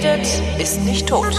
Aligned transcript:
redet, 0.00 0.26
ist 0.58 0.80
nicht 0.82 1.06
tot. 1.06 1.36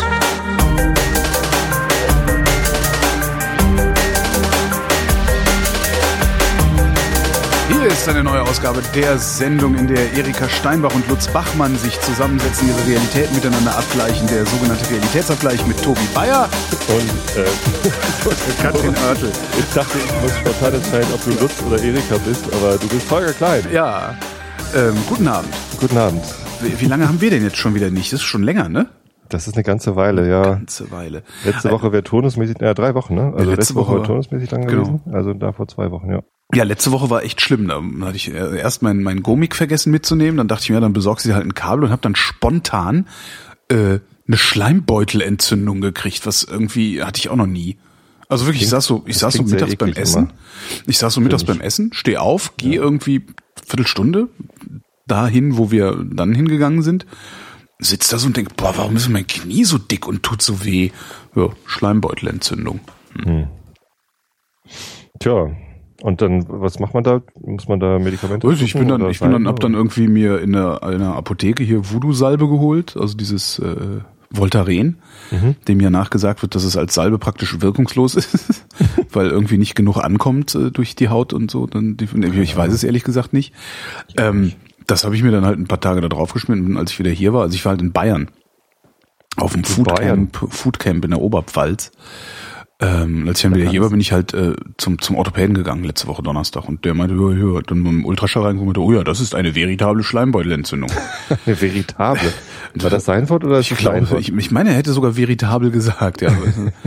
Hier 7.70 7.88
ist 7.88 8.08
eine 8.08 8.24
neue 8.24 8.44
Ausgabe 8.44 8.84
der 8.94 9.18
Sendung, 9.18 9.74
in 9.76 9.88
der 9.88 10.14
Erika 10.14 10.48
Steinbach 10.48 10.94
und 10.94 11.08
Lutz 11.08 11.28
Bachmann 11.28 11.76
sich 11.76 12.00
zusammensetzen, 12.02 12.68
ihre 12.68 12.86
Realitäten 12.88 13.34
miteinander 13.34 13.76
abgleichen. 13.76 14.28
Der 14.28 14.46
sogenannte 14.46 14.88
Realitätsabgleich 14.92 15.66
mit 15.66 15.82
Tobi 15.82 16.06
Bayer 16.14 16.48
Und 16.90 17.42
äh, 17.42 18.62
Katrin 18.62 18.94
Oertel. 19.08 19.32
ich 19.58 19.74
dachte, 19.74 19.98
ich 19.98 20.22
muss 20.22 20.38
spontan 20.38 20.76
entscheiden, 20.76 21.08
ob 21.14 21.24
du 21.24 21.32
Lutz 21.42 21.54
oder 21.66 21.82
Erika 21.82 22.18
bist, 22.26 22.44
aber 22.54 22.78
du 22.78 22.88
bist 22.88 23.10
Holger 23.10 23.34
Klein. 23.34 23.66
Ja, 23.72 24.16
ähm, 24.76 24.96
guten 25.08 25.28
Abend. 25.28 25.54
Guten 25.80 25.98
Abend. 25.98 26.24
Wie, 26.64 26.86
lange 26.86 27.08
haben 27.08 27.22
wir 27.22 27.30
denn 27.30 27.44
jetzt 27.44 27.58
schon 27.58 27.76
wieder 27.76 27.90
nicht? 27.90 28.14
Das 28.14 28.20
ist 28.22 28.26
schon 28.26 28.44
länger, 28.44 28.70
ne? 28.70 28.90
Das 29.30 29.48
ist 29.48 29.56
eine 29.56 29.64
ganze 29.64 29.96
Weile, 29.96 30.30
ja. 30.30 30.42
Ganze 30.44 30.92
Weile. 30.92 31.24
Letzte 31.46 31.72
Woche 31.72 31.92
wäre 31.92 32.04
turnusmäßig, 32.04 32.58
ja, 32.60 32.74
drei 32.74 32.94
Wochen, 32.96 33.16
ne? 33.16 33.34
Also 33.34 33.38
letzte 33.38 33.56
letzte, 33.56 33.76
Woche 33.76 33.92
Woche 33.92 33.98
war 34.00 34.06
turnusmäßig 34.06 34.52
lang 34.52 34.68
genau. 34.68 34.84
gewesen. 34.84 35.02
Also 35.14 35.34
da 35.34 35.54
vor 35.54 35.68
zwei 35.68 35.90
Wochen, 35.92 36.12
ja. 36.12 36.22
Ja, 36.54 36.66
letzte 36.66 36.92
Woche 36.92 37.10
war 37.10 37.24
echt 37.24 37.40
schlimm. 37.40 37.68
Da 37.68 37.82
hatte 38.06 38.18
ich 38.18 38.34
äh, 38.34 38.60
erst 38.60 38.82
meinen 38.82 39.04
mein 39.04 39.24
Gomik 39.24 39.56
vergessen 39.56 39.92
mitzunehmen. 39.92 40.38
Dann 40.38 40.50
dachte 40.50 40.64
ich 40.64 40.70
mir, 40.70 40.82
dann 40.82 40.92
besorgst 40.92 41.26
du 41.26 41.34
halt 41.34 41.46
ein 41.46 41.54
Kabel 41.54 41.86
und 41.86 41.92
habe 41.92 42.02
dann 42.02 42.16
spontan 42.16 43.08
äh, 43.70 44.00
eine 44.28 44.38
Schleimbeutelentzündung 44.38 45.80
gekriegt, 45.80 46.26
was 46.28 46.44
irgendwie 46.44 47.04
hatte 47.04 47.20
ich 47.20 47.30
auch 47.30 47.38
noch 47.38 47.48
nie. 47.48 47.78
Also 48.28 48.46
wirklich, 48.46 48.64
ich 48.64 48.70
Klingt- 48.70 48.84
saß 48.84 48.86
so, 48.86 49.04
ich 49.08 49.18
saß 49.18 49.34
so 49.34 49.44
mittags 49.44 49.76
beim 49.78 49.94
Essen. 49.94 50.24
immer. 50.24 50.34
Ich 50.88 50.98
saß 50.98 51.14
so 51.14 51.22
mittags 51.22 51.44
beim 51.46 51.62
Essen, 51.62 51.92
steh 51.94 52.18
auf, 52.18 52.54
geh 52.58 52.76
irgendwie 52.76 53.26
Viertelstunde 53.66 54.28
dahin, 55.12 55.58
wo 55.58 55.72
wir 55.72 56.04
dann 56.04 56.34
hingegangen 56.34 56.82
sind, 56.82 57.06
sitz 57.80 58.10
da 58.10 58.18
so 58.18 58.28
und 58.28 58.38
denk, 58.38 58.56
boah, 58.56 58.74
warum 58.78 58.96
ist 58.96 59.10
mein 59.10 59.28
Knie 59.28 59.64
so 59.66 59.78
dick 59.78 60.08
und 60.08 60.24
tut 60.24 60.42
so 60.42 60.64
weh? 60.66 60.92
Ja, 61.36 61.50
Schleimbeutelentzündung. 61.66 62.80
Tja. 65.20 65.52
Und 66.02 66.22
dann, 66.22 66.46
was 66.48 66.80
macht 66.80 66.96
man 66.96 67.04
da? 67.04 67.22
Muss 67.40 67.68
man 67.68 67.80
da 67.80 68.00
Medikamente 68.00 68.48
Weiß 68.48 68.58
ich, 68.58 68.64
ich 68.64 68.74
bin 68.74 68.88
dann, 68.88 69.08
ich 69.10 69.20
bin 69.20 69.32
dann, 69.32 69.48
hab 69.48 69.60
dann 69.60 69.76
irgendwie 69.76 70.08
mir 70.08 70.40
in 70.40 70.54
der, 70.54 70.82
in 70.84 71.00
der 71.00 71.14
Apotheke 71.14 71.64
hier 71.64 71.92
Voodoo-Salbe 71.92 72.48
geholt, 72.48 72.98
also 72.98 73.16
dieses 73.16 73.60
äh, 73.60 74.00
Voltaren, 74.32 74.98
Mhm. 75.30 75.56
dem 75.68 75.80
ja 75.80 75.90
nachgesagt 75.90 76.42
wird, 76.42 76.56
dass 76.56 76.64
es 76.64 76.76
als 76.76 76.94
Salbe 76.94 77.18
praktisch 77.20 77.62
wirkungslos 77.62 78.16
ist, 78.16 78.66
weil 79.12 79.28
irgendwie 79.28 79.58
nicht 79.58 79.76
genug 79.76 79.98
ankommt 79.98 80.56
äh, 80.56 80.72
durch 80.72 80.96
die 80.96 81.10
Haut 81.10 81.34
und 81.34 81.52
so. 81.52 81.68
Dann, 81.68 81.98
die, 81.98 82.06
ich 82.42 82.58
weiß 82.58 82.74
es 82.74 82.84
ehrlich 82.84 83.04
gesagt 83.04 83.32
nicht. 83.32 83.54
Ähm, 84.18 84.54
das 84.92 85.06
habe 85.06 85.16
ich 85.16 85.24
mir 85.24 85.32
dann 85.32 85.46
halt 85.46 85.58
ein 85.58 85.68
paar 85.68 85.80
Tage 85.80 86.02
da 86.02 86.10
drauf 86.10 86.34
geschmiert, 86.34 86.60
und 86.60 86.78
als 86.78 86.92
ich 86.92 87.00
wieder 87.00 87.10
hier 87.10 87.34
war. 87.34 87.44
Also 87.44 87.56
ich 87.56 87.66
war 87.66 87.72
halt 87.72 87.82
in 87.82 87.94
Bayern 87.94 88.30
auf 89.38 89.54
dem? 89.54 89.64
Foodcamp, 89.64 90.38
Foodcamp 90.50 91.06
in 91.06 91.12
der 91.12 91.22
Oberpfalz. 91.22 91.92
Ähm, 92.84 93.28
als 93.28 93.38
ich 93.38 93.44
dann 93.44 93.54
wieder 93.54 93.70
hier 93.70 93.82
war, 93.84 93.92
bin 93.92 94.00
ich 94.00 94.12
halt 94.12 94.34
äh, 94.34 94.56
zum, 94.78 95.00
zum 95.00 95.16
Orthopäden 95.16 95.54
gegangen 95.54 95.84
letzte 95.84 96.08
Woche 96.08 96.24
Donnerstag 96.24 96.68
und 96.68 96.84
der 96.84 96.96
meinte, 96.96 97.14
ja, 97.14 97.32
ja, 97.32 97.62
dann 97.62 97.84
mit 97.84 97.92
dem 97.92 98.06
Ultraschall 98.06 98.56
meinte, 98.56 98.82
oh 98.82 98.92
ja, 98.92 99.04
das 99.04 99.20
ist 99.20 99.36
eine 99.36 99.54
veritable 99.54 100.02
Schleimbeutelentzündung. 100.04 100.90
Eine 101.46 101.62
veritable. 101.62 102.34
War 102.76 102.90
das 102.90 103.06
sein 103.06 103.30
Wort 103.30 103.44
oder 103.44 103.60
Ich 103.60 103.70
glaube, 103.70 104.08
ich, 104.20 104.36
ich 104.36 104.52
meine, 104.52 104.72
er 104.72 104.76
hätte 104.76 104.94
sogar 104.94 105.16
veritabel 105.16 105.70
gesagt, 105.70 106.22
ja. 106.22 106.32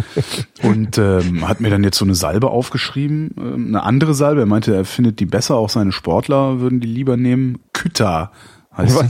und 0.62 0.98
ähm, 0.98 1.46
hat 1.48 1.60
mir 1.60 1.70
dann 1.70 1.84
jetzt 1.84 1.98
so 1.98 2.04
eine 2.04 2.14
Salbe 2.14 2.50
aufgeschrieben, 2.50 3.30
ähm, 3.38 3.66
eine 3.68 3.84
andere 3.84 4.14
Salbe. 4.14 4.40
Er 4.40 4.46
meinte, 4.46 4.74
er 4.74 4.84
findet 4.84 5.20
die 5.20 5.26
besser, 5.26 5.54
auch 5.54 5.70
seine 5.70 5.92
Sportler 5.92 6.60
würden 6.60 6.80
die 6.80 6.88
lieber 6.88 7.16
nehmen. 7.16 7.58
Kyta 7.72 8.32
heißt 8.76 9.04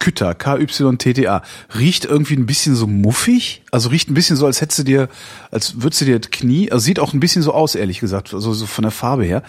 Kyta, 0.00 0.34
K-Y-T-T-A. 0.34 1.42
Riecht 1.78 2.04
irgendwie 2.04 2.34
ein 2.34 2.46
bisschen 2.46 2.74
so 2.74 2.88
muffig. 2.88 3.62
Also 3.70 3.90
riecht 3.90 4.10
ein 4.10 4.14
bisschen 4.14 4.34
so, 4.36 4.46
als 4.46 4.60
hättest 4.60 4.80
du 4.80 4.82
dir, 4.82 5.08
als 5.52 5.82
würdest 5.82 6.00
du 6.00 6.06
dir 6.06 6.18
das 6.18 6.30
Knie, 6.30 6.72
also 6.72 6.82
sieht 6.84 6.98
auch 6.98 7.12
ein 7.12 7.20
bisschen 7.20 7.42
so 7.42 7.52
aus, 7.54 7.76
ehrlich 7.76 8.00
gesagt, 8.00 8.34
also 8.34 8.52
so 8.52 8.66
von 8.66 8.82
der 8.82 8.90
Farbe 8.90 9.24
her, 9.24 9.44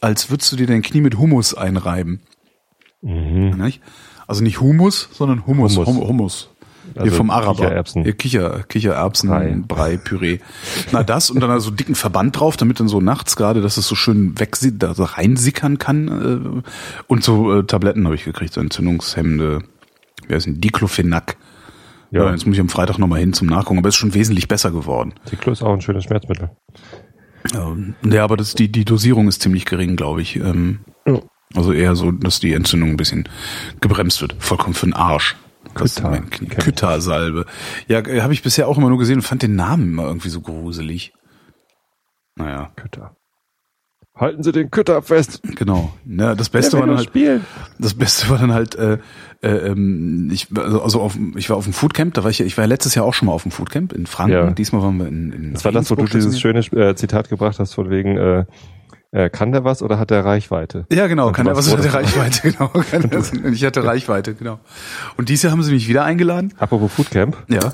als 0.00 0.30
würdest 0.30 0.50
du 0.52 0.56
dir 0.56 0.66
dein 0.66 0.82
Knie 0.82 1.02
mit 1.02 1.18
Hummus 1.18 1.54
einreiben. 1.54 2.20
Nicht? 3.02 3.82
Also 4.26 4.42
nicht 4.42 4.60
Humus, 4.60 5.08
sondern 5.12 5.46
Hummus. 5.46 5.76
Hummus. 5.76 5.86
Hummus. 5.86 6.08
Hummus. 6.08 6.48
Hier 6.94 7.02
Also 7.02 7.16
vom 7.16 7.30
Araber. 7.30 7.64
Kichererbsen. 7.64 8.02
Hier 8.02 8.12
Kicher, 8.14 8.62
Kichererbsen, 8.68 9.28
Brei. 9.28 9.56
Brei, 9.66 9.96
Püree. 9.96 10.38
Na 10.92 11.02
das 11.02 11.30
und 11.30 11.40
dann 11.40 11.50
also 11.50 11.70
dicken 11.70 11.94
Verband 11.94 12.38
drauf, 12.38 12.56
damit 12.56 12.80
dann 12.80 12.88
so 12.88 13.00
nachts 13.00 13.36
gerade, 13.36 13.60
dass 13.60 13.76
es 13.76 13.86
so 13.86 13.94
schön 13.94 14.38
weg 14.38 14.56
also 14.82 15.04
reinsickern 15.04 15.78
kann. 15.78 16.62
Äh, 16.62 17.02
und 17.06 17.24
so 17.24 17.58
äh, 17.58 17.64
Tabletten 17.64 18.04
habe 18.04 18.14
ich 18.14 18.24
gekriegt, 18.24 18.54
so 18.54 18.60
entzündungshemmende, 18.60 19.60
wie 20.26 20.34
heißt 20.34 20.46
denn, 20.46 20.60
Diclofenac. 20.60 21.36
Ja. 22.10 22.24
Ja. 22.24 22.30
jetzt 22.32 22.46
muss 22.46 22.54
ich 22.56 22.60
am 22.60 22.68
Freitag 22.70 22.98
nochmal 22.98 23.20
hin 23.20 23.32
zum 23.34 23.48
Nachgucken, 23.48 23.78
aber 23.78 23.88
es 23.88 23.94
ist 23.94 24.00
schon 24.00 24.14
wesentlich 24.14 24.48
besser 24.48 24.70
geworden. 24.70 25.12
Ciclo 25.28 25.52
ist 25.52 25.62
auch 25.62 25.74
ein 25.74 25.80
schönes 25.82 26.04
Schmerzmittel. 26.04 26.50
Ähm, 27.54 27.94
ja, 28.04 28.24
aber 28.24 28.36
das, 28.36 28.54
die, 28.54 28.70
die 28.72 28.84
Dosierung 28.84 29.28
ist 29.28 29.42
ziemlich 29.42 29.64
gering, 29.66 29.96
glaube 29.96 30.22
ich. 30.22 30.36
Ähm, 30.36 30.80
Ja. 31.06 31.20
Also 31.54 31.72
eher 31.72 31.96
so, 31.96 32.10
dass 32.12 32.40
die 32.40 32.52
Entzündung 32.52 32.90
ein 32.90 32.96
bisschen 32.98 33.26
gebremst 33.80 34.20
wird. 34.20 34.36
Vollkommen 34.38 34.74
für 34.74 34.86
den 34.86 34.92
Arsch. 34.94 35.34
Küttersalbe. 35.74 37.46
Ja, 37.86 38.00
äh, 38.00 38.20
habe 38.22 38.32
ich 38.32 38.42
bisher 38.42 38.68
auch 38.68 38.76
immer 38.78 38.88
nur 38.90 38.98
gesehen 38.98 39.16
und 39.16 39.22
fand 39.22 39.42
den 39.42 39.56
Namen 39.56 39.88
immer 39.92 40.06
irgendwie 40.06 40.28
so 40.28 40.40
gruselig. 40.40 41.12
Naja, 42.36 42.70
Kütter. 42.76 43.16
Halten 44.14 44.42
Sie 44.42 44.52
den 44.52 44.70
Kütter 44.70 45.00
fest. 45.02 45.40
genau. 45.56 45.92
Ja, 46.04 46.34
das 46.34 46.48
Beste 46.50 46.72
Der 46.72 46.80
war 46.80 46.86
dann 46.88 46.96
halt, 46.96 47.08
spielen. 47.08 47.44
das 47.78 47.94
Beste 47.94 48.28
war 48.28 48.38
dann 48.38 48.52
halt, 48.52 48.74
äh, 48.74 48.94
äh, 48.94 48.98
ähm, 49.42 50.30
ich, 50.32 50.48
also 50.56 50.82
also 50.82 51.00
auf, 51.00 51.16
ich 51.36 51.48
war 51.50 51.56
auf 51.56 51.64
dem 51.64 51.72
Foodcamp, 51.72 52.14
da 52.14 52.24
war 52.24 52.30
ich, 52.30 52.38
ja- 52.40 52.46
ich 52.46 52.58
war 52.58 52.66
letztes 52.66 52.94
Jahr 52.94 53.04
auch 53.04 53.14
schon 53.14 53.26
mal 53.26 53.32
auf 53.32 53.42
dem 53.42 53.52
Foodcamp 53.52 53.92
in 53.92 54.06
Franken. 54.06 54.32
Ja. 54.32 54.50
Diesmal 54.50 54.82
waren 54.82 54.96
wir 54.98 55.06
in, 55.06 55.32
in 55.32 55.52
Das 55.54 55.64
war 55.64 55.72
das, 55.72 55.90
wo 55.90 55.94
du 55.94 56.04
dieses 56.06 56.40
schöne 56.40 56.60
äh, 56.60 56.94
Zitat 56.94 57.28
gebracht 57.28 57.58
hast, 57.58 57.74
von 57.74 57.90
wegen, 57.90 58.16
äh, 58.16 58.44
äh, 59.10 59.30
kann 59.30 59.52
der 59.52 59.64
was 59.64 59.82
oder 59.82 59.98
hat 59.98 60.10
der 60.10 60.24
Reichweite? 60.24 60.86
Ja, 60.92 61.06
genau, 61.06 61.28
Und 61.28 61.32
kann 61.34 61.46
er 61.46 61.54
warst 61.56 61.70
was 61.72 61.78
hatte 61.78 61.88
dass 61.90 62.12
du- 62.12 62.18
Reichweite, 62.20 62.50
genau. 63.32 63.50
Ich 63.52 63.64
hatte 63.64 63.84
Reichweite, 63.84 64.34
genau. 64.34 64.58
Und 65.16 65.28
dieses 65.28 65.44
Jahr 65.44 65.52
haben 65.52 65.62
sie 65.62 65.72
mich 65.72 65.88
wieder 65.88 66.04
eingeladen. 66.04 66.52
Apropos 66.58 66.92
Foodcamp. 66.92 67.36
Ja. 67.48 67.72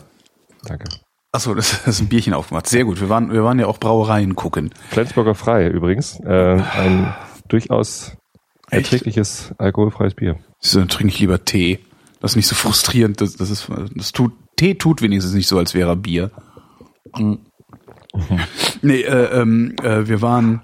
Danke. 0.65 0.85
Achso, 1.33 1.53
das, 1.55 1.83
das 1.85 1.97
ist 1.97 2.01
ein 2.03 2.07
Bierchen 2.09 2.33
aufgemacht. 2.35 2.69
Sehr 2.69 2.85
gut. 2.85 3.01
Wir 3.01 3.09
waren, 3.09 3.33
wir 3.33 3.43
waren 3.43 3.59
ja 3.59 3.67
auch 3.67 3.79
Brauereien 3.81 4.37
gucken. 4.37 4.71
Flensburger 4.91 5.35
Frei 5.35 5.67
übrigens. 5.69 6.21
Äh, 6.21 6.31
ein 6.61 7.13
durchaus 7.49 8.17
Echt? 8.71 8.93
erträgliches 8.93 9.55
alkoholfreies 9.59 10.15
Bier. 10.15 10.39
So, 10.59 10.79
Dann 10.79 10.89
trinke 10.89 11.13
ich 11.13 11.21
lieber 11.21 11.45
Tee. 11.45 11.81
Das 12.21 12.33
ist 12.33 12.37
nicht 12.37 12.47
so 12.47 12.55
frustrierend. 12.55 13.21
Das, 13.21 13.37
das 13.37 13.51
ist, 13.51 13.69
das 13.95 14.13
tut, 14.13 14.33
Tee 14.57 14.75
tut 14.75 15.03
wenigstens 15.03 15.35
nicht 15.35 15.47
so, 15.47 15.59
als 15.59 15.75
wäre 15.75 15.91
er 15.91 15.97
Bier. 15.97 16.31
Mhm. 17.17 17.39
Nee, 18.83 19.03
äh, 19.03 19.41
ähm, 19.41 19.75
äh, 19.83 20.07
wir 20.07 20.23
waren, 20.23 20.63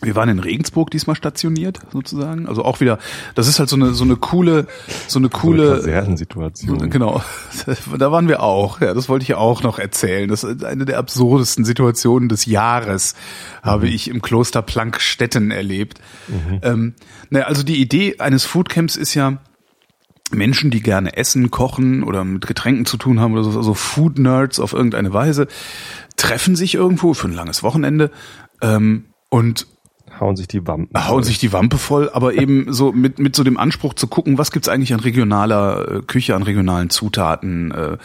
wir 0.00 0.14
waren 0.14 0.28
in 0.28 0.38
Regensburg 0.38 0.90
diesmal 0.90 1.16
stationiert, 1.16 1.80
sozusagen. 1.92 2.46
Also 2.46 2.64
auch 2.64 2.80
wieder, 2.80 2.98
das 3.34 3.48
ist 3.48 3.58
halt 3.58 3.68
so 3.68 3.76
eine, 3.76 3.94
so 3.94 4.04
eine 4.04 4.16
coole, 4.16 4.68
so 5.08 5.18
eine 5.18 5.28
coole, 5.28 5.76
Kasernensituation. 5.76 6.88
Genau, 6.90 7.22
da 7.98 8.12
waren 8.12 8.28
wir 8.28 8.42
auch. 8.42 8.80
Ja, 8.80 8.94
das 8.94 9.08
wollte 9.08 9.24
ich 9.24 9.28
ja 9.28 9.38
auch 9.38 9.62
noch 9.62 9.78
erzählen. 9.78 10.28
Das 10.28 10.44
ist 10.44 10.64
eine 10.64 10.84
der 10.84 10.98
absurdesten 10.98 11.64
Situationen 11.64 12.28
des 12.28 12.46
Jahres, 12.46 13.14
habe 13.62 13.88
ich 13.88 14.08
im 14.08 14.22
Kloster 14.22 14.62
Plankstetten 14.62 15.50
erlebt. 15.50 16.00
Ähm, 16.62 16.94
naja, 17.30 17.46
also 17.46 17.64
die 17.64 17.80
Idee 17.80 18.18
eines 18.18 18.44
Foodcamps 18.44 18.96
ist 18.96 19.14
ja, 19.14 19.38
Menschen, 20.30 20.70
die 20.70 20.82
gerne 20.82 21.16
essen, 21.16 21.50
kochen 21.50 22.02
oder 22.02 22.22
mit 22.24 22.46
Getränken 22.46 22.86
zu 22.86 22.98
tun 22.98 23.18
haben 23.18 23.32
oder 23.32 23.44
so, 23.44 23.56
also 23.56 23.74
Food 23.74 24.18
Nerds 24.18 24.60
auf 24.60 24.74
irgendeine 24.74 25.12
Weise, 25.12 25.48
treffen 26.16 26.54
sich 26.54 26.74
irgendwo 26.74 27.14
für 27.14 27.28
ein 27.28 27.34
langes 27.34 27.62
Wochenende 27.62 28.10
ähm, 28.60 29.06
und 29.30 29.66
Hauen 30.20 30.36
sich 30.36 30.48
die 30.48 30.66
Wampen. 30.66 31.08
hauen 31.08 31.22
sich 31.22 31.38
die 31.38 31.52
Wampe 31.52 31.78
voll, 31.78 32.10
aber 32.10 32.34
eben 32.34 32.66
so 32.72 32.92
mit, 32.92 33.18
mit 33.18 33.36
so 33.36 33.44
dem 33.44 33.56
Anspruch 33.56 33.94
zu 33.94 34.06
gucken, 34.06 34.38
was 34.38 34.50
gibt's 34.50 34.68
eigentlich 34.68 34.92
an 34.94 35.00
regionaler 35.00 35.90
äh, 35.90 36.02
Küche, 36.02 36.34
an 36.34 36.42
regionalen 36.42 36.90
Zutaten. 36.90 37.70
Äh, 37.70 37.96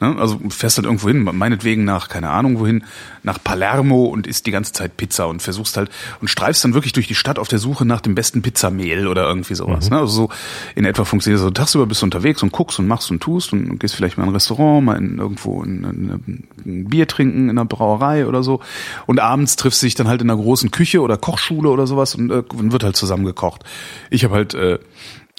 ne? 0.00 0.16
Also 0.18 0.40
fährst 0.48 0.78
halt 0.78 0.86
irgendwo 0.86 1.08
hin, 1.08 1.22
meinetwegen 1.22 1.84
nach, 1.84 2.08
keine 2.08 2.30
Ahnung 2.30 2.58
wohin, 2.58 2.84
nach 3.22 3.42
Palermo 3.42 4.06
und 4.06 4.26
isst 4.26 4.46
die 4.46 4.50
ganze 4.50 4.72
Zeit 4.72 4.96
Pizza 4.96 5.28
und 5.28 5.42
versuchst 5.42 5.76
halt 5.76 5.90
und 6.20 6.28
streifst 6.28 6.64
dann 6.64 6.74
wirklich 6.74 6.92
durch 6.92 7.06
die 7.06 7.14
Stadt 7.14 7.38
auf 7.38 7.48
der 7.48 7.58
Suche 7.58 7.84
nach 7.84 8.00
dem 8.00 8.14
besten 8.14 8.42
Pizzamehl 8.42 9.06
oder 9.06 9.26
irgendwie 9.26 9.54
sowas. 9.54 9.90
Ne? 9.90 9.98
Also 9.98 10.12
so 10.12 10.28
in 10.74 10.84
etwa 10.84 11.04
funktioniert 11.04 11.38
das. 11.38 11.44
So 11.44 11.50
tagsüber 11.50 11.86
bist 11.86 12.02
du 12.02 12.06
unterwegs 12.06 12.42
und 12.42 12.52
guckst 12.52 12.78
und 12.78 12.86
machst 12.86 13.10
und 13.10 13.20
tust 13.20 13.52
und 13.52 13.78
gehst 13.78 13.94
vielleicht 13.94 14.18
mal 14.18 14.24
in 14.24 14.30
ein 14.30 14.34
Restaurant, 14.34 14.84
mal 14.84 14.96
in, 14.96 15.18
irgendwo 15.18 15.62
in, 15.62 15.84
in, 15.84 16.44
ein 16.64 16.84
Bier 16.88 17.06
trinken 17.06 17.44
in 17.44 17.58
einer 17.58 17.64
Brauerei 17.64 18.26
oder 18.26 18.42
so. 18.42 18.60
Und 19.06 19.20
abends 19.20 19.56
triffst 19.56 19.82
du 19.82 19.86
dich 19.86 19.94
dann 19.94 20.08
halt 20.08 20.22
in 20.22 20.30
einer 20.30 20.40
großen 20.40 20.70
Küche 20.70 21.00
oder 21.00 21.16
Kochschule 21.16 21.59
oder 21.68 21.86
sowas 21.86 22.14
und 22.14 22.30
äh, 22.30 22.42
wird 22.50 22.84
halt 22.84 22.96
zusammen 22.96 23.24
gekocht. 23.24 23.64
Ich 24.10 24.24
habe 24.24 24.34
halt 24.34 24.54
äh, 24.54 24.78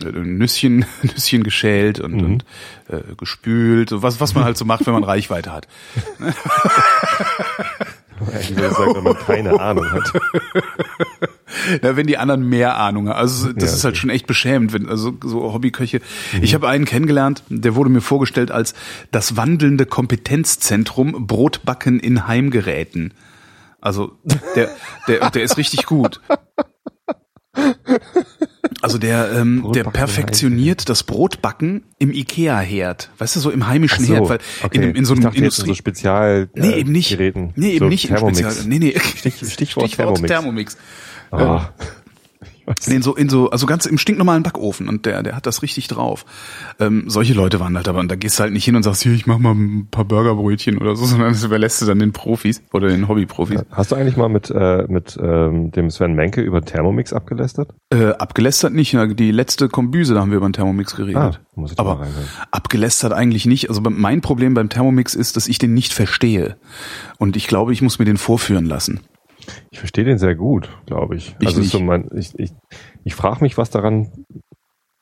Nüsschen, 0.04 0.86
Nüsschen 1.04 1.44
geschält 1.44 2.00
und, 2.00 2.22
und 2.24 2.46
äh, 2.90 3.02
gespült, 3.18 3.90
so 3.90 4.02
was, 4.04 4.20
was 4.20 4.34
man 4.36 4.44
halt 4.44 4.58
so 4.58 4.66
macht, 4.66 4.86
wenn 4.88 4.94
man 4.94 5.04
Reichweite 5.04 5.52
hat. 5.52 5.68
Ich 8.40 8.56
würde 8.56 8.72
sagen, 8.74 8.96
wenn 8.96 9.04
man 9.04 9.18
keine 9.18 9.60
Ahnung 9.60 9.92
hat. 9.92 10.14
Na, 11.82 11.96
wenn 11.96 12.06
die 12.08 12.18
anderen 12.18 12.48
mehr 12.48 12.78
Ahnung 12.78 13.10
haben. 13.10 13.18
Also 13.18 13.52
das 13.52 13.72
Ja, 13.72 13.76
ist 13.78 13.84
halt 13.84 13.94
okay. 13.94 14.02
schon 14.02 14.10
echt 14.12 14.28
beschämend, 14.28 14.74
wenn 14.74 14.88
also 14.88 15.14
so 15.24 15.54
Hobbyköche. 15.54 16.02
Mhm. 16.34 16.44
Ich 16.44 16.54
habe 16.54 16.68
einen 16.70 16.86
kennengelernt, 16.86 17.44
der 17.50 17.76
wurde 17.76 17.90
mir 17.90 18.02
vorgestellt 18.02 18.52
als 18.52 18.74
das 19.12 19.38
wandelnde 19.38 19.86
Kompetenzzentrum 19.88 21.26
Brotbacken 21.28 22.00
in 22.00 22.28
Heimgeräten. 22.28 23.14
Also 23.82 24.18
der 24.56 24.70
der 25.08 25.30
der 25.32 25.44
ist 25.44 25.58
richtig 25.58 25.86
gut. 25.86 26.22
Also 28.82 28.98
der, 28.98 29.32
ähm, 29.34 29.72
der 29.74 29.84
perfektioniert 29.84 30.90
das 30.90 31.04
Brotbacken 31.04 31.84
im 32.00 32.12
Ikea-Herd. 32.12 33.12
Weißt 33.18 33.36
du, 33.36 33.40
so 33.40 33.52
im 33.52 33.68
heimischen 33.68 34.06
so, 34.06 34.14
Herd, 34.14 34.30
weil 34.30 34.40
okay. 34.64 34.78
in, 34.78 34.96
in 34.96 35.06
so 35.06 35.14
Ich 35.14 35.18
einem 35.18 35.24
dachte 35.26 35.38
Industrie... 35.38 35.68
so 35.68 35.74
Spezial 35.76 36.50
Nee, 36.56 36.76
eben 36.76 36.92
nicht. 36.92 37.10
Geräten. 37.10 37.54
Nee, 37.56 37.72
eben 37.72 37.80
so 37.80 37.90
nicht 37.90 38.06
im 38.06 38.16
Thermomix. 38.16 38.40
Spezial. 38.40 38.68
Nee, 38.68 38.80
nee. 38.80 39.00
Stichwort 39.50 39.92
Thermomix. 39.92 40.28
Thermomix. 40.28 40.78
Ah. 41.32 41.70
In 42.88 43.02
so, 43.02 43.16
in 43.16 43.30
so, 43.30 43.50
also 43.50 43.66
ganz 43.66 43.86
im 43.86 43.98
stinknormalen 43.98 44.44
Backofen 44.44 44.88
und 44.88 45.06
der, 45.06 45.24
der 45.24 45.36
hat 45.36 45.46
das 45.46 45.62
richtig 45.62 45.88
drauf. 45.88 46.26
Ähm, 46.80 47.06
solche 47.08 47.34
Leute 47.34 47.60
waren 47.60 47.76
halt 47.76 47.88
aber, 47.88 48.00
und 48.00 48.12
da 48.12 48.16
gehst 48.16 48.40
du 48.40 48.44
halt 48.44 48.54
nicht 48.54 48.66
hin 48.66 48.76
und 48.76 48.84
sagst, 48.84 49.04
hier, 49.04 49.14
ich 49.14 49.28
mach 49.28 49.40
mal 49.40 49.54
ein 49.54 49.88
paar 49.90 50.06
Burgerbrötchen 50.06 50.78
oder 50.78 50.96
so, 50.96 51.06
sondern 51.12 51.34
das 51.34 51.44
überlässt 51.44 51.82
du 51.82 51.86
dann 51.86 52.00
den 52.00 52.12
Profis 52.12 52.62
oder 52.72 52.88
den 52.88 53.08
Hobbyprofis. 53.08 53.62
Hast 53.72 53.92
du 53.92 53.96
eigentlich 53.96 54.18
mal 54.18 54.30
mit, 54.30 54.50
äh, 54.50 54.86
mit 54.88 55.18
ähm, 55.22 55.72
dem 55.72 55.90
Sven 55.90 56.14
Menke 56.14 56.42
über 56.42 56.62
Thermomix 56.62 57.14
abgelästert? 57.14 57.74
Äh, 57.90 58.12
abgelästert 58.14 58.74
nicht, 58.74 58.98
die 59.20 59.32
letzte 59.32 59.70
Kombüse, 59.70 60.14
da 60.14 60.22
haben 60.22 60.32
wir 60.32 60.38
über 60.38 60.48
den 60.50 60.54
Thermomix 60.54 60.96
geredet. 60.96 61.18
Ah, 61.18 61.32
muss 61.56 61.74
ich 61.74 61.80
aber 61.80 62.06
abgelästert 62.52 63.14
eigentlich 63.14 63.46
nicht. 63.46 63.70
Also 63.70 63.82
mein 63.82 64.22
Problem 64.22 64.54
beim 64.54 64.70
Thermomix 64.70 65.16
ist, 65.16 65.36
dass 65.36 65.48
ich 65.48 65.58
den 65.58 65.74
nicht 65.74 65.94
verstehe. 65.94 66.58
Und 67.18 67.36
ich 67.36 67.48
glaube, 67.48 67.74
ich 67.74 67.82
muss 67.82 68.00
mir 68.00 68.06
den 68.06 68.18
vorführen 68.18 68.66
lassen. 68.66 69.02
Ich 69.72 69.80
verstehe 69.80 70.04
den 70.04 70.18
sehr 70.18 70.36
gut, 70.36 70.70
glaube 70.86 71.16
ich. 71.16 71.36
Ich 71.40 71.48
also 71.48 71.60
nicht. 71.62 71.72
So 71.72 71.80
mein, 71.80 72.10
ich, 72.16 72.38
ich, 72.38 72.52
ich 73.04 73.16
frage 73.16 73.42
mich, 73.42 73.58
was 73.58 73.70
daran 73.70 74.12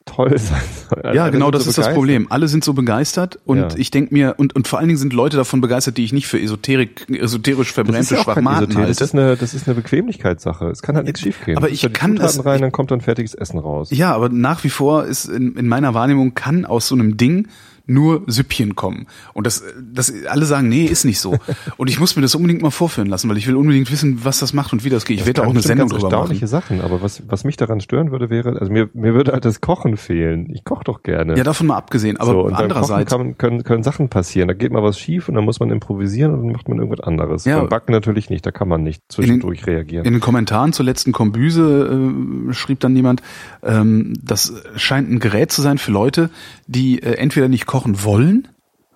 toll 0.06 0.30
sein 0.39 0.62
soll. 0.89 1.13
Ja, 1.13 1.24
Alle 1.24 1.31
genau, 1.31 1.51
das 1.51 1.65
so 1.65 1.69
ist 1.69 1.77
das 1.77 1.86
begeistert. 1.86 1.95
Problem. 1.95 2.27
Alle 2.31 2.47
sind 2.47 2.63
so 2.63 2.74
begeistert 2.74 3.39
und 3.45 3.57
Ja. 3.59 3.68
ich 3.75 3.91
denk 3.91 4.12
mir, 4.12 4.36
und, 4.38 4.56
und 4.56 4.68
vor 4.68 4.80
allen 4.80 4.88
Dingen 4.88 4.97
sind 4.97 5.13
Leute 5.13 5.38
davon 5.38 5.62
begeistert, 5.62 5.97
die 5.97 6.03
ich 6.03 6.13
nicht 6.13 6.27
für 6.27 6.39
esoterik, 6.41 7.06
esoterisch 7.09 7.68
Das 7.68 7.75
verbrennte 7.75 8.15
ja 8.15 8.24
Schwachmaten 8.24 8.69
Esoterik, 8.71 8.88
das 8.88 9.01
halte. 9.01 9.03
ist 9.03 9.13
eine, 9.13 9.38
das 9.38 9.53
ist 9.53 9.68
eine 9.68 9.75
Bequemlichkeitssache. 9.75 10.68
Es 10.69 10.81
kann 10.81 10.95
halt 10.95 11.06
nichts 11.06 11.21
schiefgehen. 11.21 11.57
aber 11.57 11.69
ich 11.69 11.81
kann 11.94 12.12
Zutaten 12.18 12.39
es- 12.39 12.45
rein, 12.45 12.62
dann 12.62 12.71
kommt 12.71 12.89
dann 12.91 13.01
fertiges 13.01 13.36
Essen 13.36 13.59
raus. 13.59 13.89
Ja, 13.91 14.13
aber 14.15 14.30
nach 14.30 14.63
wie 14.63 14.69
vor 14.69 15.06
ist 15.06 15.25
in, 15.25 15.56
in 15.57 15.68
meiner 15.68 15.94
Wahrnehmung 15.94 16.33
kann 16.33 16.65
aus 16.65 16.88
so 16.88 16.95
einem 16.95 17.18
Ding 17.18 17.47
nur 17.89 18.24
Süppchen 18.27 18.75
kommen. 18.75 19.07
Und 19.33 19.47
das, 19.47 19.63
das, 19.94 20.13
alle 20.27 20.45
sagen, 20.45 20.69
nee, 20.69 20.86
ist 20.86 21.06
nicht 21.06 21.19
so. 21.19 21.38
Und 21.77 21.89
ich 21.89 22.00
muss 22.00 22.15
mir 22.15 22.21
das 22.21 22.36
unbedingt 22.36 22.62
mal 22.62 22.71
vorführen 22.71 23.07
lassen, 23.07 23.30
weil 23.30 23.38
ich 23.38 23.47
will 23.47 23.56
unbedingt 23.56 23.91
wissen, 23.91 24.24
was 24.24 24.39
das 24.39 24.53
macht 24.53 24.74
und 24.74 24.83
wie 24.83 24.89
das 24.89 25.06
geht. 25.06 25.19
Ich 25.19 25.25
werde 25.25 25.41
da 25.41 25.47
auch 25.47 25.51
eine 25.51 25.62
Sendung 25.62 25.89
ganz 25.89 26.01
drüber 26.01 26.13
erstaunliche 26.13 26.45
machen. 26.45 26.50
Sachen, 26.50 26.81
aber 26.81 27.01
was, 27.01 27.24
was 27.27 27.44
mich 27.44 27.57
daran 27.57 27.81
stören 27.81 28.12
würde, 28.12 28.30
wäre, 28.30 28.59
also 28.59 28.71
mir, 28.71 28.89
mir 28.94 29.13
würde 29.13 29.31
halt 29.31 29.45
das 29.45 29.62
Kochen 29.62 29.97
fehlen. 29.97 30.50
Ich 30.53 30.63
koche 30.63 30.83
doch 30.83 31.03
gerne. 31.03 31.38
Ja, 31.38 31.44
davon 31.44 31.68
mal 31.68 31.77
abgesehen. 31.77 32.18
Aber 32.18 32.31
so, 32.31 32.41
und 32.41 32.53
andererseits, 32.53 33.12
kann, 33.12 33.38
können, 33.38 33.63
können 33.63 33.83
Sachen 33.83 34.09
passieren. 34.09 34.47
Da 34.47 34.53
geht 34.53 34.71
mal 34.71 34.83
was 34.83 35.00
schief 35.00 35.30
und 35.30 35.36
dann 35.36 35.45
muss 35.45 35.59
man 35.59 35.71
improvisieren 35.71 36.33
und 36.33 36.44
dann 36.44 36.51
macht 36.51 36.68
man 36.68 36.77
irgendwas 36.77 37.01
anderes. 37.01 37.45
Ja. 37.45 37.59
Beim 37.59 37.69
Backen 37.69 37.91
natürlich 37.91 38.30
nicht, 38.30 38.45
da 38.45 38.51
kann 38.51 38.68
man 38.68 38.83
nicht 38.83 39.03
zwischendurch 39.09 39.65
reagieren. 39.68 40.06
In 40.06 40.13
den 40.13 40.21
Kommentaren 40.21 40.74
zur 40.74 40.86
letzten 40.86 41.12
Kombüse 41.12 42.50
äh, 42.50 42.53
schrieb 42.53 42.80
dann 42.80 42.95
jemand, 42.95 43.21
ähm, 43.63 44.13
das 44.21 44.53
scheint 44.75 45.09
ein 45.09 45.19
Gerät 45.19 45.51
zu 45.51 45.62
sein 45.62 45.77
für 45.77 45.91
Leute, 45.91 46.30
die 46.68 47.01
äh, 47.01 47.15
entweder 47.15 47.47
nicht 47.47 47.65
kochen 47.65 47.79
wollen, 47.88 48.48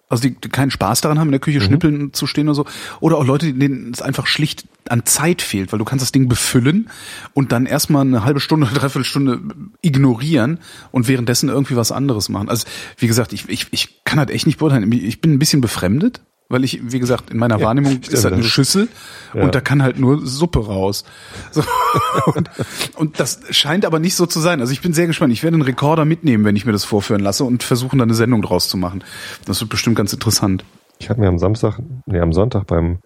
also 0.10 0.22
die, 0.22 0.36
die 0.40 0.50
keinen 0.50 0.72
Spaß 0.72 1.02
daran 1.02 1.20
haben, 1.20 1.30
in 1.30 1.34
der 1.34 1.40
Küche 1.40 1.60
schnippeln 1.60 2.14
zu 2.14 2.28
stehen 2.28 2.48
oder 2.48 2.56
so, 2.56 2.66
oder 3.00 3.18
auch 3.18 3.26
Leute, 3.26 3.52
denen 3.52 3.92
es 3.92 4.02
einfach 4.02 4.28
schlicht 4.28 4.66
an 4.88 5.06
Zeit 5.06 5.42
fehlt, 5.42 5.72
weil 5.72 5.80
du 5.80 5.86
kannst 5.86 6.04
das 6.04 6.12
Ding 6.12 6.30
befüllen 6.30 6.90
und 7.34 7.52
dann 7.52 7.66
erstmal 7.66 8.02
eine 8.02 8.24
halbe 8.24 8.40
Stunde 8.40 8.68
oder 8.68 8.76
dreiviertel 8.80 9.06
Stunde 9.06 9.42
ignorieren 9.82 10.60
und 10.92 11.08
währenddessen 11.08 11.50
irgendwie 11.50 11.76
was 11.76 11.92
anderes 11.92 12.30
machen. 12.30 12.50
Also 12.50 12.68
wie 12.98 13.08
gesagt, 13.08 13.34
ich, 13.34 13.50
ich, 13.50 13.68
ich 13.72 14.04
kann 14.04 14.20
halt 14.20 14.30
echt 14.30 14.46
nicht 14.46 14.60
beurteilen. 14.60 14.92
Ich 14.92 15.20
bin 15.20 15.34
ein 15.34 15.40
bisschen 15.40 15.62
befremdet, 15.62 16.22
weil 16.54 16.64
ich, 16.64 16.80
wie 16.82 17.00
gesagt, 17.00 17.32
in 17.32 17.38
meiner 17.38 17.60
Wahrnehmung 17.60 17.92
stimmt, 17.92 18.08
ist 18.10 18.24
halt 18.24 18.34
das 18.34 18.40
eine 18.40 18.48
Schüssel 18.48 18.88
Ja. 19.34 19.44
und 19.44 19.54
da 19.54 19.60
kann 19.60 19.84
halt 19.84 20.00
nur 20.00 20.26
Suppe 20.26 20.66
raus. 20.66 21.04
So. 21.52 21.62
Und, 22.36 22.50
und 22.96 23.20
das 23.20 23.42
scheint 23.50 23.86
aber 23.86 24.00
nicht 24.00 24.16
so 24.16 24.26
zu 24.26 24.40
sein. 24.40 24.62
Also 24.62 24.72
ich 24.72 24.82
bin 24.82 24.94
sehr 24.94 25.08
gespannt. 25.08 25.34
Ich 25.34 25.44
werde 25.44 25.56
einen 25.56 25.64
Rekorder 25.64 26.06
mitnehmen, 26.06 26.46
wenn 26.46 26.56
ich 26.56 26.66
mir 26.66 26.72
das 26.72 26.86
vorführen 26.86 27.22
lasse 27.22 27.44
und 27.44 27.64
versuchen, 27.64 27.98
da 28.00 28.04
eine 28.04 28.14
Sendung 28.14 28.42
draus 28.42 28.70
zu 28.70 28.78
machen. 28.78 29.04
Das 29.46 29.60
wird 29.60 29.70
bestimmt 29.70 29.96
ganz 29.96 30.14
interessant. 30.14 30.64
Ich 31.00 31.10
habe 31.10 31.20
mir 31.20 31.28
am 31.28 31.38
Samstag, 31.40 31.80
nee, 32.06 32.20
am 32.20 32.32
Sonntag 32.34 32.66
beim, 32.68 33.00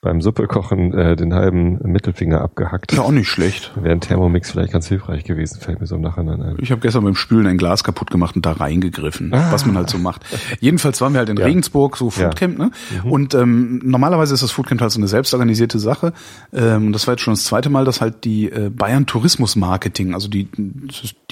beim 0.00 0.20
Suppekochen 0.20 0.94
äh, 0.94 1.16
den 1.16 1.34
halben 1.34 1.78
Mittelfinger 1.90 2.40
abgehackt. 2.40 2.92
Ist 2.92 2.98
ja 2.98 3.02
auch 3.04 3.10
nicht 3.10 3.28
schlecht. 3.28 3.72
Wäre 3.74 3.92
ein 3.92 4.00
Thermomix 4.00 4.52
vielleicht 4.52 4.72
ganz 4.72 4.86
hilfreich 4.86 5.24
gewesen, 5.24 5.60
fällt 5.60 5.80
mir 5.80 5.86
so 5.88 5.96
im 5.96 6.02
Nachhinein 6.02 6.40
ein. 6.40 6.56
Ich 6.60 6.70
habe 6.70 6.80
gestern 6.80 7.02
beim 7.02 7.16
Spülen 7.16 7.46
ein 7.48 7.58
Glas 7.58 7.82
kaputt 7.82 8.10
gemacht 8.10 8.36
und 8.36 8.46
da 8.46 8.52
reingegriffen, 8.52 9.34
Ah. 9.34 9.50
was 9.50 9.66
man 9.66 9.76
halt 9.76 9.90
so 9.90 9.98
macht. 9.98 10.24
Jedenfalls 10.60 11.00
waren 11.00 11.14
wir 11.14 11.18
halt 11.18 11.28
in 11.30 11.36
Ja. 11.36 11.46
Regensburg, 11.46 11.96
so 11.96 12.06
Ja. 12.10 12.10
Mhm. 12.10 12.22
Foodcamp, 12.30 12.58
ne? 12.58 12.70
Und 13.04 13.34
ähm, 13.34 13.80
normalerweise 13.84 14.34
ist 14.34 14.42
das 14.44 14.52
Foodcamp 14.52 14.80
halt 14.80 14.92
so 14.92 15.00
eine 15.00 15.08
selbstorganisierte 15.08 15.78
Sache. 15.80 16.12
Ähm, 16.52 16.86
und 16.86 16.92
das 16.92 17.06
war 17.08 17.14
jetzt 17.14 17.22
schon 17.22 17.34
das 17.34 17.42
zweite 17.44 17.68
Mal, 17.68 17.84
dass 17.84 18.00
halt 18.00 18.24
die 18.24 18.50
äh, 18.52 18.70
Bayern 18.70 19.06
Tourismus 19.06 19.56
Marketing, 19.56 20.14
also 20.14 20.28
die, 20.28 20.48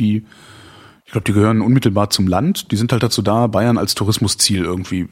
die, 0.00 0.24
ich 1.04 1.12
glaube, 1.12 1.24
die 1.24 1.32
gehören 1.34 1.60
unmittelbar 1.60 2.10
zum 2.10 2.26
Land. 2.26 2.72
Die 2.72 2.76
sind 2.76 2.90
halt 2.90 3.04
dazu 3.04 3.22
da, 3.22 3.46
Bayern 3.46 3.78
als 3.78 3.94
Tourismusziel 3.94 4.64
irgendwie 4.64 5.02
äh, 5.02 5.06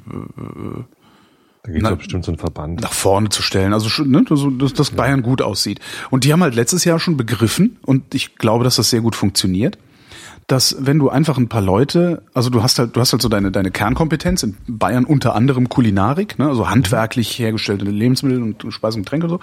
Da 1.65 1.73
gibt 1.73 1.83
es 1.83 1.91
doch 1.91 1.97
bestimmt 1.97 2.25
so 2.27 2.31
einen 2.31 2.39
Verband. 2.39 2.83
nach 2.83 2.93
vorne 2.93 3.31
zu 3.31 3.43
stellen. 3.43 3.73
Also 3.73 3.89
schon, 3.89 4.11
ne, 4.11 4.23
dass, 4.29 4.41
dass, 4.59 4.75
dass 4.75 4.91
Bayern 4.91 5.23
gut 5.23 5.41
aussieht. 5.41 5.81
Und 6.11 6.25
die 6.25 6.33
haben 6.33 6.43
halt 6.43 6.55
letztes 6.55 6.85
Jahr 6.85 6.99
schon 6.99 7.17
begriffen, 7.17 7.79
und 7.87 8.15
ich 8.15 8.37
glaube, 8.37 8.65
dass 8.65 8.77
das 8.77 8.91
sehr 8.91 9.01
gut 9.01 9.17
funktioniert, 9.17 9.79
dass 10.47 10.77
wenn 10.79 10.99
du 10.99 11.09
einfach 11.09 11.39
ein 11.39 11.49
paar 11.49 11.63
Leute, 11.63 12.23
also 12.35 12.51
du 12.51 12.63
hast 12.63 12.79
halt, 12.79 12.95
du 12.95 13.01
hast 13.01 13.13
halt 13.13 13.23
so 13.23 13.31
deine, 13.31 13.51
deine 13.51 13.71
Kernkompetenz 13.71 14.43
in 14.43 14.57
Bayern 14.69 15.07
unter 15.07 15.35
anderem 15.35 15.71
Kulinarik, 15.71 16.39
ne, 16.39 16.49
also 16.49 16.69
handwerklich 16.69 17.39
hergestellte 17.39 17.87
Lebensmittel 17.87 18.43
und 18.43 18.67
Speisen 18.69 19.01
und 19.01 19.07
Getränke 19.07 19.27
und 19.27 19.31
so. 19.31 19.41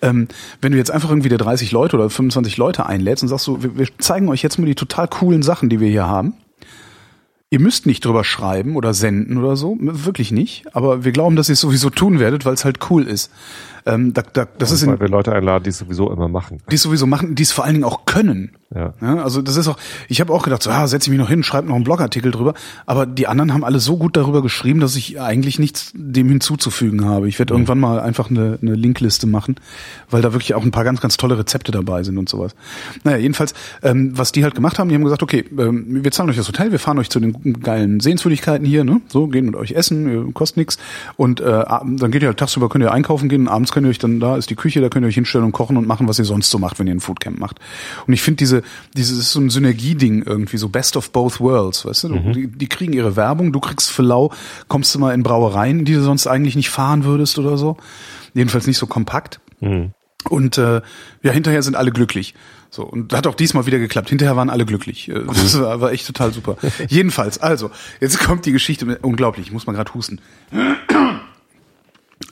Ähm, 0.00 0.28
wenn 0.62 0.72
du 0.72 0.78
jetzt 0.78 0.90
einfach 0.90 1.10
irgendwie 1.10 1.28
der 1.28 1.36
30 1.36 1.72
Leute 1.72 1.96
oder 1.96 2.08
25 2.08 2.56
Leute 2.56 2.86
einlädst 2.86 3.22
und 3.22 3.28
sagst 3.28 3.44
so, 3.44 3.62
wir, 3.62 3.76
wir 3.76 3.86
zeigen 3.98 4.30
euch 4.30 4.42
jetzt 4.42 4.58
mal 4.58 4.64
die 4.64 4.74
total 4.74 5.08
coolen 5.08 5.42
Sachen, 5.42 5.68
die 5.68 5.78
wir 5.78 5.88
hier 5.88 6.06
haben. 6.06 6.32
Ihr 7.52 7.58
müsst 7.58 7.84
nicht 7.84 8.04
drüber 8.04 8.22
schreiben 8.22 8.76
oder 8.76 8.94
senden 8.94 9.36
oder 9.36 9.56
so, 9.56 9.76
wirklich 9.80 10.30
nicht. 10.30 10.64
Aber 10.72 11.04
wir 11.04 11.10
glauben, 11.10 11.34
dass 11.34 11.48
ihr 11.48 11.54
es 11.54 11.60
sowieso 11.60 11.90
tun 11.90 12.20
werdet, 12.20 12.44
weil 12.44 12.54
es 12.54 12.64
halt 12.64 12.78
cool 12.90 13.08
ist. 13.08 13.32
Ähm, 13.86 14.12
da, 14.12 14.22
da, 14.22 14.46
das 14.58 14.70
ist 14.70 14.82
in, 14.82 14.90
weil 14.90 15.00
wir 15.00 15.08
Leute 15.08 15.32
einladen, 15.32 15.64
die 15.64 15.70
es 15.70 15.78
sowieso 15.78 16.10
immer 16.10 16.28
machen. 16.28 16.58
die 16.70 16.74
es 16.76 16.82
sowieso 16.82 17.06
machen, 17.06 17.34
die 17.34 17.42
es 17.42 17.52
vor 17.52 17.64
allen 17.64 17.74
Dingen 17.74 17.84
auch 17.84 18.04
können. 18.06 18.52
Ja. 18.72 18.94
Ja, 19.00 19.16
also 19.16 19.42
das 19.42 19.56
ist 19.56 19.66
auch, 19.66 19.76
ich 20.08 20.20
habe 20.20 20.32
auch 20.32 20.44
gedacht, 20.44 20.62
so, 20.62 20.70
ah, 20.70 20.86
setze 20.86 21.08
ich 21.08 21.10
mich 21.10 21.18
noch 21.18 21.28
hin, 21.28 21.42
schreibe 21.42 21.66
noch 21.66 21.74
einen 21.74 21.82
Blogartikel 21.82 22.30
drüber, 22.30 22.54
aber 22.86 23.04
die 23.04 23.26
anderen 23.26 23.52
haben 23.52 23.64
alle 23.64 23.80
so 23.80 23.96
gut 23.96 24.16
darüber 24.16 24.42
geschrieben, 24.42 24.78
dass 24.78 24.94
ich 24.94 25.20
eigentlich 25.20 25.58
nichts 25.58 25.92
dem 25.94 26.28
hinzuzufügen 26.28 27.04
habe. 27.04 27.28
Ich 27.28 27.38
werde 27.40 27.52
irgendwann 27.52 27.80
mal 27.80 27.98
einfach 27.98 28.30
eine, 28.30 28.58
eine 28.62 28.74
Linkliste 28.76 29.26
machen, 29.26 29.56
weil 30.08 30.22
da 30.22 30.32
wirklich 30.32 30.54
auch 30.54 30.62
ein 30.62 30.70
paar 30.70 30.84
ganz, 30.84 31.00
ganz 31.00 31.16
tolle 31.16 31.36
Rezepte 31.36 31.72
dabei 31.72 32.04
sind 32.04 32.16
und 32.16 32.28
sowas. 32.28 32.54
Naja, 33.02 33.16
jedenfalls, 33.16 33.54
ähm, 33.82 34.16
was 34.16 34.30
die 34.30 34.44
halt 34.44 34.54
gemacht 34.54 34.78
haben, 34.78 34.88
die 34.88 34.94
haben 34.94 35.02
gesagt, 35.02 35.24
okay, 35.24 35.44
ähm, 35.58 36.04
wir 36.04 36.12
zahlen 36.12 36.30
euch 36.30 36.36
das 36.36 36.46
Hotel, 36.46 36.70
wir 36.70 36.78
fahren 36.78 36.98
euch 36.98 37.10
zu 37.10 37.18
den 37.18 37.60
geilen 37.62 37.98
Sehenswürdigkeiten 37.98 38.64
hier, 38.64 38.84
ne? 38.84 39.00
So, 39.08 39.26
gehen 39.26 39.46
mit 39.46 39.56
euch 39.56 39.72
essen, 39.72 40.32
kostet 40.32 40.58
nichts. 40.58 40.78
Und 41.16 41.40
äh, 41.40 41.64
dann 41.64 42.10
geht 42.10 42.22
ihr 42.22 42.28
halt 42.28 42.38
tagsüber, 42.38 42.68
könnt 42.68 42.84
ihr 42.84 42.92
einkaufen 42.92 43.28
gehen 43.28 43.42
und 43.42 43.48
abends 43.48 43.69
könnt 43.72 43.86
ihr 43.86 43.90
euch 43.90 43.98
dann, 43.98 44.20
da 44.20 44.36
ist 44.36 44.50
die 44.50 44.56
Küche, 44.56 44.80
da 44.80 44.88
könnt 44.88 45.04
ihr 45.04 45.08
euch 45.08 45.14
hinstellen 45.14 45.44
und 45.44 45.52
kochen 45.52 45.76
und 45.76 45.86
machen, 45.86 46.08
was 46.08 46.18
ihr 46.18 46.24
sonst 46.24 46.50
so 46.50 46.58
macht, 46.58 46.78
wenn 46.78 46.86
ihr 46.86 46.94
ein 46.94 47.00
Foodcamp 47.00 47.38
macht. 47.38 47.58
Und 48.06 48.12
ich 48.12 48.22
finde 48.22 48.38
diese, 48.38 48.62
dieses 48.96 49.18
ist 49.18 49.32
so 49.32 49.40
ein 49.40 49.50
Synergieding 49.50 50.22
irgendwie, 50.22 50.56
so 50.56 50.68
best 50.68 50.96
of 50.96 51.10
both 51.10 51.40
worlds, 51.40 51.84
weißt 51.84 52.04
du? 52.04 52.08
Mhm. 52.10 52.32
Die, 52.32 52.46
die 52.46 52.68
kriegen 52.68 52.92
ihre 52.92 53.16
Werbung, 53.16 53.52
du 53.52 53.60
kriegst 53.60 53.90
für 53.90 54.02
lau, 54.02 54.32
kommst 54.68 54.94
du 54.94 54.98
mal 54.98 55.14
in 55.14 55.22
Brauereien, 55.22 55.84
die 55.84 55.94
du 55.94 56.02
sonst 56.02 56.26
eigentlich 56.26 56.56
nicht 56.56 56.70
fahren 56.70 57.04
würdest 57.04 57.38
oder 57.38 57.56
so. 57.58 57.76
Jedenfalls 58.34 58.66
nicht 58.66 58.78
so 58.78 58.86
kompakt. 58.86 59.40
Mhm. 59.60 59.92
Und 60.28 60.58
äh, 60.58 60.82
ja, 61.22 61.32
hinterher 61.32 61.62
sind 61.62 61.76
alle 61.76 61.92
glücklich. 61.92 62.34
So, 62.72 62.84
und 62.84 63.12
hat 63.12 63.26
auch 63.26 63.34
diesmal 63.34 63.66
wieder 63.66 63.78
geklappt. 63.78 64.10
Hinterher 64.10 64.36
waren 64.36 64.48
alle 64.48 64.64
glücklich. 64.64 65.08
Äh, 65.08 65.24
Das 65.26 65.58
war, 65.60 65.80
war 65.80 65.92
echt 65.92 66.06
total 66.06 66.32
super. 66.32 66.56
Jedenfalls, 66.88 67.38
also, 67.38 67.70
jetzt 68.00 68.20
kommt 68.20 68.46
die 68.46 68.52
Geschichte. 68.52 68.98
Unglaublich, 69.02 69.46
ich 69.46 69.52
muss 69.52 69.66
mal 69.66 69.72
gerade 69.72 69.92
husten. 69.94 70.20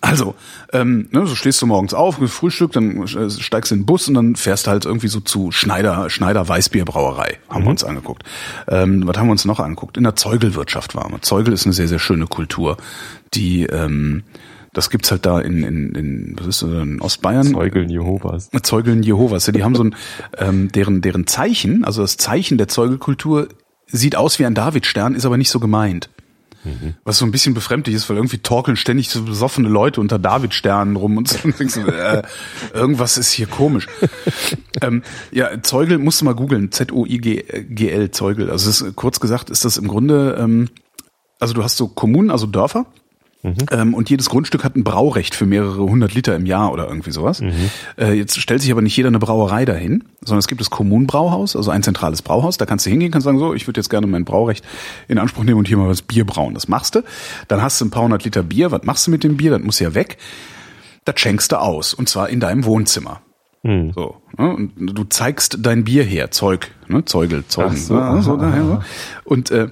Also, 0.08 0.34
ähm, 0.72 1.08
ne, 1.12 1.26
so 1.26 1.34
stehst 1.34 1.60
du 1.60 1.66
morgens 1.66 1.92
auf, 1.92 2.16
Frühstück, 2.16 2.72
dann 2.72 3.02
äh, 3.02 3.30
steigst 3.30 3.72
in 3.72 3.80
den 3.80 3.86
Bus 3.86 4.08
und 4.08 4.14
dann 4.14 4.36
fährst 4.36 4.66
du 4.66 4.70
halt 4.70 4.86
irgendwie 4.86 5.08
so 5.08 5.20
zu 5.20 5.50
Schneider, 5.50 6.08
Schneider 6.08 6.48
Weißbierbrauerei, 6.48 7.38
haben 7.50 7.64
wir 7.64 7.70
uns 7.70 7.84
angeguckt. 7.84 8.22
Ähm, 8.68 9.06
was 9.06 9.18
haben 9.18 9.26
wir 9.26 9.32
uns 9.32 9.44
noch 9.44 9.60
angeguckt? 9.60 9.96
In 9.96 10.04
der 10.04 10.16
Zeugelwirtschaft 10.16 10.94
waren 10.94 11.12
wir. 11.12 11.20
Zeugel 11.20 11.52
ist 11.52 11.66
eine 11.66 11.74
sehr, 11.74 11.88
sehr 11.88 11.98
schöne 11.98 12.26
Kultur, 12.26 12.78
die, 13.34 13.64
ähm, 13.64 14.22
das 14.72 14.90
gibt's 14.90 15.10
halt 15.10 15.26
da 15.26 15.40
in, 15.40 15.62
in, 15.62 15.94
in 15.94 16.36
was 16.38 16.46
ist 16.46 16.62
das, 16.62 16.70
in 16.70 17.00
Ostbayern? 17.00 17.48
Zeugeln 17.48 17.90
Jehovas. 17.90 18.50
Zeugeln 18.62 19.02
Jehovas. 19.02 19.46
Ja, 19.46 19.52
die 19.52 19.64
haben 19.64 19.74
so 19.74 19.84
ein, 19.84 19.96
ähm, 20.38 20.70
deren, 20.72 21.02
deren 21.02 21.26
Zeichen, 21.26 21.84
also 21.84 22.02
das 22.02 22.16
Zeichen 22.16 22.58
der 22.58 22.68
Zeugelkultur 22.68 23.48
sieht 23.86 24.16
aus 24.16 24.38
wie 24.38 24.46
ein 24.46 24.54
Davidstern, 24.54 25.14
ist 25.14 25.26
aber 25.26 25.36
nicht 25.36 25.50
so 25.50 25.60
gemeint. 25.60 26.10
Was 27.04 27.18
so 27.18 27.25
ein 27.25 27.30
bisschen 27.30 27.54
befremdlich 27.54 27.94
ist, 27.94 28.08
weil 28.08 28.16
irgendwie 28.16 28.38
torkeln 28.38 28.76
ständig 28.76 29.10
so 29.10 29.22
besoffene 29.22 29.68
Leute 29.68 30.00
unter 30.00 30.18
Davidsternen 30.18 30.96
rum 30.96 31.16
und 31.16 31.28
so. 31.28 31.38
Und 31.44 31.58
denkst 31.60 31.75
du, 31.75 31.80
äh, 31.87 32.22
irgendwas 32.72 33.18
ist 33.18 33.32
hier 33.32 33.46
komisch. 33.46 33.87
ähm, 34.82 35.02
ja, 35.30 35.62
Zeugel 35.62 35.98
musst 35.98 36.20
du 36.20 36.25
mal 36.25 36.34
googeln. 36.34 36.72
Z-O-I-G-L, 36.72 38.10
Zeugel. 38.10 38.50
Also 38.50 38.70
ist, 38.70 38.96
kurz 38.96 39.20
gesagt 39.20 39.50
ist 39.50 39.64
das 39.64 39.76
im 39.76 39.88
Grunde, 39.88 40.37
ähm, 40.38 40.68
also 41.40 41.54
du 41.54 41.62
hast 41.62 41.76
so 41.76 41.88
Kommunen, 41.88 42.30
also 42.30 42.46
Dörfer, 42.46 42.87
ähm, 43.45 43.95
und 43.95 44.11
jedes 44.11 44.28
Grundstück 44.28 44.64
hat 44.64 44.76
ein 44.76 44.85
Braurecht 44.85 45.35
für 45.35 45.47
mehrere 45.47 45.83
hundert 45.83 46.14
Liter 46.14 46.35
im 46.35 46.45
Jahr 46.45 46.73
oder 46.73 46.88
irgendwie 46.88 47.12
sowas. 47.12 47.40
Äh, 47.97 48.12
jetzt 48.14 48.40
stellt 48.40 48.61
sich 48.62 48.73
aber 48.73 48.83
nicht 48.83 48.97
jeder 48.97 49.09
eine 49.09 49.18
Brauerei 49.18 49.64
dahin, 49.64 50.04
sondern 50.21 50.40
es 50.40 50.49
gibt 50.49 50.61
das 50.61 50.71
Kommunenbrauhaus, 50.71 51.54
also 51.54 51.71
ein 51.71 51.83
zentrales 51.83 52.23
Brauhaus. 52.23 52.57
Da 52.57 52.66
kannst 52.66 52.87
du 52.87 52.90
hingehen, 52.90 53.12
kannst 53.12 53.25
sagen, 53.25 53.38
so, 53.38 53.54
ich 53.54 53.66
würde 53.66 53.80
jetzt 53.80 53.90
gerne 53.90 54.07
mein 54.07 54.25
Braurecht 54.25 54.64
in 55.07 55.18
Anspruch 55.18 55.45
nehmen 55.45 55.59
und 55.59 55.68
hier 55.68 55.76
mal 55.76 55.88
was 55.88 56.02
Bier 56.02 56.25
brauen. 56.25 56.54
Das 56.54 56.68
machst 56.68 56.97
du. 56.97 57.02
Dann 57.47 57.62
hast 57.62 57.80
du 57.80 57.85
ein 57.85 57.90
paar 57.90 58.02
hundert 58.02 58.25
Liter 58.25 58.42
Bier. 58.42 58.73
Was 58.73 58.83
machst 58.83 59.07
du 59.07 59.11
mit 59.11 59.23
dem 59.23 59.37
Bier? 59.37 59.52
Das 59.52 59.62
muss 59.62 59.78
ja 59.78 59.95
weg. 59.95 60.18
Das 61.04 61.21
schenkst 61.21 61.52
du 61.52 61.61
aus. 61.61 61.95
Und 61.95 62.09
zwar 62.09 62.28
in 62.28 62.40
deinem 62.40 62.64
Wohnzimmer. 62.64 63.23
So, 63.95 64.16
ne? 64.38 64.54
und 64.54 64.73
du 64.76 65.04
zeigst 65.04 65.59
dein 65.61 65.83
Bier 65.85 66.04
her, 66.04 66.30
Zeug, 66.30 66.71
ne? 66.87 67.04
Zeugel, 67.04 67.45
Zeugen, 67.49 67.76
so, 67.76 67.95
ja, 67.95 68.23
so 68.23 68.37
daher. 68.37 68.64
So. 68.64 68.80
Und 69.25 69.50
äh, 69.50 69.68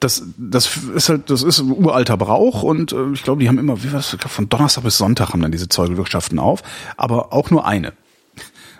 das, 0.00 0.22
das 0.36 0.76
ist 0.76 1.08
halt, 1.08 1.30
das 1.30 1.42
ist 1.42 1.58
ein 1.58 1.70
uralter 1.70 2.16
Brauch 2.16 2.62
und 2.62 2.92
äh, 2.92 3.12
ich 3.12 3.22
glaube, 3.22 3.40
die 3.40 3.48
haben 3.48 3.58
immer, 3.58 3.82
wie 3.82 3.92
war 3.92 4.00
das, 4.00 4.16
von 4.28 4.48
Donnerstag 4.48 4.84
bis 4.84 4.98
Sonntag 4.98 5.30
haben 5.32 5.40
dann 5.40 5.52
diese 5.52 5.68
Zeugelwirtschaften 5.68 6.38
auf, 6.38 6.62
aber 6.96 7.32
auch 7.32 7.50
nur 7.50 7.66
eine. 7.66 7.92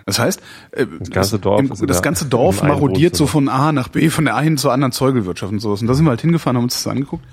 Das 0.07 0.21
heißt, 0.21 0.41
äh, 0.71 0.87
das 1.01 1.11
ganze 1.11 1.39
Dorf 1.39 1.61
im, 1.61 1.87
das 1.87 2.01
ganze 2.01 2.27
Dorf 2.27 2.63
marodiert 2.63 3.17
so 3.17 3.27
von 3.27 3.49
A 3.49 3.73
nach 3.73 3.89
B, 3.89 4.09
von 4.09 4.25
der 4.25 4.37
einen 4.37 4.57
zur 4.57 4.73
anderen 4.73 4.93
Zeugelwirtschaft 4.93 5.53
und 5.53 5.59
sowas. 5.59 5.81
Und 5.81 5.89
da 5.89 5.95
sind 5.95 6.05
wir 6.05 6.11
halt 6.11 6.21
hingefahren, 6.21 6.57
haben 6.57 6.65
uns 6.65 6.75
das 6.75 6.87
angeguckt. 6.87 7.25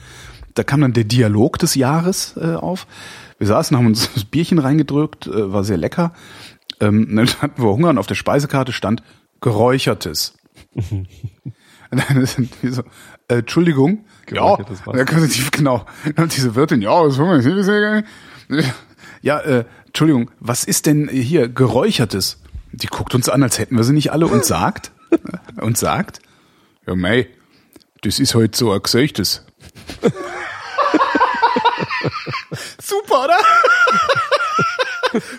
Da 0.56 0.64
kam 0.64 0.82
dann 0.82 0.94
der 0.94 1.04
Dialog 1.04 1.60
des 1.60 1.76
Jahres 1.76 2.36
äh, 2.36 2.56
auf. 2.56 2.88
Wir 3.38 3.48
saßen, 3.48 3.78
haben 3.78 3.86
uns 3.86 4.12
das 4.16 4.26
Bierchen 4.26 4.58
reingedrückt, 4.60 5.28
äh, 5.28 5.54
war 5.54 5.64
sehr 5.64 5.78
lecker. 5.78 6.14
Ähm, 6.80 7.08
dann 7.16 7.28
hatten 7.42 7.62
wir 7.62 7.70
Hunger 7.70 7.90
und 7.90 8.00
auf 8.00 8.08
der 8.08 8.16
Speisekarte 8.16 8.72
stand 8.72 9.04
Geräuchertes. 9.40 10.34
Dann 11.92 12.26
sind 12.26 12.50
wir 12.64 12.74
so, 12.74 12.84
äh, 13.28 13.36
Entschuldigung, 13.36 14.06
Geräuchertes 14.26 14.82
ja, 14.86 14.94
da 14.94 15.04
können 15.06 15.28
Sie, 15.28 15.44
genau. 15.52 15.86
Hat 16.18 16.36
diese 16.36 16.56
Wirtin, 16.56 16.82
ja, 16.82 16.92
was 16.92 17.18
wollen 17.18 17.44
wir 17.44 18.04
hier? 18.50 18.64
Ja, 19.22 19.40
äh, 19.40 19.66
Entschuldigung, 19.88 20.32
was 20.40 20.64
ist 20.64 20.86
denn 20.86 21.08
hier 21.08 21.48
Geräuchertes? 21.48 22.42
Die 22.72 22.88
guckt 22.88 23.14
uns 23.16 23.30
an, 23.30 23.44
als 23.44 23.60
hätten 23.60 23.78
wir 23.78 23.84
sie 23.84 23.94
nicht 23.94 24.12
alle 24.12 24.28
und 24.28 24.44
sagt, 24.44 24.92
und 25.62 25.78
sagt, 25.78 26.20
ja, 26.88 26.96
mei, 26.96 27.30
das 28.02 28.20
ist 28.20 28.36
heute 28.36 28.58
so 28.58 28.72
ein 28.72 28.82
Gesöchtes. 28.82 29.46
Super, 32.82 33.26
oder? 33.26 33.38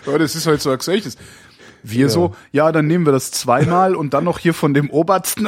ja, 0.05 0.17
das 0.17 0.35
ist 0.35 0.47
halt 0.47 0.61
so 0.61 0.71
ein 0.71 0.77
Gesöchtes. 0.77 1.17
Wir 1.83 2.09
so, 2.09 2.35
ja, 2.51 2.71
dann 2.71 2.87
nehmen 2.87 3.05
wir 3.05 3.11
das 3.11 3.29
zweimal 3.29 3.93
und 3.93 4.15
dann 4.15 4.23
noch 4.23 4.39
hier 4.39 4.55
von 4.55 4.73
dem 4.73 4.89
Obersten. 4.89 5.47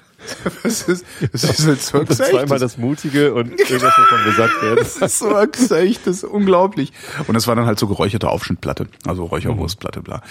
Das 0.63 0.83
ist, 0.83 1.05
das 1.31 1.43
ist 1.43 1.67
halt 1.67 1.81
so 1.81 2.03
zweimal 2.05 2.59
das 2.59 2.77
Mutige 2.77 3.33
und 3.33 3.51
irgendwas 3.51 3.95
davon 3.95 4.23
gesagt 4.25 4.61
werden. 4.61 4.85
Das 4.99 5.13
ist 5.13 5.19
so 5.19 5.75
echt, 5.75 6.07
das 6.07 6.17
ist 6.17 6.23
unglaublich. 6.23 6.93
Und 7.27 7.33
das 7.33 7.47
war 7.47 7.55
dann 7.55 7.65
halt 7.65 7.79
so 7.79 7.87
geräucherte 7.87 8.29
Aufschnittplatte, 8.29 8.87
also 9.05 9.25
Räucherwurstplatte, 9.25 10.01
bla. 10.01 10.21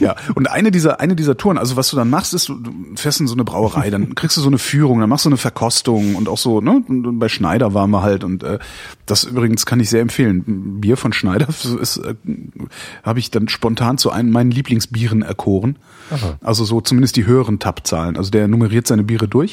Ja, 0.00 0.16
und 0.34 0.50
eine 0.50 0.70
dieser, 0.70 1.00
eine 1.00 1.14
dieser 1.14 1.36
Touren, 1.36 1.58
also 1.58 1.76
was 1.76 1.90
du 1.90 1.96
dann 1.96 2.10
machst, 2.10 2.34
ist, 2.34 2.48
du 2.48 2.54
du 2.56 2.72
fährst 2.96 3.20
in 3.20 3.26
so 3.26 3.34
eine 3.34 3.44
Brauerei, 3.44 3.90
dann 3.90 4.14
kriegst 4.14 4.36
du 4.36 4.40
so 4.40 4.48
eine 4.48 4.58
Führung, 4.58 5.00
dann 5.00 5.08
machst 5.08 5.24
du 5.24 5.28
eine 5.28 5.36
Verkostung 5.36 6.16
und 6.16 6.28
auch 6.28 6.38
so, 6.38 6.60
ne, 6.60 6.82
und 6.86 7.18
bei 7.18 7.28
Schneider 7.28 7.74
waren 7.74 7.90
wir 7.90 8.02
halt 8.02 8.24
und 8.24 8.42
äh, 8.42 8.58
das 9.06 9.24
übrigens 9.24 9.66
kann 9.66 9.80
ich 9.80 9.90
sehr 9.90 10.00
empfehlen. 10.00 10.80
Bier 10.80 10.96
von 10.96 11.12
Schneider 11.12 11.48
ist, 11.48 11.96
äh, 11.98 12.14
habe 13.02 13.18
ich 13.18 13.30
dann 13.30 13.48
spontan 13.48 13.98
zu 13.98 14.10
einem 14.10 14.30
meinen 14.30 14.50
Lieblingsbieren 14.50 15.22
erkoren. 15.22 15.76
Also 16.42 16.64
so 16.64 16.80
zumindest 16.80 17.16
die 17.16 17.26
höheren 17.26 17.58
Tab-Zahlen. 17.58 18.16
Also 18.16 18.30
der 18.30 18.48
nummeriert 18.48 18.86
seine 18.86 19.04
Biere 19.04 19.28
durch. 19.28 19.43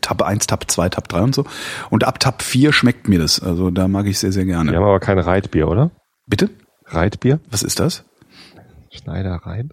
Tab 0.00 0.22
1, 0.22 0.46
Tab 0.46 0.70
2, 0.70 0.90
Tab 0.90 1.08
3 1.08 1.20
und 1.22 1.34
so. 1.34 1.44
Und 1.90 2.04
ab 2.04 2.20
Tab 2.20 2.42
4 2.42 2.72
schmeckt 2.72 3.08
mir 3.08 3.18
das. 3.18 3.40
Also 3.40 3.70
da 3.70 3.88
mag 3.88 4.06
ich 4.06 4.18
sehr, 4.18 4.32
sehr 4.32 4.44
gerne. 4.44 4.70
Die 4.70 4.76
haben 4.76 4.84
aber 4.84 5.00
kein 5.00 5.18
Reitbier, 5.18 5.68
oder? 5.68 5.90
Bitte? 6.26 6.50
Reitbier? 6.86 7.40
Was 7.50 7.62
ist 7.62 7.80
das? 7.80 8.04
Schneider 8.90 9.34
rein? 9.44 9.70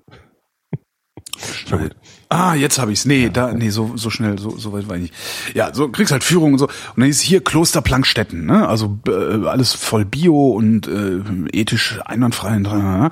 Ah, 2.30 2.56
jetzt 2.56 2.80
habe 2.80 2.92
ich's. 2.92 3.06
Nee, 3.06 3.30
da, 3.30 3.52
nee, 3.54 3.70
so, 3.70 3.98
so 3.98 4.10
schnell, 4.10 4.40
so, 4.40 4.52
so 4.52 4.72
weit 4.74 4.88
war 4.88 4.96
ich 4.96 5.04
nicht. 5.04 5.14
Ja, 5.54 5.74
so 5.74 5.90
kriegst 5.90 6.12
halt 6.12 6.24
Führung 6.24 6.54
und 6.54 6.60
so. 6.60 6.68
Und 6.68 7.00
dann 7.00 7.10
ist 7.10 7.22
hier 7.22 7.44
Kloster 7.44 7.82
Plankstetten, 7.82 8.46
ne? 8.46 8.68
Also 8.68 9.00
äh, 9.08 9.46
alles 9.46 9.74
voll 9.74 10.06
Bio 10.06 10.52
und 10.52 10.88
äh, 10.88 11.22
ethisch 11.52 12.00
einwandfrei. 12.06 12.56
Und, 12.58 13.12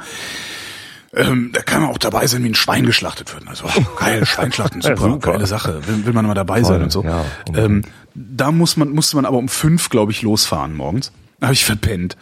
ähm, 1.16 1.52
da 1.54 1.62
kann 1.62 1.82
man 1.82 1.92
auch 1.92 1.98
dabei 1.98 2.26
sein, 2.28 2.44
wie 2.44 2.50
ein 2.50 2.56
Schwein 2.56 2.86
geschlachtet 2.86 3.34
wird. 3.34 3.48
Also 3.48 3.66
geil, 4.00 4.26
Schweinschlachten, 4.26 4.82
super, 4.82 4.98
super. 4.98 5.32
geile 5.34 5.48
Sache. 5.48 5.88
Will, 5.88 6.06
will 6.06 6.14
man 6.14 6.26
mal 6.26 6.34
dabei 6.34 6.64
sein 6.64 6.76
Voll, 6.76 6.84
und 6.84 6.92
so. 6.92 7.04
ja, 7.04 7.26
ähm, 7.56 7.84
da 8.16 8.52
muss 8.52 8.78
man, 8.78 8.90
musste 8.90 9.16
man 9.16 9.26
aber 9.26 9.38
um 9.38 9.50
fünf, 9.50 9.90
glaube 9.90 10.12
ich, 10.12 10.22
losfahren 10.22 10.76
morgens. 10.76 11.12
Habe 11.42 11.54
ich 11.54 11.66
verpennt. 11.66 12.16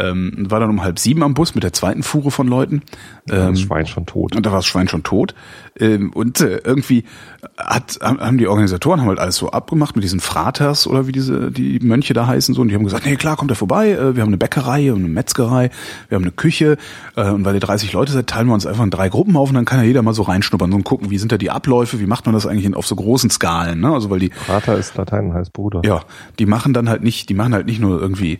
Ähm, 0.00 0.46
war 0.50 0.60
dann 0.60 0.70
um 0.70 0.82
halb 0.82 0.98
sieben 0.98 1.22
am 1.22 1.34
Bus 1.34 1.54
mit 1.54 1.64
der 1.64 1.72
zweiten 1.72 2.02
Fuhre 2.02 2.30
von 2.30 2.48
Leuten. 2.48 2.82
Ähm, 3.30 3.50
Das 3.52 3.60
Schwein 3.60 3.86
schon 3.86 4.06
tot. 4.06 4.34
und 4.36 4.46
da 4.46 4.50
war 4.50 4.58
das 4.58 4.66
Schwein 4.66 4.88
schon 4.88 5.02
tot. 5.02 5.34
Ähm, 5.78 6.12
und 6.12 6.40
äh, 6.40 6.60
irgendwie 6.64 7.04
hat, 7.58 7.98
haben 8.02 8.38
die 8.38 8.46
Organisatoren 8.48 9.00
haben 9.00 9.08
halt 9.08 9.18
alles 9.18 9.36
so 9.36 9.50
abgemacht 9.50 9.94
mit 9.96 10.02
diesen 10.04 10.20
Fraters 10.20 10.86
oder 10.86 11.06
wie 11.06 11.12
diese 11.12 11.50
die 11.50 11.78
Mönche 11.80 12.12
da 12.14 12.26
heißen 12.26 12.54
so 12.54 12.60
und 12.62 12.68
die 12.68 12.74
haben 12.74 12.84
gesagt, 12.84 13.06
nee 13.06 13.16
klar, 13.16 13.36
kommt 13.36 13.50
er 13.50 13.56
vorbei. 13.56 13.90
Äh, 13.90 14.14
wir 14.16 14.22
haben 14.22 14.28
eine 14.30 14.36
Bäckerei 14.38 14.92
und 14.92 14.98
eine 15.00 15.08
Metzgerei, 15.08 15.70
wir 16.08 16.16
haben 16.16 16.22
eine 16.24 16.32
Küche 16.32 16.76
äh, 17.16 17.28
und 17.30 17.44
weil 17.44 17.54
ihr 17.54 17.60
30 17.60 17.92
Leute 17.92 18.12
seid, 18.12 18.26
teilen 18.26 18.46
wir 18.48 18.54
uns 18.54 18.66
einfach 18.66 18.84
in 18.84 18.90
drei 18.90 19.08
Gruppen 19.08 19.36
auf 19.36 19.48
und 19.48 19.54
dann 19.54 19.64
kann 19.64 19.78
ja 19.80 19.84
jeder 19.84 20.02
mal 20.02 20.14
so 20.14 20.22
reinschnuppern 20.22 20.72
und 20.72 20.84
gucken, 20.84 21.10
wie 21.10 21.18
sind 21.18 21.32
da 21.32 21.38
die 21.38 21.50
Abläufe, 21.50 22.00
wie 22.00 22.06
macht 22.06 22.26
man 22.26 22.34
das 22.34 22.46
eigentlich 22.46 22.74
auf 22.74 22.86
so 22.86 22.96
großen 22.96 23.30
Skalen, 23.30 23.80
ne? 23.80 23.92
Also 23.92 24.10
weil 24.10 24.18
die 24.20 24.30
Vater 24.30 24.76
ist 24.76 24.96
Latein 24.96 25.26
und 25.28 25.34
heißt 25.34 25.52
Bruder. 25.52 25.82
ja, 25.84 26.00
die 26.38 26.46
machen 26.46 26.72
dann 26.74 26.88
halt 26.88 27.02
nicht, 27.02 27.28
die 27.28 27.34
machen 27.34 27.54
halt 27.54 27.66
nicht 27.66 27.80
nur 27.80 28.00
irgendwie, 28.00 28.38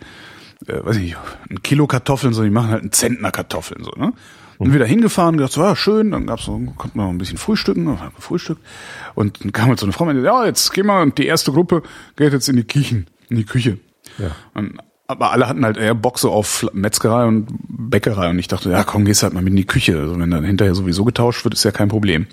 äh, 0.66 0.84
weiß 0.84 0.96
ich, 0.96 1.16
ein 1.48 1.62
Kilo 1.62 1.86
Kartoffeln, 1.86 2.32
sondern 2.32 2.50
die 2.52 2.54
machen 2.54 2.70
halt 2.70 2.82
einen 2.82 2.92
Zentner 2.92 3.30
Kartoffeln, 3.30 3.84
so, 3.84 3.90
ne? 3.96 4.12
Und 4.58 4.74
wieder 4.74 4.84
hingefahren, 4.84 5.38
gedacht, 5.38 5.52
so, 5.52 5.62
ja, 5.62 5.74
schön, 5.74 6.10
dann 6.10 6.26
gab's 6.26 6.44
so, 6.44 6.52
konnten 6.52 6.98
wir 6.98 7.04
noch 7.04 7.08
ein 7.08 7.16
bisschen 7.16 7.38
frühstücken, 7.38 7.98
gefrühstückt. 8.14 8.60
Und 9.14 9.42
dann 9.42 9.52
kam 9.52 9.70
halt 9.70 9.80
so 9.80 9.86
eine 9.86 9.94
Frau, 9.94 10.04
und 10.04 10.08
meinte, 10.08 10.22
ja, 10.22 10.44
jetzt 10.44 10.74
gehen 10.74 10.84
wir, 10.84 11.00
und 11.00 11.16
die 11.16 11.24
erste 11.24 11.50
Gruppe 11.50 11.82
geht 12.16 12.34
jetzt 12.34 12.46
in 12.46 12.56
die 12.56 12.64
Küchen, 12.64 13.06
in 13.30 13.38
die 13.38 13.46
Küche. 13.46 13.78
Ja. 14.18 14.32
Und, 14.52 14.76
aber 15.06 15.32
alle 15.32 15.48
hatten 15.48 15.64
halt 15.64 15.78
eher 15.78 15.94
Bock 15.94 16.18
so 16.18 16.30
auf 16.30 16.66
Metzgerei 16.74 17.24
und 17.24 17.48
Bäckerei. 17.68 18.28
Und 18.28 18.38
ich 18.38 18.48
dachte, 18.48 18.70
ja, 18.70 18.84
komm, 18.84 19.06
gehst 19.06 19.22
halt 19.22 19.32
mal 19.32 19.42
mit 19.42 19.52
in 19.52 19.56
die 19.56 19.66
Küche. 19.66 19.98
Also 19.98 20.20
wenn 20.20 20.30
dann 20.30 20.44
hinterher 20.44 20.74
sowieso 20.74 21.06
getauscht 21.06 21.42
wird, 21.42 21.54
ist 21.54 21.64
ja 21.64 21.72
kein 21.72 21.88
Problem. 21.88 22.26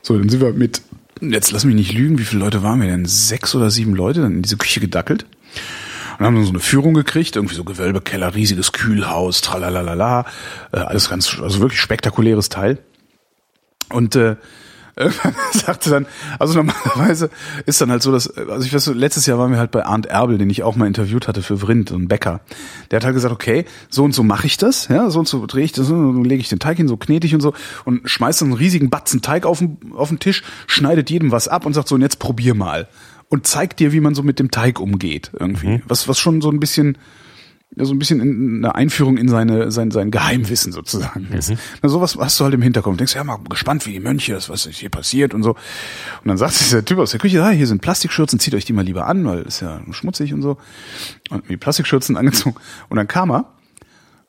So, 0.00 0.18
dann 0.18 0.30
sind 0.30 0.40
wir 0.40 0.54
mit, 0.54 0.80
jetzt 1.20 1.52
lass 1.52 1.66
mich 1.66 1.74
nicht 1.74 1.92
lügen, 1.92 2.18
wie 2.18 2.24
viele 2.24 2.42
Leute 2.42 2.62
waren 2.62 2.80
wir 2.80 2.88
denn? 2.88 3.04
Sechs 3.04 3.54
oder 3.54 3.68
sieben 3.68 3.94
Leute 3.94 4.22
dann 4.22 4.36
in 4.36 4.42
diese 4.42 4.56
Küche 4.56 4.80
gedackelt. 4.80 5.26
Und 6.18 6.26
haben 6.26 6.34
dann 6.34 6.44
so 6.44 6.50
eine 6.50 6.60
Führung 6.60 6.94
gekriegt, 6.94 7.36
irgendwie 7.36 7.54
so 7.54 7.64
Gewölbekeller, 7.64 8.34
riesiges 8.34 8.72
Kühlhaus, 8.72 9.40
tralalala, 9.40 10.24
äh, 10.72 10.78
alles 10.78 11.10
ganz, 11.10 11.38
also 11.40 11.60
wirklich 11.60 11.80
spektakuläres 11.80 12.48
Teil. 12.48 12.78
Und 13.90 14.16
äh, 14.16 14.36
irgendwann 14.98 15.34
sagte 15.52 15.90
dann, 15.90 16.06
also 16.38 16.54
normalerweise 16.54 17.28
ist 17.66 17.78
dann 17.82 17.90
halt 17.90 18.02
so, 18.02 18.12
dass, 18.12 18.34
also 18.34 18.64
ich 18.64 18.72
weiß, 18.72 18.82
so, 18.82 18.94
letztes 18.94 19.26
Jahr 19.26 19.38
waren 19.38 19.50
wir 19.50 19.58
halt 19.58 19.70
bei 19.70 19.84
Arndt 19.84 20.06
Erbel, 20.06 20.38
den 20.38 20.48
ich 20.48 20.62
auch 20.62 20.74
mal 20.74 20.86
interviewt 20.86 21.28
hatte 21.28 21.42
für 21.42 21.58
Vrind, 21.58 21.90
so 21.90 21.96
ein 21.96 22.08
Bäcker. 22.08 22.40
Der 22.90 22.96
hat 22.96 23.04
halt 23.04 23.14
gesagt, 23.14 23.34
okay, 23.34 23.66
so 23.90 24.04
und 24.04 24.14
so 24.14 24.22
mache 24.22 24.46
ich 24.46 24.56
das, 24.56 24.88
ja, 24.88 25.10
so 25.10 25.18
und 25.18 25.28
so 25.28 25.44
drehe 25.44 25.64
ich 25.64 25.72
das, 25.72 25.90
und 25.90 26.14
dann 26.14 26.24
lege 26.24 26.40
ich 26.40 26.48
den 26.48 26.60
Teig 26.60 26.78
hin, 26.78 26.88
so 26.88 26.96
knete 26.96 27.26
ich 27.26 27.34
und 27.34 27.42
so 27.42 27.52
und 27.84 28.08
schmeißt 28.08 28.40
dann 28.40 28.48
einen 28.48 28.56
riesigen 28.56 28.88
Batzen 28.88 29.20
Teig 29.20 29.44
auf 29.44 29.58
den, 29.58 29.76
auf 29.94 30.08
den 30.08 30.18
Tisch, 30.18 30.42
schneidet 30.66 31.10
jedem 31.10 31.30
was 31.30 31.46
ab 31.46 31.66
und 31.66 31.74
sagt 31.74 31.88
so, 31.88 31.94
und 31.94 32.00
jetzt 32.00 32.18
probier 32.18 32.54
mal. 32.54 32.88
Und 33.28 33.46
zeigt 33.46 33.80
dir, 33.80 33.92
wie 33.92 34.00
man 34.00 34.14
so 34.14 34.22
mit 34.22 34.38
dem 34.38 34.50
Teig 34.50 34.78
umgeht, 34.80 35.32
irgendwie. 35.38 35.82
Was, 35.88 36.06
was 36.08 36.18
schon 36.18 36.40
so 36.40 36.48
ein 36.50 36.60
bisschen, 36.60 36.96
ja, 37.74 37.84
so 37.84 37.92
ein 37.92 37.98
bisschen 37.98 38.20
in, 38.20 38.64
eine 38.64 38.74
Einführung 38.76 39.16
in 39.16 39.28
seine, 39.28 39.72
sein, 39.72 39.90
sein 39.90 40.12
Geheimwissen 40.12 40.70
sozusagen 40.72 41.26
ist. 41.32 41.52
Na, 41.82 41.88
sowas 41.88 42.16
hast 42.20 42.38
du 42.38 42.44
halt 42.44 42.54
im 42.54 42.62
Hintergrund. 42.62 43.00
Denkst, 43.00 43.16
ja, 43.16 43.24
mal 43.24 43.38
gespannt, 43.50 43.84
wie 43.86 43.92
die 43.92 44.00
Mönche, 44.00 44.32
das, 44.34 44.48
was 44.48 44.66
ist 44.66 44.78
hier 44.78 44.90
passiert 44.90 45.34
und 45.34 45.42
so. 45.42 45.50
Und 45.50 46.28
dann 46.28 46.38
sagt 46.38 46.58
dieser 46.60 46.84
Typ 46.84 46.98
aus 46.98 47.10
der 47.10 47.20
Küche, 47.20 47.42
ah, 47.42 47.50
hier 47.50 47.66
sind 47.66 47.82
Plastikschürzen, 47.82 48.38
zieht 48.38 48.54
euch 48.54 48.64
die 48.64 48.72
mal 48.72 48.84
lieber 48.84 49.06
an, 49.08 49.24
weil 49.26 49.42
ist 49.42 49.60
ja 49.60 49.80
schmutzig 49.90 50.32
und 50.32 50.42
so. 50.42 50.56
Und 51.30 51.48
die 51.48 51.56
Plastikschürzen 51.56 52.16
angezogen. 52.16 52.56
Und 52.88 52.96
dann 52.96 53.08
kam 53.08 53.30
er 53.32 53.52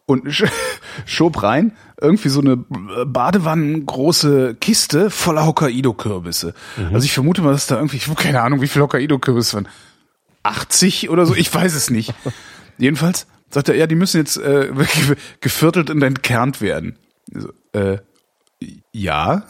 und 0.08 0.26
sch- 0.28 0.50
schob 1.06 1.44
rein 1.44 1.74
irgendwie 2.00 2.30
so 2.30 2.42
eine 2.42 2.58
badewannengroße 2.58 4.56
Kiste 4.60 5.10
voller 5.10 5.46
Hokkaido-Kürbisse. 5.46 6.54
Also 6.94 7.06
ich 7.06 7.14
vermute 7.14 7.42
mal, 7.42 7.52
dass 7.52 7.68
da 7.68 7.76
irgendwie, 7.78 7.98
ich 7.98 8.08
habe 8.08 8.22
keine 8.22 8.42
Ahnung, 8.42 8.62
wie 8.62 8.68
viel 8.68 8.82
Hokkaido-Kürbisse 8.82 9.54
waren. 9.56 9.68
80 10.44 11.10
oder 11.10 11.26
so, 11.26 11.36
ich 11.36 11.54
weiß 11.54 11.74
es 11.74 11.90
nicht. 11.90 12.14
Jedenfalls 12.78 13.28
sagt 13.50 13.70
er, 13.70 13.76
ja, 13.76 13.88
die 13.88 13.96
müssen 13.96 14.18
jetzt 14.18 14.38
äh, 14.38 14.72
geviertelt 15.42 15.90
und 15.90 16.02
entkernt 16.02 16.62
werden. 16.62 16.98
Ich 17.28 17.42
So, 17.42 17.54
äh, 17.74 17.98
ja. 18.92 19.44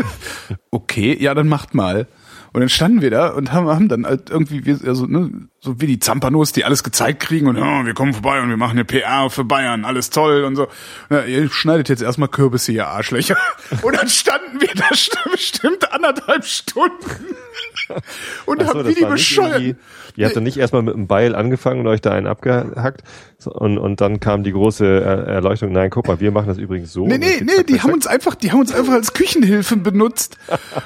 okay, 0.70 1.16
ja, 1.20 1.34
dann 1.34 1.48
macht 1.48 1.74
mal. 1.74 2.06
Und 2.52 2.60
dann 2.60 2.68
standen 2.68 3.02
wir 3.02 3.10
da 3.10 3.28
und 3.28 3.52
haben, 3.52 3.68
haben 3.68 3.88
dann 3.88 4.06
halt 4.06 4.30
irgendwie, 4.30 4.62
also, 4.86 5.06
ne, 5.06 5.30
so 5.60 5.80
wie 5.80 5.86
die 5.88 5.98
Zampanos, 5.98 6.52
die 6.52 6.64
alles 6.64 6.84
gezeigt 6.84 7.20
kriegen 7.20 7.48
und 7.48 7.56
oh, 7.58 7.84
wir 7.84 7.92
kommen 7.94 8.12
vorbei 8.12 8.40
und 8.40 8.48
wir 8.48 8.56
machen 8.56 8.72
eine 8.72 8.84
PR 8.84 9.28
für 9.28 9.44
Bayern, 9.44 9.84
alles 9.84 10.10
toll 10.10 10.44
und 10.44 10.54
so. 10.56 10.68
Na, 11.08 11.24
ihr 11.24 11.50
schneidet 11.50 11.88
jetzt 11.88 12.00
erstmal 12.02 12.28
Kürbisse, 12.28 12.70
ihr 12.72 12.86
Arschlöcher. 12.86 13.36
Und 13.82 13.96
dann 13.96 14.08
standen 14.08 14.60
wir 14.60 14.68
da 14.74 14.84
bestimmt 15.30 15.92
anderthalb 15.92 16.44
Stunden 16.44 17.04
und 18.46 18.60
so, 18.62 18.68
haben 18.68 18.86
wie 18.86 18.94
die 18.94 19.04
bescheuert. 19.04 19.76
Ihr 20.16 20.26
habt 20.26 20.36
dann 20.36 20.42
nicht 20.42 20.56
erstmal 20.58 20.82
mit 20.82 20.94
einem 20.94 21.06
Beil 21.06 21.34
angefangen 21.34 21.80
und 21.80 21.86
euch 21.86 22.00
da 22.00 22.10
einen 22.12 22.26
abgehackt 22.26 23.02
und, 23.44 23.78
und 23.78 24.00
dann 24.00 24.20
kam 24.20 24.42
die 24.42 24.52
große 24.52 24.84
Er- 24.84 25.26
Erleuchtung, 25.26 25.72
nein, 25.72 25.90
guck 25.90 26.06
mal, 26.08 26.18
wir 26.20 26.32
machen 26.32 26.48
das 26.48 26.58
übrigens 26.58 26.92
so. 26.92 27.06
Nee, 27.06 27.18
nee, 27.18 27.40
nee, 27.40 27.62
die 27.62 27.80
haben 27.80 27.92
uns 27.92 28.06
einfach, 28.06 28.34
die 28.34 28.50
haben 28.50 28.60
uns 28.60 28.72
einfach 28.72 28.92
als 28.94 29.12
Küchenhilfen 29.14 29.82
benutzt. 29.82 30.36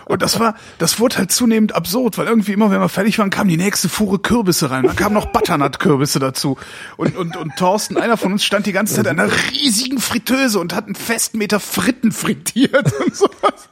Und 0.05 0.23
das 0.23 0.39
war, 0.39 0.55
das 0.79 1.01
wurde 1.01 1.17
halt 1.19 1.33
zunehmend 1.33 1.75
absurd, 1.75 2.19
weil 2.19 2.27
irgendwie 2.27 2.53
immer, 2.53 2.71
wenn 2.71 2.81
wir 2.81 2.89
fertig 2.91 3.19
waren, 3.19 3.31
kam 3.31 3.49
die 3.49 3.57
nächste 3.57 3.89
Fuhre 3.89 4.19
Kürbisse 4.19 4.62
rein. 4.71 4.85
Dann 4.85 4.97
kamen 4.97 5.15
noch 5.15 5.27
Butternut-Kürbisse 5.27 6.19
dazu. 6.19 6.57
Und, 6.97 7.17
und, 7.17 7.37
und 7.37 7.57
Thorsten, 7.57 7.97
einer 7.97 8.17
von 8.17 8.33
uns 8.33 8.45
stand 8.45 8.67
die 8.67 8.73
ganze 8.73 8.95
Zeit 8.95 9.07
an 9.07 9.19
einer 9.19 9.33
riesigen 9.51 9.99
Fritteuse 9.99 10.59
und 10.61 10.75
hat 10.75 10.87
einen 10.87 10.95
Festmeter 10.95 11.61
Fritten 11.61 12.13
frittiert 12.13 12.93
und 13.05 13.17
sowas. 13.17 13.69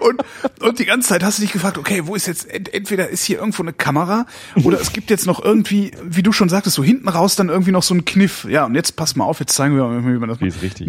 Und, 0.00 0.22
und 0.60 0.78
die 0.78 0.86
ganze 0.86 1.08
Zeit 1.08 1.22
hast 1.22 1.38
du 1.38 1.42
dich 1.42 1.52
gefragt, 1.52 1.78
okay, 1.78 2.02
wo 2.06 2.14
ist 2.14 2.26
jetzt, 2.26 2.48
ent, 2.48 2.72
entweder 2.72 3.08
ist 3.08 3.24
hier 3.24 3.38
irgendwo 3.38 3.62
eine 3.62 3.72
Kamera 3.72 4.26
oder 4.64 4.80
es 4.80 4.92
gibt 4.92 5.10
jetzt 5.10 5.26
noch 5.26 5.44
irgendwie, 5.44 5.92
wie 6.02 6.22
du 6.22 6.32
schon 6.32 6.48
sagtest, 6.48 6.76
so 6.76 6.84
hinten 6.84 7.08
raus 7.08 7.36
dann 7.36 7.48
irgendwie 7.48 7.72
noch 7.72 7.82
so 7.82 7.94
ein 7.94 8.04
Kniff. 8.04 8.46
Ja, 8.48 8.64
und 8.64 8.74
jetzt 8.74 8.96
pass 8.96 9.16
mal 9.16 9.24
auf, 9.24 9.40
jetzt 9.40 9.54
zeigen 9.54 9.76
wir 9.76 9.84
mal, 9.84 10.04
wie 10.04 10.18
man 10.18 10.28
das 10.28 10.40
Wie 10.40 10.48
es 10.48 10.62
richtig 10.62 10.86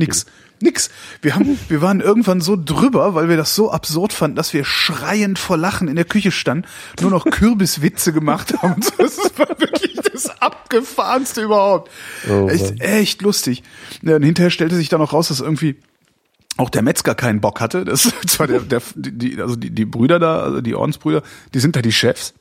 Nix. 0.61 0.89
Wir 1.21 1.35
haben, 1.35 1.59
wir 1.69 1.81
waren 1.81 2.01
irgendwann 2.01 2.41
so 2.41 2.57
drüber, 2.57 3.15
weil 3.15 3.29
wir 3.29 3.37
das 3.37 3.55
so 3.55 3.71
absurd 3.71 4.13
fanden, 4.13 4.35
dass 4.35 4.53
wir 4.53 4.63
schreiend 4.65 5.39
vor 5.39 5.57
Lachen 5.57 5.87
in 5.87 5.95
der 5.95 6.05
Küche 6.05 6.31
standen, 6.31 6.67
nur 6.99 7.11
noch 7.11 7.25
Kürbiswitze 7.25 8.13
gemacht 8.13 8.53
haben. 8.61 8.81
Das 8.97 9.17
war 9.37 9.49
wirklich 9.59 9.95
das 10.11 10.41
abgefahrenste 10.41 11.41
überhaupt. 11.41 11.89
Oh 12.29 12.47
echt, 12.47 12.79
echt 12.81 13.21
lustig. 13.21 13.63
Ja, 14.01 14.15
und 14.15 14.23
hinterher 14.23 14.51
stellte 14.51 14.75
sich 14.75 14.89
dann 14.89 15.01
auch 15.01 15.13
raus, 15.13 15.29
dass 15.29 15.39
irgendwie 15.39 15.77
auch 16.57 16.69
der 16.69 16.81
Metzger 16.81 17.15
keinen 17.15 17.41
Bock 17.41 17.59
hatte. 17.61 17.85
Das 17.85 18.13
zwar 18.27 18.47
der, 18.47 18.59
der, 18.59 18.81
die, 18.95 19.41
also 19.41 19.55
die, 19.55 19.71
die 19.71 19.85
Brüder 19.85 20.19
da, 20.19 20.39
also 20.39 20.61
die 20.61 20.75
Ordensbrüder, 20.75 21.23
die 21.53 21.59
sind 21.59 21.75
da 21.75 21.81
die 21.81 21.91
Chefs. 21.91 22.33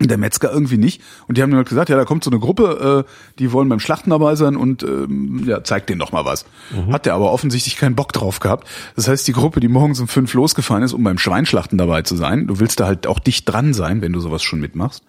Der 0.00 0.18
Metzger 0.18 0.52
irgendwie 0.52 0.76
nicht. 0.76 1.00
Und 1.26 1.38
die 1.38 1.42
haben 1.42 1.50
dann 1.50 1.58
halt 1.58 1.68
gesagt, 1.68 1.88
ja, 1.88 1.96
da 1.96 2.04
kommt 2.04 2.22
so 2.22 2.30
eine 2.30 2.38
Gruppe, 2.38 3.04
äh, 3.06 3.10
die 3.38 3.52
wollen 3.52 3.68
beim 3.68 3.80
Schlachten 3.80 4.10
dabei 4.10 4.34
sein 4.36 4.56
und 4.56 4.82
ähm, 4.82 5.44
ja, 5.46 5.64
zeigt 5.64 5.88
denen 5.88 5.98
doch 6.00 6.12
mal 6.12 6.24
was. 6.24 6.44
Hat 6.92 7.06
der 7.06 7.14
aber 7.14 7.32
offensichtlich 7.32 7.76
keinen 7.76 7.94
Bock 7.94 8.12
drauf 8.12 8.40
gehabt. 8.40 8.68
Das 8.96 9.08
heißt, 9.08 9.26
die 9.26 9.32
Gruppe, 9.32 9.60
die 9.60 9.68
morgens 9.68 10.00
um 10.00 10.08
fünf 10.08 10.34
losgefahren 10.34 10.82
ist, 10.82 10.92
um 10.92 11.02
beim 11.02 11.18
Schweinschlachten 11.18 11.78
dabei 11.78 12.02
zu 12.02 12.16
sein, 12.16 12.46
du 12.46 12.60
willst 12.60 12.80
da 12.80 12.86
halt 12.86 13.06
auch 13.06 13.18
dicht 13.18 13.48
dran 13.50 13.72
sein, 13.72 14.02
wenn 14.02 14.12
du 14.12 14.20
sowas 14.20 14.42
schon 14.42 14.60
mitmachst. 14.60 15.02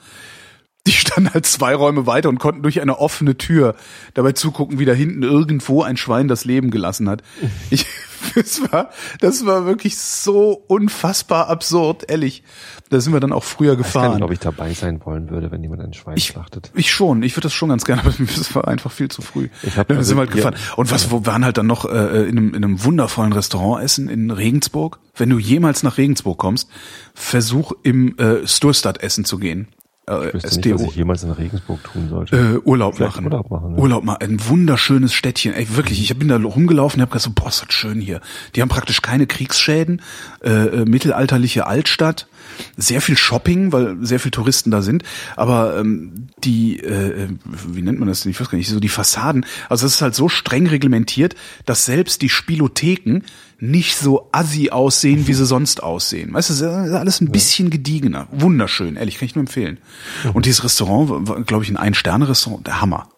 Die 0.87 0.91
standen 0.91 1.33
halt 1.33 1.45
zwei 1.47 1.73
Räume 1.73 2.05
weiter 2.05 2.29
und 2.29 2.37
konnten 2.39 2.61
durch 2.61 2.79
eine 2.79 2.99
offene 2.99 3.37
Tür 3.37 3.75
dabei 4.13 4.33
zugucken, 4.33 4.77
wie 4.77 4.85
da 4.85 4.93
hinten 4.93 5.23
irgendwo 5.23 5.81
ein 5.81 5.97
Schwein 5.97 6.27
das 6.27 6.45
Leben 6.45 6.69
gelassen 6.69 7.09
hat. 7.09 7.23
Ich, 7.71 7.87
das 8.35 8.61
war, 8.71 8.91
das 9.19 9.47
war 9.47 9.65
wirklich 9.65 9.97
so 9.97 10.51
unfassbar 10.67 11.47
absurd, 11.49 12.03
ehrlich. 12.09 12.43
Da 12.89 12.99
sind 12.99 13.13
wir 13.13 13.19
dann 13.19 13.33
auch 13.33 13.43
früher 13.43 13.73
Ich 13.73 13.79
weiß 13.79 13.85
gefahren. 13.85 14.13
nicht, 14.15 14.23
ob 14.23 14.31
ich 14.31 14.37
dabei 14.39 14.73
sein 14.75 15.01
wollen 15.03 15.31
würde, 15.31 15.49
wenn 15.49 15.63
jemand 15.63 15.81
ein 15.81 15.93
Schwein 15.93 16.17
Ich, 16.17 16.27
schlachtet. 16.27 16.71
ich 16.75 16.91
schon, 16.93 17.23
ich 17.23 17.33
würde 17.35 17.45
das 17.47 17.53
schon 17.53 17.69
ganz 17.69 17.83
gerne, 17.83 18.03
aber 18.03 18.13
das 18.19 18.53
war 18.53 18.67
einfach 18.67 18.91
viel 18.91 19.09
zu 19.09 19.23
früh. 19.23 19.49
Ich 19.63 19.77
hab 19.77 19.87
Dann 19.87 19.97
also 19.97 20.09
sind 20.09 20.17
wir 20.17 20.21
halt 20.21 20.31
gefahren. 20.31 20.55
Und 20.75 20.91
was, 20.91 21.09
wo 21.09 21.25
waren 21.25 21.43
halt 21.43 21.57
dann 21.57 21.65
noch 21.65 21.85
äh, 21.85 22.23
in, 22.29 22.37
einem, 22.37 22.49
in 22.53 22.63
einem 22.63 22.83
wundervollen 22.83 23.33
Restaurant 23.33 23.83
essen 23.83 24.07
in 24.07 24.29
Regensburg? 24.29 24.99
Wenn 25.15 25.31
du 25.31 25.39
jemals 25.39 25.81
nach 25.81 25.97
Regensburg 25.97 26.37
kommst, 26.37 26.69
versuch 27.15 27.71
im 27.81 28.15
äh, 28.19 28.45
Sturstadt 28.47 29.01
essen 29.01 29.25
zu 29.25 29.39
gehen. 29.39 29.67
Äh, 30.07 30.27
Ich 30.29 30.33
wüsste 30.35 30.47
nicht, 30.47 30.65
SDO. 30.65 30.75
was 30.75 30.81
ich 30.89 30.95
jemals 30.95 31.23
in 31.23 31.31
Regensburg 31.31 31.83
tun 31.83 32.09
sollte. 32.09 32.35
Äh, 32.37 32.57
Urlaub 32.67 32.95
Vielleicht 32.95 33.15
machen. 33.15 33.25
Urlaub 33.25 33.49
machen, 33.49 33.75
ja. 33.75 33.81
Urlaub 33.81 34.03
machen. 34.03 34.17
Ein 34.21 34.47
wunderschönes 34.47 35.13
Städtchen. 35.13 35.53
Ey, 35.53 35.67
wirklich. 35.75 36.01
Ich 36.01 36.17
bin 36.17 36.27
da 36.27 36.37
rumgelaufen 36.37 36.99
und 36.99 37.01
habe 37.01 37.11
gedacht, 37.11 37.23
so, 37.23 37.31
boah, 37.33 37.49
ist 37.49 37.61
das 37.67 37.73
schön 37.73 37.99
hier. 38.01 38.21
Die 38.55 38.61
haben 38.61 38.69
praktisch 38.69 39.01
keine 39.01 39.25
Kriegsschäden. 39.27 40.01
Äh, 40.43 40.49
äh, 40.51 40.85
mittelalterliche 40.85 41.67
Altstadt. 41.67 42.27
Sehr 42.77 43.01
viel 43.01 43.17
Shopping, 43.17 43.71
weil 43.73 43.97
sehr 44.01 44.19
viel 44.19 44.31
Touristen 44.31 44.69
da 44.71 44.81
sind. 44.81 45.03
Aber 45.35 45.77
ähm, 45.79 46.27
die, 46.43 46.79
äh, 46.79 47.27
wie 47.67 47.81
nennt 47.81 47.99
man 47.99 48.07
das 48.07 48.21
denn? 48.21 48.31
Ich 48.31 48.39
weiß 48.39 48.49
gar 48.49 48.57
nicht, 48.57 48.69
so 48.69 48.79
die 48.79 48.87
Fassaden. 48.89 49.45
Also 49.69 49.85
es 49.87 49.95
ist 49.95 50.01
halt 50.01 50.15
so 50.15 50.29
streng 50.29 50.67
reglementiert, 50.67 51.35
dass 51.65 51.85
selbst 51.85 52.21
die 52.21 52.29
Spielotheken 52.29 53.21
nicht 53.59 53.97
so 53.97 54.29
assi 54.31 54.69
aussehen, 54.69 55.27
wie 55.27 55.33
sie 55.33 55.45
sonst 55.45 55.81
aussehen. 55.81 56.33
Weißt 56.33 56.49
du, 56.49 56.53
es 56.53 56.61
ist 56.61 56.93
alles 56.93 57.21
ein 57.21 57.31
bisschen 57.31 57.69
gediegener. 57.69 58.27
Wunderschön, 58.31 58.95
ehrlich, 58.95 59.17
kann 59.17 59.27
ich 59.27 59.35
nur 59.35 59.41
empfehlen. 59.41 59.77
Und 60.33 60.45
dieses 60.45 60.63
Restaurant 60.63 61.27
war, 61.27 61.41
glaube 61.43 61.63
ich, 61.63 61.69
ein 61.69 61.77
Ein-Sterne-Restaurant, 61.77 62.67
der 62.67 62.81
Hammer. 62.81 63.09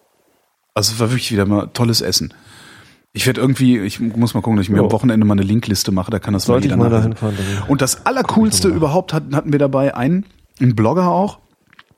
Also 0.74 0.92
es 0.92 1.00
war 1.00 1.10
wirklich 1.10 1.32
wieder 1.32 1.44
mal 1.44 1.66
tolles 1.72 2.00
Essen. 2.00 2.32
Ich 3.12 3.26
werde 3.26 3.40
irgendwie, 3.40 3.78
ich 3.78 3.98
muss 3.98 4.34
mal 4.34 4.42
gucken, 4.42 4.58
dass 4.58 4.66
ich 4.66 4.70
mir 4.70 4.78
Jo. 4.78 4.84
am 4.84 4.92
Wochenende 4.92 5.26
mal 5.26 5.32
eine 5.32 5.42
Linkliste 5.42 5.90
mache, 5.90 6.10
da 6.10 6.18
kann 6.18 6.34
das 6.34 6.44
Sollte 6.44 6.68
mal 6.68 6.74
ich 6.74 6.78
mal 6.78 6.90
dahin 6.90 7.16
fahren, 7.16 7.36
Und 7.66 7.82
das 7.82 8.06
Allercoolste 8.06 8.68
überhaupt 8.68 9.12
hatten, 9.12 9.34
hatten 9.34 9.50
wir 9.50 9.58
dabei 9.58 9.96
einen, 9.96 10.24
einen 10.60 10.76
Blogger 10.76 11.08
auch, 11.08 11.40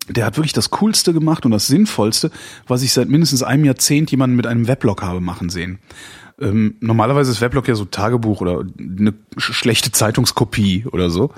der 0.08 0.24
hat 0.24 0.36
wirklich 0.36 0.52
das 0.52 0.70
Coolste 0.70 1.12
gemacht 1.12 1.44
und 1.44 1.50
das 1.52 1.66
Sinnvollste, 1.66 2.30
was 2.66 2.82
ich 2.82 2.92
seit 2.92 3.08
mindestens 3.08 3.42
einem 3.42 3.64
Jahrzehnt 3.64 4.10
jemanden 4.10 4.36
mit 4.36 4.46
einem 4.46 4.66
Weblog 4.66 5.02
habe 5.02 5.20
machen 5.20 5.50
sehen. 5.50 5.78
Ähm, 6.40 6.76
normalerweise 6.80 7.30
ist 7.30 7.40
Weblog 7.40 7.68
ja 7.68 7.74
so 7.74 7.84
Tagebuch 7.84 8.40
oder 8.40 8.64
eine 8.78 9.14
sch 9.36 9.52
schlechte 9.52 9.92
Zeitungskopie 9.92 10.86
oder 10.90 11.10
so. 11.10 11.32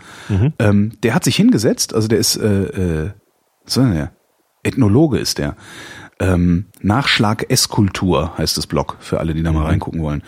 Ähm, 0.58 0.92
der 1.02 1.14
hat 1.14 1.24
sich 1.24 1.36
hingesetzt, 1.36 1.94
also 1.94 2.08
der 2.08 2.18
ist, 2.18 2.36
äh, 2.36 3.06
äh, 3.06 3.10
was 3.64 3.76
ist 3.76 3.92
der? 3.92 4.12
Ethnologe 4.62 5.18
ist 5.18 5.38
der. 5.38 5.56
Ähm, 6.20 6.66
Nachschlag 6.80 7.50
Esskultur 7.50 8.36
heißt 8.38 8.56
das 8.56 8.66
Blog, 8.66 8.96
für 9.00 9.18
alle, 9.18 9.34
die 9.34 9.42
da 9.42 9.52
mal 9.52 9.66
reingucken 9.66 10.02
wollen. 10.02 10.22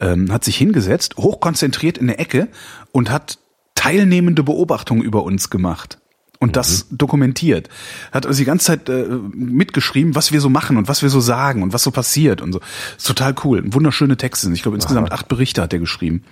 Ähm, 0.00 0.32
hat 0.32 0.44
sich 0.44 0.56
hingesetzt, 0.56 1.16
hochkonzentriert 1.16 1.98
in 1.98 2.08
der 2.08 2.20
Ecke 2.20 2.48
und 2.92 3.10
hat 3.10 3.38
teilnehmende 3.74 4.42
Beobachtungen 4.42 5.02
über 5.02 5.22
uns 5.22 5.50
gemacht. 5.50 5.98
Und 6.40 6.54
das 6.56 6.86
dokumentiert. 6.90 7.68
Hat 8.12 8.24
also 8.24 8.38
die 8.38 8.44
ganze 8.44 8.66
Zeit 8.66 8.88
äh, 8.88 9.06
mitgeschrieben, 9.34 10.14
was 10.14 10.30
wir 10.30 10.40
so 10.40 10.48
machen 10.48 10.76
und 10.76 10.86
was 10.86 11.02
wir 11.02 11.08
so 11.10 11.18
sagen 11.20 11.62
und 11.64 11.72
was 11.72 11.82
so 11.82 11.90
passiert 11.90 12.40
und 12.40 12.52
so. 12.52 12.60
Ist 12.96 13.06
total 13.08 13.34
cool. 13.44 13.62
Wunderschöne 13.74 14.16
Texte. 14.16 14.48
Ich 14.52 14.62
glaube, 14.62 14.76
insgesamt 14.76 15.10
acht 15.10 15.26
Berichte 15.28 15.60
hat 15.62 15.72
er 15.72 15.80
geschrieben. 15.80 16.22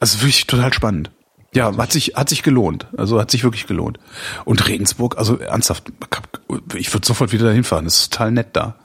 Also 0.00 0.20
wirklich 0.20 0.46
total 0.46 0.72
spannend. 0.74 1.10
Ja, 1.54 1.74
hat 1.76 1.92
sich, 1.92 2.12
hat 2.14 2.28
sich 2.28 2.42
gelohnt. 2.42 2.86
Also 2.96 3.18
hat 3.20 3.30
sich 3.30 3.42
wirklich 3.44 3.66
gelohnt. 3.66 3.98
Und 4.44 4.68
Regensburg, 4.68 5.16
also 5.18 5.38
ernsthaft, 5.38 5.92
ich 6.74 6.92
würde 6.92 7.06
sofort 7.06 7.32
wieder 7.32 7.46
dahin 7.46 7.64
fahren. 7.64 7.84
Das 7.86 8.00
ist 8.00 8.12
total 8.12 8.32
nett 8.32 8.48
da. 8.52 8.76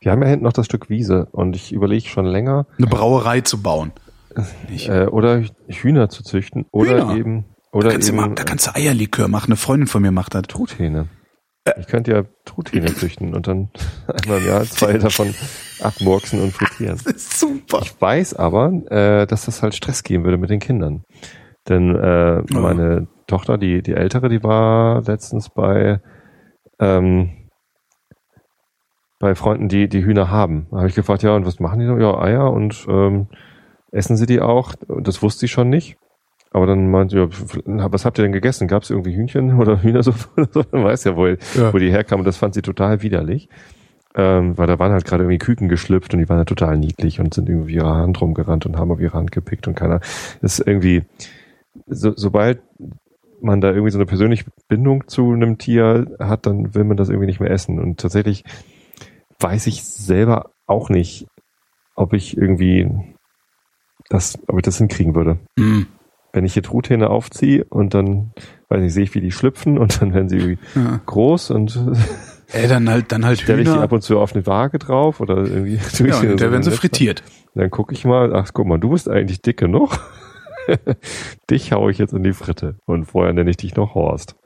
Wir 0.00 0.12
haben 0.12 0.22
ja 0.22 0.28
hinten 0.28 0.44
noch 0.44 0.52
das 0.52 0.66
Stück 0.66 0.88
Wiese 0.88 1.26
und 1.32 1.54
ich 1.54 1.72
überlege 1.72 2.08
schon 2.08 2.26
länger, 2.26 2.66
Eine 2.78 2.86
Brauerei 2.88 3.40
zu 3.40 3.62
bauen. 3.62 3.92
äh, 4.68 5.06
oder 5.06 5.42
Hühner 5.68 6.08
zu 6.08 6.22
züchten 6.22 6.66
oder 6.72 7.02
Hühner? 7.08 7.16
eben 7.16 7.44
Da 7.72 7.78
oder 7.78 7.90
kannst, 7.90 8.08
du 8.08 8.12
eben 8.12 8.20
mal, 8.20 8.34
da 8.34 8.44
kannst 8.44 8.66
du 8.66 8.74
Eierlikör 8.74 9.28
machen. 9.28 9.48
Eine 9.48 9.56
Freundin 9.56 9.86
von 9.86 10.02
mir 10.02 10.10
macht 10.10 10.34
das. 10.34 10.42
Truthähne. 10.42 11.08
Ich 11.78 11.86
könnte 11.86 12.12
ja 12.12 12.24
Truthähne 12.44 12.86
züchten 12.94 13.34
und 13.34 13.46
dann 13.46 13.70
einmal 14.06 14.38
im 14.38 14.46
Jahr 14.46 14.64
zwei 14.64 14.94
davon 14.98 15.34
abmurksen 15.80 16.40
und 16.40 16.52
frittieren. 16.52 16.98
Das 17.04 17.12
ist 17.12 17.38
super. 17.38 17.80
Ich 17.82 18.00
weiß 18.00 18.34
aber, 18.34 18.72
äh, 18.90 19.26
dass 19.26 19.44
das 19.44 19.62
halt 19.62 19.74
Stress 19.74 20.02
geben 20.02 20.24
würde 20.24 20.38
mit 20.38 20.50
den 20.50 20.60
Kindern. 20.60 21.04
Denn 21.68 21.94
äh, 21.94 22.42
meine 22.52 23.06
Tochter, 23.26 23.58
die, 23.58 23.82
die 23.82 23.92
ältere, 23.92 24.28
die 24.28 24.42
war 24.42 25.02
letztens 25.02 25.50
bei, 25.50 26.00
ähm, 26.80 27.48
bei 29.20 29.34
Freunden, 29.34 29.68
die 29.68 29.88
die 29.88 30.04
Hühner 30.04 30.30
haben. 30.30 30.66
Da 30.70 30.78
habe 30.78 30.88
ich 30.88 30.94
gefragt, 30.94 31.22
ja, 31.22 31.36
und 31.36 31.46
was 31.46 31.60
machen 31.60 31.78
die 31.78 31.86
noch? 31.86 31.98
Ja, 31.98 32.18
Eier 32.18 32.50
und 32.50 32.86
ähm, 32.88 33.28
essen 33.92 34.16
sie 34.16 34.26
die 34.26 34.40
auch? 34.40 34.74
Und 34.88 35.06
das 35.06 35.22
wusste 35.22 35.40
sie 35.40 35.48
schon 35.48 35.68
nicht. 35.68 35.96
Aber 36.52 36.66
dann 36.66 36.90
meinte 36.90 37.16
ja, 37.16 37.28
was 37.92 38.04
habt 38.04 38.18
ihr 38.18 38.22
denn 38.22 38.32
gegessen? 38.32 38.66
Gab 38.66 38.82
es 38.82 38.90
irgendwie 38.90 39.14
Hühnchen 39.14 39.54
oder 39.60 39.82
Hühnersuppe 39.82 40.28
oder 40.36 40.48
so? 40.52 40.64
Man 40.72 40.84
weiß 40.84 41.04
ja, 41.04 41.16
wo, 41.16 41.26
Ja. 41.26 41.72
wo 41.72 41.78
die 41.78 41.90
herkamen. 41.90 42.24
Das 42.24 42.36
fand 42.36 42.54
sie 42.54 42.62
total 42.62 43.02
widerlich. 43.02 43.48
Ähm, 44.16 44.58
weil 44.58 44.66
da 44.66 44.80
waren 44.80 44.90
halt 44.90 45.04
gerade 45.04 45.22
irgendwie 45.22 45.38
Küken 45.38 45.68
geschlüpft 45.68 46.12
und 46.12 46.18
die 46.18 46.28
waren 46.28 46.38
halt 46.38 46.48
total 46.48 46.76
niedlich 46.76 47.20
und 47.20 47.32
sind 47.32 47.48
irgendwie 47.48 47.74
ihre 47.74 47.94
Hand 47.94 48.20
rumgerannt 48.20 48.66
und 48.66 48.76
haben 48.76 48.90
auf 48.90 48.98
ihre 48.98 49.16
Hand 49.16 49.30
gepickt 49.30 49.68
und 49.68 49.76
keiner. 49.76 50.00
Das 50.42 50.58
ist 50.58 50.66
irgendwie, 50.66 51.04
so, 51.86 52.12
sobald 52.16 52.60
man 53.40 53.60
da 53.60 53.68
irgendwie 53.68 53.92
so 53.92 53.98
eine 53.98 54.06
persönliche 54.06 54.46
Bindung 54.66 55.06
zu 55.06 55.30
einem 55.32 55.58
Tier 55.58 56.16
hat, 56.18 56.46
dann 56.46 56.74
will 56.74 56.82
man 56.82 56.96
das 56.96 57.08
irgendwie 57.08 57.26
nicht 57.26 57.38
mehr 57.38 57.52
essen. 57.52 57.78
Und 57.78 58.00
tatsächlich 58.00 58.42
weiß 59.38 59.68
ich 59.68 59.84
selber 59.84 60.50
auch 60.66 60.90
nicht, 60.90 61.28
ob 61.94 62.12
ich 62.12 62.36
irgendwie 62.36 62.90
das, 64.08 64.36
ob 64.48 64.56
ich 64.58 64.64
das 64.64 64.78
hinkriegen 64.78 65.14
würde. 65.14 65.38
Mm. 65.56 65.82
Wenn 66.32 66.44
ich 66.44 66.54
hier 66.54 66.62
Truthähne 66.62 67.10
aufziehe 67.10 67.64
und 67.68 67.92
dann, 67.94 68.32
weiß 68.68 68.80
nicht, 68.80 68.92
sehe 68.92 69.02
ich, 69.04 69.14
wie 69.14 69.20
die 69.20 69.32
schlüpfen 69.32 69.78
und 69.78 70.00
dann 70.00 70.14
werden 70.14 70.28
sie 70.28 70.36
irgendwie 70.36 70.58
Ja. 70.76 71.00
groß 71.06 71.50
und 71.50 71.78
Ey, 72.52 72.66
dann 72.66 72.88
halt, 72.90 73.12
dann 73.12 73.24
halt 73.24 73.40
stelle 73.40 73.62
ich 73.62 73.68
die 73.68 73.74
ab 73.78 73.92
und 73.92 74.02
zu 74.02 74.18
auf 74.18 74.34
eine 74.34 74.44
Waage 74.46 74.78
drauf 74.80 75.20
oder 75.20 75.36
irgendwie 75.38 75.76
tue 75.96 76.08
ich 76.08 76.14
Ja, 76.14 76.20
in 76.22 76.32
und 76.32 76.40
da 76.40 76.50
werden 76.50 76.62
sie 76.64 76.70
frittiert. 76.72 77.22
Dann 77.54 77.70
gucke 77.70 77.94
ich 77.94 78.04
mal, 78.04 78.34
ach 78.34 78.50
guck 78.52 78.66
mal, 78.66 78.78
du 78.78 78.90
bist 78.90 79.08
eigentlich 79.08 79.40
dick 79.42 79.56
genug. 79.58 79.98
dich 81.50 81.72
haue 81.72 81.90
ich 81.90 81.98
jetzt 81.98 82.12
in 82.12 82.22
die 82.22 82.32
Fritte. 82.32 82.76
Und 82.86 83.04
vorher 83.06 83.32
nenne 83.32 83.50
ich 83.50 83.56
dich 83.56 83.74
noch 83.76 83.94
Horst. 83.94 84.36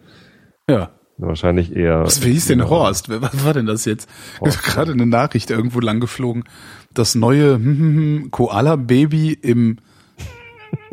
Ja. 0.69 0.91
Wahrscheinlich 1.17 1.77
eher. 1.77 2.01
Was, 2.03 2.25
wie 2.25 2.33
hieß 2.33 2.47
denn 2.49 2.69
Horst? 2.69 3.09
Wer- 3.09 3.23
Was 3.23 3.45
war 3.45 3.55
denn 3.55 3.67
das 3.67 3.85
jetzt? 3.85 4.09
Horst, 4.41 4.57
Ist 4.57 4.63
gerade 4.65 4.93
eine 4.93 5.07
Nachricht 5.07 5.51
irgendwo 5.51 5.81
lang 5.81 6.01
geflogen. 6.01 6.45
Das 6.93 7.15
neue 7.15 7.55
hm, 7.55 7.65
hm, 7.65 7.97
hm, 7.97 8.31
Koala-Baby 8.33 9.33
im 9.33 9.77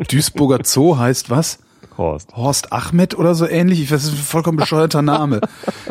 Duisburger 0.08 0.60
Zoo 0.64 0.96
heißt 0.96 1.30
was? 1.30 1.58
Horst. 1.98 2.34
Horst 2.34 2.72
Ahmed 2.72 3.18
oder 3.18 3.34
so 3.34 3.46
ähnlich. 3.46 3.82
Ich 3.82 3.90
weiß, 3.90 4.02
das 4.02 4.12
ist 4.12 4.18
ein 4.18 4.24
vollkommen 4.24 4.56
bescheuerter 4.56 5.02
Name. 5.02 5.40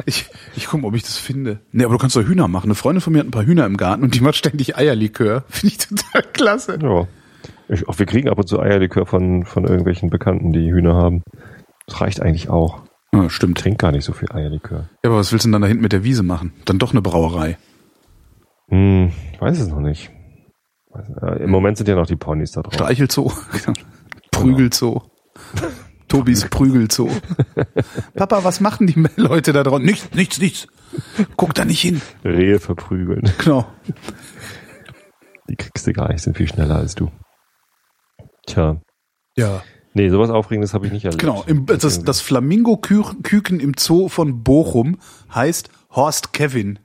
Ich, 0.06 0.30
ich 0.56 0.68
gucke, 0.68 0.86
ob 0.86 0.96
ich 0.96 1.04
das 1.04 1.18
finde. 1.18 1.60
Nee, 1.72 1.84
aber 1.84 1.94
du 1.94 2.00
kannst 2.00 2.16
doch 2.16 2.24
Hühner 2.24 2.48
machen. 2.48 2.68
Eine 2.68 2.76
Freundin 2.76 3.02
von 3.02 3.14
mir 3.14 3.20
hat 3.20 3.28
ein 3.28 3.32
paar 3.32 3.46
Hühner 3.46 3.66
im 3.66 3.78
Garten 3.78 4.04
und 4.04 4.16
die 4.16 4.22
macht 4.22 4.36
ständig 4.36 4.78
Eierlikör. 4.78 5.44
Finde 5.50 5.76
ich 5.76 5.78
total 5.78 6.24
klasse. 6.34 6.80
Ja. 6.82 7.08
Ich, 7.70 7.88
auch 7.88 8.00
wir 8.00 8.06
kriegen 8.06 8.30
ab 8.30 8.38
und 8.38 8.48
zu 8.48 8.60
Eierlikör 8.60 9.06
von, 9.06 9.46
von 9.46 9.64
irgendwelchen 9.66 10.10
Bekannten, 10.10 10.52
die 10.52 10.72
Hühner 10.72 10.96
haben. 10.96 11.24
Das 11.86 12.02
reicht 12.02 12.22
eigentlich 12.22 12.50
auch. 12.50 12.82
Ja, 13.14 13.30
stimmt. 13.30 13.60
Trink 13.60 13.78
gar 13.78 13.92
nicht 13.92 14.06
so 14.06 14.14
viel 14.14 14.32
Eierlikör. 14.32 14.90
Ja, 15.04 15.10
aber 15.10 15.18
was 15.18 15.32
willst 15.32 15.46
du 15.46 15.48
denn 15.48 15.54
dann 15.54 15.62
da 15.62 15.68
hinten 15.68 15.84
mit 15.84 15.94
der 15.94 16.04
Wiese 16.04 16.24
machen? 16.24 16.54
Dann 16.66 16.80
doch 16.80 16.92
eine 16.92 17.02
Brauerei. 17.02 17.58
Hm, 18.70 19.12
ich 19.34 19.42
weiß 19.42 19.60
es 19.60 19.68
noch 19.68 19.82
nicht. 19.82 20.12
Äh, 21.22 21.44
Im 21.44 21.52
Moment 21.52 21.78
sind 21.78 21.88
ja 21.88 21.96
noch 21.96 22.08
die 22.08 22.16
Ponys 22.16 22.52
da 22.52 22.62
drauf. 22.62 22.74
Streichelzoo. 22.74 23.32
Prügelzoo. 24.42 25.02
Tobis 26.08 26.46
Prügelzoo. 26.50 27.10
Papa, 28.16 28.44
was 28.44 28.60
machen 28.60 28.88
die 28.88 29.06
Leute 29.16 29.54
da 29.54 29.64
draußen? 29.64 29.86
Nichts, 29.86 30.14
nichts, 30.14 30.40
nichts. 30.40 30.68
Guck 31.38 31.54
da 31.54 31.64
nicht 31.64 31.82
hin. 31.82 32.02
Rehe 32.26 32.60
verprügeln. 32.60 33.32
Genau. 33.38 33.66
Die 35.50 35.56
kriegst 35.56 35.88
du 35.88 35.94
gar 35.94 36.12
nicht, 36.12 36.22
sind 36.22 36.36
viel 36.38 36.48
schneller 36.48 36.76
als 36.76 36.96
du. 36.96 37.12
Tja. 38.46 38.82
Ja. 39.38 39.64
Nee, 39.94 40.10
sowas 40.10 40.30
Aufregendes 40.30 40.74
habe 40.74 40.86
ich 40.86 40.92
nicht 40.92 41.06
erlebt. 41.06 41.22
Genau. 41.22 41.44
Im, 41.48 41.66
das 41.66 42.04
das 42.04 42.22
Flamingo-Küken 42.22 43.60
im 43.60 43.74
Zoo 43.78 44.08
von 44.10 44.44
Bochum 44.44 45.00
heißt 45.34 45.70
Horst 45.92 46.34
Kevin. 46.34 46.80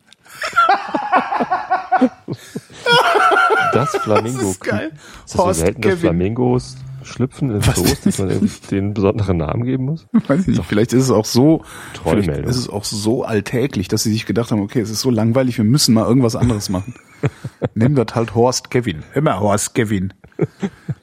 Das 3.73 3.97
Flamingo. 3.97 4.39
Das 4.43 4.51
ist 4.53 4.61
geil. 4.61 4.93
Ist 4.95 5.25
das 5.25 5.33
so 5.33 5.39
Horst 5.39 5.61
selten, 5.61 5.83
dass 5.83 5.91
Kevin. 5.91 6.01
Flamingos 6.01 6.77
schlüpfen 7.07 7.51
in 7.51 7.61
Zoos, 7.63 8.01
dass 8.03 8.19
man 8.19 8.51
den 8.71 8.95
besonderen 8.95 9.39
Namen 9.39 9.65
geben 9.65 9.85
muss? 9.85 10.07
Weiß 10.13 10.43
ich 10.43 10.47
nicht. 10.49 10.65
Vielleicht 10.65 10.93
ist 10.93 11.05
es 11.05 11.11
auch 11.11 11.25
so, 11.25 11.65
vielleicht 12.05 12.29
ist 12.29 12.57
es 12.57 12.69
auch 12.69 12.85
so 12.85 13.25
alltäglich, 13.25 13.89
dass 13.89 14.03
sie 14.03 14.13
sich 14.13 14.27
gedacht 14.27 14.51
haben, 14.51 14.61
okay, 14.61 14.81
es 14.81 14.91
ist 14.91 15.01
so 15.01 15.11
langweilig, 15.11 15.59
wir 15.59 15.65
müssen 15.65 15.95
mal 15.95 16.07
irgendwas 16.07 16.37
anderes 16.37 16.69
machen. 16.69 16.95
Nehmen 17.75 17.97
wir 17.97 18.07
halt 18.13 18.35
Horst 18.35 18.71
Kevin. 18.71 19.03
Immer 19.15 19.41
Horst 19.41 19.75
Kevin. 19.75 20.13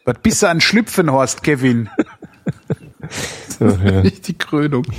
Was 0.06 0.20
bist 0.22 0.44
du 0.44 0.48
an 0.48 0.62
Schlüpfen, 0.62 1.12
Horst 1.12 1.44
Kevin? 1.44 1.90
Ach, 3.60 3.84
ja. 3.84 4.02
Nicht 4.04 4.28
die 4.28 4.38
Krönung. 4.38 4.86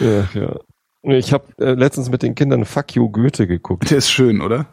Ja, 0.00 0.28
ja. 0.34 0.56
Ich 1.02 1.32
habe 1.32 1.46
äh, 1.58 1.74
letztens 1.74 2.10
mit 2.10 2.22
den 2.22 2.34
Kindern 2.34 2.64
Fuck 2.64 2.94
You 2.94 3.10
Goethe 3.10 3.46
geguckt. 3.46 3.90
Der 3.90 3.98
ist 3.98 4.10
schön, 4.10 4.40
oder? 4.40 4.66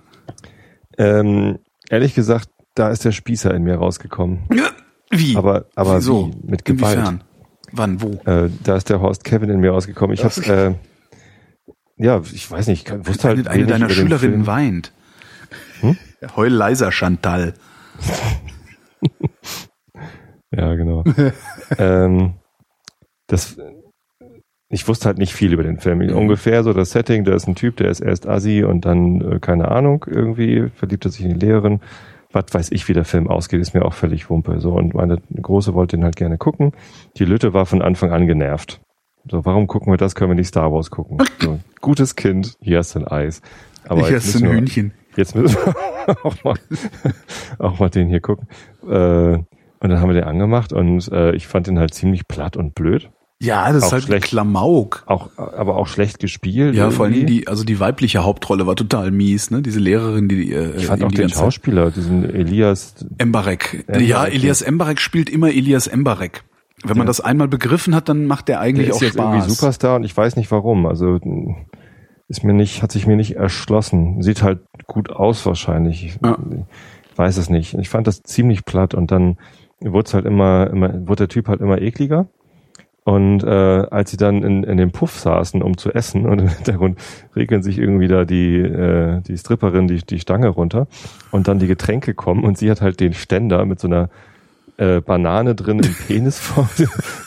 Ähm, 0.97 1.59
ehrlich 1.89 2.15
gesagt, 2.15 2.49
da 2.75 2.89
ist 2.89 3.05
der 3.05 3.11
Spießer 3.11 3.53
in 3.53 3.63
mir 3.63 3.75
rausgekommen. 3.75 4.43
Wie? 5.09 5.35
Aber, 5.35 5.65
aber 5.75 5.97
Wieso? 5.97 6.31
wie? 6.31 6.51
Mit 6.51 6.65
Gewalt. 6.65 6.95
Inwiefern? 6.95 7.23
Wann, 7.73 8.01
wo? 8.01 8.21
Äh, 8.25 8.49
da 8.63 8.75
ist 8.75 8.89
der 8.89 9.01
Horst 9.01 9.23
Kevin 9.23 9.49
in 9.49 9.59
mir 9.59 9.71
rausgekommen. 9.71 10.13
Ich 10.13 10.23
habe, 10.23 10.77
äh, 11.97 12.03
ja, 12.03 12.21
ich 12.33 12.49
weiß 12.49 12.67
nicht, 12.67 12.89
ich 12.89 13.07
wusste 13.07 13.27
halt 13.29 13.47
eine, 13.47 13.49
eine 13.49 13.67
deiner 13.67 13.89
Schülerinnen 13.89 14.47
weint. 14.47 14.91
Hm? 15.81 15.97
Heul 16.35 16.51
leiser, 16.51 16.91
Chantal. 16.91 17.53
Ja, 20.53 20.75
genau. 20.75 21.03
ähm, 21.77 22.33
das, 23.27 23.57
ich 24.69 24.87
wusste 24.87 25.05
halt 25.05 25.17
nicht 25.17 25.33
viel 25.33 25.53
über 25.53 25.63
den 25.63 25.79
Film. 25.79 25.99
Mhm. 25.99 26.15
Ungefähr 26.15 26.63
so 26.63 26.73
das 26.73 26.91
Setting, 26.91 27.23
da 27.23 27.33
ist 27.33 27.47
ein 27.47 27.55
Typ, 27.55 27.77
der 27.77 27.89
ist 27.89 28.01
erst 28.01 28.27
Assi 28.27 28.63
und 28.63 28.85
dann, 28.85 29.21
äh, 29.21 29.39
keine 29.39 29.69
Ahnung, 29.69 30.05
irgendwie 30.07 30.69
verliebt 30.75 31.05
er 31.05 31.11
sich 31.11 31.23
in 31.23 31.39
die 31.39 31.45
Lehrerin. 31.45 31.79
Was 32.33 32.45
weiß 32.53 32.71
ich, 32.71 32.87
wie 32.87 32.93
der 32.93 33.03
Film 33.05 33.27
ausgeht, 33.27 33.59
ist 33.61 33.73
mir 33.73 33.83
auch 33.83 33.93
völlig 33.93 34.29
Wumpe. 34.29 34.59
So, 34.59 34.71
und 34.73 34.93
meine 34.93 35.17
Große 35.41 35.73
wollte 35.73 35.97
den 35.97 36.03
halt 36.05 36.15
gerne 36.15 36.37
gucken. 36.37 36.71
Die 37.17 37.25
Lütte 37.25 37.53
war 37.53 37.65
von 37.65 37.81
Anfang 37.81 38.11
an 38.11 38.25
genervt. 38.27 38.79
So, 39.29 39.45
warum 39.45 39.67
gucken 39.67 39.91
wir 39.91 39.97
das? 39.97 40.15
Können 40.15 40.31
wir 40.31 40.35
nicht 40.35 40.47
Star 40.47 40.71
Wars 40.71 40.89
gucken? 40.89 41.17
So, 41.39 41.59
gutes 41.81 42.15
Kind, 42.15 42.55
hier 42.61 42.77
hast 42.79 42.95
du 42.95 42.99
ein 42.99 43.07
Eis. 43.07 43.41
Aber 43.87 44.01
Hier 44.01 44.11
jetzt 44.11 44.27
ist 44.27 44.37
ein 44.37 44.43
wir- 44.43 44.51
Hühnchen. 44.57 44.93
Jetzt 45.17 45.35
müssen 45.35 45.57
wir 45.57 46.15
auch 46.25 46.43
mal, 46.45 46.55
auch 47.59 47.79
mal 47.79 47.89
den 47.89 48.07
hier 48.07 48.21
gucken. 48.21 48.47
Äh, 48.87 49.39
und 49.83 49.89
dann 49.89 49.99
haben 49.99 50.07
wir 50.09 50.13
den 50.13 50.23
angemacht 50.23 50.71
und 50.71 51.11
äh, 51.11 51.33
ich 51.35 51.47
fand 51.47 51.67
den 51.67 51.79
halt 51.79 51.93
ziemlich 51.93 52.27
platt 52.27 52.55
und 52.55 52.75
blöd. 52.75 53.09
Ja, 53.43 53.67
das 53.71 53.77
ist 53.77 53.83
Auch 53.85 53.91
halt 53.93 54.03
schlecht. 54.03 54.25
Klamauk. 54.25 55.03
Auch, 55.07 55.29
aber 55.37 55.75
auch 55.77 55.87
schlecht 55.87 56.19
gespielt. 56.19 56.75
Ja, 56.75 56.91
vor 56.91 57.05
allem 57.05 57.15
irgendwie. 57.15 57.39
die, 57.39 57.47
also 57.47 57.63
die 57.63 57.79
weibliche 57.79 58.23
Hauptrolle 58.23 58.67
war 58.67 58.75
total 58.75 59.09
mies, 59.11 59.49
ne? 59.49 59.61
Diese 59.63 59.79
Lehrerin, 59.79 60.27
die 60.29 60.51
äh, 60.53 60.75
Ich 60.77 60.85
fand 60.85 61.03
auch 61.03 61.09
die 61.09 61.15
den 61.17 61.29
Schauspieler, 61.29 61.89
diesen 61.89 62.23
Elias, 62.23 62.93
Embarek. 63.17 63.83
Embarek, 63.87 64.07
ja. 64.07 64.25
Elias 64.25 64.61
Embarek 64.61 64.99
spielt 64.99 65.29
immer 65.29 65.49
Elias 65.49 65.87
Embarek. 65.87 66.43
Wenn 66.83 66.97
man 66.97 67.05
Ja. 67.05 67.09
das 67.09 67.19
einmal 67.21 67.47
begriffen 67.47 67.95
hat, 67.95 68.09
dann 68.09 68.25
macht 68.25 68.47
der 68.47 68.57
der 68.57 68.61
eigentlich 68.61 68.89
ist 68.89 68.95
auch 68.97 69.01
jetzt 69.01 69.13
Spaß. 69.13 69.33
irgendwie 69.35 69.49
Superstar 69.49 69.95
und 69.95 70.03
ich 70.03 70.15
weiß 70.15 70.35
nicht 70.35 70.51
warum. 70.51 70.85
Also 70.85 71.19
ist 72.27 72.43
mir 72.43 72.53
nicht, 72.53 72.81
hat 72.83 72.91
sich 72.91 73.07
mir 73.07 73.15
nicht 73.15 73.35
erschlossen. 73.35 74.21
Sieht 74.21 74.43
halt 74.43 74.59
gut 74.87 75.09
aus 75.09 75.45
wahrscheinlich. 75.45 76.05
Ich 76.05 76.19
Ja. 76.23 76.37
weiß 77.15 77.37
es 77.37 77.49
nicht. 77.49 77.73
Ich 77.75 77.89
fand 77.89 78.07
das 78.07 78.21
ziemlich 78.23 78.65
platt 78.65 78.93
und 78.93 79.11
dann 79.11 79.37
wurde 79.79 80.07
es 80.07 80.13
halt 80.13 80.25
immer, 80.25 80.69
immer, 80.71 80.93
wurde 81.07 81.23
der 81.23 81.27
Typ 81.29 81.47
halt 81.47 81.59
immer 81.61 81.81
ekliger. 81.81 82.27
Und 83.03 83.43
äh, 83.43 83.47
als 83.49 84.11
sie 84.11 84.17
dann 84.17 84.43
in, 84.43 84.63
in 84.63 84.77
dem 84.77 84.91
Puff 84.91 85.19
saßen, 85.19 85.63
um 85.63 85.77
zu 85.77 85.91
essen, 85.91 86.25
und 86.29 86.39
im 86.39 86.47
Hintergrund 86.49 86.99
regeln 87.35 87.63
sich 87.63 87.77
irgendwie 87.79 88.07
da 88.07 88.25
die, 88.25 88.57
äh, 88.57 89.21
die 89.21 89.37
Stripperin 89.37 89.87
die, 89.87 90.05
die 90.05 90.19
Stange 90.19 90.49
runter 90.49 90.87
und 91.31 91.47
dann 91.47 91.59
die 91.59 91.67
Getränke 91.67 92.13
kommen 92.13 92.43
und 92.43 92.57
sie 92.57 92.69
hat 92.69 92.81
halt 92.81 92.99
den 92.99 93.13
Ständer 93.13 93.65
mit 93.65 93.79
so 93.79 93.87
einer 93.87 94.09
äh, 94.77 95.01
Banane 95.01 95.55
drin 95.55 95.79
im 95.79 95.95
Penis 96.07 96.39
vor. 96.39 96.69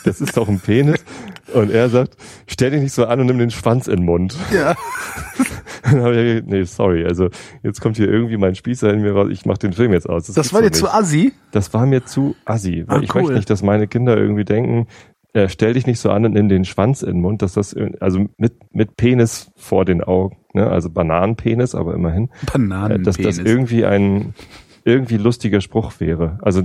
Das 0.05 0.21
ist 0.21 0.37
doch 0.37 0.49
ein 0.49 0.61
Penis. 0.61 1.05
Und 1.53 1.71
er 1.71 1.89
sagt, 1.91 2.17
stell 2.47 2.71
dich 2.71 2.81
nicht 2.81 2.95
so 2.95 3.05
an 3.07 3.21
und 3.21 3.27
nimm 3.27 3.39
den 3.39 3.51
Schwanz 3.51 3.87
in 3.87 3.97
den 3.97 4.05
Mund. 4.07 4.37
Ja. 4.53 4.75
Dann 5.83 6.03
hab 6.03 6.13
ich 6.13 6.17
gesagt, 6.17 6.47
nee, 6.49 6.63
sorry, 6.65 7.05
also 7.05 7.29
jetzt 7.63 7.81
kommt 7.81 7.97
hier 7.97 8.09
irgendwie 8.09 8.39
mein 8.39 8.55
Spießer 8.55 8.93
in 8.93 9.03
mir 9.03 9.13
raus, 9.13 9.29
ich 9.31 9.45
mach 9.45 9.59
den 9.59 9.73
Film 9.75 9.93
jetzt 9.93 10.09
aus. 10.09 10.27
Das 10.27 10.35
gibt's 10.37 10.53
war 10.55 10.63
dir 10.63 10.73
zu 10.73 10.89
assi? 10.89 11.33
Das 11.53 11.75
war 11.75 11.85
mir 11.85 12.05
zu 12.07 12.35
assi, 12.47 12.85
weil 12.87 12.99
Ah, 12.99 13.03
ich 13.03 13.15
cool. 13.15 13.23
möchte 13.23 13.35
nicht, 13.37 13.51
dass 13.51 13.63
meine 13.63 13.87
Kinder 13.87 14.17
irgendwie 14.17 14.45
denken, 14.47 14.87
äh, 15.35 15.49
stell 15.49 15.75
dich 15.75 15.87
nicht 15.87 16.01
so 16.01 16.11
an 16.11 16.25
und 16.25 16.33
nimm 16.33 16.49
den 16.49 16.65
Schwanz 16.65 17.03
in 17.03 17.15
den 17.15 17.21
Mund, 17.21 17.43
dass 17.43 17.55
das, 17.55 17.77
also 18.01 18.27
mit, 18.39 18.55
mit 18.73 18.97
Penis 18.97 19.51
vor 19.57 19.85
den 19.85 20.03
Augen, 20.03 20.37
ne? 20.55 20.71
also 20.71 20.89
Bananenpenis, 20.91 21.75
aber 21.75 21.95
immerhin, 21.95 22.25
äh, 22.25 22.29
dass 22.43 22.53
Bananenpenis. 22.53 23.17
das 23.19 23.39
irgendwie 23.39 23.85
ein, 23.85 24.35
irgendwie 24.85 25.17
lustiger 25.17 25.61
Spruch 25.61 25.99
wäre. 25.99 26.39
Also 26.41 26.63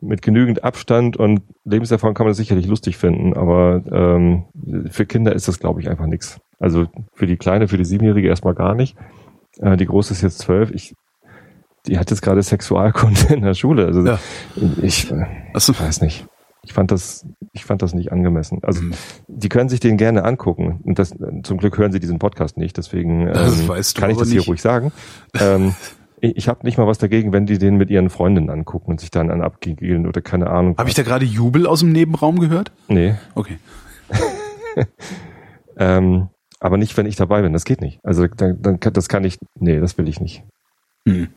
mit 0.00 0.22
genügend 0.22 0.62
Abstand 0.64 1.16
und 1.16 1.40
Lebenserfahrung 1.64 2.14
kann 2.14 2.26
man 2.26 2.30
das 2.30 2.36
sicherlich 2.36 2.66
lustig 2.66 2.96
finden, 2.96 3.34
aber 3.34 3.82
ähm, 3.90 4.44
für 4.90 5.06
Kinder 5.06 5.34
ist 5.34 5.48
das, 5.48 5.58
glaube 5.58 5.80
ich, 5.80 5.88
einfach 5.88 6.06
nichts. 6.06 6.38
Also 6.60 6.86
für 7.14 7.26
die 7.26 7.36
Kleine, 7.36 7.68
für 7.68 7.78
die 7.78 7.84
Siebenjährige 7.84 8.28
erstmal 8.28 8.54
gar 8.54 8.74
nicht. 8.74 8.96
Äh, 9.58 9.76
die 9.76 9.86
Große 9.86 10.12
ist 10.12 10.22
jetzt 10.22 10.38
zwölf. 10.38 10.70
Ich, 10.70 10.94
die 11.86 11.98
hat 11.98 12.10
jetzt 12.10 12.22
gerade 12.22 12.42
Sexualkunde 12.42 13.34
in 13.34 13.42
der 13.42 13.54
Schule. 13.54 13.86
Also 13.86 14.04
Ja. 14.04 14.18
ich 14.82 15.10
äh, 15.10 15.26
weiß 15.54 16.00
nicht. 16.02 16.26
Ich 16.64 16.72
fand 16.72 16.90
das, 16.90 17.26
ich 17.52 17.64
fand 17.64 17.82
das 17.82 17.94
nicht 17.94 18.10
angemessen. 18.12 18.60
Also 18.62 18.82
Mhm. 18.82 18.92
die 19.28 19.48
können 19.48 19.68
sich 19.68 19.80
den 19.80 19.96
gerne 19.96 20.24
angucken. 20.24 20.80
Und 20.84 20.98
das, 20.98 21.14
zum 21.42 21.58
Glück 21.58 21.76
hören 21.78 21.92
sie 21.92 22.00
diesen 22.00 22.18
Podcast 22.18 22.56
nicht, 22.56 22.76
deswegen 22.76 23.28
ähm, 23.28 23.68
weißt 23.68 23.96
du 23.96 24.00
kann 24.00 24.10
ich 24.10 24.16
das 24.16 24.28
hier 24.28 24.38
nicht. 24.38 24.48
ruhig 24.48 24.62
sagen. 24.62 24.92
ähm, 25.40 25.74
ich 26.20 26.36
ich 26.36 26.48
habe 26.48 26.64
nicht 26.64 26.78
mal 26.78 26.86
was 26.86 26.98
dagegen, 26.98 27.32
wenn 27.32 27.44
die 27.46 27.58
den 27.58 27.76
mit 27.76 27.90
ihren 27.90 28.08
Freundinnen 28.08 28.48
angucken 28.50 28.90
und 28.92 29.00
sich 29.00 29.10
dann 29.10 29.30
an 29.30 29.42
abgehen 29.42 30.06
oder 30.06 30.22
keine 30.22 30.48
Ahnung. 30.48 30.76
Habe 30.78 30.88
ich 30.88 30.94
da 30.94 31.02
gerade 31.02 31.24
Jubel 31.26 31.66
aus 31.66 31.80
dem 31.80 31.92
Nebenraum 31.92 32.38
gehört? 32.38 32.72
Nee. 32.88 33.14
Okay. 33.34 33.58
Ähm, 35.76 36.28
aber 36.60 36.76
nicht, 36.76 36.96
wenn 36.96 37.06
ich 37.06 37.16
dabei 37.16 37.42
bin. 37.42 37.52
Das 37.52 37.64
geht 37.64 37.80
nicht. 37.80 37.98
Also 38.04 38.26
dann, 38.26 38.62
dann 38.62 38.78
das 38.80 39.08
kann 39.08 39.24
ich. 39.24 39.38
Nee, 39.58 39.80
das 39.80 39.98
will 39.98 40.08
ich 40.08 40.20
nicht. 40.20 40.44
Hm. 41.06 41.28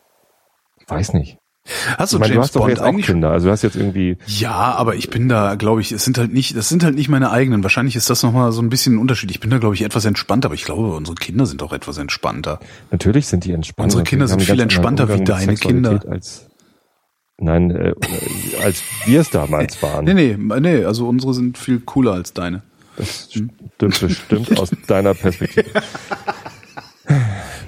Ich 0.80 0.90
weiß 0.90 1.14
nicht. 1.14 1.38
Hast 1.98 2.14
du 2.14 2.18
ich 2.18 2.20
meine, 2.22 2.30
du 2.30 2.36
James 2.36 2.48
hast 2.48 2.56
doch 2.56 2.62
Bond 2.62 2.72
jetzt 2.72 2.82
auch 2.82 2.86
eigentlich? 2.86 3.06
Kinder. 3.06 3.32
Also 3.32 3.48
du 3.48 3.52
hast 3.52 3.62
jetzt 3.62 3.76
irgendwie. 3.76 4.18
Ja, 4.26 4.52
aber 4.52 4.96
ich 4.96 5.10
bin 5.10 5.28
da, 5.30 5.56
glaube 5.56 5.82
ich, 5.82 5.92
es 5.92 6.04
sind 6.04 6.18
halt 6.18 6.34
nicht, 6.34 6.56
das 6.56 6.70
sind 6.70 6.84
halt 6.84 6.96
nicht 6.96 7.10
meine 7.10 7.32
eigenen. 7.32 7.64
Wahrscheinlich 7.64 7.96
ist 7.96 8.10
das 8.10 8.24
nochmal 8.24 8.52
so 8.52 8.62
ein 8.62 8.70
bisschen 8.70 8.96
ein 8.96 9.00
Unterschied. 9.00 9.32
Ich 9.32 9.40
bin 9.40 9.50
da, 9.50 9.58
glaube 9.58 9.76
ich, 9.76 9.82
etwas 9.84 10.06
entspannter, 10.06 10.48
aber 10.48 10.56
ich 10.56 10.64
glaube, 10.64 10.94
unsere 10.96 11.16
Kinder 11.16 11.46
sind 11.46 11.62
auch 11.64 11.74
etwas 11.74 11.98
entspannter. 11.98 12.60
Natürlich 12.92 13.28
sind 13.28 13.46
die 13.46 13.52
entspannt. 13.52 13.86
Unsere 13.86 14.04
Kinder 14.04 14.28
sind 14.28 14.42
viel 14.42 14.60
entspannter 14.60 15.14
wie 15.14 15.24
deine 15.24 15.56
Kinder. 15.56 16.02
Als, 16.08 16.48
nein, 17.38 17.72
äh, 17.72 17.90
äh, 17.90 17.96
als 18.64 18.82
wir 19.06 19.22
es 19.22 19.30
damals 19.30 19.82
waren. 19.82 20.06
Nee, 20.06 20.14
nee, 20.14 20.60
nee, 20.60 20.84
also 20.84 21.08
unsere 21.08 21.34
sind 21.34 21.58
viel 21.58 21.80
cooler 21.80 22.14
als 22.14 22.34
deine. 22.34 22.64
Das 22.98 23.30
stimmt 23.30 23.54
bestimmt 23.78 24.60
aus 24.60 24.72
deiner 24.88 25.14
Perspektive. 25.14 25.70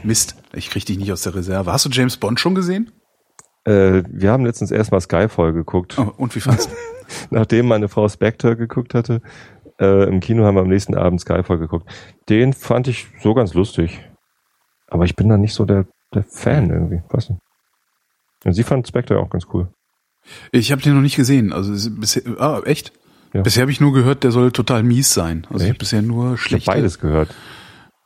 Mist, 0.04 0.36
ich 0.54 0.70
krieg 0.70 0.86
dich 0.86 0.98
nicht 0.98 1.12
aus 1.12 1.22
der 1.22 1.36
Reserve. 1.36 1.72
Hast 1.72 1.86
du 1.86 1.90
James 1.90 2.18
Bond 2.18 2.40
schon 2.40 2.56
gesehen? 2.56 2.92
Äh, 3.66 4.04
wir 4.08 4.32
haben 4.32 4.46
letztens 4.46 4.72
erstmal 4.72 5.02
Skyfall 5.02 5.54
geguckt. 5.54 5.98
Oh, 6.00 6.14
und 6.18 6.36
wie 6.36 6.40
fandest 6.40 6.70
du? 6.72 6.76
Nachdem 7.36 7.68
meine 7.68 7.88
Frau 7.90 8.08
Spectre 8.08 8.56
geguckt 8.56 8.94
hatte, 8.94 9.22
äh, 9.80 10.08
im 10.08 10.20
Kino 10.20 10.44
haben 10.46 10.56
wir 10.56 10.62
am 10.62 10.68
nächsten 10.70 10.96
Abend 10.96 11.22
Skyfall 11.22 11.58
geguckt. 11.58 11.90
Den 12.30 12.54
fand 12.54 12.88
ich 12.88 13.08
so 13.22 13.34
ganz 13.34 13.54
lustig. 13.54 14.00
Aber 14.88 15.06
ich 15.06 15.16
bin 15.16 15.30
da 15.30 15.38
nicht 15.38 15.54
so 15.54 15.66
der, 15.66 15.86
der 16.14 16.24
Fan 16.24 16.70
irgendwie. 16.70 17.02
Weiß 17.10 17.30
nicht. 17.30 17.42
Und 18.46 18.54
sie 18.54 18.64
fand 18.64 18.88
Spectre 18.88 19.20
auch 19.20 19.30
ganz 19.30 19.46
cool. 19.54 19.68
Ich 20.52 20.72
habe 20.72 20.82
den 20.82 20.96
noch 20.96 21.02
nicht 21.02 21.16
gesehen. 21.16 21.54
Also 21.54 21.90
bisher, 21.92 22.24
ah, 22.40 22.62
echt? 22.66 22.94
Ja. 23.34 23.42
Bisher 23.42 23.62
habe 23.62 23.72
ich 23.72 23.82
nur 23.82 23.94
gehört, 23.94 24.24
der 24.24 24.32
soll 24.32 24.52
total 24.52 24.84
mies 24.84 25.14
sein. 25.14 25.46
Also 25.52 25.64
ich 25.64 25.70
habe 25.70 25.80
bisher 25.80 26.02
nur 26.02 26.34
Ich 26.36 26.42
schlechte. 26.42 26.72
habe 26.72 26.80
beides 26.80 27.00
gehört. 27.00 27.36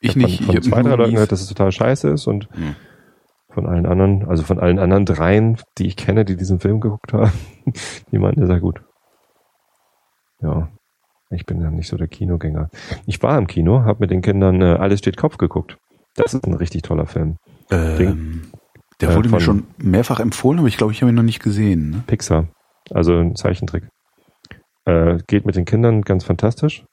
Ich 0.02 0.10
hab 0.12 0.16
nicht. 0.18 0.38
Von, 0.38 0.46
von 0.48 0.56
ich 0.56 0.58
hab 0.58 0.64
zwei, 0.64 0.84
drei 0.84 0.96
Leuten 0.96 1.14
gehört, 1.14 1.32
dass 1.32 1.42
es 1.42 1.48
total 1.48 1.72
scheiße 1.72 2.10
ist 2.10 2.28
und 2.28 2.50
Hm. 2.54 2.76
Von 3.54 3.68
allen 3.68 3.86
anderen, 3.86 4.28
also 4.28 4.44
von 4.44 4.60
allen 4.60 4.80
anderen 4.80 5.06
dreien, 5.06 5.58
die 5.78 5.88
ich 5.88 5.96
kenne, 5.96 6.26
die 6.26 6.36
diesen 6.36 6.60
Film 6.60 6.80
geguckt 6.80 7.14
haben, 7.14 7.32
die 8.12 8.18
meinten, 8.18 8.42
der 8.42 8.48
sei 8.48 8.60
gut. 8.60 8.82
Ja, 10.42 10.70
ich 11.30 11.46
bin 11.46 11.62
ja 11.62 11.72
nicht 11.72 11.88
so 11.88 11.98
der 11.98 12.08
Kinogänger. 12.08 12.70
Ich 13.06 13.22
war 13.24 13.38
im 13.38 13.48
Kino, 13.48 13.84
habe 13.84 14.00
mit 14.02 14.12
den 14.12 14.22
Kindern 14.22 14.62
äh, 14.62 14.76
Alles 14.76 15.00
steht 15.00 15.18
Kopf 15.18 15.38
geguckt. 15.38 15.78
Das 16.16 16.34
ist 16.34 16.46
ein 16.46 16.54
richtig 16.54 16.82
toller 16.84 17.06
Film. 17.06 17.38
Ähm, 17.72 18.52
der 19.02 19.10
Äh, 19.10 19.16
wurde 19.16 19.30
mir 19.30 19.42
schon 19.42 19.66
mehrfach 19.78 20.20
empfohlen, 20.20 20.60
aber 20.60 20.68
ich 20.68 20.78
glaube, 20.78 20.94
ich 20.94 21.02
habe 21.02 21.12
ihn 21.12 21.16
noch 21.16 21.24
nicht 21.24 21.42
gesehen. 21.42 21.90
Ne? 21.92 22.04
Pixar, 22.06 22.48
also 22.92 23.18
ein 23.18 23.36
Zeichentrick. 23.36 23.88
Äh, 24.86 25.18
geht 25.28 25.46
mit 25.46 25.56
den 25.56 25.66
Kindern 25.66 26.02
ganz 26.02 26.24
fantastisch. 26.24 26.86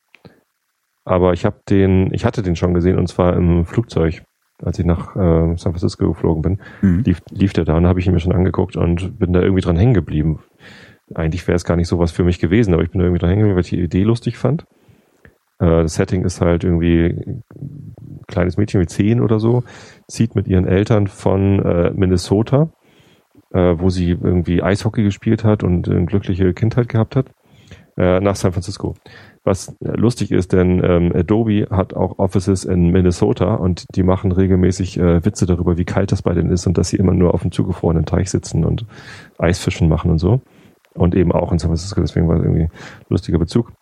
Aber 1.05 1.33
ich 1.33 1.44
habe 1.44 1.61
den, 1.68 2.12
ich 2.14 2.25
hatte 2.25 2.42
den 2.42 2.57
schon 2.57 2.75
gesehen 2.75 2.99
und 2.99 3.09
zwar 3.09 3.35
im 3.35 3.66
Flugzeug, 3.66 4.23
als 4.62 4.79
ich 4.79 4.85
nach 4.85 5.16
äh, 5.16 5.57
San 5.57 5.73
Francisco 5.73 6.09
geflogen 6.09 6.42
bin. 6.42 6.59
Mhm. 6.83 7.03
lief, 7.05 7.20
lief 7.31 7.53
der 7.53 7.64
da 7.64 7.77
und 7.77 7.87
habe 7.87 8.01
ich 8.01 8.07
ihn 8.07 8.12
mir 8.12 8.20
schon 8.20 8.33
angeguckt 8.33 8.77
und 8.77 9.18
bin 9.18 9.33
da 9.33 9.40
irgendwie 9.40 9.62
dran 9.62 9.77
hängen 9.77 9.94
geblieben. 9.94 10.40
Eigentlich 11.14 11.46
wäre 11.49 11.57
es 11.57 11.64
gar 11.64 11.77
nicht 11.77 11.88
sowas 11.88 12.12
für 12.12 12.25
mich 12.25 12.38
gewesen, 12.38 12.73
aber 12.73 12.83
ich 12.83 12.90
bin 12.90 13.01
da 13.01 13.05
irgendwie 13.05 13.20
dran 13.20 13.31
hängen 13.31 13.40
geblieben, 13.40 13.57
weil 13.57 13.64
ich 13.64 13.70
die 13.70 13.81
Idee 13.81 14.05
lustig 14.05 14.37
fand. 14.38 14.64
Äh, 15.59 15.83
das 15.83 15.94
Setting 15.94 16.25
ist 16.25 16.40
halt 16.40 16.64
irgendwie 16.64 17.07
ein 17.07 17.44
kleines 18.27 18.57
Mädchen 18.57 18.81
wie 18.81 18.87
zehn 18.87 19.20
oder 19.20 19.38
so, 19.38 19.64
zieht 20.09 20.35
mit 20.35 20.49
ihren 20.49 20.66
Eltern 20.66 21.07
von 21.07 21.61
äh, 21.64 21.90
Minnesota, 21.94 22.70
äh, 23.53 23.75
wo 23.77 23.90
sie 23.90 24.11
irgendwie 24.11 24.62
Eishockey 24.62 25.03
gespielt 25.03 25.44
hat 25.44 25.62
und 25.62 25.88
eine 25.88 26.07
glückliche 26.07 26.53
Kindheit 26.55 26.88
gehabt 26.88 27.16
hat, 27.16 27.27
äh, 27.96 28.20
nach 28.20 28.37
San 28.37 28.53
Francisco. 28.53 28.94
Was 29.42 29.74
äh, 29.81 29.96
lustig 29.96 30.33
ist, 30.33 30.53
denn 30.53 30.83
ähm, 30.85 31.12
Adobe 31.14 31.66
hat 31.70 31.94
auch 31.94 32.18
Offices 32.18 32.64
in 32.64 32.90
Minnesota 32.90 33.55
und 33.55 33.85
die 33.94 34.03
machen 34.03 34.33
regelmäßig 34.33 34.98
äh, 34.98 35.24
Witze 35.24 35.46
darüber, 35.46 35.79
wie 35.79 35.87
kalt 35.87 36.12
das 36.12 36.22
bei 36.22 36.35
denen 36.35 36.50
ist 36.50 36.66
und 36.66 36.76
dass 36.76 36.90
sie 36.90 36.96
immer 36.96 37.14
nur 37.14 37.33
auf 37.33 37.42
dem 37.42 37.50
zugefrorenen 37.50 38.05
Teich 38.05 38.31
sitzen 38.31 38.64
und 38.64 38.85
Eisfischen 39.38 39.88
machen 39.88 40.11
und 40.11 40.18
so. 40.18 40.42
Und 40.92 41.14
eben 41.14 41.33
auch 41.33 41.53
in 41.53 41.59
San 41.59 41.70
Francisco, 41.70 42.00
deswegen 42.00 42.29
war 42.29 42.37
es 42.37 42.42
irgendwie 42.42 42.68
lustiger 43.09 43.38
Bezug. 43.38 43.72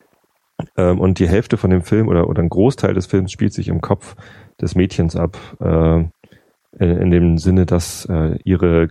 Ähm, 0.77 1.01
und 1.01 1.19
die 1.19 1.29
Hälfte 1.29 1.57
von 1.57 1.71
dem 1.71 1.83
Film 1.83 2.09
oder, 2.09 2.29
oder 2.29 2.43
ein 2.43 2.49
Großteil 2.49 2.95
des 2.95 3.07
Films 3.07 3.33
spielt 3.33 3.53
sich 3.53 3.69
im 3.69 3.81
Kopf 3.81 4.15
des 4.61 4.75
Mädchens 4.75 5.17
ab, 5.17 5.39
äh, 5.61 6.05
in, 6.79 6.97
in 7.01 7.11
dem 7.11 7.39
Sinne, 7.39 7.67
dass 7.67 8.05
äh, 8.07 8.39
ihre 8.45 8.89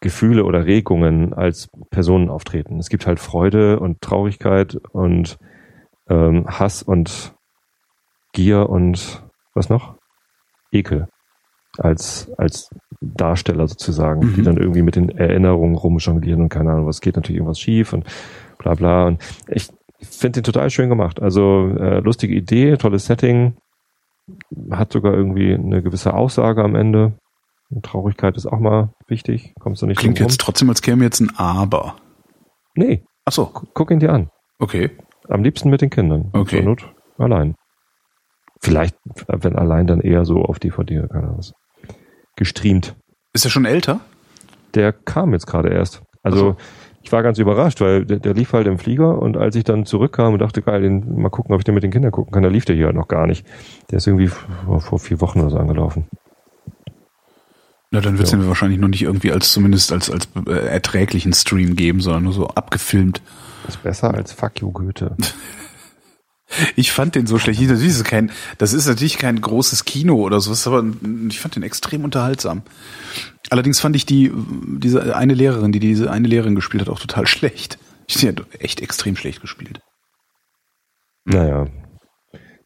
Gefühle 0.00 0.44
oder 0.44 0.66
Regungen 0.66 1.32
als 1.32 1.68
Personen 1.90 2.28
auftreten. 2.28 2.78
Es 2.78 2.88
gibt 2.88 3.06
halt 3.06 3.20
Freude 3.20 3.80
und 3.80 4.00
Traurigkeit 4.00 4.76
und 4.92 5.38
ähm, 6.08 6.46
Hass 6.46 6.82
und 6.82 7.34
Gier 8.32 8.68
und 8.68 9.24
was 9.54 9.68
noch? 9.68 9.96
Ekel 10.72 11.08
als 11.78 12.30
als 12.38 12.70
Darsteller 13.00 13.68
sozusagen, 13.68 14.20
Mhm. 14.20 14.34
die 14.34 14.42
dann 14.42 14.56
irgendwie 14.56 14.82
mit 14.82 14.96
den 14.96 15.10
Erinnerungen 15.10 15.76
rumjonglieren 15.76 16.42
und 16.42 16.48
keine 16.48 16.70
Ahnung, 16.72 16.86
was 16.86 17.00
geht 17.00 17.16
natürlich 17.16 17.38
irgendwas 17.38 17.60
schief 17.60 17.92
und 17.92 18.04
bla 18.58 18.74
bla. 18.74 19.06
Und 19.06 19.22
ich 19.48 19.68
finde 20.02 20.40
den 20.40 20.44
total 20.44 20.70
schön 20.70 20.88
gemacht. 20.88 21.20
Also 21.20 21.68
äh, 21.78 22.00
lustige 22.00 22.34
Idee, 22.34 22.76
tolles 22.76 23.06
Setting, 23.06 23.56
hat 24.70 24.92
sogar 24.92 25.14
irgendwie 25.14 25.54
eine 25.54 25.82
gewisse 25.82 26.14
Aussage 26.14 26.62
am 26.64 26.74
Ende. 26.74 27.18
Und 27.70 27.84
Traurigkeit 27.84 28.36
ist 28.36 28.46
auch 28.46 28.60
mal 28.60 28.90
wichtig, 29.08 29.52
kommst 29.60 29.82
du 29.82 29.86
nicht 29.86 29.98
Klingt 29.98 30.18
jetzt 30.20 30.40
trotzdem, 30.40 30.68
als 30.68 30.82
käme 30.82 31.02
jetzt 31.04 31.20
ein 31.20 31.32
Aber. 31.36 31.96
Nee, 32.74 33.04
Ach 33.24 33.32
so, 33.32 33.46
gu- 33.46 33.66
guck 33.74 33.90
ihn 33.90 33.98
dir 34.00 34.12
an. 34.12 34.28
okay. 34.58 34.90
Am 35.28 35.42
liebsten 35.42 35.70
mit 35.70 35.80
den 35.80 35.90
Kindern. 35.90 36.30
Okay. 36.32 36.58
Zur 36.58 36.64
Not 36.66 36.94
allein. 37.18 37.56
Vielleicht, 38.60 38.94
wenn 39.26 39.56
allein, 39.56 39.88
dann 39.88 40.00
eher 40.00 40.24
so 40.24 40.42
auf 40.44 40.60
DVD 40.60 41.00
oder 41.00 41.08
keine 41.08 41.24
Ahnung 41.24 41.38
was. 41.38 41.52
Gestreamt. 42.36 42.94
Ist 43.32 43.44
er 43.44 43.50
schon 43.50 43.64
älter? 43.64 44.00
Der 44.74 44.92
kam 44.92 45.32
jetzt 45.32 45.46
gerade 45.46 45.70
erst. 45.70 46.02
Also 46.22 46.56
Ach 46.58 46.62
ich 47.02 47.12
war 47.12 47.22
ganz 47.22 47.38
überrascht, 47.38 47.80
weil 47.80 48.04
der, 48.04 48.18
der 48.18 48.34
lief 48.34 48.52
halt 48.52 48.66
im 48.66 48.78
Flieger 48.78 49.20
und 49.22 49.36
als 49.36 49.54
ich 49.54 49.62
dann 49.62 49.84
zurückkam 49.86 50.32
und 50.32 50.40
dachte, 50.40 50.60
geil, 50.60 50.82
den, 50.82 51.20
mal 51.20 51.28
gucken, 51.30 51.54
ob 51.54 51.60
ich 51.60 51.64
den 51.64 51.74
mit 51.74 51.84
den 51.84 51.92
Kindern 51.92 52.10
gucken 52.10 52.32
kann, 52.32 52.42
da 52.42 52.48
lief 52.48 52.64
der 52.64 52.74
hier 52.74 52.86
halt 52.86 52.96
noch 52.96 53.06
gar 53.06 53.28
nicht. 53.28 53.46
Der 53.90 53.98
ist 53.98 54.08
irgendwie 54.08 54.26
vor, 54.26 54.80
vor 54.80 54.98
vier 54.98 55.20
Wochen 55.20 55.38
oder 55.40 55.50
so 55.50 55.56
angelaufen. 55.58 56.08
Na, 57.90 58.00
dann 58.00 58.18
wird 58.18 58.26
es 58.26 58.32
Ja. 58.32 58.38
mir 58.38 58.48
wahrscheinlich 58.48 58.80
noch 58.80 58.88
nicht 58.88 59.02
irgendwie 59.02 59.32
als 59.32 59.52
zumindest 59.52 59.92
als 59.92 60.10
als 60.10 60.28
äh, 60.46 60.50
erträglichen 60.66 61.32
Stream 61.32 61.76
geben, 61.76 62.00
sondern 62.00 62.24
nur 62.24 62.32
so 62.32 62.48
abgefilmt. 62.48 63.22
Ist 63.68 63.82
besser 63.82 64.12
als 64.14 64.32
Fuck 64.32 64.60
you 64.60 64.70
Goethe. 64.72 65.16
Ich 66.76 66.92
fand 66.92 67.16
den 67.16 67.26
so 67.26 67.40
schlecht. 67.40 67.60
Natürlich 67.60 67.88
ist 67.88 68.04
kein, 68.04 68.30
das 68.58 68.72
ist 68.72 68.86
natürlich 68.86 69.18
kein 69.18 69.40
großes 69.40 69.84
Kino 69.84 70.14
oder 70.14 70.40
so, 70.40 70.52
aber 70.70 70.86
ich 71.28 71.40
fand 71.40 71.56
den 71.56 71.64
extrem 71.64 72.04
unterhaltsam. 72.04 72.62
Allerdings 73.50 73.80
fand 73.80 73.96
ich 73.96 74.06
die, 74.06 74.30
diese 74.78 75.16
eine 75.16 75.34
Lehrerin, 75.34 75.72
die 75.72 75.80
diese 75.80 76.08
eine 76.08 76.28
Lehrerin 76.28 76.54
gespielt 76.54 76.82
hat, 76.82 76.88
auch 76.88 77.00
total 77.00 77.26
schlecht. 77.26 77.78
Die 78.08 78.28
hat 78.28 78.46
echt 78.60 78.80
extrem 78.80 79.16
schlecht 79.16 79.40
gespielt. 79.40 79.80
Naja. 81.24 81.66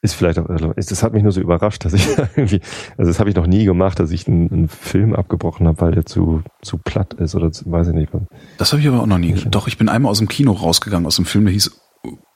Ist 0.03 0.15
vielleicht 0.15 0.39
auch, 0.39 0.49
also, 0.49 0.73
das 0.75 1.03
hat 1.03 1.13
mich 1.13 1.23
nur 1.23 1.33
so 1.33 1.43
überrascht, 1.43 1.85
dass 1.85 1.93
ich 1.93 2.07
irgendwie, 2.37 2.61
also 2.97 3.11
das 3.11 3.21
habe 3.21 3.29
ich 3.29 3.37
noch 3.37 3.47
nie 3.47 3.65
gemacht, 3.67 3.99
dass 3.99 4.11
ich 4.11 4.27
einen, 4.27 4.51
einen 4.51 4.69
Film 4.69 5.15
abgebrochen 5.15 5.67
habe, 5.67 5.81
weil 5.83 5.93
der 5.93 6.07
zu, 6.07 6.43
zu 6.63 6.79
platt 6.79 7.15
ist 7.15 7.35
oder 7.35 7.53
zu, 7.53 7.71
weiß 7.71 7.89
ich 7.89 7.95
nicht. 7.95 8.11
Das 8.57 8.73
habe 8.73 8.81
ich 8.81 8.89
aber 8.89 9.03
auch 9.03 9.07
noch 9.07 9.19
nie. 9.19 9.33
Nicht? 9.33 9.55
Doch, 9.55 9.69
ich 9.69 9.77
bin 9.77 9.91
einmal 9.91 10.11
aus 10.11 10.19
dem 10.19 10.29
Kino 10.29 10.53
rausgegangen, 10.53 11.07
aus 11.07 11.17
dem 11.17 11.27
Film, 11.27 11.45
der 11.45 11.53
hieß 11.53 11.79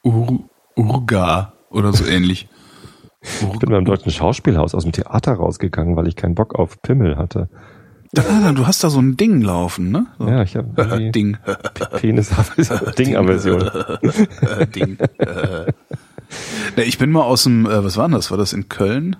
Ur 0.02 0.44
Urga 0.76 1.54
oder 1.70 1.92
so 1.92 2.04
ähnlich. 2.04 2.48
Ich 3.24 3.58
bin 3.58 3.70
beim 3.70 3.86
Deutschen 3.86 4.12
Schauspielhaus 4.12 4.74
aus 4.74 4.82
dem 4.82 4.92
Theater 4.92 5.32
rausgegangen, 5.32 5.96
weil 5.96 6.08
ich 6.08 6.14
keinen 6.14 6.34
Bock 6.34 6.54
auf 6.54 6.82
Pimmel 6.82 7.16
hatte. 7.16 7.48
Ah, 8.18 8.52
du 8.52 8.66
hast 8.66 8.84
da 8.84 8.90
so 8.90 9.00
ein 9.00 9.16
Ding 9.16 9.40
laufen, 9.40 9.90
ne? 9.90 10.06
So. 10.18 10.28
Ja, 10.28 10.42
ich 10.42 10.56
habe 10.56 11.10
Ding. 11.14 11.38
Penis 11.96 12.30
Ding-Aversion. 12.98 13.70
Ding. 14.74 14.98
Äh. 16.76 16.80
Ne, 16.80 16.84
ich 16.84 16.98
bin 16.98 17.10
mal 17.10 17.22
aus 17.22 17.44
dem, 17.44 17.66
äh, 17.66 17.84
was 17.84 17.96
war 17.96 18.06
denn 18.08 18.12
das? 18.16 18.30
War 18.30 18.38
das 18.38 18.52
in 18.52 18.68
Köln? 18.68 19.16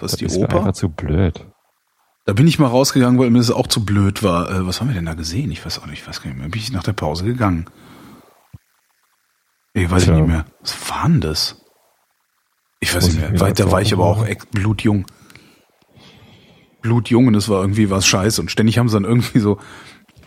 Was 0.00 0.12
Das 0.12 0.18
die 0.18 0.26
ist 0.26 0.36
mir 0.38 0.44
Oper? 0.44 0.58
einfach 0.58 0.72
zu 0.72 0.88
blöd. 0.88 1.46
Da 2.26 2.32
bin 2.32 2.46
ich 2.48 2.58
mal 2.58 2.66
rausgegangen, 2.66 3.18
weil 3.20 3.30
mir 3.30 3.38
das 3.38 3.50
auch 3.50 3.68
zu 3.68 3.84
blöd 3.84 4.22
war. 4.22 4.50
Äh, 4.50 4.66
was 4.66 4.80
haben 4.80 4.88
wir 4.88 4.94
denn 4.94 5.06
da 5.06 5.14
gesehen? 5.14 5.50
Ich 5.52 5.64
weiß 5.64 5.78
auch 5.78 5.86
nicht, 5.86 6.00
ich 6.02 6.08
weiß 6.08 6.22
gar 6.22 6.30
nicht 6.30 6.38
mehr. 6.38 6.48
Bin 6.48 6.60
ich 6.60 6.72
nach 6.72 6.82
der 6.82 6.92
Pause 6.92 7.24
gegangen? 7.24 7.66
Ich 9.74 9.90
weiß 9.90 10.04
Tja. 10.04 10.14
nicht 10.16 10.26
mehr. 10.26 10.44
Was 10.60 10.90
war 10.90 11.04
denn 11.08 11.20
das? 11.20 11.62
Ich 12.80 12.94
weiß 12.94 13.04
nicht 13.04 13.14
ich 13.14 13.20
mehr. 13.20 13.30
mir 13.30 13.40
Weiter 13.40 13.64
dazu 13.64 13.72
war 13.72 13.80
ich 13.82 13.92
aber 13.92 14.04
auch 14.06 14.26
blutjung. 14.52 15.06
Blutjung 16.82 17.26
und 17.28 17.34
es 17.34 17.48
war 17.48 17.60
irgendwie 17.60 17.90
was 17.90 18.06
scheiße. 18.06 18.40
Und 18.40 18.50
ständig 18.50 18.78
haben 18.78 18.88
sie 18.88 18.94
dann 18.96 19.04
irgendwie 19.04 19.38
so 19.38 19.58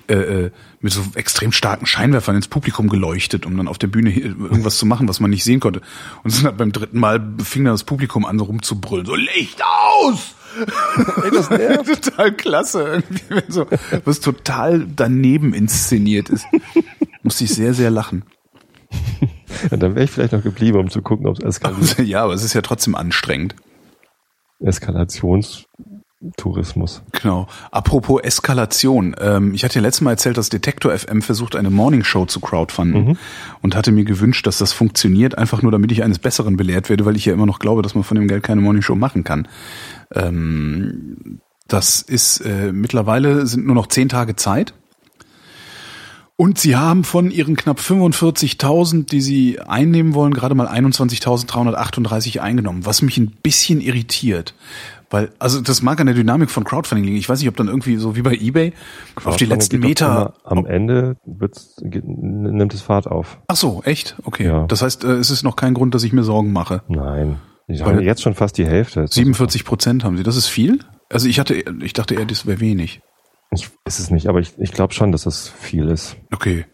äh, 0.09 0.13
äh, 0.13 0.51
mit 0.81 0.91
so 0.91 1.01
extrem 1.15 1.51
starken 1.51 1.85
Scheinwerfern 1.85 2.35
ins 2.35 2.47
Publikum 2.47 2.89
geleuchtet, 2.89 3.45
um 3.45 3.55
dann 3.55 3.67
auf 3.67 3.77
der 3.77 3.87
Bühne 3.87 4.11
irgendwas 4.11 4.77
zu 4.77 4.85
machen, 4.85 5.07
was 5.07 5.19
man 5.19 5.29
nicht 5.29 5.43
sehen 5.43 5.59
konnte. 5.59 5.81
Und 6.23 6.43
dann 6.43 6.57
beim 6.57 6.71
dritten 6.71 6.99
Mal 6.99 7.35
fing 7.43 7.63
dann 7.63 7.73
das 7.73 7.83
Publikum 7.83 8.25
an, 8.25 8.39
so 8.39 8.45
rumzubrüllen. 8.45 9.05
So, 9.05 9.15
Licht 9.15 9.61
aus! 9.63 10.35
Ey, 11.23 11.31
das 11.31 11.49
nervt. 11.49 12.03
total 12.03 12.33
klasse. 12.33 12.83
Irgendwie, 12.83 13.23
wenn 13.29 13.51
so, 13.51 13.67
was 14.03 14.19
total 14.19 14.87
daneben 14.95 15.53
inszeniert 15.53 16.29
ist. 16.29 16.45
Musste 17.21 17.43
ich 17.43 17.53
sehr, 17.53 17.73
sehr 17.73 17.91
lachen. 17.91 18.23
Ja, 19.69 19.77
dann 19.77 19.95
wäre 19.95 20.05
ich 20.05 20.11
vielleicht 20.11 20.33
noch 20.33 20.43
geblieben, 20.43 20.79
um 20.79 20.89
zu 20.89 21.01
gucken, 21.01 21.27
ob 21.27 21.37
es 21.37 21.43
eskaliert. 21.43 21.99
Ja, 22.07 22.23
aber 22.23 22.33
es 22.33 22.43
ist 22.43 22.53
ja 22.53 22.61
trotzdem 22.61 22.95
anstrengend. 22.95 23.55
Eskalationstourismus. 26.19 27.01
Genau. 27.11 27.47
Apropos 27.71 28.21
Eskalation. 28.21 29.15
Ähm, 29.19 29.53
ich 29.53 29.63
hatte 29.63 29.75
ja 29.75 29.81
letztes 29.81 30.01
Mal 30.01 30.11
erzählt, 30.11 30.37
dass 30.37 30.49
Detektor 30.49 30.97
FM 30.97 31.21
versucht, 31.21 31.55
eine 31.55 31.69
Morningshow 31.69 32.25
zu 32.25 32.39
crowdfunden 32.39 33.17
und 33.61 33.75
hatte 33.75 33.91
mir 33.91 34.03
gewünscht, 34.03 34.45
dass 34.45 34.57
das 34.57 34.73
funktioniert, 34.73 35.37
einfach 35.37 35.61
nur 35.61 35.71
damit 35.71 35.91
ich 35.91 36.03
eines 36.03 36.19
Besseren 36.19 36.57
belehrt 36.57 36.89
werde, 36.89 37.05
weil 37.05 37.15
ich 37.15 37.25
ja 37.25 37.33
immer 37.33 37.45
noch 37.45 37.59
glaube, 37.59 37.81
dass 37.81 37.95
man 37.95 38.03
von 38.03 38.15
dem 38.15 38.27
Geld 38.27 38.43
keine 38.43 38.61
Morningshow 38.61 38.95
machen 38.95 39.23
kann. 39.23 39.47
Ähm, 40.13 41.39
das 41.67 42.01
ist 42.01 42.41
äh, 42.41 42.71
mittlerweile 42.73 43.45
sind 43.45 43.65
nur 43.65 43.75
noch 43.75 43.87
zehn 43.87 44.09
Tage 44.09 44.35
Zeit. 44.35 44.73
Und 46.35 46.57
sie 46.57 46.77
haben 46.77 47.03
von 47.03 47.31
ihren 47.31 47.57
knapp 47.57 47.79
45.000, 47.79 49.07
die 49.07 49.19
sie 49.19 49.59
einnehmen 49.59 50.13
wollen, 50.13 50.33
gerade 50.33 50.55
mal 50.55 50.67
21.338 50.67 52.39
eingenommen, 52.39 52.85
was 52.85 53.01
mich 53.01 53.17
ein 53.17 53.31
bisschen 53.43 53.81
irritiert. 53.81 54.53
Weil, 55.09 55.31
also 55.39 55.61
das 55.61 55.81
mag 55.81 55.99
an 55.99 56.05
der 56.05 56.15
Dynamik 56.15 56.51
von 56.51 56.63
Crowdfunding 56.63 57.05
liegen. 57.05 57.17
Ich 57.17 57.27
weiß 57.27 57.39
nicht, 57.39 57.49
ob 57.49 57.55
dann 57.57 57.67
irgendwie 57.67 57.97
so 57.97 58.15
wie 58.15 58.21
bei 58.21 58.35
Ebay 58.35 58.73
auf 59.23 59.37
die 59.37 59.45
letzten 59.45 59.79
Meter. 59.79 60.35
Am 60.43 60.65
Ende 60.65 61.17
wird's, 61.25 61.77
nimmt 61.81 62.73
es 62.73 62.81
Fahrt 62.81 63.07
auf. 63.07 63.39
Ach 63.47 63.55
so, 63.55 63.81
echt? 63.85 64.17
Okay. 64.23 64.45
Ja. 64.45 64.65
Das 64.67 64.81
heißt, 64.81 65.03
äh, 65.03 65.13
es 65.13 65.31
ist 65.31 65.43
noch 65.43 65.55
kein 65.55 65.73
Grund, 65.73 65.95
dass 65.95 66.03
ich 66.03 66.13
mir 66.13 66.23
Sorgen 66.23 66.51
mache. 66.51 66.83
Nein. 66.87 67.39
Ich 67.67 67.83
habe 67.83 68.03
jetzt 68.03 68.21
schon 68.21 68.33
fast 68.33 68.57
die 68.57 68.65
Hälfte. 68.65 69.07
47 69.07 69.63
Prozent 69.63 70.03
haben 70.03 70.17
sie. 70.17 70.23
Das 70.23 70.35
ist 70.35 70.47
viel? 70.47 70.79
Also 71.11 71.27
ich 71.27 71.39
hatte, 71.39 71.55
ich 71.81 71.93
dachte 71.93 72.15
eher, 72.15 72.25
das 72.25 72.45
wäre 72.45 72.59
wenig. 72.59 73.01
Ich 73.51 73.69
ist 73.85 73.99
es 73.99 74.11
nicht, 74.11 74.27
aber 74.27 74.39
ich, 74.39 74.53
ich 74.59 74.71
glaube 74.71 74.93
schon, 74.93 75.11
dass 75.11 75.23
das 75.23 75.49
viel 75.49 75.87
ist. 75.87 76.17
Okay. 76.31 76.65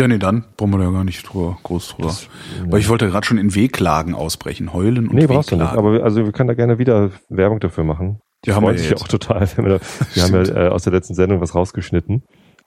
Ja, 0.00 0.08
nee, 0.08 0.16
dann 0.16 0.44
brauchen 0.56 0.70
wir 0.70 0.78
da 0.78 0.90
gar 0.90 1.04
nicht 1.04 1.22
drüber, 1.22 1.58
groß 1.62 1.88
drüber. 1.88 2.08
Das, 2.08 2.22
ja. 2.58 2.72
Weil 2.72 2.80
ich 2.80 2.88
wollte 2.88 3.06
gerade 3.10 3.26
schon 3.26 3.36
in 3.36 3.54
Wehklagen 3.54 4.14
ausbrechen, 4.14 4.72
heulen 4.72 5.08
und 5.08 5.14
Nee, 5.14 5.26
brauchst 5.26 5.52
du 5.52 5.56
nicht. 5.56 5.72
Aber 5.72 5.92
wir, 5.92 6.04
also 6.04 6.24
wir 6.24 6.32
können 6.32 6.48
da 6.48 6.54
gerne 6.54 6.78
wieder 6.78 7.10
Werbung 7.28 7.60
dafür 7.60 7.84
machen. 7.84 8.18
Die 8.46 8.54
haben 8.54 8.64
wir 8.64 8.78
sich 8.78 8.88
ja 8.88 8.96
auch 8.96 9.08
total. 9.08 9.46
Wir, 9.56 9.64
da, 9.64 9.80
wir 10.14 10.22
haben 10.22 10.34
ja 10.34 10.68
äh, 10.68 10.68
aus 10.68 10.84
der 10.84 10.94
letzten 10.94 11.12
Sendung 11.12 11.42
was 11.42 11.54
rausgeschnitten. 11.54 12.22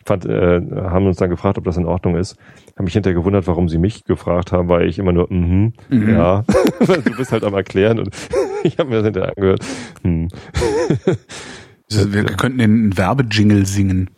Fand, 0.05 0.27
äh, 0.27 0.61
haben 0.75 1.07
uns 1.07 1.17
dann 1.17 1.31
gefragt, 1.31 1.57
ob 1.57 1.63
das 1.63 1.75
in 1.75 1.85
Ordnung 1.85 2.17
ist. 2.17 2.35
Haben 2.77 2.85
mich 2.85 2.93
hinterher 2.93 3.17
gewundert, 3.17 3.47
warum 3.47 3.67
sie 3.67 3.79
mich 3.79 4.03
gefragt 4.03 4.51
haben, 4.51 4.69
weil 4.69 4.87
ich 4.87 4.99
immer 4.99 5.11
nur, 5.11 5.25
mhm, 5.33 5.73
mhm. 5.89 6.09
ja. 6.09 6.43
du 6.85 7.17
bist 7.17 7.31
halt 7.31 7.43
am 7.43 7.55
Erklären 7.55 7.97
und 7.97 8.09
ich 8.63 8.77
habe 8.77 8.89
mir 8.89 8.97
das 8.97 9.05
hinterher 9.05 9.33
angehört. 9.35 9.65
Hm. 10.03 10.27
wir, 11.89 12.13
wir 12.13 12.25
könnten 12.25 12.59
den 12.59 12.95
Werbejingle 12.95 13.65
singen. 13.65 14.11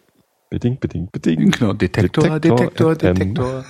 Bedingt, 0.49 0.79
bedingt, 0.79 1.11
bedingt. 1.11 1.59
Genau, 1.59 1.73
Detektor, 1.73 2.39
Detektor, 2.39 2.95
Detektor. 2.95 2.95
Detektor. 2.95 3.65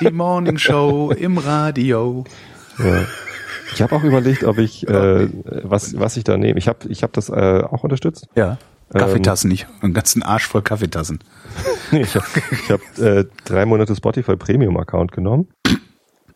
Die 0.00 0.10
Morning 0.10 0.58
Show 0.58 1.10
im 1.10 1.38
Radio. 1.38 2.24
Ja. 2.78 3.04
Ich 3.72 3.82
habe 3.82 3.96
auch 3.96 4.04
überlegt, 4.04 4.44
ob 4.44 4.58
ich 4.58 4.86
äh, 4.88 5.28
was 5.64 5.98
was 5.98 6.16
ich 6.16 6.24
da 6.24 6.36
nehme. 6.36 6.58
Ich 6.58 6.68
habe 6.68 6.88
ich 6.88 7.02
hab 7.02 7.12
das 7.12 7.28
äh, 7.28 7.62
auch 7.68 7.82
unterstützt. 7.82 8.28
Ja. 8.36 8.58
Kaffeetassen 8.92 9.50
ähm, 9.50 9.52
nicht, 9.52 9.66
einen 9.80 9.94
ganzen 9.94 10.22
Arsch 10.22 10.46
voll 10.46 10.62
Kaffeetassen. 10.62 11.18
ich 11.92 12.14
habe 12.14 12.26
ich 12.52 12.70
hab, 12.70 12.98
äh, 12.98 13.24
drei 13.44 13.66
Monate 13.66 13.96
Spotify 13.96 14.36
Premium 14.36 14.76
Account 14.76 15.10
genommen 15.10 15.48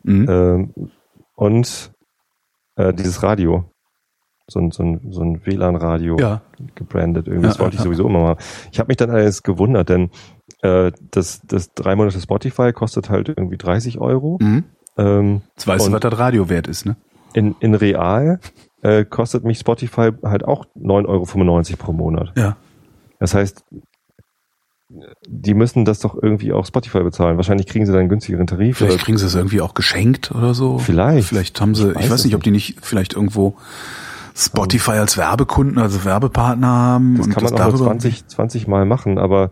mhm. 0.02 0.26
ähm, 0.28 0.90
und 1.34 1.92
äh, 2.76 2.92
dieses 2.94 3.22
Radio 3.22 3.70
so 4.48 4.60
ein, 4.60 4.70
so 4.70 4.82
ein, 4.82 5.00
so 5.10 5.22
ein 5.22 5.44
WLAN-Radio 5.44 6.18
ja. 6.18 6.40
gebrandet. 6.74 7.26
Irgendwie. 7.26 7.46
Das 7.46 7.58
ja, 7.58 7.62
wollte 7.62 7.76
ich 7.76 7.82
sowieso 7.82 8.06
immer 8.06 8.20
mal. 8.20 8.36
Ich 8.72 8.78
habe 8.78 8.88
mich 8.88 8.96
dann 8.96 9.10
alles 9.10 9.42
gewundert, 9.42 9.88
denn 9.90 10.10
äh, 10.62 10.90
das, 11.10 11.42
das 11.46 11.74
drei 11.74 11.94
Monate 11.94 12.20
Spotify 12.20 12.72
kostet 12.72 13.10
halt 13.10 13.28
irgendwie 13.28 13.58
30 13.58 13.98
Euro. 13.98 14.38
Mhm. 14.40 14.64
Ähm, 14.96 15.42
Jetzt 15.54 15.66
weißt 15.66 15.86
du, 15.86 15.92
was 15.92 16.00
das 16.00 16.18
Radio 16.18 16.48
wert 16.48 16.66
ist, 16.66 16.86
ne? 16.86 16.96
In, 17.34 17.54
in 17.60 17.74
real 17.74 18.40
äh, 18.82 19.04
kostet 19.04 19.44
mich 19.44 19.58
Spotify 19.58 20.10
halt 20.22 20.44
auch 20.44 20.64
9,95 20.76 21.06
Euro 21.08 21.76
pro 21.76 21.92
Monat. 21.92 22.32
Ja. 22.36 22.56
Das 23.18 23.34
heißt, 23.34 23.64
die 25.28 25.54
müssen 25.54 25.84
das 25.84 25.98
doch 25.98 26.16
irgendwie 26.20 26.52
auch 26.52 26.64
Spotify 26.64 27.00
bezahlen. 27.00 27.36
Wahrscheinlich 27.36 27.66
kriegen 27.66 27.84
sie 27.84 27.92
dann 27.92 28.00
einen 28.00 28.08
günstigeren 28.08 28.46
Tarif. 28.46 28.78
Vielleicht 28.78 29.00
kriegen 29.00 29.18
sie 29.18 29.26
es 29.26 29.34
irgendwie 29.34 29.60
auch 29.60 29.74
geschenkt 29.74 30.30
oder 30.30 30.54
so. 30.54 30.78
Vielleicht. 30.78 31.28
Vielleicht 31.28 31.60
haben 31.60 31.74
sie, 31.74 31.90
ich 31.90 31.94
weiß, 31.94 32.04
ich 32.04 32.10
weiß 32.10 32.24
nicht, 32.24 32.34
ob 32.34 32.42
die 32.42 32.50
nicht 32.50 32.78
vielleicht 32.80 33.12
irgendwo 33.12 33.56
Spotify 34.38 34.92
als 34.92 35.16
Werbekunden, 35.16 35.78
also 35.78 36.04
Werbepartner 36.04 36.68
haben. 36.68 37.16
Das 37.16 37.28
kann 37.28 37.42
man 37.42 37.56
das 37.56 37.60
auch 37.60 37.78
nur 37.78 37.86
20, 37.88 38.28
20 38.28 38.68
Mal 38.68 38.84
machen, 38.84 39.18
aber 39.18 39.50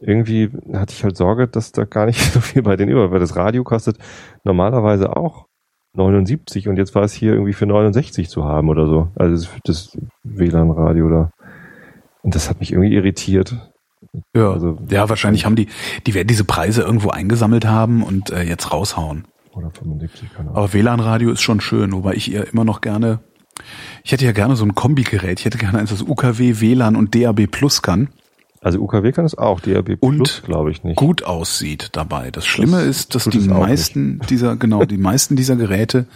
irgendwie 0.00 0.50
hatte 0.72 0.94
ich 0.94 1.04
halt 1.04 1.16
Sorge, 1.18 1.48
dass 1.48 1.72
da 1.72 1.84
gar 1.84 2.06
nicht 2.06 2.20
so 2.32 2.40
viel 2.40 2.62
bei 2.62 2.76
den 2.76 2.88
über, 2.88 3.10
weil 3.10 3.20
das 3.20 3.36
Radio 3.36 3.62
kostet 3.62 3.98
normalerweise 4.42 5.16
auch 5.16 5.46
79 5.94 6.68
und 6.68 6.76
jetzt 6.76 6.94
war 6.94 7.02
es 7.02 7.12
hier 7.12 7.32
irgendwie 7.34 7.52
für 7.52 7.66
69 7.66 8.30
zu 8.30 8.44
haben 8.44 8.70
oder 8.70 8.86
so. 8.86 9.08
Also 9.14 9.46
das, 9.64 9.92
das 9.92 9.98
WLAN-Radio 10.24 11.08
da. 11.10 11.30
Und 12.22 12.34
das 12.34 12.48
hat 12.48 12.60
mich 12.60 12.72
irgendwie 12.72 12.94
irritiert. 12.94 13.70
Ja, 14.34 14.50
also, 14.50 14.78
ja, 14.88 15.08
wahrscheinlich 15.08 15.44
haben 15.44 15.56
die, 15.56 15.68
die 16.06 16.14
werden 16.14 16.28
diese 16.28 16.44
Preise 16.44 16.82
irgendwo 16.82 17.10
eingesammelt 17.10 17.66
haben 17.66 18.02
und 18.02 18.30
äh, 18.30 18.42
jetzt 18.42 18.72
raushauen. 18.72 19.26
Oder 19.54 19.70
75, 19.70 20.30
keine 20.30 20.48
Ahnung. 20.48 20.56
Aber 20.56 20.72
WLAN-Radio 20.72 21.30
ist 21.30 21.42
schon 21.42 21.60
schön, 21.60 21.92
wobei 21.92 22.14
ich 22.14 22.32
eher 22.32 22.50
immer 22.50 22.64
noch 22.64 22.80
gerne 22.80 23.20
ich 24.04 24.12
hätte 24.12 24.24
ja 24.24 24.32
gerne 24.32 24.56
so 24.56 24.64
ein 24.64 24.74
Kombigerät. 24.74 25.40
Ich 25.40 25.44
hätte 25.44 25.58
gerne 25.58 25.78
eins, 25.78 25.90
das 25.90 26.02
UKW, 26.02 26.60
WLAN 26.60 26.96
und 26.96 27.14
DAB 27.14 27.46
Plus 27.46 27.82
kann. 27.82 28.08
Also 28.60 28.78
UKW 28.78 29.12
kann 29.12 29.24
es 29.24 29.36
auch, 29.36 29.60
DAB 29.60 29.96
Plus 29.96 30.42
glaube 30.44 30.70
ich 30.70 30.84
nicht. 30.84 30.96
Gut 30.96 31.24
aussieht 31.24 31.90
dabei. 31.92 32.30
Das 32.30 32.46
Schlimme 32.46 32.78
das 32.78 32.86
ist, 32.86 33.14
dass 33.14 33.24
die 33.24 33.40
meisten 33.40 34.20
dieser, 34.30 34.56
genau, 34.56 34.84
die 34.84 34.96
meisten 34.98 35.36
dieser 35.36 35.56
Geräte 35.56 36.06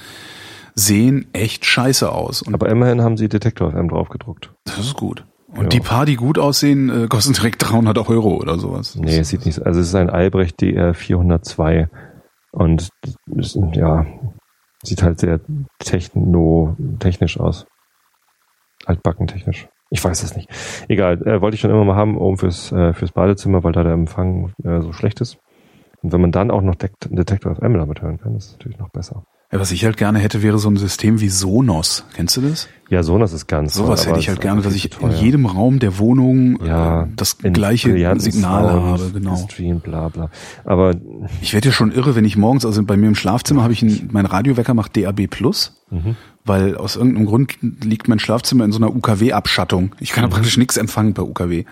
sehen 0.74 1.26
echt 1.32 1.64
scheiße 1.64 2.10
aus. 2.10 2.42
Und 2.42 2.54
Aber 2.54 2.68
immerhin 2.68 3.02
haben 3.02 3.16
sie 3.16 3.28
Detektor 3.28 3.72
FM 3.72 3.88
draufgedruckt. 3.88 4.52
Das 4.64 4.78
ist 4.78 4.94
gut. 4.94 5.24
Und 5.48 5.64
ja. 5.64 5.68
die 5.70 5.80
paar, 5.80 6.04
die 6.04 6.16
gut 6.16 6.38
aussehen, 6.38 6.90
äh, 6.90 7.08
kosten 7.08 7.32
direkt 7.32 7.68
300 7.68 7.98
Euro 8.08 8.36
oder 8.36 8.58
sowas. 8.58 8.94
Nee, 8.94 9.18
es 9.18 9.30
sieht 9.30 9.46
nicht, 9.46 9.64
also 9.64 9.80
es 9.80 9.88
ist 9.88 9.94
ein 9.94 10.10
Albrecht 10.10 10.60
DR 10.60 10.92
402 10.92 11.88
und 12.52 12.90
ja, 13.72 14.06
Sieht 14.86 15.02
halt 15.02 15.18
sehr 15.18 15.40
techno, 15.80 16.76
technisch 17.00 17.40
aus. 17.40 17.66
Altbacken 18.84 19.26
technisch. 19.26 19.68
Ich 19.90 20.04
weiß 20.04 20.22
es 20.22 20.36
nicht. 20.36 20.48
Egal, 20.88 21.26
äh, 21.26 21.40
wollte 21.40 21.56
ich 21.56 21.60
schon 21.60 21.72
immer 21.72 21.84
mal 21.84 21.96
haben, 21.96 22.16
oben 22.16 22.38
fürs, 22.38 22.70
äh, 22.70 22.92
fürs 22.92 23.10
Badezimmer, 23.10 23.64
weil 23.64 23.72
da 23.72 23.82
der 23.82 23.94
Empfang 23.94 24.52
äh, 24.62 24.80
so 24.80 24.92
schlecht 24.92 25.20
ist. 25.20 25.38
Und 26.02 26.12
wenn 26.12 26.20
man 26.20 26.30
dann 26.30 26.52
auch 26.52 26.62
noch 26.62 26.76
Detector 26.76 27.56
FM 27.56 27.74
damit 27.74 28.00
hören 28.00 28.18
kann, 28.18 28.36
ist 28.36 28.46
es 28.46 28.52
natürlich 28.52 28.78
noch 28.78 28.90
besser. 28.90 29.24
Ja, 29.52 29.60
was 29.60 29.70
ich 29.70 29.84
halt 29.84 29.96
gerne 29.96 30.18
hätte, 30.18 30.42
wäre 30.42 30.58
so 30.58 30.68
ein 30.68 30.76
System 30.76 31.20
wie 31.20 31.28
Sonos. 31.28 32.04
Kennst 32.14 32.36
du 32.36 32.40
das? 32.40 32.68
Ja, 32.88 33.02
Sonos 33.02 33.32
ist 33.32 33.46
ganz 33.46 33.74
Sowas 33.74 34.02
toll, 34.02 34.10
hätte 34.10 34.20
ich 34.20 34.28
halt 34.28 34.40
gerne, 34.40 34.60
dass 34.60 34.74
ich 34.74 35.00
in 35.00 35.10
jedem 35.12 35.46
Raum 35.46 35.78
der 35.78 35.98
Wohnung 35.98 36.64
ja, 36.64 37.02
äh, 37.02 37.06
das 37.14 37.38
gleiche 37.38 37.90
Signal 38.20 38.82
habe, 38.82 39.10
genau. 39.12 39.36
Stream, 39.36 39.80
bla 39.80 40.08
bla. 40.08 40.30
Aber 40.64 40.94
ich 41.40 41.52
werde 41.52 41.68
ja 41.68 41.72
schon 41.72 41.92
irre, 41.92 42.16
wenn 42.16 42.24
ich 42.24 42.36
morgens, 42.36 42.64
also 42.64 42.82
bei 42.84 42.96
mir 42.96 43.06
im 43.06 43.14
Schlafzimmer 43.14 43.62
habe 43.62 43.72
ich 43.72 43.82
ein, 43.82 44.08
mein 44.12 44.26
Radiowecker 44.26 44.74
macht 44.74 44.96
DAB 44.96 45.28
Plus, 45.28 45.80
mhm. 45.90 46.16
weil 46.44 46.76
aus 46.76 46.96
irgendeinem 46.96 47.26
Grund 47.26 47.58
liegt 47.60 48.08
mein 48.08 48.18
Schlafzimmer 48.18 48.64
in 48.64 48.72
so 48.72 48.78
einer 48.78 48.94
UKW-Abschattung. 48.94 49.94
Ich 50.00 50.10
kann 50.10 50.24
mhm. 50.24 50.30
praktisch 50.30 50.56
nichts 50.56 50.76
empfangen 50.76 51.14
bei 51.14 51.22
UKW. 51.22 51.64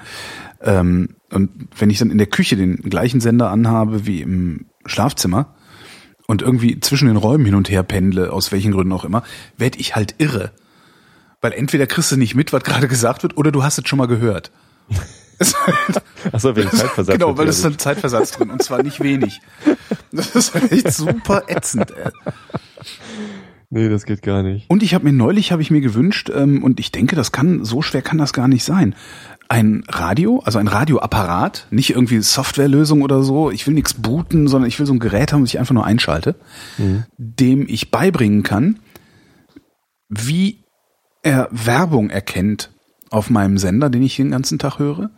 Ähm, 0.63 1.11
und 1.33 1.51
wenn 1.77 1.91
ich 1.91 1.99
dann 1.99 2.11
in 2.11 2.19
der 2.19 2.29
Küche 2.29 2.57
den 2.57 2.77
gleichen 2.77 3.21
Sender 3.21 3.51
anhabe 3.51 4.07
wie 4.07 4.21
im 4.21 4.67
Schlafzimmer, 4.87 5.55
und 6.27 6.43
irgendwie 6.43 6.81
zwischen 6.81 7.09
den 7.09 7.17
Räumen 7.17 7.45
hin 7.45 7.55
und 7.55 7.71
her 7.71 7.83
pendle, 7.83 8.33
aus 8.33 8.53
welchen 8.53 8.73
Gründen 8.73 8.93
auch 8.93 9.05
immer, 9.05 9.23
werd 9.57 9.77
ich 9.77 9.95
halt 9.95 10.15
irre. 10.19 10.53
Weil 11.41 11.53
entweder 11.53 11.87
kriegst 11.87 12.11
du 12.13 12.17
nicht 12.17 12.35
mit, 12.35 12.53
was 12.53 12.63
gerade 12.63 12.89
gesagt 12.89 13.23
wird, 13.23 13.37
oder 13.37 13.53
du 13.53 13.63
hast 13.63 13.79
es 13.79 13.89
schon 13.89 13.99
mal 13.99 14.07
gehört. 14.07 14.51
Achso, 16.33 16.57
wegen 16.57 16.71
Zeitversatz. 16.71 17.15
Genau, 17.15 17.37
weil 17.37 17.49
es 17.49 17.59
ist 17.59 17.67
ein 17.67 17.79
Zeitversatz 17.79 18.31
drin 18.33 18.51
und 18.51 18.63
zwar 18.63 18.83
nicht 18.83 19.01
wenig. 19.01 19.41
Das 20.13 20.35
ist 20.37 20.55
halt 20.55 20.71
echt 20.71 20.93
super 20.93 21.43
ätzend. 21.49 21.91
Ey. 21.91 22.13
Nee, 23.71 23.89
das 23.89 24.05
geht 24.05 24.23
gar 24.23 24.45
nicht. 24.45 24.71
Und 24.71 24.85
ich 24.85 24.95
habe 24.95 25.05
mir 25.05 25.13
neulich, 25.13 25.51
habe 25.51 25.61
ich 25.61 25.73
mir 25.73 25.81
gewünscht, 25.81 26.31
ähm, 26.33 26.63
und 26.63 26.79
ich 26.79 26.93
denke, 26.93 27.17
das 27.17 27.33
kann, 27.33 27.65
so 27.65 27.83
schwer 27.83 28.03
kann 28.03 28.19
das 28.19 28.33
gar 28.33 28.47
nicht 28.47 28.63
sein 28.63 28.95
ein 29.49 29.85
Radio, 29.89 30.43
also 30.45 30.59
ein 30.59 30.69
Radioapparat, 30.69 31.67
nicht 31.71 31.91
irgendwie 31.91 32.19
Softwarelösung 32.21 33.03
oder 33.03 33.23
so. 33.23 33.51
Ich 33.51 33.67
will 33.67 33.75
nichts 33.75 33.95
booten, 33.95 34.49
sondern 34.49 34.69
ich 34.69 34.79
will 34.79 34.87
so 34.87 34.93
ein 34.93 34.99
Gerät 34.99 35.33
haben, 35.33 35.43
das 35.43 35.51
ich 35.51 35.59
einfach 35.59 35.75
nur 35.75 35.85
einschalte, 35.85 36.35
mhm. 36.79 37.05
dem 37.19 37.67
ich 37.69 37.91
beibringen 37.91 38.43
kann, 38.43 38.79
wie 40.09 40.65
er 41.23 41.49
Werbung 41.51 42.11
erkennt 42.11 42.71
auf 43.11 43.31
meinem 43.31 43.59
Sender, 43.59 43.91
den 43.91 44.03
ich 44.03 44.17
den 44.17 44.31
ganzen 44.31 44.59
Tag 44.59 44.79
höre. 44.79 45.11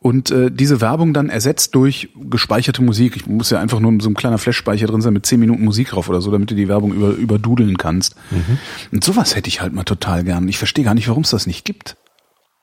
Und 0.00 0.30
äh, 0.30 0.50
diese 0.50 0.80
Werbung 0.80 1.12
dann 1.12 1.28
ersetzt 1.28 1.74
durch 1.74 2.08
gespeicherte 2.16 2.82
Musik. 2.82 3.16
Ich 3.16 3.26
muss 3.26 3.50
ja 3.50 3.60
einfach 3.60 3.80
nur 3.80 4.00
so 4.00 4.08
ein 4.08 4.14
kleiner 4.14 4.38
Flash-Speicher 4.38 4.86
drin 4.86 5.02
sein 5.02 5.12
mit 5.12 5.26
zehn 5.26 5.38
Minuten 5.38 5.62
Musik 5.62 5.90
drauf 5.90 6.08
oder 6.08 6.22
so, 6.22 6.30
damit 6.30 6.50
du 6.50 6.54
die 6.54 6.68
Werbung 6.68 6.94
über, 6.94 7.10
überdudeln 7.10 7.76
kannst. 7.76 8.16
Mhm. 8.30 8.58
Und 8.92 9.04
sowas 9.04 9.36
hätte 9.36 9.48
ich 9.48 9.60
halt 9.60 9.74
mal 9.74 9.84
total 9.84 10.24
gern. 10.24 10.48
Ich 10.48 10.56
verstehe 10.56 10.84
gar 10.84 10.94
nicht, 10.94 11.08
warum 11.08 11.22
es 11.22 11.30
das 11.30 11.46
nicht 11.46 11.66
gibt. 11.66 11.96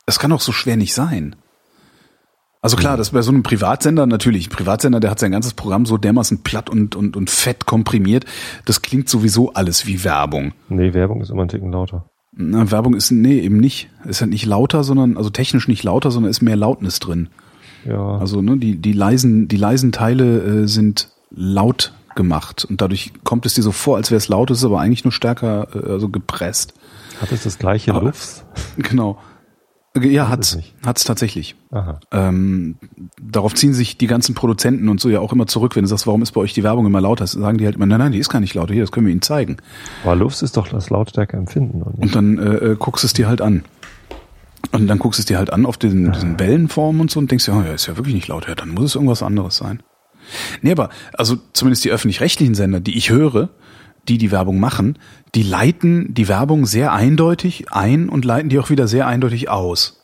Das 0.07 0.19
kann 0.19 0.31
doch 0.31 0.41
so 0.41 0.53
schwer 0.53 0.77
nicht 0.77 0.93
sein. 0.93 1.35
Also 2.61 2.75
klar, 2.75 2.97
das 2.97 3.11
bei 3.11 3.21
so 3.21 3.31
einem 3.31 3.43
Privatsender 3.43 4.07
natürlich. 4.07 4.47
Ein 4.47 4.51
Privatsender, 4.51 4.99
der 4.99 5.11
hat 5.11 5.19
sein 5.19 5.31
ganzes 5.31 5.53
Programm 5.53 5.85
so 5.85 5.97
dermaßen 5.97 6.43
platt 6.43 6.69
und, 6.69 6.95
und, 6.95 7.15
und 7.15 7.29
fett 7.29 7.65
komprimiert. 7.65 8.25
Das 8.65 8.81
klingt 8.81 9.09
sowieso 9.09 9.53
alles 9.53 9.85
wie 9.85 10.03
Werbung. 10.03 10.53
Nee, 10.69 10.93
Werbung 10.93 11.21
ist 11.21 11.29
immer 11.29 11.43
ein 11.43 11.49
Ticken 11.49 11.71
lauter. 11.71 12.09
Na, 12.31 12.71
Werbung 12.71 12.95
ist, 12.95 13.11
nee, 13.11 13.39
eben 13.39 13.57
nicht. 13.57 13.89
Ist 14.05 14.21
halt 14.21 14.31
nicht 14.31 14.45
lauter, 14.45 14.83
sondern, 14.83 15.17
also 15.17 15.29
technisch 15.29 15.67
nicht 15.67 15.83
lauter, 15.83 16.09
sondern 16.09 16.31
ist 16.31 16.41
mehr 16.41 16.55
Lautnis 16.55 16.99
drin. 16.99 17.29
Ja. 17.85 18.17
Also, 18.17 18.41
ne, 18.41 18.57
die, 18.57 18.77
die 18.77 18.93
leisen, 18.93 19.47
die 19.47 19.57
leisen 19.57 19.91
Teile 19.91 20.63
äh, 20.63 20.67
sind 20.67 21.09
laut 21.29 21.93
gemacht 22.15 22.65
und 22.65 22.81
dadurch 22.81 23.11
kommt 23.23 23.45
es 23.45 23.53
dir 23.53 23.61
so 23.61 23.71
vor, 23.71 23.97
als 23.97 24.09
wäre 24.09 24.17
es 24.17 24.27
laut, 24.27 24.49
ist 24.49 24.63
aber 24.63 24.79
eigentlich 24.79 25.03
nur 25.03 25.11
stärker, 25.11 25.67
äh, 25.75 25.91
also 25.91 26.09
gepresst. 26.09 26.73
Hat 27.21 27.31
es 27.31 27.43
das 27.43 27.59
gleiche 27.59 27.91
Luft? 27.91 28.45
Genau. 28.77 29.19
Ja, 30.03 30.29
hat's. 30.29 30.57
Hat's 30.85 31.03
tatsächlich. 31.03 31.55
Aha. 31.71 31.99
Ähm, 32.11 32.75
darauf 33.21 33.53
ziehen 33.53 33.73
sich 33.73 33.97
die 33.97 34.07
ganzen 34.07 34.35
Produzenten 34.35 34.89
und 34.89 34.99
so 34.99 35.09
ja 35.09 35.19
auch 35.19 35.33
immer 35.33 35.47
zurück, 35.47 35.75
wenn 35.75 35.83
du 35.83 35.87
sagst, 35.87 36.07
warum 36.07 36.21
ist 36.21 36.31
bei 36.31 36.41
euch 36.41 36.53
die 36.53 36.63
Werbung 36.63 36.85
immer 36.85 37.01
lauter? 37.01 37.27
Sagen 37.27 37.57
die 37.57 37.65
halt 37.65 37.75
immer, 37.75 37.85
nein, 37.85 37.99
nein, 37.99 38.11
die 38.11 38.19
ist 38.19 38.29
gar 38.29 38.39
nicht 38.39 38.53
lauter, 38.53 38.73
hier, 38.73 38.83
das 38.83 38.91
können 38.91 39.05
wir 39.05 39.11
ihnen 39.11 39.21
zeigen. 39.21 39.57
Aber 40.03 40.15
Luft 40.15 40.41
ist 40.41 40.57
doch 40.57 40.67
das 40.67 40.89
Lautstärke 40.89 41.37
empfinden. 41.37 41.81
Und 41.81 41.99
Und 41.99 42.15
dann 42.15 42.37
äh, 42.37 42.55
äh, 42.55 42.75
guckst 42.77 43.03
du 43.03 43.07
es 43.07 43.13
dir 43.13 43.27
halt 43.27 43.41
an. 43.41 43.63
Und 44.71 44.87
dann 44.87 44.99
guckst 44.99 45.19
du 45.19 45.21
es 45.21 45.25
dir 45.25 45.37
halt 45.37 45.53
an 45.53 45.65
auf 45.65 45.77
diesen, 45.77 46.11
diesen 46.11 46.39
Wellenformen 46.39 47.01
und 47.01 47.11
so 47.11 47.19
und 47.19 47.31
denkst, 47.31 47.47
ja, 47.47 47.63
ja, 47.63 47.73
ist 47.73 47.87
ja 47.87 47.95
wirklich 47.95 48.15
nicht 48.15 48.27
laut, 48.27 48.47
ja, 48.47 48.55
dann 48.55 48.69
muss 48.69 48.85
es 48.85 48.95
irgendwas 48.95 49.23
anderes 49.23 49.57
sein. 49.57 49.81
Nee, 50.61 50.71
aber, 50.71 50.89
also 51.13 51.37
zumindest 51.53 51.85
die 51.85 51.91
öffentlich-rechtlichen 51.91 52.55
Sender, 52.55 52.79
die 52.81 52.97
ich 52.97 53.09
höre, 53.09 53.49
die 54.07 54.17
die 54.17 54.31
Werbung 54.31 54.59
machen, 54.59 54.97
die 55.35 55.43
leiten 55.43 56.13
die 56.13 56.27
Werbung 56.27 56.65
sehr 56.65 56.93
eindeutig 56.93 57.71
ein 57.71 58.09
und 58.09 58.25
leiten 58.25 58.49
die 58.49 58.59
auch 58.59 58.69
wieder 58.69 58.87
sehr 58.87 59.07
eindeutig 59.07 59.49
aus. 59.49 60.03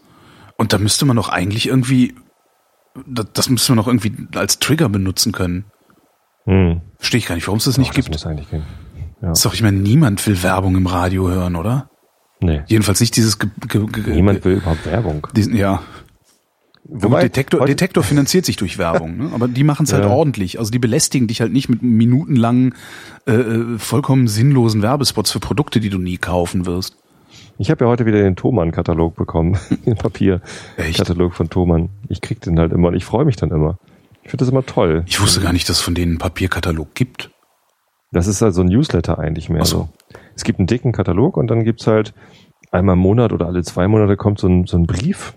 Und 0.58 0.74
da 0.74 0.78
müsste 0.78 1.06
man 1.06 1.16
doch 1.16 1.30
eigentlich 1.30 1.68
irgendwie, 1.68 2.16
das, 3.08 3.28
das 3.34 3.50
müsste 3.50 3.72
man 3.72 3.78
doch 3.78 3.88
irgendwie 3.88 4.14
als 4.36 4.60
Trigger 4.60 4.90
benutzen 4.90 5.32
können. 5.32 5.66
hm. 6.46 6.82
Verstehe 6.98 7.20
ich 7.20 7.26
gar 7.28 7.36
nicht, 7.36 7.48
warum 7.48 7.58
es 7.58 7.66
das 7.66 7.78
nicht 7.78 7.90
Doch, 7.92 7.96
gibt. 7.96 8.14
Das 8.14 8.24
muss 8.24 8.32
eigentlich 8.32 8.50
gehen. 8.50 8.64
Ja. 9.22 9.32
ist 9.32 9.46
doch, 9.46 9.54
ich 9.54 9.64
meine, 9.64 9.78
niemand 9.78 10.26
will 10.28 10.44
Werbung 10.44 10.76
im 10.76 10.86
Radio 10.88 11.30
hören, 11.30 11.56
oder? 11.56 11.90
Nee. 12.42 12.62
Jedenfalls 12.68 13.00
nicht 13.00 13.16
dieses 13.16 13.40
ge 13.40 13.50
ge 13.70 13.86
ge 13.86 14.14
Niemand 14.14 14.44
will 14.44 14.58
überhaupt 14.58 14.86
Werbung. 14.86 15.26
diesen, 15.34 15.56
ja. 15.56 15.82
Wobei, 16.86 17.22
Detektor, 17.22 17.66
Detektor 17.66 18.04
finanziert 18.04 18.46
sich 18.46 18.58
durch 18.58 18.78
Werbung, 18.78 19.18
ne? 19.18 19.30
aber 19.34 19.48
die 19.48 19.64
machen 19.64 19.86
es 19.86 19.94
halt 19.94 20.04
Ja. 20.04 20.10
ordentlich. 20.10 20.60
Also 20.60 20.70
die 20.70 20.80
belästigen 20.80 21.28
dich 21.28 21.40
halt 21.40 21.54
nicht 21.54 21.70
mit 21.70 21.82
minutenlangen, 21.82 22.76
äh, 23.26 23.32
äh, 23.34 23.80
vollkommen 23.80 24.28
sinnlosen 24.28 24.82
Werbespots 24.82 25.32
für 25.32 25.40
Produkte, 25.40 25.80
die 25.80 25.90
du 25.90 25.98
nie 25.98 26.18
kaufen 26.18 26.66
wirst. 26.66 26.98
Ich 27.58 27.72
habe 27.72 27.86
ja 27.86 27.90
heute 27.90 28.06
wieder 28.06 28.22
den 28.22 28.36
Thomann-Katalog 28.36 29.16
bekommen, 29.16 29.58
den 29.86 29.96
Papierkatalog 29.96 31.34
von 31.34 31.50
Thomann. 31.50 31.90
Ich 32.10 32.20
krieg 32.22 32.42
den 32.42 32.60
halt 32.60 32.74
immer 32.74 32.90
und 32.90 32.96
ich 32.96 33.06
freue 33.06 33.26
mich 33.26 33.38
dann 33.38 33.52
immer. 33.52 33.78
Ich 34.24 34.30
finde 34.32 34.44
das 34.46 34.50
immer 34.52 34.66
toll. 34.66 35.04
Ich 35.08 35.22
wusste 35.22 35.40
gar 35.42 35.54
nicht, 35.54 35.70
dass 35.70 35.78
es 35.78 35.82
von 35.82 35.96
denen 35.96 36.14
einen 36.14 36.20
Papierkatalog 36.20 36.94
gibt. 36.96 37.30
Das 38.12 38.28
ist 38.28 38.42
halt 38.42 38.54
so 38.54 38.62
ein 38.62 38.68
Newsletter 38.68 39.20
eigentlich 39.20 39.50
mehr 39.50 39.62
Ach 39.64 39.68
so. 39.68 39.78
so. 39.78 39.90
Es 40.36 40.44
gibt 40.44 40.60
einen 40.60 40.68
dicken 40.68 40.92
Katalog 40.92 41.38
und 41.38 41.48
dann 41.48 41.64
gibt's 41.64 41.88
halt 41.88 42.14
einmal 42.74 42.94
im 42.94 43.00
Monat 43.00 43.32
oder 43.32 43.46
alle 43.48 43.64
zwei 43.64 43.88
Monate 43.88 44.18
kommt 44.18 44.40
so 44.40 44.48
ein, 44.48 44.66
so 44.66 44.78
ein 44.78 44.86
Brief 44.86 45.34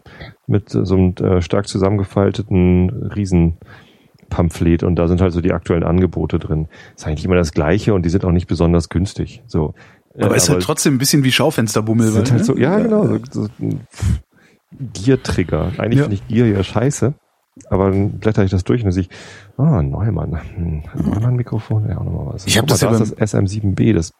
mit 0.46 0.70
so 0.70 0.94
einem 0.94 1.14
äh, 1.20 1.40
stark 1.42 1.68
zusammengefalteten 1.68 3.10
Riesenpamphlet 3.14 4.82
und 4.82 4.96
da 4.96 5.06
sind 5.08 5.20
halt 5.20 5.32
so 5.32 5.40
die 5.40 5.52
aktuellen 5.52 5.84
Angebote 5.84 6.38
drin. 6.38 6.68
Ist 6.96 7.06
eigentlich 7.06 7.24
immer 7.24 7.36
das 7.36 7.52
Gleiche 7.52 7.94
und 7.94 8.04
die 8.04 8.10
sind 8.10 8.24
auch 8.24 8.32
nicht 8.32 8.46
besonders 8.46 8.88
günstig. 8.88 9.42
So. 9.46 9.74
Aber 10.18 10.34
Äh, 10.34 10.36
ist 10.38 10.48
halt 10.48 10.62
trotzdem 10.62 10.94
ein 10.94 10.98
bisschen 10.98 11.24
wie 11.24 11.32
Schaufensterbummel. 11.32 12.08
sind 12.08 12.30
halt 12.30 12.40
ne? 12.40 12.44
so, 12.44 12.56
ja, 12.56 12.78
genau, 12.78 13.06
so, 13.30 13.44
so 13.44 13.48
Gier-Trigger. 14.92 15.72
Eigentlich 15.78 15.98
Ja. 15.98 16.04
finde 16.04 16.14
ich 16.14 16.26
Gier 16.28 16.46
ja 16.48 16.62
scheiße. 16.62 17.14
Aber 17.70 17.90
dann 17.90 18.18
blätter 18.18 18.44
ich 18.44 18.50
das 18.50 18.64
durch 18.64 18.82
und 18.82 18.86
dann 18.86 18.92
sehe 18.92 19.04
ich, 19.04 19.10
ah, 19.56 19.82
Neumann. 19.82 20.38
Hm, 20.54 20.82
Neumann-Mikrofon, 20.94 21.88
ja, 21.88 21.98
auch 21.98 22.04
nochmal 22.04 22.34
was. 22.34 22.46
Ich 22.46 22.58
hab 22.58 22.64
Guck 22.64 22.68
das 22.70 22.80
ja 22.82 22.90
da 22.90 22.98
ist 22.98 23.14
das 23.18 23.34
SM7B, 23.34 23.94
das 23.94 24.12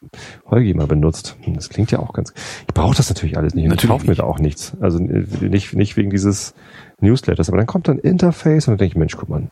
Holgi 0.47 0.73
mal 0.75 0.87
benutzt. 0.87 1.37
Hm, 1.43 1.55
Das 1.55 1.69
klingt 1.69 1.91
ja 1.91 1.99
auch 1.99 2.13
ganz, 2.15 2.33
ich 2.67 2.75
brauche 2.75 2.97
das 2.97 3.09
natürlich 3.11 3.37
alles 3.37 3.55
nicht. 3.55 3.65
Und 3.65 3.73
ich 3.73 3.77
Natürlich 3.77 3.91
kaufe 3.91 4.07
mir 4.09 4.15
da 4.17 4.25
auch 4.25 4.39
nichts. 4.39 4.75
Also 4.81 4.99
äh, 4.99 5.25
nicht, 5.43 5.75
nicht 5.75 5.97
wegen 5.97 6.11
dieses 6.11 6.55
Newsletters. 7.01 7.49
Aber 7.49 7.59
dann 7.59 7.67
kommt 7.67 7.89
dann 7.89 7.99
Interface 7.99 8.69
und 8.69 8.73
dann 8.73 8.79
denke 8.79 8.93
ich, 8.93 8.97
Mensch, 8.97 9.17
guck 9.17 9.29
mal, 9.29 9.49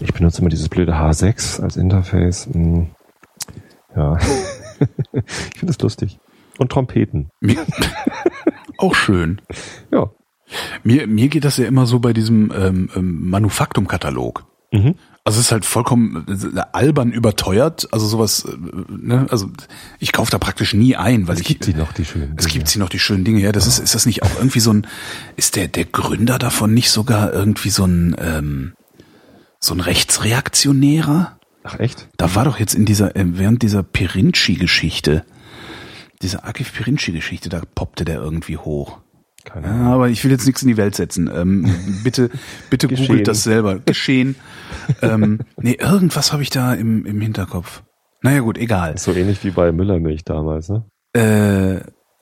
ich 0.00 0.12
benutze 0.12 0.40
immer 0.40 0.50
dieses 0.50 0.68
blöde 0.68 0.94
H6 0.94 1.62
als 1.62 1.76
Interface. 1.76 2.48
Hm, 2.52 2.88
ja. 3.94 4.18
ich 5.12 5.58
finde 5.58 5.72
das 5.72 5.78
lustig. 5.80 6.18
Und 6.58 6.70
Trompeten. 6.72 7.30
Auch 8.78 8.94
schön. 8.94 9.40
Ja. 9.92 10.10
Mir, 10.82 11.06
mir 11.06 11.28
geht 11.28 11.44
das 11.44 11.56
ja 11.56 11.66
immer 11.66 11.86
so 11.86 11.98
bei 12.00 12.12
diesem 12.12 12.52
ähm, 12.56 12.90
ähm, 12.96 13.30
Manufaktum-Katalog. 13.30 14.44
Mhm. 14.72 14.94
Also 15.26 15.40
es 15.40 15.46
ist 15.46 15.52
halt 15.52 15.64
vollkommen 15.64 16.26
äh, 16.28 16.60
albern 16.72 17.10
überteuert. 17.10 17.88
Also 17.92 18.06
sowas, 18.06 18.44
äh, 18.44 18.56
ne? 18.90 19.26
Also 19.30 19.48
ich 19.98 20.12
kaufe 20.12 20.30
da 20.30 20.38
praktisch 20.38 20.74
nie 20.74 20.96
ein, 20.96 21.26
weil 21.28 21.36
Es 21.36 21.40
ich. 21.40 21.46
gibt 21.46 21.64
sie 21.64 21.72
noch, 21.74 21.92
die 21.92 22.04
schönen. 22.04 22.34
Es 22.36 22.44
Dinge. 22.44 22.52
gibt 22.58 22.68
sie 22.68 22.78
noch 22.78 22.90
die 22.90 22.98
schönen 22.98 23.24
Dinge. 23.24 23.40
Ja, 23.40 23.50
das 23.52 23.66
ist, 23.66 23.78
ist 23.78 23.94
das 23.94 24.04
nicht 24.04 24.22
auch 24.22 24.36
irgendwie 24.36 24.60
so 24.60 24.72
ein, 24.72 24.86
ist 25.36 25.56
der, 25.56 25.68
der 25.68 25.86
Gründer 25.86 26.38
davon 26.38 26.74
nicht 26.74 26.90
sogar 26.90 27.32
irgendwie 27.32 27.70
so 27.70 27.84
ein, 27.86 28.14
ähm, 28.18 28.74
so 29.60 29.72
ein 29.74 29.80
Rechtsreaktionärer? 29.80 31.38
Ach 31.62 31.78
echt? 31.80 32.08
Da 32.18 32.34
war 32.34 32.44
doch 32.44 32.58
jetzt 32.60 32.74
in 32.74 32.84
dieser, 32.84 33.16
äh, 33.16 33.24
während 33.26 33.62
dieser 33.62 33.82
Pirinci-Geschichte, 33.82 35.24
dieser 36.20 36.44
Akif 36.46 36.74
Pirinci-Geschichte, 36.74 37.48
da 37.48 37.62
poppte 37.74 38.04
der 38.04 38.16
irgendwie 38.16 38.58
hoch. 38.58 38.98
Keine 39.44 39.68
Ahnung. 39.68 39.86
aber 39.92 40.08
ich 40.08 40.24
will 40.24 40.30
jetzt 40.30 40.46
nichts 40.46 40.62
in 40.62 40.68
die 40.68 40.76
Welt 40.76 40.94
setzen. 40.94 41.30
Ähm, 41.32 41.72
bitte, 42.02 42.30
bitte 42.70 42.88
googelt 42.88 43.28
das 43.28 43.42
selber. 43.44 43.78
Geschehen. 43.78 44.36
ähm, 45.02 45.40
nee, 45.58 45.74
irgendwas 45.78 46.32
habe 46.32 46.42
ich 46.42 46.50
da 46.50 46.72
im, 46.74 47.04
im 47.06 47.20
Hinterkopf. 47.20 47.82
Naja 48.22 48.40
gut, 48.40 48.56
egal. 48.58 48.96
So 48.98 49.12
ähnlich 49.12 49.44
wie 49.44 49.50
bei 49.50 49.70
Müllermilch 49.70 50.24
damals, 50.24 50.70
ne? 50.70 50.84
Äh, 51.12 51.80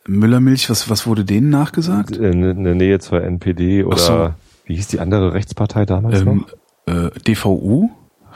Müllermilch, 0.08 0.68
was, 0.68 0.90
was 0.90 1.06
wurde 1.06 1.24
denen 1.24 1.48
nachgesagt? 1.50 2.16
In, 2.16 2.42
in 2.42 2.64
der 2.64 2.74
Nähe 2.74 2.98
zur 2.98 3.22
NPD 3.22 3.84
oder 3.84 3.96
so. 3.98 4.34
wie 4.64 4.74
hieß 4.74 4.88
die 4.88 4.98
andere 5.00 5.32
Rechtspartei 5.32 5.86
damals 5.86 6.20
Ähm, 6.22 6.44
noch? 6.86 6.92
äh, 6.92 7.10
DVU? 7.20 7.88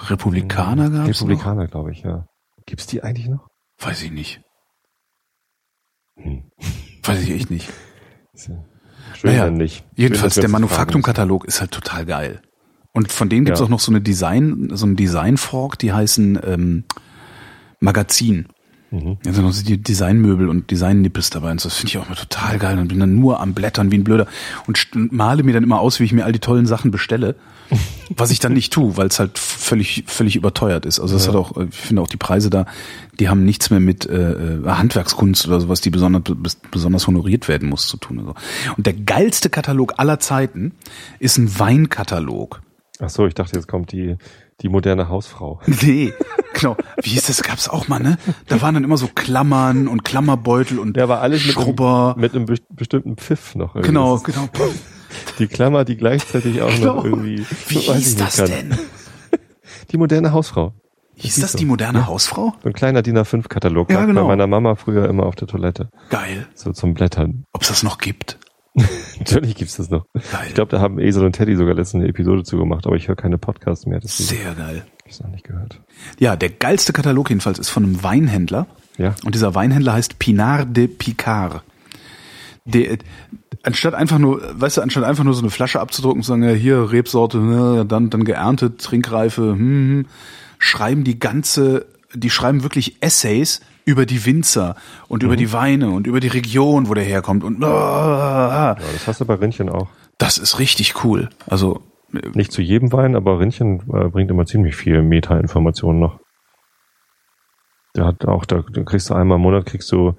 Republikaner 0.08 0.90
gab's 0.90 1.20
noch? 1.20 1.28
Republikaner, 1.28 1.66
glaube 1.66 1.90
ich, 1.90 2.02
ja. 2.02 2.26
Gibt's 2.66 2.86
die 2.86 3.02
eigentlich 3.02 3.28
noch? 3.28 3.48
Weiß 3.80 4.02
ich 4.02 4.12
nicht. 4.12 4.40
Hm. 6.16 6.44
Weiß 7.02 7.20
ich 7.22 7.30
echt 7.32 7.50
nicht. 7.50 7.68
Schön, 9.20 9.30
Naja, 9.30 9.50
nicht. 9.50 9.84
Jedenfalls, 9.94 10.34
der 10.34 10.48
Manufaktum-Katalog 10.48 11.44
ist 11.44 11.60
halt 11.60 11.70
total 11.70 12.04
geil. 12.06 12.42
Und 12.92 13.12
von 13.12 13.28
denen 13.28 13.44
gibt's 13.44 13.60
Ja. 13.60 13.66
auch 13.66 13.70
noch 13.70 13.80
so 13.80 13.92
eine 13.92 14.00
Design, 14.00 14.70
so 14.72 14.86
ein 14.86 14.96
Design-Fork, 14.96 15.78
die 15.78 15.92
heißen 15.92 16.38
ähm, 16.44 16.84
Magazin. 17.80 18.46
Mhm. 18.90 19.16
Da 19.22 19.32
sind 19.32 19.44
noch 19.44 19.52
so 19.52 19.64
die 19.64 19.82
Designmöbel 19.82 20.48
und 20.48 20.70
Designnippes 20.70 21.30
dabei. 21.30 21.50
Und 21.50 21.64
das 21.64 21.74
finde 21.74 21.88
ich 21.90 21.98
auch 21.98 22.06
immer 22.06 22.16
total 22.16 22.58
geil. 22.58 22.78
Und 22.78 22.88
bin 22.88 23.00
dann 23.00 23.14
nur 23.16 23.40
am 23.40 23.52
Blättern 23.54 23.90
wie 23.90 23.98
ein 23.98 24.04
Blöder 24.04 24.26
und 24.66 24.78
male 25.12 25.42
mir 25.42 25.52
dann 25.52 25.64
immer 25.64 25.80
aus, 25.80 25.98
wie 26.00 26.04
ich 26.04 26.12
mir 26.12 26.24
all 26.24 26.32
die 26.32 26.38
tollen 26.38 26.66
Sachen 26.66 26.90
bestelle. 26.90 27.34
was 28.16 28.30
ich 28.30 28.38
dann 28.38 28.52
nicht 28.52 28.72
tue, 28.72 28.96
weil 28.96 29.08
es 29.08 29.18
halt 29.18 29.40
völlig, 29.40 30.04
völlig 30.06 30.36
überteuert 30.36 30.86
ist. 30.86 31.00
Also 31.00 31.14
das 31.14 31.26
Ja. 31.26 31.32
hat 31.32 31.36
auch, 31.36 31.56
ich 31.56 31.74
finde 31.74 32.00
auch 32.00 32.06
die 32.06 32.16
Preise 32.16 32.48
da, 32.48 32.64
die 33.18 33.28
haben 33.28 33.44
nichts 33.44 33.70
mehr 33.70 33.80
mit 33.80 34.06
äh, 34.06 34.14
äh, 34.60 34.64
Handwerkskunst 34.68 35.48
oder 35.48 35.60
sowas, 35.60 35.80
die 35.80 35.90
besonders, 35.90 36.22
bes- 36.22 36.58
besonders 36.70 37.08
honoriert 37.08 37.48
werden 37.48 37.68
muss, 37.68 37.88
zu 37.88 37.96
tun. 37.96 38.20
Also. 38.20 38.34
Und 38.76 38.86
der 38.86 38.92
geilste 38.92 39.50
Katalog 39.50 39.94
aller 39.96 40.20
Zeiten 40.20 40.74
ist 41.18 41.38
ein 41.38 41.58
Weinkatalog. 41.58 42.62
Ach 43.00 43.10
so, 43.10 43.26
ich 43.26 43.34
dachte, 43.34 43.56
jetzt 43.56 43.66
kommt 43.66 43.90
die, 43.90 44.14
die 44.62 44.68
moderne 44.68 45.08
Hausfrau. 45.08 45.60
Nee, 45.66 46.12
genau. 46.54 46.76
Wie 47.02 47.10
hieß 47.10 47.26
das? 47.26 47.42
Gab's 47.42 47.68
auch 47.68 47.88
mal, 47.88 47.98
ne? 48.00 48.16
Da 48.48 48.60
waren 48.62 48.74
dann 48.74 48.84
immer 48.84 48.96
so 48.96 49.08
Klammern 49.14 49.88
und 49.88 50.04
Klammerbeutel 50.04 50.78
und 50.78 50.96
Der 50.96 51.08
war 51.08 51.20
alles 51.20 51.46
mit 51.46 51.56
einem, 51.56 51.64
Schrubber. 51.64 52.14
mit 52.18 52.34
einem 52.34 52.46
best- 52.46 52.64
bestimmten 52.74 53.16
Pfiff 53.16 53.54
noch. 53.54 53.74
irgendwie. 53.74 53.88
Genau, 53.88 54.14
Das 54.14 54.24
genau. 54.24 54.48
Die 55.38 55.46
Klammer, 55.46 55.84
die 55.84 55.96
gleichzeitig 55.96 56.62
auch 56.62 56.70
Genau. 56.74 56.96
noch 56.96 57.04
irgendwie. 57.04 57.44
Wie 57.68 57.78
hieß 57.78 58.16
das 58.16 58.36
kann. 58.36 58.46
denn? 58.46 58.78
Die 59.90 59.96
moderne 59.98 60.32
Hausfrau. 60.32 60.72
Hieß 61.18 61.34
hieß 61.36 61.42
das 61.44 61.52
so. 61.52 61.58
die 61.58 61.64
moderne 61.64 62.06
Hausfrau? 62.06 62.54
So 62.62 62.68
ein 62.68 62.74
kleiner 62.74 63.00
DIN 63.02 63.16
A5-Katalog. 63.18 63.90
Ja, 63.90 64.04
genau. 64.04 64.22
Bei 64.22 64.28
meiner 64.28 64.46
Mama 64.46 64.74
früher 64.74 65.08
immer 65.08 65.24
auf 65.24 65.34
der 65.34 65.48
Toilette. 65.48 65.88
Geil. 66.10 66.46
So 66.54 66.72
zum 66.72 66.92
Blättern. 66.92 67.44
Ob's 67.54 67.68
das 67.68 67.82
noch 67.82 67.96
gibt? 67.98 68.38
Natürlich 69.18 69.54
gibt's 69.54 69.76
das 69.76 69.90
noch. 69.90 70.06
Geil. 70.12 70.46
Ich 70.48 70.54
glaube, 70.54 70.70
da 70.70 70.80
haben 70.80 70.98
Esel 70.98 71.24
und 71.24 71.32
Teddy 71.32 71.56
sogar 71.56 71.74
letztens 71.74 72.02
eine 72.02 72.10
Episode 72.10 72.44
zu 72.44 72.58
gemacht, 72.58 72.86
aber 72.86 72.96
ich 72.96 73.08
höre 73.08 73.16
keine 73.16 73.38
Podcasts 73.38 73.86
mehr, 73.86 74.00
Sehr 74.02 74.54
geil. 74.54 74.84
habe 74.84 74.92
ich 75.06 75.12
es 75.12 75.20
noch 75.20 75.30
nicht 75.30 75.44
gehört. 75.44 75.80
Ja, 76.18 76.36
der 76.36 76.50
geilste 76.50 76.92
Katalog 76.92 77.30
jedenfalls 77.30 77.58
ist 77.58 77.70
von 77.70 77.84
einem 77.84 78.02
Weinhändler. 78.02 78.66
Ja. 78.98 79.14
Und 79.24 79.34
dieser 79.34 79.54
Weinhändler 79.54 79.94
heißt 79.94 80.18
Pinar 80.18 80.66
de 80.66 80.88
Picard. 80.88 81.62
Der, 82.64 82.98
anstatt 83.62 83.94
einfach 83.94 84.18
nur, 84.18 84.42
weißt 84.60 84.78
du, 84.78 84.82
anstatt 84.82 85.04
einfach 85.04 85.24
nur 85.24 85.34
so 85.34 85.40
eine 85.40 85.50
Flasche 85.50 85.80
abzudrucken 85.80 86.20
und 86.20 86.22
zu 86.24 86.28
sagen, 86.28 86.42
ja, 86.42 86.50
hier 86.50 86.90
Rebsorte, 86.90 87.38
ne, 87.38 87.84
dann, 87.86 88.10
dann 88.10 88.24
geerntet, 88.24 88.80
Trinkreife, 88.80 89.42
hm, 89.42 89.58
hm, 89.58 90.06
schreiben 90.58 91.04
die 91.04 91.18
ganze, 91.18 91.86
die 92.12 92.30
schreiben 92.30 92.62
wirklich 92.62 92.96
Essays 93.00 93.60
über 93.86 94.04
die 94.04 94.26
Winzer 94.26 94.74
und 95.08 95.22
über 95.22 95.36
die 95.36 95.52
Weine 95.52 95.90
und 95.90 96.06
über 96.06 96.20
die 96.20 96.28
Region, 96.28 96.88
wo 96.88 96.94
der 96.94 97.04
herkommt 97.04 97.44
und 97.44 97.62
ja, 97.62 98.74
das 98.74 99.06
hast 99.06 99.20
du 99.20 99.24
bei 99.24 99.34
Rinnchen 99.34 99.68
auch. 99.70 99.88
das 100.18 100.38
ist 100.38 100.58
richtig 100.58 101.04
cool. 101.04 101.30
Also 101.46 101.80
Nicht 102.34 102.52
zu 102.52 102.62
jedem 102.62 102.92
Wein, 102.92 103.14
aber 103.16 103.38
Rinnchen 103.38 103.82
äh, 103.92 104.08
bringt 104.08 104.30
immer 104.30 104.44
ziemlich 104.44 104.76
viel 104.76 105.02
Meta-Informationen 105.02 106.00
noch. 106.00 106.20
Der 107.94 108.06
hat 108.06 108.26
auch, 108.26 108.44
da, 108.44 108.64
da 108.70 108.82
kriegst 108.82 109.08
du 109.08 109.14
einmal 109.14 109.36
im 109.36 109.42
Monat 109.42 109.66
kriegst 109.66 109.90
du 109.92 110.16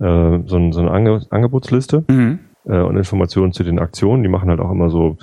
äh, 0.00 0.38
so, 0.46 0.56
ein, 0.56 0.72
so 0.72 0.80
eine 0.80 0.90
Ange 0.90 1.22
Angebotsliste 1.30 2.04
mhm. 2.08 2.40
äh, 2.64 2.80
und 2.80 2.96
Informationen 2.96 3.52
zu 3.52 3.62
den 3.62 3.78
Aktionen. 3.78 4.22
Die 4.22 4.28
machen 4.28 4.50
halt 4.50 4.60
auch 4.60 4.70
immer 4.70 4.90
so 4.90 5.16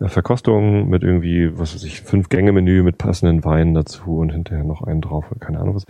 äh, 0.00 0.08
Verkostungen 0.08 0.88
mit 0.88 1.02
irgendwie, 1.02 1.56
was 1.58 1.74
weiß 1.74 1.84
ich, 1.84 2.00
fünf 2.00 2.28
Gänge 2.28 2.52
Menü 2.52 2.82
mit 2.82 2.98
passenden 2.98 3.44
Weinen 3.44 3.74
dazu 3.74 4.18
und 4.18 4.30
hinterher 4.30 4.64
noch 4.64 4.82
einen 4.82 5.00
drauf, 5.00 5.26
keine 5.40 5.60
Ahnung 5.60 5.76
was. 5.76 5.84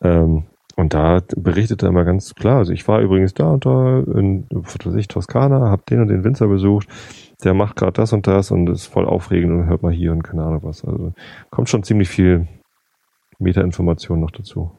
Ähm, 0.00 0.44
Und 0.76 0.92
da 0.92 1.22
berichtet 1.34 1.82
er 1.82 1.88
immer 1.88 2.04
ganz 2.04 2.34
klar, 2.34 2.58
also 2.58 2.72
ich 2.72 2.86
war 2.86 3.00
übrigens 3.00 3.32
da 3.32 3.52
und 3.52 3.64
da 3.64 4.00
in, 4.00 4.46
was 4.50 4.76
weiß 4.84 4.94
ich, 4.96 5.08
Toskana, 5.08 5.70
hab 5.70 5.86
den 5.86 6.02
und 6.02 6.08
den 6.08 6.22
Winzer 6.22 6.48
besucht, 6.48 6.86
der 7.42 7.54
macht 7.54 7.76
gerade 7.76 7.94
das 7.94 8.12
und 8.12 8.26
das 8.26 8.50
und 8.50 8.68
ist 8.68 8.84
voll 8.84 9.06
aufregend 9.06 9.52
und 9.52 9.66
hört 9.66 9.82
mal 9.82 9.92
hier 9.92 10.12
und 10.12 10.22
keine 10.22 10.44
Ahnung 10.44 10.60
was. 10.62 10.84
Also 10.84 11.14
kommt 11.50 11.70
schon 11.70 11.82
ziemlich 11.82 12.10
viel 12.10 12.46
Metainformation 13.38 14.20
noch 14.20 14.30
dazu. 14.30 14.78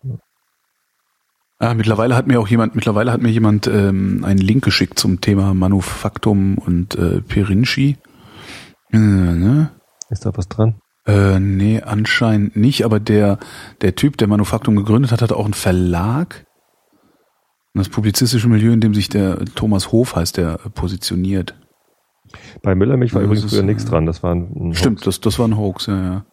Ah, 1.60 1.74
mittlerweile 1.74 2.16
hat 2.16 2.28
mir 2.28 2.40
auch 2.40 2.48
jemand, 2.48 2.76
mittlerweile 2.76 3.12
hat 3.12 3.22
mir 3.22 3.32
jemand 3.32 3.66
ähm, 3.66 4.24
einen 4.24 4.40
Link 4.40 4.64
geschickt 4.64 5.00
zum 5.00 5.22
Thema 5.22 5.56
Manufaktum 5.56 6.60
und 6.60 6.96
äh, 6.96 7.22
Perinci. 7.22 7.98
Äh, 8.92 8.98
ne? 8.98 9.72
Ist 10.12 10.28
da 10.28 10.32
was 10.36 10.48
dran? 10.48 10.76
Äh, 11.08 11.40
nee, 11.40 11.82
anscheinend 11.82 12.56
nicht, 12.58 12.84
aber 12.84 13.00
der, 13.00 13.40
der 13.82 13.96
Typ, 13.96 14.18
der 14.18 14.28
Manufaktum 14.28 14.76
gegründet 14.76 15.12
hat, 15.12 15.22
hatte 15.22 15.38
auch 15.38 15.46
einen 15.46 15.54
Verlag. 15.54 16.46
Und 17.74 17.80
das 17.80 17.90
publizistische 17.90 18.50
Milieu, 18.50 18.74
in 18.74 18.82
dem 18.82 18.94
sich 18.94 19.08
der 19.08 19.46
Thomas 19.56 19.92
Hof 19.92 20.16
heißt, 20.16 20.36
der 20.38 20.58
positioniert. 20.74 21.56
Bei 22.62 22.76
Müllermilch 22.76 23.14
war 23.14 23.22
Ja, 23.22 23.28
übrigens 23.28 23.52
früher 23.52 23.64
nichts 23.64 23.86
dran. 23.86 24.06
Das 24.06 24.22
war 24.22 24.36
ein, 24.36 24.52
ein 24.70 24.74
Stimmt, 24.74 24.98
Hoax. 25.00 25.06
das, 25.06 25.22
das 25.22 25.40
war 25.40 25.48
ein 25.48 25.58
Hoax, 25.58 25.86
ja, 25.86 26.04
ja. 26.04 26.26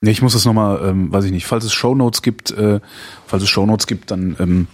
Nee, 0.00 0.12
ich 0.12 0.22
muss 0.22 0.34
das 0.34 0.44
nochmal, 0.44 0.80
ähm, 0.84 1.12
weiß 1.12 1.24
ich 1.24 1.32
nicht, 1.32 1.46
falls 1.46 1.64
es 1.64 1.72
Shownotes 1.72 2.22
gibt, 2.22 2.52
äh, 2.52 2.78
falls 3.26 3.42
es 3.42 3.48
Shownotes 3.48 3.88
gibt, 3.88 4.12
dann 4.12 4.36
ähm, 4.38 4.68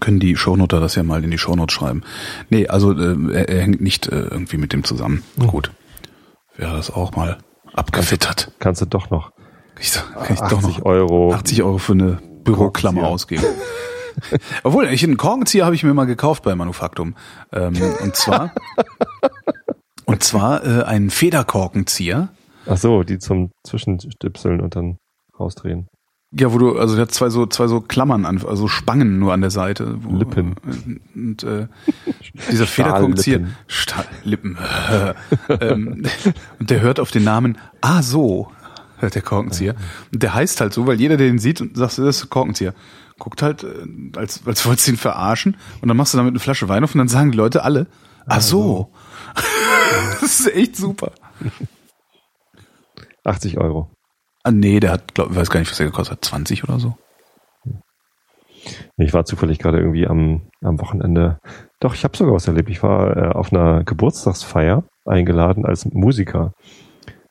können 0.00 0.20
die 0.20 0.36
Shownoter 0.36 0.80
das 0.80 0.94
ja 0.94 1.02
mal 1.02 1.24
in 1.24 1.30
die 1.30 1.38
Shownotes 1.38 1.72
schreiben. 1.74 2.02
Nee, 2.50 2.66
also 2.66 2.92
äh, 2.92 3.16
er, 3.32 3.48
er 3.48 3.62
hängt 3.62 3.80
nicht 3.80 4.08
äh, 4.08 4.20
irgendwie 4.20 4.58
mit 4.58 4.74
dem 4.74 4.84
zusammen. 4.84 5.22
Hm. 5.38 5.46
Gut. 5.46 5.70
Wäre 6.56 6.76
das 6.76 6.90
auch 6.90 7.14
mal 7.14 7.38
abgewittert. 7.74 8.52
Kannst 8.58 8.80
du 8.80 8.86
doch 8.86 9.10
noch 9.10 9.32
ich, 9.78 9.92
kann 9.92 10.34
ich 10.34 10.40
80 10.40 10.48
doch 10.48 10.62
noch 10.62 10.84
Euro. 10.84 11.32
80 11.32 11.62
Euro 11.62 11.78
für 11.78 11.92
eine 11.92 12.18
Büroklammer 12.44 13.06
ausgeben. 13.06 13.44
Obwohl, 14.62 14.86
ich 14.86 15.04
einen 15.04 15.18
Korkenzieher 15.18 15.66
habe 15.66 15.74
ich 15.74 15.84
mir 15.84 15.92
mal 15.92 16.06
gekauft 16.06 16.42
bei 16.42 16.54
Manufaktum. 16.54 17.14
Ähm, 17.52 17.74
und 18.02 18.16
zwar 18.16 18.54
und 20.06 20.22
zwar 20.22 20.64
äh, 20.64 20.84
einen 20.84 21.10
Federkorkenzieher. 21.10 22.30
Ach 22.66 22.78
so, 22.78 23.02
die 23.02 23.18
zum 23.18 23.50
Zwischenstipseln 23.64 24.60
und 24.60 24.74
dann 24.74 24.98
rausdrehen. 25.38 25.88
Ja, 26.32 26.52
wo 26.52 26.58
du, 26.58 26.76
also 26.76 26.96
der 26.96 27.02
hat 27.02 27.12
zwei 27.12 27.28
so, 27.28 27.46
zwei 27.46 27.68
so 27.68 27.80
Klammern 27.80 28.24
an, 28.24 28.44
also 28.44 28.66
Spangen 28.66 29.18
nur 29.18 29.32
an 29.32 29.42
der 29.42 29.50
Seite. 29.50 29.98
Wo, 30.02 30.16
Lippen. 30.16 30.56
Und 31.14 31.44
äh, 31.44 31.68
dieser 32.50 32.66
Federkorkenzieher, 32.66 33.46
Stahllippen. 33.96 34.58
ähm, 35.60 36.02
und 36.58 36.70
der 36.70 36.80
hört 36.80 37.00
auf 37.00 37.10
den 37.10 37.24
Namen 37.24 37.58
Ah 37.80 38.02
so, 38.02 38.50
hört 38.98 39.14
der 39.14 39.22
Korkenzieher. 39.22 39.74
Und 40.12 40.22
der 40.22 40.34
heißt 40.34 40.60
halt 40.60 40.72
so, 40.72 40.86
weil 40.86 41.00
jeder, 41.00 41.16
der 41.16 41.28
den 41.28 41.38
sieht 41.38 41.60
und 41.60 41.76
sagt, 41.76 41.98
das 41.98 42.22
ist 42.22 42.30
Korkenzieher, 42.30 42.74
guckt 43.18 43.42
halt, 43.42 43.64
äh, 43.64 43.86
als, 44.16 44.46
als 44.46 44.66
wolltest 44.66 44.86
du 44.86 44.92
ihn 44.92 44.96
verarschen 44.96 45.56
und 45.80 45.88
dann 45.88 45.96
machst 45.96 46.14
du 46.14 46.18
damit 46.18 46.32
eine 46.32 46.40
Flasche 46.40 46.68
Wein 46.68 46.84
auf 46.84 46.94
und 46.94 46.98
dann 46.98 47.08
sagen 47.08 47.32
die 47.32 47.38
Leute 47.38 47.62
alle, 47.62 47.86
Ah 48.26 48.40
so. 48.40 48.92
das 50.20 50.40
ist 50.40 50.54
echt 50.54 50.76
super. 50.76 51.12
80 53.24 53.58
Euro. 53.58 53.90
Ah, 54.42 54.50
nee, 54.50 54.80
der 54.80 54.92
hat, 54.92 55.14
glaub, 55.14 55.30
ich 55.30 55.36
weiß 55.36 55.50
gar 55.50 55.60
nicht, 55.60 55.70
was 55.70 55.76
der 55.76 55.86
gekostet 55.86 56.18
hat, 56.18 56.24
20 56.24 56.64
oder 56.64 56.78
so. 56.78 56.96
Ich 58.96 59.12
war 59.12 59.24
zufällig 59.24 59.58
gerade 59.58 59.78
irgendwie 59.78 60.06
am, 60.06 60.48
am 60.60 60.80
Wochenende. 60.80 61.38
Doch, 61.80 61.94
ich 61.94 62.04
habe 62.04 62.16
sogar 62.16 62.34
was 62.34 62.48
erlebt. 62.48 62.70
Ich 62.70 62.82
war 62.82 63.16
äh, 63.16 63.28
auf 63.32 63.52
einer 63.52 63.84
Geburtstagsfeier 63.84 64.84
eingeladen 65.04 65.66
als 65.66 65.84
Musiker. 65.86 66.52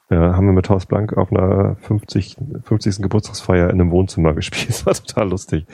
Äh, 0.09 0.15
haben 0.15 0.45
wir 0.45 0.53
mit 0.53 0.69
Haus 0.69 0.85
Blank 0.85 1.17
auf 1.17 1.31
einer 1.31 1.75
50, 1.77 2.37
50. 2.63 3.01
Geburtstagsfeier 3.01 3.69
in 3.69 3.81
einem 3.81 3.91
Wohnzimmer 3.91 4.33
gespielt. 4.35 4.69
Das 4.69 4.85
war 4.85 4.93
total 4.93 5.29
lustig. 5.29 5.65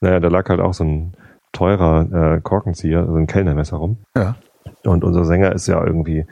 Naja, 0.00 0.20
da 0.20 0.28
lag 0.28 0.48
halt 0.48 0.60
auch 0.60 0.74
so 0.74 0.84
ein 0.84 1.12
teurer 1.52 2.36
äh, 2.36 2.40
Korkenzieher, 2.40 3.00
also 3.00 3.14
ein 3.14 3.26
Kellnermesser 3.26 3.76
rum. 3.76 3.98
Ja. 4.16 4.36
Und 4.84 5.04
unser 5.04 5.24
Sänger 5.24 5.52
ist 5.52 5.66
ja 5.66 5.84
irgendwie 5.84 6.26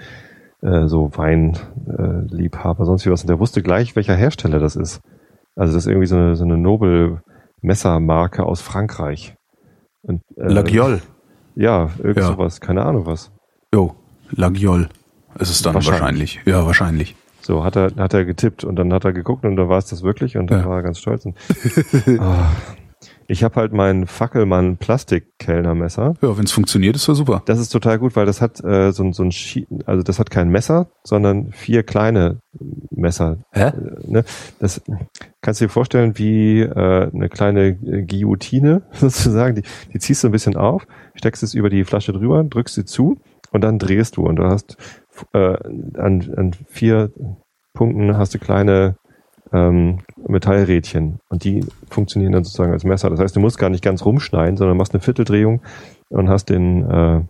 äh, 0.63 0.87
so 0.87 1.11
Weinliebhaber, 1.15 2.83
äh, 2.83 2.87
sonst 2.87 3.07
wie 3.07 3.11
was. 3.11 3.23
Und 3.23 3.29
der 3.29 3.39
wusste 3.39 3.63
gleich, 3.63 3.95
welcher 3.97 4.17
Hersteller 4.17 4.59
das 4.59 4.77
ist. 4.77 5.01
Also 5.57 5.75
das 5.75 5.85
ist 5.85 5.91
irgendwie 5.91 6.07
so 6.07 6.17
eine, 6.17 6.37
so 6.37 6.45
eine 6.45 6.57
Nobel-Messermarke 6.57 8.45
aus 8.45 8.61
Frankreich. 8.61 9.35
Und, 10.03 10.23
äh, 10.37 10.49
Lagiol. 10.49 11.01
Ja, 11.57 11.91
irgend 11.99 12.17
Ja. 12.19 12.27
sowas, 12.29 12.61
keine 12.61 12.85
Ahnung 12.85 13.07
was. 13.07 13.31
Jo, 13.73 13.95
Lagiol. 14.31 14.89
ist 15.39 15.51
Es 15.51 15.63
dann 15.63 15.75
wahrscheinlich. 15.75 16.01
Wahrscheinlich. 16.01 16.41
Ja, 16.47 16.67
wahrscheinlich. 16.67 17.17
So 17.41 17.63
hat 17.65 17.77
er, 17.77 17.91
hat 17.97 18.15
er 18.15 18.25
getippt 18.25 18.65
und 18.65 18.77
dann 18.77 18.93
hat 18.93 19.05
er 19.05 19.13
geguckt 19.13 19.45
und 19.45 19.57
dann 19.57 19.69
war 19.69 19.79
es 19.79 19.87
das 19.87 20.03
wirklich 20.03 20.37
und 20.37 20.51
dann 20.51 20.61
Ja. 20.61 20.69
war 20.69 20.77
er 20.79 20.83
ganz 20.83 20.99
stolz. 20.99 21.27
Und, 21.27 21.37
Ah. 22.21 22.51
ich 23.27 23.45
habe 23.45 23.57
halt 23.57 23.73
mein 23.73 24.07
Fackelmann 24.07 24.77
Plastikkellnermesser. 24.79 26.15
Ja, 26.23 26.37
wenn 26.39 26.45
es 26.45 26.53
funktioniert, 26.53 26.97
ist 26.97 27.07
ja 27.07 27.15
super. 27.15 27.43
Das 27.47 27.59
ist 27.59 27.69
total 27.71 27.99
gut, 27.99 28.17
weil 28.17 28.27
das 28.27 28.41
hat 28.41 28.63
äh, 28.65 28.93
so, 28.93 29.03
ein- 29.03 29.13
so 29.13 29.23
ein 29.23 29.33
Schi 29.33 29.67
also 29.87 30.03
das 30.03 30.19
hat 30.19 30.31
kein 30.31 30.49
Messer, 30.49 30.89
sondern 31.03 31.53
vier 31.53 31.83
kleine 31.83 32.41
Messer. 32.91 33.39
Hä? 33.53 33.69
Äh, 33.69 33.73
ne? 34.07 34.25
Das 34.59 34.81
kannst 35.45 35.61
du 35.61 35.67
dir 35.67 35.71
vorstellen 35.71 36.17
wie 36.19 36.61
äh, 36.63 37.11
eine 37.13 37.29
kleine 37.29 37.75
Guillotine 37.77 38.83
sozusagen. 38.93 39.55
Die, 39.57 39.63
die 39.93 39.99
ziehst 39.99 40.25
du 40.25 40.29
ein 40.29 40.33
bisschen 40.33 40.57
auf, 40.57 40.87
steckst 41.15 41.43
es 41.43 41.55
über 41.55 41.69
die 41.69 41.85
Flasche 41.85 42.13
drüber, 42.13 42.43
drückst 42.43 42.75
sie 42.75 42.85
zu 42.85 43.19
und 43.53 43.63
dann 43.63 43.79
drehst 43.79 44.17
du 44.17 44.23
und 44.27 44.37
du 44.37 44.45
hast 44.45 44.77
äh, 45.33 45.57
an, 45.99 46.33
an 46.37 46.53
vier 46.67 47.11
Punkten 47.75 48.17
hast 48.17 48.35
du 48.35 48.39
kleine 48.39 48.97
ähm, 49.53 49.99
Metallrädchen 50.27 51.19
und 51.29 51.45
die 51.45 51.65
funktionieren 51.91 52.33
dann 52.33 52.45
sozusagen 52.45 52.73
als 52.73 52.85
Messer. 52.85 53.11
Das 53.11 53.21
heißt, 53.21 53.37
du 53.37 53.41
musst 53.41 53.59
gar 53.59 53.71
nicht 53.71 53.85
ganz 53.85 54.05
rumschneiden, 54.05 54.57
sondern 54.57 54.79
machst 54.79 54.95
eine 54.95 55.03
Vierteldrehung 55.03 55.61
und 56.09 56.31
hast 56.31 56.49
den 56.49 56.89
äh, 56.91 57.21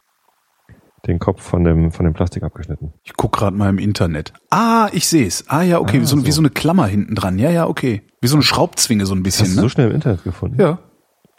den 1.06 1.18
Kopf 1.18 1.42
von 1.42 1.64
dem 1.64 1.90
von 1.92 2.04
dem 2.04 2.14
Plastik 2.14 2.42
abgeschnitten. 2.42 2.92
Ich 3.02 3.12
guck 3.14 3.32
gerade 3.32 3.56
mal 3.56 3.68
im 3.68 3.78
Internet. 3.78 4.32
Ah, 4.50 4.88
ich 4.92 5.06
sehe 5.06 5.26
es. 5.26 5.48
Ah 5.48 5.62
ja, 5.62 5.78
okay, 5.80 5.98
Ah, 5.98 6.00
wie, 6.00 6.06
so, 6.06 6.24
wie 6.24 6.30
so. 6.30 6.36
so 6.36 6.40
eine 6.42 6.50
Klammer 6.50 6.86
hinten 6.86 7.14
dran. 7.14 7.38
Ja, 7.38 7.50
ja, 7.50 7.66
okay. 7.66 8.02
Wie 8.20 8.26
so 8.28 8.36
eine 8.36 8.42
Schraubzwinge 8.42 9.04
so 9.06 9.14
ein 9.14 9.18
Hast 9.18 9.22
bisschen, 9.24 9.46
du 9.48 9.52
so 9.54 9.62
ne? 9.62 9.68
schnell 9.70 9.88
im 9.90 9.94
Internet 9.96 10.24
gefunden? 10.24 10.60
Ja. 10.60 10.78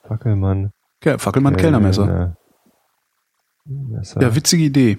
Fackelmann. 0.07 0.71
Ja, 1.03 1.17
Fackelmann 1.17 1.55
Kellnermesser. 1.57 2.05
Kellner- 2.05 2.37
Messer. 3.67 4.21
Ja, 4.21 4.35
witzige 4.35 4.63
Idee. 4.63 4.97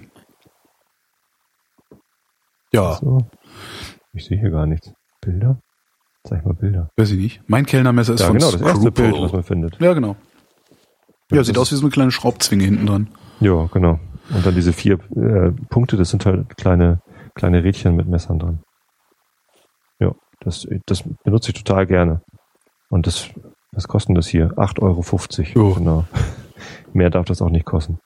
Ja, 2.73 2.95
So. 2.95 3.19
Ich 4.13 4.25
sehe 4.25 4.37
hier 4.39 4.49
gar 4.49 4.65
nichts. 4.65 4.91
Bilder? 5.21 5.59
Zeig 6.25 6.45
mal 6.45 6.53
Bilder. 6.55 6.89
weiß 6.97 7.11
ich 7.11 7.17
nicht. 7.17 7.41
Mein 7.47 7.65
Kellnermesser 7.65 8.15
ist 8.15 8.19
ja, 8.21 8.27
von 8.27 8.37
genau, 8.37 8.51
das 8.51 8.61
erste. 8.61 8.91
Bild, 8.91 9.15
was 9.21 9.31
man 9.31 9.43
findet. 9.43 9.79
Ja, 9.79 9.93
genau. 9.93 10.17
Ja, 11.31 11.37
Das 11.37 11.47
sieht 11.47 11.57
aus 11.57 11.71
wie 11.71 11.75
so 11.75 11.81
eine 11.83 11.91
kleine 11.91 12.11
Schraubzwinge 12.11 12.63
hinten 12.65 12.85
dran. 12.87 13.07
Ja, 13.39 13.65
genau. 13.71 13.99
Und 14.29 14.45
dann 14.45 14.55
diese 14.55 14.73
vier 14.73 14.99
äh, 15.15 15.51
Punkte, 15.69 15.97
das 15.97 16.09
sind 16.09 16.25
halt 16.25 16.57
kleine, 16.57 17.01
kleine 17.35 17.63
Rädchen 17.63 17.95
mit 17.95 18.07
Messern 18.07 18.39
dran. 18.39 18.59
Ja, 19.99 20.13
das, 20.41 20.67
das 20.85 21.03
benutze 21.23 21.51
ich 21.51 21.63
total 21.63 21.87
gerne. 21.87 22.21
Und 22.89 23.07
das, 23.07 23.29
was 23.71 23.87
kostet 23.87 24.09
denn 24.09 24.15
das 24.15 24.27
hier? 24.27 24.51
8,50 24.53 25.55
Euro. 25.55 25.69
Jo. 25.69 25.73
Genau. 25.75 26.05
Mehr 26.93 27.09
darf 27.09 27.25
das 27.25 27.41
auch 27.41 27.49
nicht 27.49 27.65
kosten. 27.65 27.99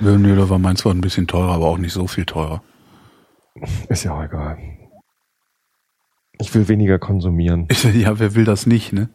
Ja, 0.00 0.16
nee, 0.18 0.34
da 0.34 0.48
war 0.48 0.58
meins 0.58 0.80
zwar 0.80 0.92
ein 0.92 1.00
bisschen 1.00 1.26
teurer, 1.26 1.52
aber 1.54 1.66
auch 1.66 1.78
nicht 1.78 1.92
so 1.92 2.06
viel 2.06 2.24
teurer. 2.24 2.62
Ist 3.88 4.04
ja 4.04 4.14
auch 4.14 4.22
egal. 4.22 4.58
Ich 6.38 6.52
will 6.54 6.68
weniger 6.68 6.98
konsumieren. 6.98 7.68
Ja, 7.94 8.18
wer 8.18 8.34
will 8.34 8.44
das 8.44 8.66
nicht, 8.66 8.92
ne? 8.92 9.08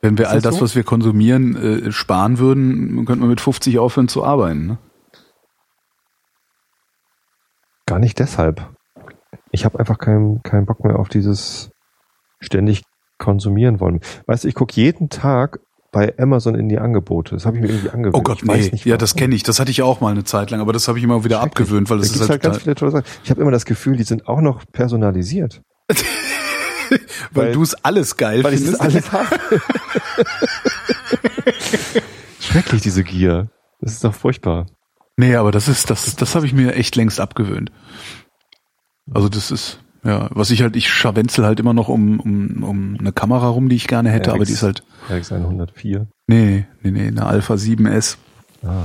Wenn 0.00 0.16
wir 0.16 0.26
Ist 0.26 0.30
all 0.30 0.40
das 0.40 0.56
so? 0.56 0.60
was 0.62 0.74
wir 0.76 0.84
konsumieren, 0.84 1.56
äh, 1.56 1.92
sparen 1.92 2.38
würden, 2.38 3.04
könnten 3.04 3.22
wir 3.22 3.28
mit 3.28 3.40
50 3.40 3.78
aufhören 3.78 4.08
zu 4.08 4.24
arbeiten, 4.24 4.66
ne? 4.66 4.78
Gar 7.86 7.98
nicht 7.98 8.18
deshalb. 8.18 8.68
Ich 9.50 9.64
habe 9.64 9.78
einfach 9.78 9.98
keinen 9.98 10.42
keinen 10.42 10.66
Bock 10.66 10.84
mehr 10.84 10.98
auf 10.98 11.08
dieses 11.08 11.70
ständig 12.38 12.82
konsumieren 13.18 13.80
wollen. 13.80 14.00
Weißt 14.26 14.44
du, 14.44 14.48
ich 14.48 14.54
gucke 14.54 14.74
jeden 14.74 15.08
Tag 15.08 15.60
bei 15.90 16.14
Amazon 16.18 16.54
in 16.54 16.68
die 16.68 16.78
Angebote. 16.78 17.34
Das 17.34 17.46
habe 17.46 17.56
ich 17.56 17.62
mir 17.62 17.68
irgendwie 17.70 17.90
angewöhnt. 17.90 18.14
Oh 18.14 18.22
Gott, 18.22 18.44
nee. 18.44 18.68
nicht, 18.70 18.84
ja, 18.84 18.96
das 18.98 19.16
kenne 19.16 19.34
ich. 19.34 19.42
Das 19.42 19.58
hatte 19.58 19.70
ich 19.70 19.82
auch 19.82 20.00
mal 20.00 20.10
eine 20.10 20.24
Zeit 20.24 20.50
lang, 20.50 20.60
aber 20.60 20.72
das 20.72 20.86
habe 20.86 20.98
ich 20.98 21.04
immer 21.04 21.24
wieder 21.24 21.40
abgewöhnt, 21.40 21.88
weil 21.88 21.98
das 21.98 22.08
gibt's 22.08 22.20
ist 22.20 22.28
halt, 22.28 22.42
halt 22.42 22.52
ganz 22.52 22.62
viele 22.62 22.74
tolle 22.74 22.90
Sachen. 22.92 23.06
Ich 23.24 23.30
habe 23.30 23.40
immer 23.40 23.50
das 23.50 23.64
Gefühl, 23.64 23.96
die 23.96 24.02
sind 24.02 24.28
auch 24.28 24.40
noch 24.40 24.64
personalisiert. 24.70 25.62
weil, 27.32 27.46
weil- 27.46 27.52
du 27.52 27.62
es 27.62 27.74
alles 27.84 28.16
geil 28.16 28.42
Weil 28.44 28.54
ich 28.54 28.64
das 28.64 28.78
findest. 28.78 29.12
alles 29.12 29.12
habe. 29.12 29.40
Schrecklich, 32.40 32.82
diese 32.82 33.04
Gier. 33.04 33.48
Das 33.80 33.92
ist 33.92 34.04
doch 34.04 34.14
furchtbar. 34.14 34.66
Nee, 35.16 35.36
aber 35.36 35.52
das 35.52 35.68
ist, 35.68 35.90
das, 35.90 36.16
das 36.16 36.34
habe 36.34 36.46
ich 36.46 36.52
mir 36.52 36.74
echt 36.74 36.96
längst 36.96 37.20
abgewöhnt. 37.20 37.70
Also 39.12 39.28
das 39.28 39.50
ist, 39.50 39.80
ja, 40.04 40.28
was 40.32 40.50
ich 40.50 40.62
halt, 40.62 40.76
ich 40.76 40.88
scharwenzel 40.90 41.44
halt 41.44 41.60
immer 41.60 41.74
noch 41.74 41.88
um, 41.88 42.20
um, 42.20 42.62
um 42.62 42.96
eine 42.98 43.12
Kamera 43.12 43.48
rum, 43.48 43.68
die 43.68 43.76
ich 43.76 43.88
gerne 43.88 44.10
hätte, 44.10 44.30
RX. 44.30 44.34
aber 44.36 44.44
die 44.44 44.52
ist 44.52 44.62
halt, 44.62 44.82
RX 45.10 45.32
104. 45.32 46.06
nee, 46.26 46.66
nee, 46.82 46.90
nee, 46.90 47.08
eine 47.08 47.26
Alpha 47.26 47.54
7S. 47.54 48.16
Ah. 48.64 48.84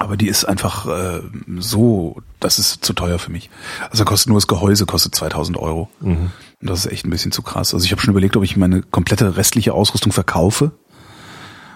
Aber 0.00 0.16
die 0.16 0.28
ist 0.28 0.46
einfach 0.46 0.86
äh, 0.86 1.20
so, 1.58 2.16
das 2.40 2.58
ist 2.58 2.82
zu 2.82 2.94
teuer 2.94 3.18
für 3.18 3.30
mich. 3.30 3.50
Also 3.90 4.04
kostet 4.06 4.28
nur 4.28 4.38
das 4.38 4.46
Gehäuse, 4.46 4.86
kostet 4.86 5.14
2000 5.14 5.58
Euro. 5.58 5.90
Mhm. 6.00 6.30
Und 6.60 6.70
das 6.70 6.86
ist 6.86 6.92
echt 6.92 7.04
ein 7.06 7.10
bisschen 7.10 7.32
zu 7.32 7.42
krass. 7.42 7.74
Also 7.74 7.84
ich 7.84 7.92
habe 7.92 8.00
schon 8.00 8.10
überlegt, 8.10 8.36
ob 8.36 8.42
ich 8.42 8.56
meine 8.56 8.80
komplette 8.80 9.36
restliche 9.36 9.74
Ausrüstung 9.74 10.10
verkaufe 10.10 10.72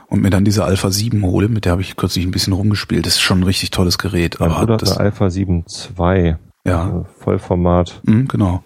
und 0.08 0.22
mir 0.22 0.30
dann 0.30 0.46
diese 0.46 0.64
Alpha 0.64 0.90
7 0.90 1.22
hole, 1.22 1.48
mit 1.48 1.66
der 1.66 1.72
habe 1.72 1.82
ich 1.82 1.96
kürzlich 1.96 2.24
ein 2.24 2.30
bisschen 2.30 2.54
rumgespielt. 2.54 3.04
Das 3.04 3.14
ist 3.14 3.20
schon 3.20 3.40
ein 3.40 3.44
richtig 3.44 3.70
tolles 3.70 3.98
Gerät. 3.98 4.40
Mein 4.40 4.50
aber 4.52 4.72
hat 4.72 4.82
das, 4.82 4.92
eine 4.92 5.00
Alpha 5.00 5.28
7 5.28 5.64
II. 5.98 6.36
Ja. 6.66 7.00
äh, 7.00 7.04
Vollformat, 7.18 8.00
mh, 8.04 8.24
genau. 8.28 8.64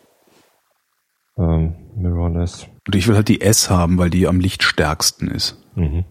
ähm, 1.36 1.74
Mirrorless. 1.96 2.68
Und 2.86 2.94
ich 2.94 3.08
will 3.08 3.16
halt 3.16 3.26
die 3.26 3.40
S 3.40 3.70
haben, 3.70 3.98
weil 3.98 4.10
die 4.10 4.28
am 4.28 4.38
lichtstärksten 4.38 5.28
ist. 5.28 5.60
Mhm. 5.74 6.04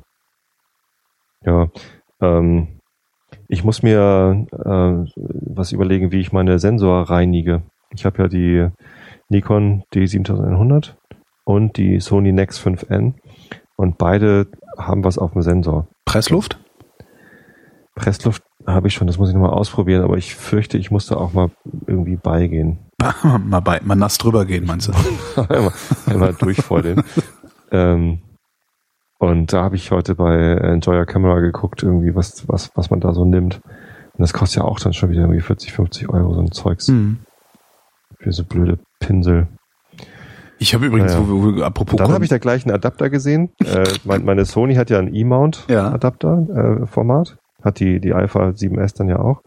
Ja, 1.45 1.68
ähm, 2.20 2.77
ich 3.48 3.64
muss 3.64 3.84
mir 3.84 4.45
äh, 4.52 5.20
was 5.56 5.72
überlegen, 5.72 6.12
wie 6.12 6.20
ich 6.20 6.32
meine 6.32 6.60
Sensor 6.60 7.10
reinige. 7.10 7.64
Ich 7.93 8.06
habe 8.06 8.24
ja 8.24 8.28
die 8.28 8.68
Nikon 9.30 9.84
D7100 9.93 10.93
und 11.45 11.78
die 11.78 12.00
Sony 12.00 12.32
Nex 12.32 12.60
5N 12.60 13.14
und 13.76 13.98
beide 13.98 14.48
haben 14.78 15.04
was 15.04 15.18
auf 15.18 15.34
dem 15.34 15.41
Sensor. 15.41 15.88
Pressluft? 16.06 16.60
Pressluft 17.95 18.43
habe 18.66 18.88
ich 18.88 18.93
schon, 18.93 19.08
das 19.08 19.18
muss 19.18 19.30
ich 19.30 19.36
nochmal 19.36 19.52
ausprobieren, 19.52 20.04
aber 20.04 20.18
ich 20.18 20.36
fürchte, 20.36 20.78
ich 20.78 20.91
muss 20.91 21.08
da 21.08 21.16
auch 21.16 21.34
mal 21.34 21.50
irgendwie 21.88 22.18
beigehen. 22.18 22.80
mal, 23.24 23.62
bei, 23.62 23.80
mal 23.84 23.95
nass 23.95 24.18
drüber 24.18 24.45
gehen, 24.45 24.66
meinst 24.66 24.89
du? 24.89 25.41
einmal, 25.41 25.74
einmal 26.06 26.34
durchfeudeln. 26.34 27.02
ähm, 27.72 28.20
und 29.20 29.53
da 29.53 29.63
habe 29.63 29.76
ich 29.76 29.91
heute 29.91 30.15
bei 30.15 30.34
Enjoy 30.36 30.97
Your 30.97 31.05
Camera 31.05 31.39
geguckt, 31.39 31.84
irgendwie, 31.84 32.15
was, 32.15 32.47
was, 32.47 32.72
was 32.76 32.89
man 32.89 32.99
da 32.99 33.13
so 33.13 33.26
nimmt. 33.26 33.61
Und 33.63 34.22
das 34.22 34.34
kostet 34.34 34.63
ja 34.63 34.68
auch 34.68 34.80
dann 34.80 34.93
schon 34.93 35.09
wieder 35.09 35.22
irgendwie 35.22 35.41
40, 35.41 35.74
50 35.74 36.09
Euro, 36.09 36.34
so 36.34 36.41
ein 36.41 36.51
Zeugs. 36.51 36.88
Hm. 36.88 37.20
Für 38.20 38.32
so 38.32 38.43
blöde 38.43 38.80
Pinsel. 38.99 39.47
Ich 40.59 40.74
habe 40.74 40.88
übrigens, 40.88 41.13
Ja, 41.13 41.20
ja. 41.20 41.30
wo, 41.30 41.55
wir- 41.55 41.65
apropos 41.65 41.97
Dann 41.97 42.11
habe 42.11 42.24
ich 42.24 42.30
da 42.32 42.39
gleich 42.39 42.65
einen 42.65 42.74
Adapter 42.74 43.09
gesehen. 43.11 43.51
äh, 43.63 43.84
mein, 44.05 44.26
meine 44.26 44.43
Sony 44.45 44.74
hat 44.76 44.89
ja 44.89 44.97
ein 44.99 45.13
Ja. 45.13 45.22
E-Mount-Adapter-Format. 45.22 47.38
hat 47.63 47.80
die, 47.80 47.99
die 47.99 48.13
Alpha 48.13 48.49
7S 48.49 48.95
dann 48.97 49.07
ja 49.09 49.20
auch. 49.20 49.41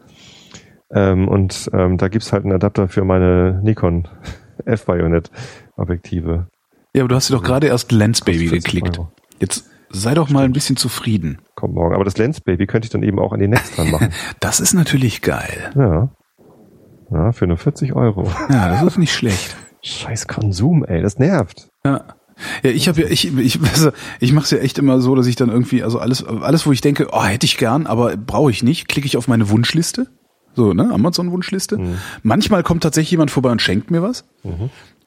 Ähm, 0.92 1.28
und 1.28 1.70
ähm, 1.72 1.96
da 1.98 2.08
gibt's 2.08 2.32
halt 2.32 2.44
einen 2.44 2.52
Adapter 2.54 2.88
für 2.88 3.04
meine 3.04 3.60
Nikon 3.62 4.08
F-Bayonet-Objektive. 4.66 6.46
ja, 6.94 7.02
aber 7.02 7.08
du 7.08 7.14
hast 7.14 7.30
dir 7.30 7.34
doch 7.34 7.42
gerade 7.42 7.68
erst 7.68 7.92
Lens 7.92 8.20
Baby 8.20 8.46
Kostet 8.48 8.64
40 8.64 8.72
geklickt. 8.72 8.98
Euro. 8.98 9.12
Jetzt 9.41 9.64
sei 9.91 10.14
doch 10.14 10.30
mal 10.30 10.45
ein 10.45 10.53
bisschen 10.53 10.76
zufrieden. 10.76 11.38
Kommt 11.57 11.74
morgen. 11.74 11.95
Aber 11.95 12.05
das 12.05 12.16
Lens 12.16 12.41
Baby 12.41 12.66
könnte 12.66 12.86
ich 12.86 12.91
dann 12.91 13.03
eben 13.03 13.18
auch 13.18 13.32
an 13.32 13.41
die 13.41 13.49
Next 13.49 13.76
dran 13.76 13.91
machen. 13.91 14.11
Das 14.41 14.61
ist 14.61 14.74
natürlich 14.74 15.22
geil. 15.22 15.72
ja. 15.76 16.11
Ja, 17.12 17.32
für 17.32 17.49
nur 17.49 17.57
40 17.57 17.95
Euro. 17.97 18.30
Ja, 18.51 18.68
das 18.68 18.84
ist 18.84 18.99
nicht 18.99 19.12
schlecht. 19.12 19.57
Scheiß 19.82 20.28
Konsum, 20.28 20.84
ey, 20.84 21.03
das 21.03 21.18
nervt. 21.18 21.68
Ja. 21.84 22.05
Ja, 22.62 22.70
ich 22.70 22.88
habe 22.88 23.01
ja, 23.03 23.09
ich, 23.09 23.36
ich, 23.36 23.61
also 23.61 23.91
ich 24.20 24.32
mache 24.32 24.45
es 24.45 24.51
ja 24.53 24.59
echt 24.59 24.78
immer 24.78 25.01
so, 25.01 25.14
dass 25.16 25.26
ich 25.26 25.34
dann 25.36 25.49
irgendwie, 25.51 25.82
also 25.82 25.99
alles, 25.99 26.24
alles, 26.24 26.66
wo 26.66 26.72
ich 26.72 26.80
denke, 26.80 27.09
oh, 27.12 27.24
hätte 27.24 27.47
ich 27.47 27.57
gern, 27.57 27.86
aber 27.86 28.16
brauche 28.16 28.51
ich 28.53 28.62
nicht, 28.62 28.88
klicke 28.88 29.07
ich 29.07 29.16
auf 29.16 29.26
meine 29.28 29.51
Wunschliste. 29.51 30.07
So, 30.55 30.72
ne, 30.72 30.91
Amazon-Wunschliste. 30.93 31.78
Mhm. 31.78 31.99
Manchmal 32.22 32.62
kommt 32.62 32.82
tatsächlich 32.82 33.11
jemand 33.11 33.30
vorbei 33.30 33.51
und 33.51 33.61
schenkt 33.61 33.91
mir 33.91 34.03
was. 34.03 34.24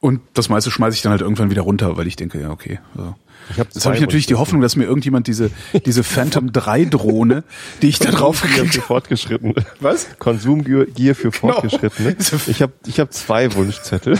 Und 0.04 0.20
das 0.34 0.49
meiste 0.49 0.70
schmeiße 0.70 0.97
ich 0.97 1.01
dann 1.01 1.12
halt 1.12 1.22
irgendwann 1.22 1.49
wieder 1.49 1.62
runter, 1.62 1.95
weil 1.95 2.08
ich 2.08 2.18
denke, 2.18 2.38
ja, 2.41 2.49
okay. 2.49 2.82
So. 2.93 3.16
Ich 3.51 3.58
hab 3.58 3.74
Jetzt 3.74 3.86
habe 3.86 3.95
ich 3.95 4.01
natürlich 4.01 4.26
die. 4.26 4.36
Hoffnung, 4.36 4.60
dass 4.60 4.76
mir 4.76 4.84
irgendjemand 4.84 5.28
diese, 5.28 5.49
diese 5.86 6.04
Phantom 6.04 6.51
3 6.51 6.84
Drohne, 6.84 7.45
die 7.82 7.88
ich 7.88 7.99
da 7.99 8.12
drauf 8.12 8.41
gekriegt 8.41 8.74
für 8.74 8.82
habe. 8.82 8.88
Fortgeschrittene. 8.88 9.54
Was? 9.80 10.10
Konsumgier 10.20 11.16
für 11.16 11.32
Genau. 11.32 11.54
Fortgeschrittene. 11.54 12.18
Ich 12.47 12.62
habe 12.62 12.74
ich 12.86 12.99
hab 12.99 13.14
zwei 13.14 13.56
Wunschzettel. 13.56 14.20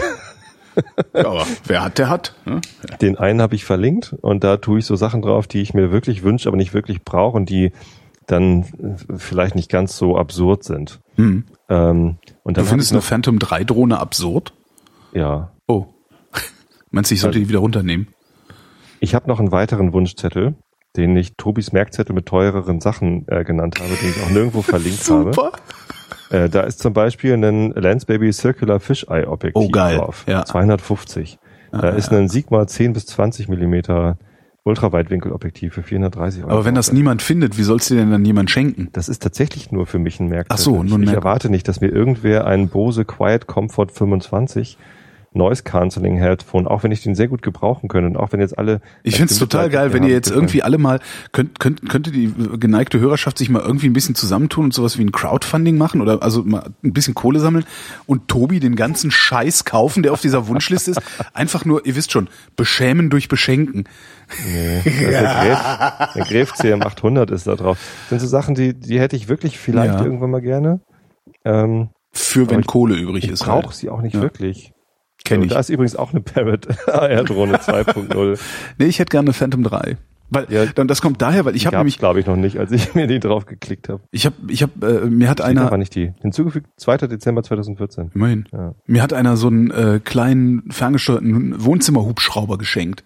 Ja, 1.14 1.28
aber 1.28 1.46
wer 1.66 1.84
hat, 1.84 1.98
der 1.98 2.10
hat. 2.10 2.34
Ne? 2.46 2.62
Den 3.02 3.18
einen 3.18 3.42
habe 3.42 3.56
ich 3.56 3.66
verlinkt 3.66 4.16
und 4.22 4.46
da 4.46 4.56
tue 4.56 4.80
ich 4.80 4.86
so 4.86 4.96
Sachen 4.96 5.22
drauf, 5.22 5.48
die 5.48 5.62
ich 5.62 5.74
mir 5.74 5.92
wirklich 5.92 6.24
wünsche, 6.24 6.48
aber 6.48 6.56
nicht 6.56 6.74
wirklich 6.74 7.04
brauche 7.04 7.36
und 7.36 7.50
die 7.50 7.74
dann 8.26 8.62
äh, 8.62 9.18
vielleicht 9.18 9.56
nicht 9.56 9.70
ganz 9.70 9.98
so 9.98 10.18
absurd 10.18 10.64
sind. 10.64 11.02
Hm. 11.18 11.44
Ähm, 11.68 12.16
und 12.44 12.56
Du 12.56 12.62
dann 12.62 12.70
findest 12.70 12.92
hab 12.92 12.96
eine 12.96 13.02
Phantom 13.02 13.38
3 13.38 13.66
Drohne 13.66 14.00
absurd? 14.00 14.54
Ja, 15.14 15.52
Oh. 15.68 15.86
Meinst 16.92 17.10
du, 17.12 17.16
ich 17.16 17.22
sollte 17.22 17.40
die 17.40 17.48
wieder 17.50 17.60
runternehmen? 17.60 18.08
ich 19.00 19.16
habe 19.16 19.28
noch 19.28 19.40
einen 19.40 19.52
weiteren 19.52 19.92
Wunschzettel, 19.94 20.56
den 20.96 21.18
ich 21.18 21.36
Tobis 21.36 21.72
Merkzettel 21.74 22.14
mit 22.16 22.26
teureren 22.26 22.80
Sachen 22.80 23.26
äh, 23.28 23.44
genannt 23.44 23.76
habe, 23.80 23.90
den 23.96 24.10
ich 24.12 24.22
auch 24.24 24.30
nirgendwo 24.30 24.62
verlinkt 24.62 25.10
habe. 25.10 25.52
Äh, 26.30 26.50
da 26.50 26.62
ist 26.62 26.80
zum 26.80 26.94
Beispiel 26.94 27.34
ein 27.34 27.72
Landsbaby 27.72 28.32
Circular 28.32 28.80
Fisheye 28.80 29.26
Objektiv 29.28 29.62
Oh, 29.62 29.70
geil. 29.70 29.98
drauf. 29.98 30.24
Ja. 30.28 30.46
250. 30.46 31.38
Da 31.72 31.90
ist 31.90 32.12
ein 32.14 32.30
Sigma 32.30 32.66
10 32.68 32.94
bis 32.94 33.06
20 33.08 33.50
Millimeter 33.50 34.18
Ultraweitwinkelobjektiv 34.64 35.74
für 35.74 35.84
430 35.84 36.44
Euro. 36.44 36.52
Aber 36.54 36.66
wenn 36.66 36.76
das 36.76 36.94
niemand 36.94 37.22
findet, 37.22 37.58
wie 37.58 37.64
sollst 37.64 37.90
du 37.90 37.96
denn 37.96 38.12
dann 38.12 38.24
jemand 38.24 38.50
schenken? 38.52 38.90
Das 38.94 39.10
ist 39.10 39.22
tatsächlich 39.22 39.72
nur 39.72 39.86
für 39.86 40.00
mich 40.00 40.20
ein 40.20 40.28
Merkzettel. 40.28 40.54
Ach 40.56 40.58
so, 40.64 40.84
nur 40.84 40.98
ein 40.98 41.04
ich, 41.04 41.10
ich 41.10 41.16
erwarte 41.16 41.50
nicht, 41.50 41.68
dass 41.68 41.82
mir 41.82 41.90
irgendwer 41.90 42.46
einen 42.48 42.70
Bose 42.70 43.04
Quiet 43.06 43.48
Comfort 43.48 43.88
25 43.92 44.78
Noise 45.36 45.64
Cancelling 45.64 46.18
Headphone, 46.18 46.68
auch 46.68 46.84
wenn 46.84 46.92
ich 46.92 47.02
den 47.04 47.16
sehr 47.16 47.28
gut 47.28 47.42
gebrauchen 47.42 47.88
könnte 47.90 48.08
und 48.10 48.18
auch 48.18 48.32
wenn 48.32 48.40
jetzt 48.40 48.58
alle 48.58 48.82
Ich 49.04 49.16
find's 49.18 49.38
total 49.40 49.70
geil, 49.70 49.94
wenn 49.94 50.04
ihr 50.04 50.10
jetzt 50.12 50.30
irgendwie 50.32 50.64
alle 50.64 50.78
mal, 50.78 51.00
könnt, 51.32 51.60
könnt, 51.60 51.90
könnte 51.90 52.12
die 52.12 52.34
geneigte 52.60 53.00
Hörerschaft 53.00 53.38
sich 53.38 53.50
mal 53.50 53.62
irgendwie 53.62 53.88
ein 53.88 53.94
bisschen 53.94 54.16
zusammentun 54.16 54.66
und 54.66 54.74
sowas 54.74 54.98
wie 54.98 55.04
ein 55.04 55.12
Crowdfunding 55.12 55.78
machen 55.78 56.02
oder 56.02 56.22
also 56.24 56.44
mal 56.44 56.70
ein 56.84 56.94
bisschen 56.94 57.14
Kohle 57.14 57.40
sammeln 57.40 57.66
und 58.06 58.28
Tobi 58.28 58.60
den 58.60 58.76
ganzen 58.76 59.12
Scheiß 59.12 59.66
kaufen, 59.66 60.04
der 60.04 60.14
auf 60.14 60.22
dieser 60.22 60.48
Wunschliste 60.48 60.92
ist. 60.92 61.02
Einfach 61.34 61.66
nur, 61.66 61.86
ihr 61.86 61.96
wisst 61.96 62.12
schon, 62.12 62.30
beschämen 62.56 63.10
durch 63.10 63.28
Beschenken. 63.28 63.86
Nee, 64.46 64.78
ist 64.80 64.86
der 65.12 65.24
Gräf, 65.24 66.14
der 66.16 66.26
Gräf 66.26 66.54
CM 66.54 66.82
800 66.82 67.30
ist 67.32 67.48
da 67.48 67.56
drauf. 67.56 67.78
Das 68.04 68.10
sind 68.10 68.20
so 68.20 68.28
Sachen, 68.28 68.56
die, 68.56 68.74
die 68.74 69.00
hätte 69.00 69.16
ich 69.16 69.28
wirklich 69.28 69.60
vielleicht 69.60 69.94
Ja. 69.96 70.04
irgendwann 70.04 70.32
mal 70.32 70.42
gerne. 70.42 70.80
Ähm, 71.46 71.90
Für 72.14 72.50
wenn 72.50 72.62
ich- 72.62 72.68
Kohle 72.68 72.96
übrig 72.96 73.26
ich 73.26 73.32
ist. 73.32 73.44
brauche 73.44 73.64
Halt. 73.68 73.76
sie 73.76 73.90
auch 73.90 74.02
nicht 74.02 74.16
Ja. 74.16 74.22
wirklich. 74.22 74.72
Kenn 75.26 75.40
Und 75.42 75.48
ich. 75.48 75.54
Da 75.54 75.60
ist 75.60 75.70
übrigens 75.70 75.96
auch 75.96 76.12
eine 76.12 76.22
Parrot 76.22 76.68
AR-Drohne 76.88 77.58
2.0. 77.58 78.40
Nee, 78.78 78.86
ich 78.86 79.00
hätte 79.00 79.10
gerne 79.12 79.28
eine 79.28 79.34
Phantom 79.34 79.64
3. 79.64 79.98
Weil, 80.30 80.48
Ja. 80.50 80.66
dann, 80.66 80.88
das 80.88 81.02
kommt 81.02 81.22
daher, 81.22 81.46
weil 81.46 81.56
ich 81.56 81.68
habe 81.68 81.78
nämlich, 81.78 82.00
glaube 82.00 82.20
ich, 82.20 82.26
noch 82.26 82.36
nicht, 82.36 82.58
als 82.58 82.72
ich 82.72 82.96
mir 82.96 83.06
die 83.08 83.20
drauf 83.20 83.46
geklickt 83.46 83.88
habe. 83.90 84.02
ich 84.12 84.26
habe, 84.26 84.36
ich 84.48 84.64
habe, 84.64 85.04
äh, 85.04 85.06
mir 85.10 85.30
hat 85.30 85.42
Einer 85.42 85.62
war 85.62 85.68
einer, 85.70 85.78
nicht 85.78 85.94
die. 85.96 86.12
Hinzugefügt 86.22 86.68
2. 86.78 86.98
Dezember 87.08 87.44
2014. 87.44 88.12
immerhin, 88.16 88.46
Ja. 88.52 88.74
mir 88.88 89.04
hat 89.04 89.14
einer 89.14 89.38
so 89.38 89.48
einen 89.48 89.70
äh, 89.72 90.00
kleinen 90.04 90.72
ferngesteuerten 90.72 91.64
Wohnzimmerhubschrauber 91.64 92.58
geschenkt. 92.58 93.04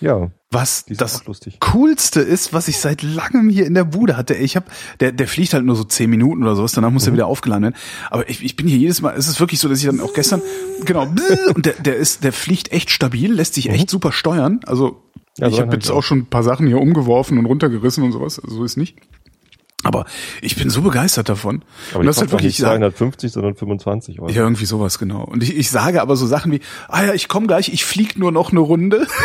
Ja, 0.00 0.30
Was 0.54 0.84
das 0.88 1.24
coolste 1.60 2.20
ist, 2.20 2.52
was 2.52 2.68
ich 2.68 2.78
seit 2.78 3.02
langem 3.02 3.48
hier 3.48 3.66
in 3.66 3.74
der 3.74 3.84
Bude 3.84 4.16
hatte. 4.16 4.34
Ich 4.34 4.56
habe, 4.56 4.66
der, 5.00 5.12
der 5.12 5.26
fliegt 5.26 5.52
halt 5.52 5.64
nur 5.64 5.76
so 5.76 5.84
zehn 5.84 6.08
Minuten 6.08 6.42
oder 6.42 6.54
sowas, 6.56 6.72
danach 6.72 6.90
muss 6.90 7.06
er 7.06 7.12
wieder 7.12 7.26
aufgeladen 7.26 7.64
werden. 7.64 7.74
Aber 8.10 8.28
ich, 8.28 8.42
ich 8.42 8.56
bin 8.56 8.68
hier 8.68 8.78
jedes 8.78 9.02
Mal, 9.02 9.14
es 9.16 9.28
ist 9.28 9.40
wirklich 9.40 9.60
so, 9.60 9.68
dass 9.68 9.80
ich 9.80 9.86
dann 9.86 10.00
auch 10.00 10.14
gestern, 10.14 10.40
genau, 10.84 11.06
und 11.54 11.66
der, 11.66 11.74
der 11.74 11.96
ist, 11.96 12.24
der 12.24 12.32
fliegt 12.32 12.72
echt 12.72 12.90
stabil, 12.90 13.32
lässt 13.32 13.54
sich 13.54 13.68
echt 13.68 13.90
super 13.90 14.12
steuern. 14.12 14.60
Also 14.66 15.02
Ja, 15.38 15.48
ich 15.48 15.56
so 15.56 15.62
habe 15.62 15.74
jetzt 15.74 15.86
ich 15.86 15.90
auch 15.90 16.02
schon 16.02 16.18
ein 16.20 16.26
paar 16.26 16.42
Sachen 16.42 16.66
hier 16.66 16.78
umgeworfen 16.78 17.36
und 17.36 17.46
runtergerissen 17.46 18.04
und 18.04 18.12
sowas. 18.12 18.38
Also 18.38 18.56
so 18.56 18.64
ist 18.64 18.76
nicht. 18.76 18.96
Aber 19.82 20.06
ich 20.40 20.56
bin 20.56 20.70
so 20.70 20.80
begeistert 20.80 21.28
davon. 21.28 21.62
Aber 21.90 22.00
und 22.00 22.06
das 22.06 22.16
ist 22.16 22.22
halt 22.22 22.30
wirklich, 22.32 22.48
nicht 22.48 22.58
ich 22.60 22.62
sag, 22.62 22.78
250, 22.78 23.32
sondern 23.32 23.54
25 23.54 24.20
Euro. 24.20 24.30
ja, 24.30 24.42
irgendwie 24.42 24.64
sowas, 24.64 24.98
genau. 24.98 25.24
Und 25.24 25.42
ich, 25.42 25.54
ich 25.56 25.70
sage 25.70 26.00
aber 26.00 26.16
so 26.16 26.26
Sachen 26.26 26.52
wie, 26.52 26.60
ah 26.88 27.04
ja, 27.04 27.12
ich 27.12 27.28
komme 27.28 27.46
gleich, 27.46 27.68
ich 27.68 27.84
flieg 27.84 28.18
nur 28.18 28.32
noch 28.32 28.50
eine 28.50 28.60
Runde. 28.60 29.06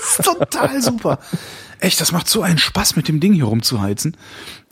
das 0.00 0.18
ist 0.18 0.24
total 0.24 0.82
super. 0.82 1.18
Echt, 1.78 2.00
das 2.00 2.12
macht 2.12 2.28
so 2.28 2.42
einen 2.42 2.58
Spaß, 2.58 2.96
mit 2.96 3.08
dem 3.08 3.20
Ding 3.20 3.32
hier 3.32 3.44
rumzuheizen. 3.44 4.16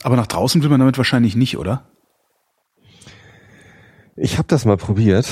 Aber 0.03 0.15
nach 0.15 0.27
draußen 0.27 0.61
will 0.61 0.69
man 0.69 0.79
damit 0.79 0.97
wahrscheinlich 0.97 1.35
nicht, 1.35 1.57
oder? 1.57 1.85
Ich 4.21 4.37
habe 4.37 4.47
das 4.49 4.65
mal 4.65 4.75
probiert. 4.75 5.27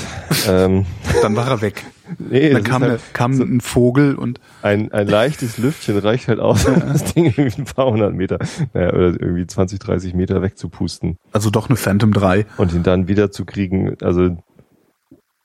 ähm, 0.48 0.86
Dann 1.22 1.36
war 1.36 1.48
er 1.50 1.62
weg. 1.62 1.84
nee, 2.20 2.52
Dann 2.52 2.64
kam, 2.64 2.82
halt 2.84 3.02
kam 3.14 3.34
so 3.34 3.44
ein 3.44 3.60
Vogel 3.60 4.16
und 4.16 4.40
ein, 4.62 4.94
ein 4.94 5.08
leichtes 5.08 5.58
Lüftchen 5.58 5.98
reicht 5.98 6.30
halt 6.30 6.40
aus, 6.40 6.66
um 6.66 6.80
das 6.80 7.04
Ding 7.14 7.26
irgendwie 7.26 7.62
ein 7.62 7.66
paar 7.66 7.88
hundert 7.88 8.14
Meter 8.14 8.40
naja, 8.74 8.94
oder 8.94 9.08
irgendwie 9.08 9.46
20, 9.46 9.80
30 9.80 10.14
Meter 10.14 10.42
wegzupusten 10.42 11.18
also 11.34 11.50
doch 11.50 11.68
eine 11.68 11.76
Phantom 11.76 12.14
3. 12.14 12.46
und 12.56 12.72
ihn 12.74 12.84
dann 12.84 13.10
wieder 13.10 13.30
zu 13.30 13.44
kriegen. 13.44 13.98
Also 14.02 14.38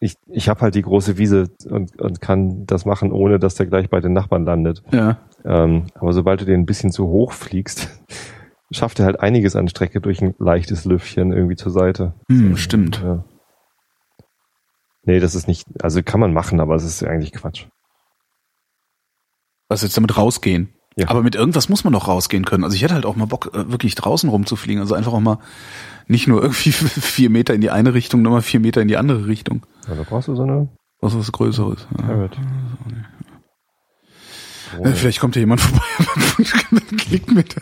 ich, 0.03 0.16
ich 0.26 0.48
habe 0.48 0.61
halt 0.62 0.74
die 0.74 0.82
große 0.82 1.16
Wiese 1.16 1.48
und, 1.70 2.00
und 2.00 2.20
kann 2.20 2.66
das 2.66 2.84
machen, 2.84 3.12
ohne 3.12 3.38
dass 3.38 3.55
der 3.55 3.66
gleich 3.66 3.88
bei 3.88 4.00
den 4.00 4.12
Nachbarn 4.12 4.44
landet. 4.44 4.82
Ja. 4.90 5.18
Ähm, 5.44 5.86
aber 5.94 6.12
sobald 6.12 6.40
du 6.40 6.44
den 6.44 6.61
ein 6.61 6.66
bisschen 6.66 6.90
zu 6.90 7.07
hoch 7.07 7.32
fliegst, 7.32 7.88
schafft 8.72 8.98
er 8.98 9.07
halt 9.07 9.20
einiges 9.20 9.55
an 9.55 9.68
Strecke 9.68 10.00
durch 10.00 10.20
ein 10.20 10.34
leichtes 10.38 10.84
Lüftchen 10.84 11.32
irgendwie 11.32 11.55
zur 11.55 11.70
Seite. 11.70 12.14
Hm, 12.28 12.57
stimmt. 12.57 13.00
Ja. 13.00 13.24
Nee, 15.05 15.20
das 15.20 15.36
ist 15.36 15.46
nicht, 15.46 15.68
also 15.80 16.03
kann 16.03 16.18
man 16.18 16.32
machen, 16.32 16.59
aber 16.59 16.74
es 16.74 16.84
ist 16.84 17.05
eigentlich 17.05 17.32
Quatsch. 17.32 17.66
Was 19.68 19.82
jetzt 19.82 19.96
damit 19.96 20.16
rausgehen? 20.16 20.70
Ja. 20.96 21.09
Aber 21.11 21.22
mit 21.22 21.36
irgendwas 21.36 21.68
muss 21.68 21.84
man 21.84 21.92
doch 21.92 22.09
rausgehen 22.09 22.44
können. 22.44 22.64
Also 22.64 22.74
ich 22.74 22.82
hätte 22.82 22.94
halt 22.94 23.07
auch 23.07 23.14
mal 23.14 23.26
Bock, 23.26 23.53
äh, 23.55 23.70
wirklich 23.70 23.94
draußen 23.94 24.28
rumzufliegen. 24.28 24.82
Also 24.82 24.96
einfach 24.96 25.12
auch 25.12 25.20
mal 25.20 25.38
nicht 26.12 26.28
nur 26.28 26.42
irgendwie 26.42 26.72
vier 26.72 27.30
Meter 27.30 27.54
in 27.54 27.60
die 27.60 27.70
eine 27.70 27.94
Richtung, 27.94 28.22
nochmal 28.22 28.42
vier 28.42 28.60
Meter 28.60 28.80
in 28.80 28.88
die 28.88 28.96
andere 28.96 29.26
Richtung. 29.26 29.66
Ja, 29.88 29.96
da 29.96 30.04
brauchst 30.04 30.28
du 30.28 30.36
so 30.36 30.44
eine. 30.44 30.68
Was 31.00 31.16
was 31.18 31.32
Größeres. 31.32 31.88
Ja. 31.98 32.28
Oh. 34.78 34.84
Vielleicht 34.94 35.20
kommt 35.20 35.36
ja 35.36 35.40
jemand 35.40 35.60
vorbei 35.60 35.82
und 36.70 36.96
klickt 36.96 37.30
mit. 37.34 37.56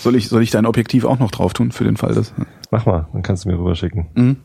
soll 0.00 0.16
ich, 0.16 0.28
soll 0.28 0.42
ich 0.42 0.50
dein 0.50 0.66
Objektiv 0.66 1.04
auch 1.04 1.18
noch 1.18 1.30
drauf 1.30 1.54
tun 1.54 1.72
für 1.72 1.84
den 1.84 1.96
Fall, 1.96 2.14
dass. 2.14 2.34
Mach 2.70 2.84
mal, 2.84 3.08
dann 3.12 3.22
kannst 3.22 3.44
du 3.44 3.48
mir 3.48 3.58
rüberschicken. 3.58 4.08
Mhm. 4.14 4.36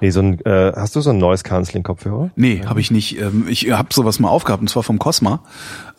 Nee, 0.00 0.10
so 0.10 0.20
ein, 0.20 0.40
äh, 0.46 0.72
hast 0.74 0.96
du 0.96 1.00
so 1.02 1.10
ein 1.10 1.18
neues 1.18 1.44
Counseling-Kopfhörer? 1.44 2.30
Nee, 2.36 2.62
habe 2.64 2.80
ich 2.80 2.90
nicht. 2.90 3.20
Ähm, 3.20 3.46
ich 3.48 3.70
habe 3.70 3.92
sowas 3.92 4.18
mal 4.18 4.28
aufgehabt, 4.28 4.62
und 4.62 4.68
zwar 4.68 4.82
vom 4.82 4.98
Cosma. 4.98 5.42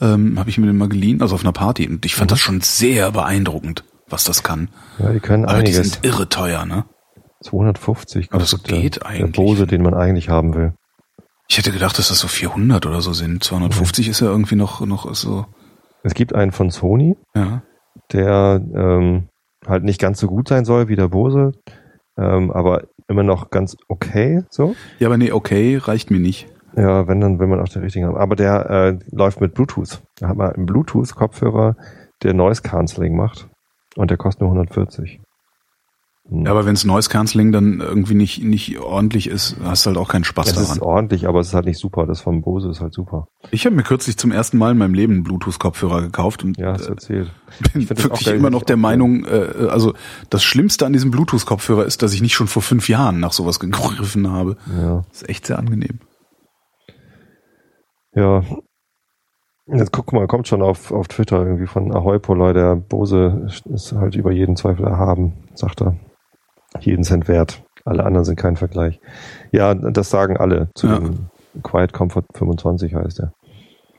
Ähm, 0.01 0.39
habe 0.39 0.49
ich 0.49 0.57
mir 0.57 0.65
den 0.65 0.77
mal 0.77 0.89
geliehen, 0.89 1.21
also 1.21 1.35
auf 1.35 1.43
einer 1.43 1.51
Party. 1.51 1.87
Und 1.87 2.05
ich 2.05 2.15
fand 2.15 2.31
mhm. 2.31 2.33
das 2.33 2.39
schon 2.39 2.61
sehr 2.61 3.11
beeindruckend, 3.11 3.83
was 4.11 4.23
das 4.23 4.43
kann. 4.43 4.69
Ja, 4.97 5.11
die 5.11 5.19
können 5.19 5.45
Aber 5.45 5.55
einiges. 5.55 5.81
die 5.81 5.89
sind 5.89 6.05
irre 6.05 6.29
teuer, 6.29 6.65
ne? 6.65 6.85
250 7.41 8.31
Aber 8.31 8.39
das 8.39 8.61
geht 8.63 8.97
der, 8.97 9.05
eigentlich. 9.05 9.33
Der 9.33 9.41
Bose, 9.41 9.67
den 9.67 9.81
man 9.81 9.93
eigentlich 9.93 10.29
haben 10.29 10.53
will. 10.53 10.73
Ich 11.47 11.57
hätte 11.57 11.71
gedacht, 11.71 11.97
dass 11.97 12.09
das 12.09 12.19
so 12.19 12.27
400 12.27 12.85
oder 12.85 13.01
so 13.01 13.13
sind. 13.13 13.43
250 13.43 14.05
mhm. 14.05 14.11
ist 14.11 14.19
ja 14.19 14.27
irgendwie 14.27 14.55
noch, 14.55 14.85
noch 14.85 15.13
so. 15.15 15.45
Es 16.03 16.13
gibt 16.13 16.35
einen 16.35 16.51
von 16.51 16.69
Sony, 16.69 17.15
ja. 17.33 17.63
der 18.11 18.61
ähm, 18.73 19.29
halt 19.65 19.83
nicht 19.83 19.99
ganz 19.99 20.19
so 20.19 20.27
gut 20.27 20.47
sein 20.47 20.63
soll 20.63 20.87
wie 20.87 20.95
der 20.95 21.09
Bose, 21.09 21.51
ähm, 22.17 22.51
aber 22.51 22.83
immer 23.07 23.23
noch 23.23 23.49
ganz 23.49 23.75
okay 23.87 24.43
so. 24.49 24.75
Ja, 24.99 25.07
aber 25.07 25.17
nee, 25.17 25.31
okay 25.31 25.77
reicht 25.77 26.11
mir 26.11 26.19
nicht. 26.19 26.47
Ja, 26.75 27.07
wenn 27.07 27.19
dann, 27.19 27.39
wenn 27.39 27.49
man 27.49 27.59
auch 27.59 27.67
den 27.67 27.81
richtigen 27.81 28.05
haben. 28.05 28.17
Aber 28.17 28.35
der 28.35 28.69
äh, 28.69 28.99
läuft 29.11 29.41
mit 29.41 29.53
Bluetooth. 29.53 30.01
Da 30.19 30.29
hat 30.29 30.37
man 30.37 30.51
einen 30.51 30.65
Bluetooth-Kopfhörer, 30.65 31.75
der 32.23 32.33
Noise 32.33 32.61
Cancelling 32.61 33.15
macht. 33.15 33.48
Und 33.95 34.11
der 34.11 34.17
kostet 34.17 34.41
nur 34.41 34.51
140. 34.51 35.19
Hm. 36.29 36.45
Ja, 36.45 36.51
aber 36.51 36.65
wenns 36.65 36.85
Noise 36.85 37.09
Cancelling 37.09 37.51
dann 37.51 37.79
irgendwie 37.79 38.13
nicht, 38.13 38.43
nicht 38.43 38.79
ordentlich 38.79 39.27
ist, 39.27 39.57
hast 39.63 39.85
du 39.85 39.89
halt 39.89 39.97
auch 39.97 40.09
keinen 40.09 40.23
Spaß 40.23 40.47
es 40.47 40.53
daran. 40.53 40.69
Es 40.69 40.75
ist 40.75 40.81
ordentlich, 40.81 41.27
aber 41.27 41.39
es 41.39 41.47
ist 41.47 41.53
halt 41.53 41.65
nicht 41.65 41.79
super. 41.79 42.05
Das 42.05 42.21
vom 42.21 42.41
Bose 42.41 42.69
ist 42.69 42.81
halt 42.81 42.93
super. 42.93 43.27
Ich 43.51 43.65
habe 43.65 43.75
mir 43.75 43.83
kürzlich 43.83 44.17
zum 44.17 44.31
ersten 44.31 44.57
Mal 44.57 44.71
in 44.71 44.77
meinem 44.77 44.93
Leben 44.93 45.13
einen 45.13 45.23
Bluetooth-Kopfhörer 45.23 46.01
gekauft 46.01 46.43
und 46.43 46.57
ja, 46.57 46.73
hast 46.73 46.87
du 46.87 46.91
erzählt. 46.91 47.31
bin 47.73 47.89
wirklich 47.89 48.27
immer 48.27 48.51
noch 48.51 48.63
der 48.63 48.77
Meinung, 48.77 49.25
äh, 49.25 49.67
also 49.69 49.93
das 50.29 50.43
Schlimmste 50.43 50.85
an 50.85 50.93
diesem 50.93 51.09
Bluetooth-Kopfhörer 51.11 51.85
ist, 51.85 52.03
dass 52.03 52.13
ich 52.13 52.21
nicht 52.21 52.33
schon 52.33 52.47
vor 52.47 52.61
fünf 52.61 52.89
Jahren 52.89 53.19
nach 53.19 53.33
sowas 53.33 53.59
gegriffen 53.59 54.31
habe. 54.31 54.57
Ja. 54.79 55.03
Das 55.09 55.23
ist 55.23 55.29
echt 55.29 55.47
sehr 55.47 55.57
angenehm. 55.57 55.99
Ja. 58.13 58.43
Jetzt 59.71 59.91
guck 59.91 60.13
mal, 60.13 60.25
kommt 60.27 60.47
schon 60.47 60.61
auf, 60.61 60.91
auf 60.91 61.07
Twitter 61.07 61.45
irgendwie 61.45 61.67
von 61.67 61.93
Ahoy 61.93 62.19
Polar, 62.19 62.53
der 62.53 62.75
Bose 62.75 63.47
ist 63.65 63.93
halt 63.93 64.15
über 64.15 64.31
jeden 64.31 64.55
Zweifel 64.55 64.85
erhaben, 64.85 65.33
sagt 65.53 65.81
er 65.81 65.95
jeden 66.79 67.03
Cent 67.03 67.27
wert. 67.27 67.63
Alle 67.85 68.03
anderen 68.03 68.25
sind 68.25 68.35
kein 68.35 68.57
Vergleich. 68.57 68.99
Ja, 69.51 69.73
das 69.73 70.09
sagen 70.09 70.37
alle 70.37 70.69
zu 70.75 70.87
ja. 70.87 70.99
dem 70.99 71.29
Quiet 71.63 71.93
Comfort 71.93 72.25
25 72.35 72.93
heißt 72.93 73.19
er. 73.21 73.33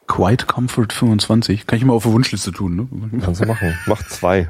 Quiet 0.07 0.47
Comfort 0.47 0.89
25? 0.93 1.67
Kann 1.67 1.79
ich 1.79 1.85
mal 1.85 1.95
auf 1.95 2.03
der 2.03 2.13
Wunschliste 2.13 2.53
tun, 2.53 2.77
ne? 2.77 3.21
Kannst 3.21 3.43
du 3.43 3.47
machen. 3.47 3.75
Mach 3.87 4.03
zwei. 4.09 4.49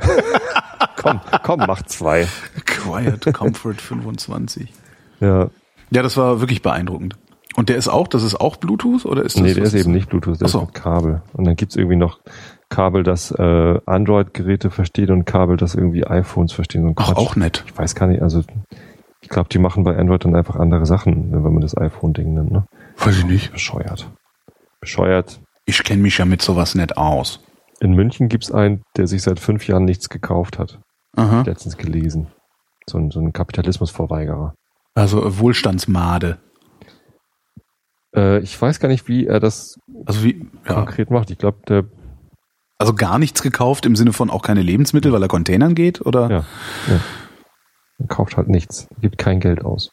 komm, 0.96 1.20
komm, 1.42 1.60
mach 1.66 1.82
zwei. 1.82 2.26
Quiet 2.64 3.32
Comfort 3.34 3.74
25. 3.74 4.72
Ja. 5.20 5.50
Ja, 5.90 6.02
das 6.02 6.16
war 6.16 6.40
wirklich 6.40 6.62
beeindruckend. 6.62 7.16
Und 7.61 7.68
der 7.68 7.76
ist 7.76 7.88
auch, 7.88 8.08
das 8.08 8.22
ist 8.22 8.40
auch 8.40 8.56
Bluetooth 8.56 9.04
oder 9.04 9.22
ist 9.22 9.36
das? 9.36 9.42
Nee, 9.42 9.52
der 9.52 9.64
ist 9.64 9.74
eben 9.74 9.92
nicht 9.92 10.08
Bluetooth, 10.08 10.40
der 10.40 10.48
so. 10.48 10.61
ist 10.61 10.64
mit 10.64 10.74
Kabel. 10.74 11.20
Und 11.34 11.44
dann 11.46 11.56
gibt's 11.56 11.76
irgendwie 11.76 11.96
noch 11.96 12.18
Kabel, 12.70 13.02
das 13.02 13.32
äh, 13.32 13.78
Android-Geräte 13.84 14.70
versteht 14.70 15.11
und 15.11 15.26
Kabel, 15.26 15.58
das 15.58 15.74
irgendwie 15.74 16.06
iPhones 16.06 16.54
verstehen. 16.54 16.88
So 16.88 16.94
Ach, 16.96 17.16
auch 17.16 17.36
nett. 17.36 17.62
Ich 17.66 17.76
weiß 17.76 17.94
gar 17.94 18.06
nicht, 18.06 18.22
also 18.22 18.42
ich 19.20 19.28
glaube, 19.28 19.50
die 19.50 19.58
machen 19.58 19.84
bei 19.84 19.94
Android 19.94 20.24
dann 20.24 20.34
einfach 20.34 20.56
andere 20.56 20.86
Sachen, 20.86 21.32
wenn 21.32 21.52
man 21.52 21.61
das 21.61 21.76
iPhone-Ding 21.76 22.32
nimmt, 22.32 22.50
ne? 22.50 22.64
Weiß 22.96 23.18
ich 23.18 23.26
nicht. 23.26 23.52
Bescheuert. 23.52 24.11
Bescheuert. 24.80 25.42
Ich 25.66 25.84
kenne 25.84 26.00
mich 26.00 26.16
ja 26.16 26.24
mit 26.24 26.40
sowas 26.40 26.74
nicht 26.74 26.96
aus. 26.96 27.40
In 27.78 27.92
München 27.92 28.30
gibt's 28.30 28.50
einen, 28.50 28.80
der 28.96 29.06
sich 29.06 29.20
seit 29.20 29.38
fünf 29.38 29.66
Jahren 29.68 29.84
nichts 29.84 30.08
gekauft 30.08 30.58
hat. 30.58 30.78
Aha. 31.14 31.42
Letztens 31.42 31.76
gelesen. 31.76 32.28
So 32.88 32.96
ein, 32.96 33.11
so 33.11 33.20
ein 33.20 33.34
Kapitalismusverweigerer. 33.34 34.54
Also 34.94 35.38
Wohlstandsmade. 35.38 36.38
Äh, 38.14 38.40
ich 38.40 38.61
weiß 38.61 38.80
gar 38.80 38.88
nicht, 38.88 39.08
wie 39.08 39.26
er 39.26 39.40
das 39.40 39.78
also 40.04 40.24
wie, 40.24 40.46
ja. 40.66 40.74
konkret 40.74 41.11
macht. 41.11 41.30
Ich 41.30 41.38
glaube, 41.38 41.58
der 41.68 41.84
also 42.78 42.94
gar 42.94 43.18
nichts 43.18 43.42
gekauft 43.42 43.84
im 43.84 43.94
Sinne 43.94 44.14
von 44.14 44.30
auch 44.30 44.42
keine 44.42 44.62
Lebensmittel, 44.62 45.12
weil 45.12 45.22
er 45.22 45.28
Containern 45.28 45.74
geht, 45.74 46.00
oder? 46.00 46.30
Ja. 46.30 46.44
ja. 46.88 47.00
Er 47.98 48.06
kauft 48.06 48.38
halt 48.38 48.48
nichts, 48.48 48.88
gibt 49.02 49.18
kein 49.18 49.38
Geld 49.38 49.62
aus. 49.62 49.90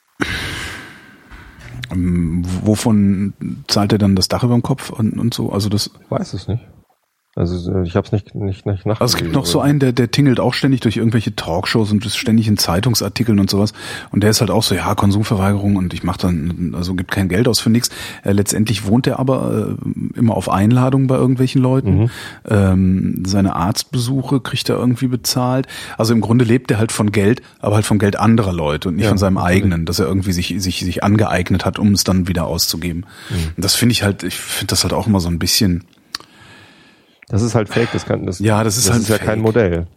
Ähm, 1.91 2.43
wovon 2.63 3.33
zahlt 3.67 3.91
er 3.91 3.97
dann 3.97 4.15
das 4.15 4.29
Dach 4.29 4.43
über 4.43 4.53
dem 4.53 4.63
Kopf 4.63 4.89
und, 4.89 5.19
und 5.19 5.33
so? 5.33 5.51
Also 5.51 5.67
das. 5.67 5.91
Ich 6.01 6.11
weiß 6.11 6.33
es 6.33 6.47
nicht. 6.47 6.65
Also 7.37 7.81
ich 7.83 7.95
habe 7.95 8.05
es 8.07 8.11
nicht 8.11 8.33
nicht 8.33 8.65
nicht 8.65 8.85
nach. 8.87 8.99
Also 8.99 9.15
es 9.15 9.21
gibt 9.21 9.33
noch 9.33 9.45
so 9.45 9.61
einen, 9.61 9.77
der 9.79 9.91
der 9.91 10.09
tingelt 10.09 10.39
auch 10.39 10.55
ständig 10.55 10.79
durch 10.81 10.97
irgendwelche 10.97 11.35
Talkshows 11.35 11.91
und 11.91 12.03
ist 12.03 12.17
ständig 12.17 12.47
in 12.47 12.57
Zeitungsartikeln 12.57 13.39
und 13.39 13.47
sowas. 13.47 13.73
Und 14.11 14.23
der 14.23 14.31
ist 14.31 14.41
halt 14.41 14.49
auch 14.49 14.63
so, 14.63 14.73
ja 14.73 14.95
Konsumverweigerung 14.95 15.75
und 15.75 15.93
ich 15.93 16.03
mache 16.03 16.17
dann 16.17 16.73
also 16.75 16.95
gibt 16.95 17.11
kein 17.11 17.29
Geld 17.29 17.47
aus 17.47 17.59
für 17.59 17.69
nichts. 17.69 17.91
Äh, 18.23 18.31
letztendlich 18.31 18.87
wohnt 18.87 19.05
er 19.05 19.19
aber 19.19 19.77
äh, 19.77 20.17
immer 20.17 20.35
auf 20.35 20.49
Einladung 20.49 21.05
bei 21.05 21.15
irgendwelchen 21.15 21.61
Leuten. 21.61 21.97
Mhm. 21.97 22.09
Ähm, 22.49 23.23
seine 23.27 23.55
Arztbesuche 23.55 24.39
kriegt 24.39 24.67
er 24.69 24.77
irgendwie 24.77 25.07
bezahlt. 25.07 25.67
Also 25.95 26.13
im 26.13 26.21
Grunde 26.21 26.43
lebt 26.43 26.71
er 26.71 26.79
halt 26.79 26.91
von 26.91 27.11
Geld, 27.11 27.43
aber 27.59 27.75
halt 27.75 27.85
vom 27.85 27.99
Geld 27.99 28.17
anderer 28.17 28.53
Leute 28.53 28.89
und 28.89 28.95
nicht 28.95 29.03
ja, 29.03 29.09
von 29.09 29.19
seinem 29.19 29.37
eigenen, 29.37 29.85
dass 29.85 29.99
er 29.99 30.07
irgendwie 30.07 30.31
sich 30.31 30.55
sich 30.57 30.79
sich 30.79 31.03
angeeignet 31.03 31.65
hat, 31.65 31.77
um 31.77 31.91
es 31.91 32.03
dann 32.03 32.27
wieder 32.27 32.47
auszugeben. 32.47 33.05
Mhm. 33.29 33.61
Das 33.61 33.75
finde 33.75 33.93
ich 33.93 34.01
halt, 34.01 34.23
ich 34.23 34.37
finde 34.37 34.71
das 34.71 34.83
halt 34.83 34.93
auch 34.93 35.05
immer 35.05 35.19
so 35.19 35.29
ein 35.29 35.37
bisschen 35.37 35.83
das 37.27 37.41
ist 37.41 37.55
halt 37.55 37.69
fake, 37.69 37.89
das 37.91 38.05
kann 38.05 38.25
das. 38.25 38.39
Ja, 38.39 38.63
das 38.63 38.77
ist 38.77 38.87
das 38.87 38.93
halt 38.93 39.03
ist 39.03 39.09
ja 39.09 39.17
kein 39.17 39.41
Modell. 39.41 39.87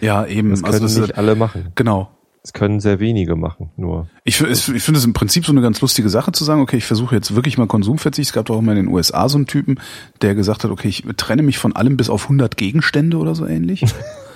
Ja, 0.00 0.24
eben. 0.26 0.50
Das 0.50 0.62
können 0.62 0.74
also 0.74 0.84
das 0.86 0.96
nicht 0.96 1.10
ist, 1.10 1.18
alle 1.18 1.34
machen. 1.34 1.72
Genau. 1.74 2.08
Das 2.42 2.52
können 2.52 2.78
sehr 2.78 3.00
wenige 3.00 3.34
machen, 3.34 3.70
nur. 3.76 4.08
Ich, 4.24 4.40
ich 4.40 4.62
finde 4.62 4.98
es 4.98 5.04
im 5.04 5.12
Prinzip 5.12 5.44
so 5.44 5.52
eine 5.52 5.60
ganz 5.60 5.80
lustige 5.80 6.08
Sache 6.08 6.30
zu 6.30 6.44
sagen, 6.44 6.62
okay, 6.62 6.76
ich 6.76 6.86
versuche 6.86 7.16
jetzt 7.16 7.34
wirklich 7.34 7.58
mal 7.58 7.66
Konsumverzicht. 7.66 8.28
Es 8.28 8.32
gab 8.32 8.46
doch 8.46 8.56
auch 8.56 8.62
mal 8.62 8.76
in 8.76 8.86
den 8.86 8.94
USA 8.94 9.28
so 9.28 9.36
einen 9.36 9.46
Typen, 9.46 9.80
der 10.22 10.36
gesagt 10.36 10.62
hat, 10.62 10.70
okay, 10.70 10.88
ich 10.88 11.04
trenne 11.16 11.42
mich 11.42 11.58
von 11.58 11.74
allem 11.74 11.96
bis 11.96 12.08
auf 12.08 12.22
100 12.22 12.56
Gegenstände 12.56 13.16
oder 13.18 13.34
so 13.34 13.44
ähnlich. 13.44 13.84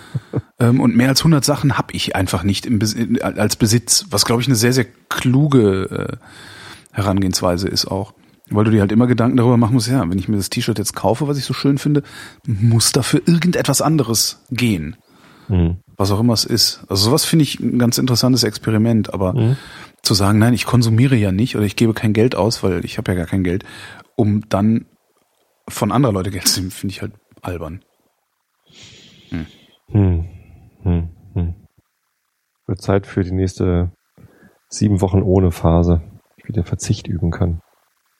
ähm, 0.59 0.81
und 0.81 0.97
mehr 0.97 1.09
als 1.09 1.21
100 1.21 1.45
Sachen 1.45 1.79
habe 1.79 1.95
ich 1.95 2.17
einfach 2.17 2.43
nicht 2.43 2.67
im, 2.67 2.81
als 3.23 3.57
Besitz, 3.57 4.07
was 4.11 4.25
glaube 4.25 4.43
ich 4.43 4.49
eine 4.49 4.57
sehr, 4.57 4.73
sehr 4.73 4.87
kluge 5.09 6.19
äh, 6.21 6.27
Herangehensweise 6.91 7.69
ist 7.69 7.87
auch. 7.87 8.15
Weil 8.55 8.65
du 8.65 8.71
dir 8.71 8.81
halt 8.81 8.93
immer 8.93 9.07
Gedanken 9.07 9.37
darüber 9.37 9.57
machen 9.57 9.75
musst, 9.75 9.89
ja, 9.89 10.09
wenn 10.09 10.19
ich 10.19 10.29
mir 10.29 10.37
das 10.37 10.51
T-Shirt 10.51 10.79
jetzt 10.79 10.95
kaufe, 10.95 11.29
was 11.29 11.39
ich 11.39 11.45
so 11.45 11.55
schön 11.55 11.79
finde, 11.79 12.03
muss 12.47 12.93
dafür 12.93 13.23
irgendetwas 13.27 13.81
anderes 13.81 14.45
gehen. 14.51 14.97
Mhm. 15.49 15.79
Was 15.97 16.11
auch 16.11 16.21
immer 16.21 16.33
es 16.33 16.45
ist. 16.45 16.85
Also 16.89 17.05
sowas 17.05 17.25
finde 17.25 17.45
ich 17.45 17.61
ein 17.61 17.79
ganz 17.79 17.99
interessantes 17.99 18.45
Experiment, 18.45 19.13
aber 19.13 19.35
mhm. 19.35 19.57
zu 20.03 20.15
sagen, 20.15 20.39
nein, 20.39 20.55
ich 20.55 20.67
konsumiere 20.67 21.17
ja 21.17 21.33
nicht 21.33 21.57
oder 21.57 21.65
ich 21.65 21.77
gebe 21.77 21.95
kein 21.95 22.13
Geld 22.13 22.35
aus, 22.35 22.63
weil 22.63 22.85
ich 22.85 22.99
habe 22.99 23.13
ja 23.13 23.19
gar 23.19 23.27
kein 23.27 23.45
Geld, 23.45 23.65
um 24.17 24.49
dann 24.49 24.87
von 25.69 25.93
anderer 25.93 26.13
Leute 26.13 26.31
Geld 26.31 26.49
zu 26.49 26.61
nehmen, 26.61 26.71
finde 26.71 26.93
ich 26.93 27.03
halt 27.03 27.13
albern. 27.41 27.83
Hm. 29.31 29.47
Hm. 29.89 30.25
Hm. 30.83 31.09
Hm. 31.35 31.55
Wird 32.67 32.83
Zeit 32.83 33.07
für 33.07 33.23
die 33.23 33.33
nächste 33.33 33.93
sieben 34.69 35.01
Wochen 35.01 35.23
ohne 35.23 35.51
Phase, 35.51 36.03
ich 36.37 36.49
wieder 36.49 36.65
Verzicht 36.65 37.07
üben 37.07 37.31
kann. 37.31 37.61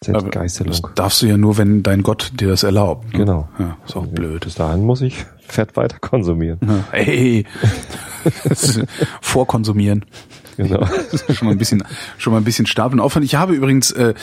Selbstgeißelung. 0.03 0.73
Das 0.73 0.95
darfst 0.95 1.23
du 1.23 1.27
ja 1.27 1.37
nur, 1.37 1.59
wenn 1.59 1.83
dein 1.83 2.03
Gott 2.03 2.33
dir 2.39 2.49
das 2.49 2.63
erlaubt. 2.63 3.13
Ne? 3.13 3.21
Genau. 3.21 3.49
Ja, 3.59 3.77
ist 3.87 3.97
auch 3.97 4.07
blöd. 4.07 4.45
Bis 4.45 4.55
dahin 4.55 4.85
muss 4.85 5.01
ich 5.01 5.25
Fett 5.47 5.77
weiter 5.77 5.99
konsumieren. 6.01 6.59
Ja, 6.67 6.85
hey, 6.91 7.47
vorkonsumieren. 9.21 10.05
Genau. 10.57 10.87
schon 11.33 11.47
mal 11.47 11.53
ein 11.53 11.59
bisschen, 11.59 11.83
schon 12.19 12.33
mal 12.33 12.39
ein 12.39 12.45
bisschen 12.45 12.67
Stapeln 12.67 13.01
Aufwand. 13.01 13.25
Ich 13.25 13.35
habe 13.35 13.55
übrigens, 13.55 13.91
äh, 13.93 14.15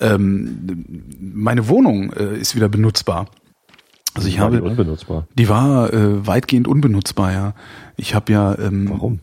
ähm, 0.00 0.84
meine 1.20 1.68
Wohnung 1.68 2.12
äh, 2.12 2.36
ist 2.38 2.54
wieder 2.54 2.68
benutzbar. 2.68 3.26
Also 4.14 4.28
ich 4.28 4.38
war 4.38 4.46
habe 4.46 4.56
die 4.58 4.62
unbenutzbar. 4.62 5.26
Die 5.34 5.48
war 5.48 5.92
äh, 5.92 6.26
weitgehend 6.26 6.68
unbenutzbar, 6.68 7.32
ja. 7.32 7.54
Ich 7.96 8.14
habe 8.14 8.32
ja, 8.32 8.56
ähm, 8.58 8.88
warum? 8.90 9.20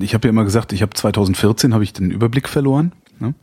Ich 0.00 0.14
habe 0.14 0.28
ja 0.28 0.30
immer 0.30 0.44
gesagt, 0.44 0.72
ich 0.72 0.80
habe 0.82 0.94
2014 0.94 1.74
habe 1.74 1.84
ich 1.84 1.92
den 1.92 2.10
Überblick 2.10 2.48
verloren. 2.48 2.92
Ne? 3.18 3.34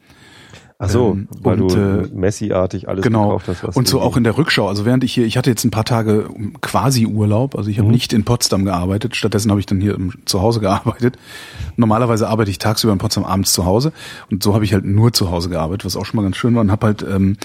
Ach 0.80 0.90
so, 0.90 1.14
Ähm, 1.14 1.28
weil 1.42 1.60
und, 1.60 1.74
du 1.74 2.04
äh, 2.04 2.08
Messi-artig 2.14 2.88
alles 2.88 3.04
genau. 3.04 3.30
gekauft 3.30 3.48
hast. 3.48 3.64
Was 3.64 3.76
und 3.76 3.88
so 3.88 4.00
auch 4.00 4.16
in 4.16 4.24
der 4.24 4.38
Rückschau. 4.38 4.68
Also 4.68 4.86
während 4.86 5.04
ich 5.04 5.12
hier, 5.12 5.26
ich 5.26 5.36
hatte 5.36 5.50
jetzt 5.50 5.64
ein 5.64 5.72
paar 5.72 5.86
Tage 5.86 6.30
quasi 6.62 7.08
Urlaub. 7.08 7.56
Also 7.56 7.72
ich 7.72 7.80
habe 7.80 7.88
Mhm. 7.88 7.94
nicht 7.96 8.14
in 8.14 8.24
Potsdam 8.26 8.64
gearbeitet. 8.64 9.16
Stattdessen 9.16 9.50
habe 9.50 9.60
ich 9.60 9.66
dann 9.66 9.82
hier 9.82 9.96
im- 9.96 10.14
zu 10.26 10.40
Hause 10.42 10.60
gearbeitet. 10.60 11.18
Normalerweise 11.78 12.28
arbeite 12.30 12.52
ich 12.52 12.60
tagsüber 12.60 12.94
in 12.94 13.00
Potsdam, 13.00 13.26
abends 13.26 13.54
zu 13.54 13.66
Hause. 13.66 13.92
Und 14.30 14.44
so 14.44 14.54
habe 14.54 14.66
ich 14.66 14.74
halt 14.74 14.86
nur 14.86 15.14
zu 15.14 15.32
Hause 15.32 15.50
gearbeitet, 15.50 15.84
was 15.86 15.96
auch 15.98 16.06
schon 16.06 16.18
mal 16.18 16.24
ganz 16.24 16.38
schön 16.38 16.54
war. 16.54 16.62
Und 16.62 16.70
habe 16.72 16.86
halt 16.86 17.04
ähm, 17.10 17.38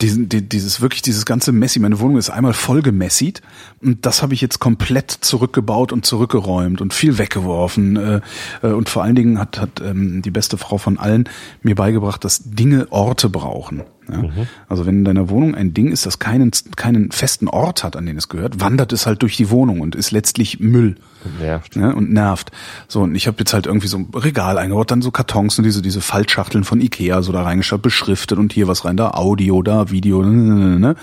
diesen, 0.00 0.30
die, 0.30 0.40
dieses 0.40 0.80
wirklich 0.80 1.02
dieses 1.02 1.26
ganze 1.26 1.52
Messi. 1.52 1.78
Meine 1.78 2.00
Wohnung 2.00 2.16
ist 2.16 2.30
einmal 2.30 2.54
voll 2.54 2.80
gemessied. 2.80 3.42
Und 3.82 4.06
das 4.06 4.22
habe 4.22 4.32
ich 4.32 4.40
jetzt 4.40 4.60
komplett 4.60 5.10
zurückgebaut 5.10 5.92
und 5.92 6.06
zurückgeräumt 6.06 6.80
und 6.80 6.94
viel 6.94 7.18
weggeworfen. 7.18 7.96
Äh, 7.96 8.20
äh, 8.62 8.68
und 8.68 8.88
vor 8.88 9.02
allen 9.02 9.14
Dingen 9.14 9.38
hat, 9.38 9.60
hat 9.60 9.82
ähm, 9.84 10.22
die 10.22 10.30
beste 10.30 10.56
Frau 10.56 10.78
von 10.78 10.96
allen 10.98 11.28
mir 11.62 11.74
beigebracht, 11.74 12.24
dass 12.24 12.40
Dinge 12.62 12.86
Orte 12.90 13.28
brauchen. 13.28 13.82
Ja? 14.08 14.24
Also 14.68 14.86
wenn 14.86 14.98
in 14.98 15.04
deiner 15.04 15.28
Wohnung 15.30 15.54
ein 15.54 15.74
Ding 15.74 15.90
ist, 15.90 16.06
das 16.06 16.18
keinen, 16.18 16.52
keinen 16.76 17.10
festen 17.10 17.48
Ort 17.48 17.82
hat, 17.82 17.96
an 17.96 18.06
den 18.06 18.16
es 18.16 18.28
gehört, 18.28 18.60
wandert 18.60 18.92
es 18.92 19.06
halt 19.06 19.22
durch 19.22 19.36
die 19.36 19.50
Wohnung 19.50 19.80
und 19.80 19.96
ist 19.96 20.12
letztlich 20.12 20.60
Müll 20.60 20.96
nervt. 21.40 21.74
ne, 21.76 21.94
und 21.94 22.12
nervt. 22.12 22.52
So, 22.86 23.02
und 23.02 23.14
ich 23.16 23.26
habe 23.26 23.38
jetzt 23.40 23.52
halt 23.52 23.66
irgendwie 23.66 23.88
so 23.88 23.98
ein 23.98 24.08
Regal 24.14 24.58
eingebaut, 24.58 24.90
dann 24.92 25.02
so 25.02 25.10
Kartons 25.10 25.58
und 25.58 25.64
diese, 25.64 25.82
diese 25.82 26.00
Faltschachteln 26.00 26.62
von 26.62 26.80
Ikea 26.80 27.22
so 27.22 27.32
da 27.32 27.42
reingeschaut, 27.42 27.82
beschriftet 27.82 28.38
und 28.38 28.52
hier 28.52 28.68
was 28.68 28.84
rein, 28.84 28.96
da 28.96 29.10
Audio, 29.12 29.62
da 29.62 29.90
Video, 29.90 30.22
ne, 30.22 30.30
ne, 30.30 30.54
ne, 30.54 30.78
ne. 30.78 30.96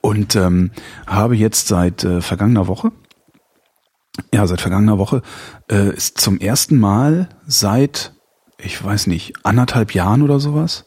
Und 0.00 0.36
ähm, 0.36 0.70
habe 1.06 1.36
jetzt 1.36 1.68
seit 1.68 2.04
äh, 2.04 2.22
vergangener 2.22 2.66
Woche, 2.66 2.92
ja, 4.32 4.46
seit 4.46 4.60
vergangener 4.60 4.98
Woche, 4.98 5.22
äh, 5.70 5.94
ist 5.94 6.18
zum 6.18 6.38
ersten 6.38 6.78
Mal 6.78 7.28
seit, 7.46 8.12
ich 8.60 8.82
weiß 8.82 9.06
nicht, 9.06 9.34
anderthalb 9.44 9.94
Jahren 9.94 10.22
oder 10.22 10.40
sowas, 10.40 10.84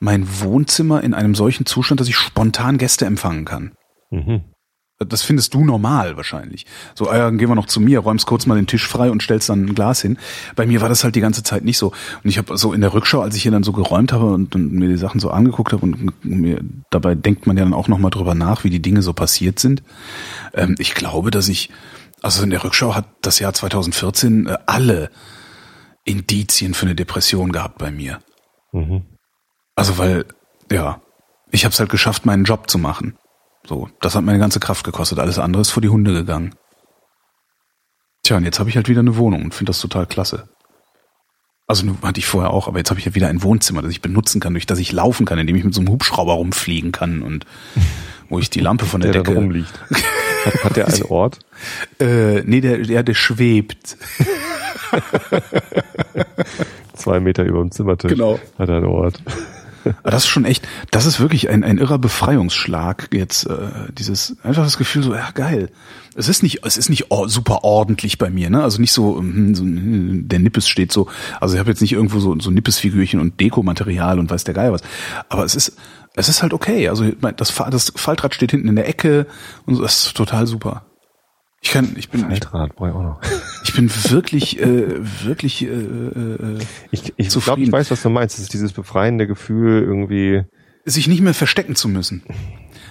mein 0.00 0.40
Wohnzimmer 0.40 1.02
in 1.02 1.14
einem 1.14 1.34
solchen 1.34 1.66
Zustand, 1.66 2.00
dass 2.00 2.08
ich 2.08 2.16
spontan 2.16 2.78
Gäste 2.78 3.06
empfangen 3.06 3.44
kann. 3.44 3.72
Mhm. 4.10 4.42
Das 5.06 5.22
findest 5.22 5.54
du 5.54 5.64
normal 5.64 6.16
wahrscheinlich. 6.16 6.66
So, 6.96 7.04
dann 7.04 7.38
gehen 7.38 7.48
wir 7.48 7.54
noch 7.54 7.66
zu 7.66 7.80
mir, 7.80 8.00
räumst 8.00 8.26
kurz 8.26 8.46
mal 8.46 8.56
den 8.56 8.66
Tisch 8.66 8.86
frei 8.88 9.12
und 9.12 9.22
stellst 9.22 9.48
dann 9.48 9.66
ein 9.66 9.74
Glas 9.76 10.02
hin. 10.02 10.18
Bei 10.56 10.66
mir 10.66 10.80
war 10.80 10.88
das 10.88 11.04
halt 11.04 11.14
die 11.14 11.20
ganze 11.20 11.44
Zeit 11.44 11.64
nicht 11.64 11.78
so. 11.78 11.92
Und 12.24 12.30
ich 12.30 12.36
habe 12.36 12.56
so 12.56 12.72
in 12.72 12.80
der 12.80 12.92
Rückschau, 12.92 13.20
als 13.20 13.36
ich 13.36 13.42
hier 13.42 13.52
dann 13.52 13.62
so 13.62 13.72
geräumt 13.72 14.12
habe 14.12 14.26
und, 14.26 14.56
und 14.56 14.72
mir 14.72 14.88
die 14.88 14.96
Sachen 14.96 15.20
so 15.20 15.30
angeguckt 15.30 15.72
habe 15.72 15.82
und 15.82 16.24
mir 16.24 16.60
dabei 16.90 17.14
denkt 17.14 17.46
man 17.46 17.56
ja 17.56 17.62
dann 17.62 17.74
auch 17.74 17.86
nochmal 17.86 18.10
drüber 18.10 18.34
nach, 18.34 18.64
wie 18.64 18.70
die 18.70 18.82
Dinge 18.82 19.02
so 19.02 19.12
passiert 19.12 19.60
sind. 19.60 19.84
Ähm, 20.52 20.74
ich 20.78 20.96
glaube, 20.96 21.30
dass 21.30 21.48
ich, 21.48 21.70
also 22.20 22.42
in 22.42 22.50
der 22.50 22.64
Rückschau 22.64 22.96
hat 22.96 23.06
das 23.22 23.38
Jahr 23.38 23.54
2014 23.54 24.48
äh, 24.48 24.58
alle 24.66 25.10
Indizien 26.08 26.74
für 26.74 26.86
eine 26.86 26.94
Depression 26.94 27.52
gehabt 27.52 27.78
bei 27.78 27.90
mir. 27.90 28.18
Mhm. 28.72 29.02
Also 29.74 29.98
weil, 29.98 30.24
ja, 30.72 31.00
ich 31.50 31.64
habe 31.64 31.72
es 31.72 31.80
halt 31.80 31.90
geschafft, 31.90 32.26
meinen 32.26 32.44
Job 32.44 32.68
zu 32.70 32.78
machen. 32.78 33.16
So, 33.66 33.88
das 34.00 34.14
hat 34.14 34.24
meine 34.24 34.38
ganze 34.38 34.60
Kraft 34.60 34.84
gekostet. 34.84 35.18
Alles 35.18 35.38
andere 35.38 35.60
ist 35.62 35.70
vor 35.70 35.82
die 35.82 35.88
Hunde 35.88 36.12
gegangen. 36.12 36.54
Tja, 38.22 38.36
und 38.36 38.44
jetzt 38.44 38.58
habe 38.58 38.70
ich 38.70 38.76
halt 38.76 38.88
wieder 38.88 39.00
eine 39.00 39.16
Wohnung 39.16 39.42
und 39.44 39.54
finde 39.54 39.70
das 39.70 39.80
total 39.80 40.06
klasse. 40.06 40.48
Also 41.66 41.84
hatte 42.02 42.18
ich 42.18 42.26
vorher 42.26 42.50
auch, 42.50 42.66
aber 42.66 42.78
jetzt 42.78 42.88
habe 42.90 42.98
ich 42.98 43.04
ja 43.06 43.14
wieder 43.14 43.28
ein 43.28 43.42
Wohnzimmer, 43.42 43.82
das 43.82 43.90
ich 43.90 44.00
benutzen 44.00 44.40
kann, 44.40 44.54
durch 44.54 44.64
das 44.64 44.78
ich 44.78 44.90
laufen 44.92 45.26
kann, 45.26 45.38
indem 45.38 45.56
ich 45.56 45.64
mit 45.64 45.74
so 45.74 45.80
einem 45.82 45.90
Hubschrauber 45.90 46.32
rumfliegen 46.32 46.92
kann 46.92 47.20
und 47.22 47.44
wo 48.30 48.38
ich 48.38 48.48
die 48.48 48.60
Lampe 48.60 48.86
von 48.86 49.02
der, 49.02 49.12
Der 49.12 49.22
Decke. 49.22 49.36
rumliegt. 49.38 49.72
Hat, 50.44 50.64
hat 50.64 50.76
der 50.76 50.88
einen 50.88 51.02
Ort? 51.04 51.38
Äh, 52.00 52.44
nee, 52.44 52.60
der, 52.60 52.78
der, 52.78 53.02
der 53.02 53.14
schwebt. 53.14 53.96
Zwei 56.94 57.18
Meter 57.18 57.42
über 57.42 57.58
dem 57.58 57.72
Zimmertisch. 57.72 58.12
Genau. 58.12 58.38
Hat 58.56 58.68
er 58.68 58.76
einen 58.76 58.86
Ort. 58.86 59.20
Aber 60.02 60.10
das 60.10 60.24
ist 60.24 60.28
schon 60.28 60.44
echt, 60.44 60.66
das 60.90 61.06
ist 61.06 61.20
wirklich 61.20 61.50
ein, 61.50 61.64
ein 61.64 61.78
irrer 61.78 61.98
Befreiungsschlag 61.98 63.08
jetzt, 63.12 63.46
äh, 63.46 63.92
dieses, 63.92 64.36
einfach 64.42 64.64
das 64.64 64.78
Gefühl 64.78 65.02
so, 65.02 65.14
ja 65.14 65.30
geil. 65.32 65.70
Es 66.14 66.28
ist 66.28 66.42
nicht, 66.42 66.64
es 66.64 66.76
ist 66.76 66.88
nicht 66.88 67.10
or 67.10 67.28
super 67.28 67.64
ordentlich 67.64 68.18
bei 68.18 68.28
mir, 68.28 68.50
ne? 68.50 68.62
Also 68.62 68.80
nicht 68.80 68.92
so, 68.92 69.18
hm, 69.18 69.54
so 69.54 69.62
hm, 69.62 70.28
der 70.28 70.40
Nippes 70.40 70.68
steht 70.68 70.92
so, 70.92 71.08
also 71.40 71.54
ich 71.54 71.60
habe 71.60 71.70
jetzt 71.70 71.80
nicht 71.80 71.92
irgendwo 71.92 72.18
so, 72.18 72.38
so 72.40 72.50
Nippes-Figürchen 72.50 73.20
und 73.20 73.40
Dekomaterial 73.40 74.18
und 74.18 74.30
weiß 74.30 74.44
der 74.44 74.54
Geier 74.54 74.72
was. 74.72 74.82
Aber 75.28 75.44
es 75.44 75.54
ist, 75.54 75.76
es 76.18 76.28
ist 76.28 76.42
halt 76.42 76.52
okay. 76.52 76.88
Also 76.88 77.04
mein, 77.20 77.36
das, 77.36 77.54
das 77.54 77.92
Faltrad 77.96 78.34
steht 78.34 78.50
hinten 78.50 78.68
in 78.68 78.76
der 78.76 78.88
Ecke 78.88 79.26
und 79.66 79.76
so, 79.76 79.82
das 79.82 80.06
ist 80.06 80.16
total 80.16 80.46
super. 80.46 80.84
Ich 81.60 81.70
kann, 81.70 81.94
ich 81.96 82.08
bin, 82.08 82.20
ich, 82.20 82.26
Altrad 82.26 82.76
brauche 82.76 82.90
ich 82.90 82.94
auch 82.94 83.02
noch. 83.02 83.20
ich 83.64 83.74
bin 83.74 83.90
wirklich, 84.10 84.60
äh, 84.60 85.24
wirklich, 85.24 85.62
äh, 85.62 85.66
äh, 85.66 86.58
Ich, 86.90 87.12
ich 87.16 87.28
glaube, 87.30 87.62
ich 87.62 87.72
weiß, 87.72 87.90
was 87.90 88.02
du 88.02 88.10
meinst. 88.10 88.36
Das 88.36 88.42
ist 88.42 88.52
dieses 88.52 88.72
befreiende 88.72 89.26
Gefühl 89.26 89.82
irgendwie. 89.82 90.44
sich 90.84 91.08
nicht 91.08 91.20
mehr 91.20 91.34
verstecken 91.34 91.74
zu 91.74 91.88
müssen. 91.88 92.22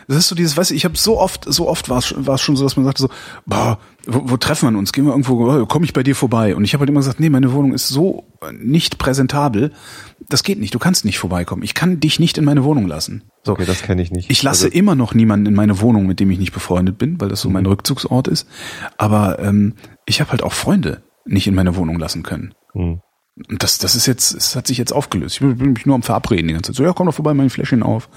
Das 0.07 0.17
ist 0.17 0.27
so 0.29 0.35
dieses, 0.35 0.55
weißt 0.55 0.71
du, 0.71 0.75
ich 0.75 0.85
habe 0.85 0.97
so 0.97 1.19
oft, 1.19 1.45
so 1.51 1.67
oft 1.67 1.89
war 1.89 1.97
es 1.97 2.11
es 2.11 2.41
schon 2.41 2.55
so, 2.55 2.63
dass 2.63 2.77
man 2.77 2.85
sagte 2.85 3.01
so, 3.01 3.09
boah, 3.45 3.77
wo, 4.05 4.21
wo 4.31 4.37
treffen 4.37 4.71
wir 4.71 4.79
uns? 4.79 4.93
Gehen 4.93 5.03
wir 5.05 5.11
irgendwo, 5.11 5.65
komme 5.65 5.83
ich 5.85 5.91
bei 5.91 6.01
dir 6.03 6.15
vorbei? 6.15 6.55
Und 6.55 6.63
ich 6.63 6.73
habe 6.73 6.81
halt 6.81 6.89
immer 6.89 7.01
gesagt, 7.01 7.19
nee, 7.19 7.29
meine 7.29 7.51
Wohnung 7.51 7.73
ist 7.73 7.89
so 7.89 8.23
nicht 8.57 8.97
präsentabel, 8.97 9.73
das 10.29 10.43
geht 10.43 10.59
nicht, 10.59 10.73
du 10.73 10.79
kannst 10.79 11.03
nicht 11.03 11.19
vorbeikommen. 11.19 11.61
Ich 11.63 11.73
kann 11.73 11.99
dich 11.99 12.19
nicht 12.19 12.37
in 12.37 12.45
meine 12.45 12.63
Wohnung 12.63 12.87
lassen. 12.87 13.23
So. 13.43 13.51
Okay, 13.51 13.65
das 13.65 13.81
kenne 13.81 14.01
ich 14.01 14.11
nicht. 14.11 14.29
Ich 14.29 14.43
lasse 14.43 14.67
Also, 14.67 14.77
immer 14.77 14.95
noch 14.95 15.13
niemanden 15.13 15.45
in 15.45 15.53
meine 15.53 15.81
Wohnung, 15.81 16.07
mit 16.07 16.19
dem 16.21 16.31
ich 16.31 16.39
nicht 16.39 16.53
befreundet 16.53 16.97
bin, 16.97 17.19
weil 17.19 17.27
das 17.29 17.41
so 17.41 17.49
mein 17.49 17.65
Rückzugsort 17.65 18.29
ist. 18.29 18.47
Aber 18.97 19.39
ähm, 19.39 19.73
ich 20.05 20.21
habe 20.21 20.31
halt 20.31 20.41
auch 20.43 20.53
Freunde 20.53 21.03
nicht 21.25 21.47
in 21.47 21.55
meine 21.55 21.75
Wohnung 21.75 21.99
lassen 21.99 22.23
können. 22.23 22.53
hm. 22.73 23.01
Und 23.49 23.61
das, 23.61 23.77
das 23.77 23.95
ist 23.95 24.07
jetzt, 24.07 24.33
es 24.33 24.55
hat 24.55 24.67
sich 24.67 24.77
jetzt 24.77 24.91
aufgelöst. 24.91 25.35
Ich 25.35 25.57
bin 25.57 25.73
mich 25.73 25.85
nur 25.85 25.95
am 25.95 26.01
Verabreden 26.01 26.47
die 26.47 26.53
ganze 26.53 26.71
Zeit. 26.71 26.77
So, 26.77 26.83
ja, 26.83 26.93
komm 26.93 27.05
doch 27.05 27.13
vorbei, 27.13 27.33
mein 27.33 27.49
Fläschchen 27.49 27.83
auf. 27.83 28.09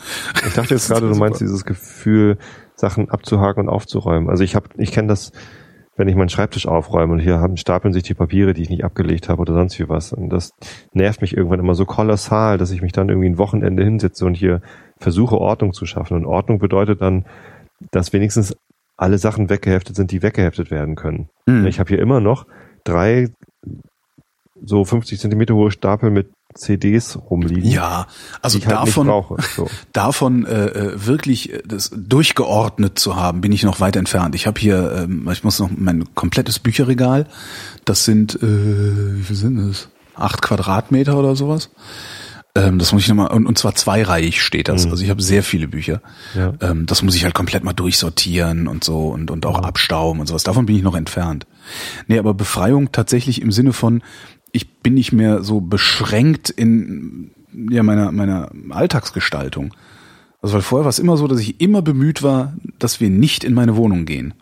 Ich 0.47 0.55
dachte 0.55 0.75
jetzt 0.75 0.89
gerade, 0.89 1.09
du 1.09 1.15
meinst 1.19 1.41
dieses 1.41 1.65
Gefühl, 1.65 2.39
Sachen 2.77 3.11
abzuhaken 3.11 3.65
und 3.65 3.69
aufzuräumen. 3.69 4.31
Also 4.31 4.43
ich 4.43 4.55
habe, 4.55 4.69
ich 4.79 4.93
kenne 4.93 5.09
das, 5.09 5.33
wenn 5.97 6.09
ich 6.09 6.17
meinen 6.17 6.31
Schreibtisch 6.31 6.67
aufräume 6.67 7.13
und 7.13 7.19
hier 7.19 7.39
haben, 7.39 7.59
stapeln 7.59 7.93
sich 7.93 8.03
die 8.03 8.15
Papiere, 8.15 8.55
die 8.55 8.63
ich 8.63 8.71
nicht 8.71 8.85
abgelegt 8.85 9.29
habe 9.29 9.43
oder 9.43 9.53
sonst 9.53 9.79
wie 9.79 9.89
was. 9.91 10.15
Und 10.15 10.31
das 10.31 10.53
nervt 10.95 11.21
mich 11.21 11.37
irgendwann 11.37 11.61
immer 11.61 11.75
so 11.75 11.85
kolossal, 11.85 12.57
dass 12.57 12.71
ich 12.71 12.81
mich 12.81 12.93
dann 12.93 13.11
irgendwie 13.11 13.29
ein 13.29 13.39
Wochenende 13.39 13.85
hinsetze 13.85 14.25
und 14.25 14.35
hier 14.35 14.63
versuche, 14.97 15.37
Ordnung 15.37 15.75
zu 15.75 15.85
schaffen. 15.85 16.17
Und 16.17 16.25
Ordnung 16.25 16.59
bedeutet 16.59 17.03
dann, 17.03 17.27
dass 17.91 18.15
wenigstens 18.15 18.57
alle 18.97 19.19
Sachen 19.19 19.51
weggeheftet 19.51 19.97
sind, 19.97 20.11
die 20.11 20.23
weggeheftet 20.23 20.71
werden 20.71 20.95
können. 20.95 21.29
Hm. 21.47 21.67
Ich 21.67 21.79
habe 21.81 21.89
hier 21.89 21.99
immer 21.99 22.21
noch 22.21 22.47
drei 22.85 23.29
so 24.65 24.85
50 24.85 25.19
Zentimeter 25.19 25.55
hohe 25.55 25.71
Stapel 25.71 26.11
mit 26.11 26.31
CDs 26.55 27.19
rumliegen, 27.31 27.71
Ja, 27.71 28.07
also 28.43 28.59
halt 28.59 28.71
davon, 28.71 29.07
brauche. 29.07 29.37
So. 29.55 29.69
davon 29.93 30.45
äh, 30.45 30.67
äh, 30.67 31.07
wirklich 31.07 31.53
äh, 31.53 31.63
das 31.65 31.91
durchgeordnet 31.95 32.99
zu 32.99 33.17
haben, 33.17 33.41
bin 33.41 33.53
ich 33.53 33.63
noch 33.63 33.81
weit 33.81 33.97
entfernt. 33.97 34.35
Ich 34.35 34.47
habe 34.47 34.61
hier, 34.61 35.05
ähm, 35.05 35.29
ich 35.31 35.45
muss 35.45 35.61
noch 35.61 35.71
mein 35.75 36.13
komplettes 36.15 36.59
Bücherregal. 36.59 37.27
Das 37.85 38.05
sind, 38.05 38.35
äh, 38.43 39.19
wie 39.19 39.23
viel 39.23 39.37
sind 39.37 39.59
es? 39.59 39.89
Acht 40.15 40.43
Quadratmeter 40.43 41.17
oder 41.17 41.37
sowas. 41.37 41.71
Ähm, 42.57 42.81
das 42.81 42.93
muss 42.93 43.03
ich 43.03 43.09
nochmal, 43.09 43.29
und, 43.29 43.47
und 43.47 43.59
zwar 43.59 43.75
zweireihig 43.75 44.43
steht 44.43 44.69
das. 44.69 44.85
Mhm. 44.85 44.91
Also 44.91 45.05
ich 45.05 45.11
habe 45.11 45.23
sehr 45.23 45.45
viele 45.45 45.69
Bücher. 45.69 46.03
Ja. 46.35 46.53
Ähm, 46.61 46.87
das 46.87 47.03
muss 47.03 47.15
ich 47.15 47.25
halt 47.25 47.35
komplett 47.35 47.63
mal 47.63 47.73
durchsortieren 47.73 48.67
und 48.67 48.83
so 48.83 49.09
und, 49.09 49.31
und 49.31 49.47
auch 49.47 49.61
abstauben 49.61 50.21
und 50.21 50.27
sowas. 50.27 50.43
Davon 50.43 50.67
bin 50.67 50.75
ich 50.75 50.83
noch 50.83 50.97
entfernt. 50.97 51.47
Nee, 52.09 52.19
aber 52.19 52.35
Befreiung 52.35 52.91
tatsächlich 52.91 53.41
im 53.41 53.53
Sinne 53.53 53.73
von, 53.73 54.03
ich 54.53 54.81
bin 54.81 54.95
nicht 54.95 55.13
mehr 55.13 55.43
so 55.43 55.61
beschränkt 55.61 56.51
in 56.51 57.33
ja, 57.71 57.83
meiner, 57.83 58.13
meiner 58.13 58.51
Alltagsgestaltung. 58.71 59.75
Also 60.43 60.55
weil 60.55 60.63
vorher 60.63 60.85
war 60.85 60.91
es 60.91 60.99
immer 60.99 61.17
so, 61.17 61.27
dass 61.27 61.41
ich 61.41 61.61
immer 61.61 61.83
bemüht 61.83 62.23
war, 62.23 62.55
dass 62.79 63.01
wir 63.01 63.11
nicht 63.11 63.45
in 63.45 63.55
meine 63.55 63.77
Wohnung 63.77 64.07
gehen. 64.07 64.35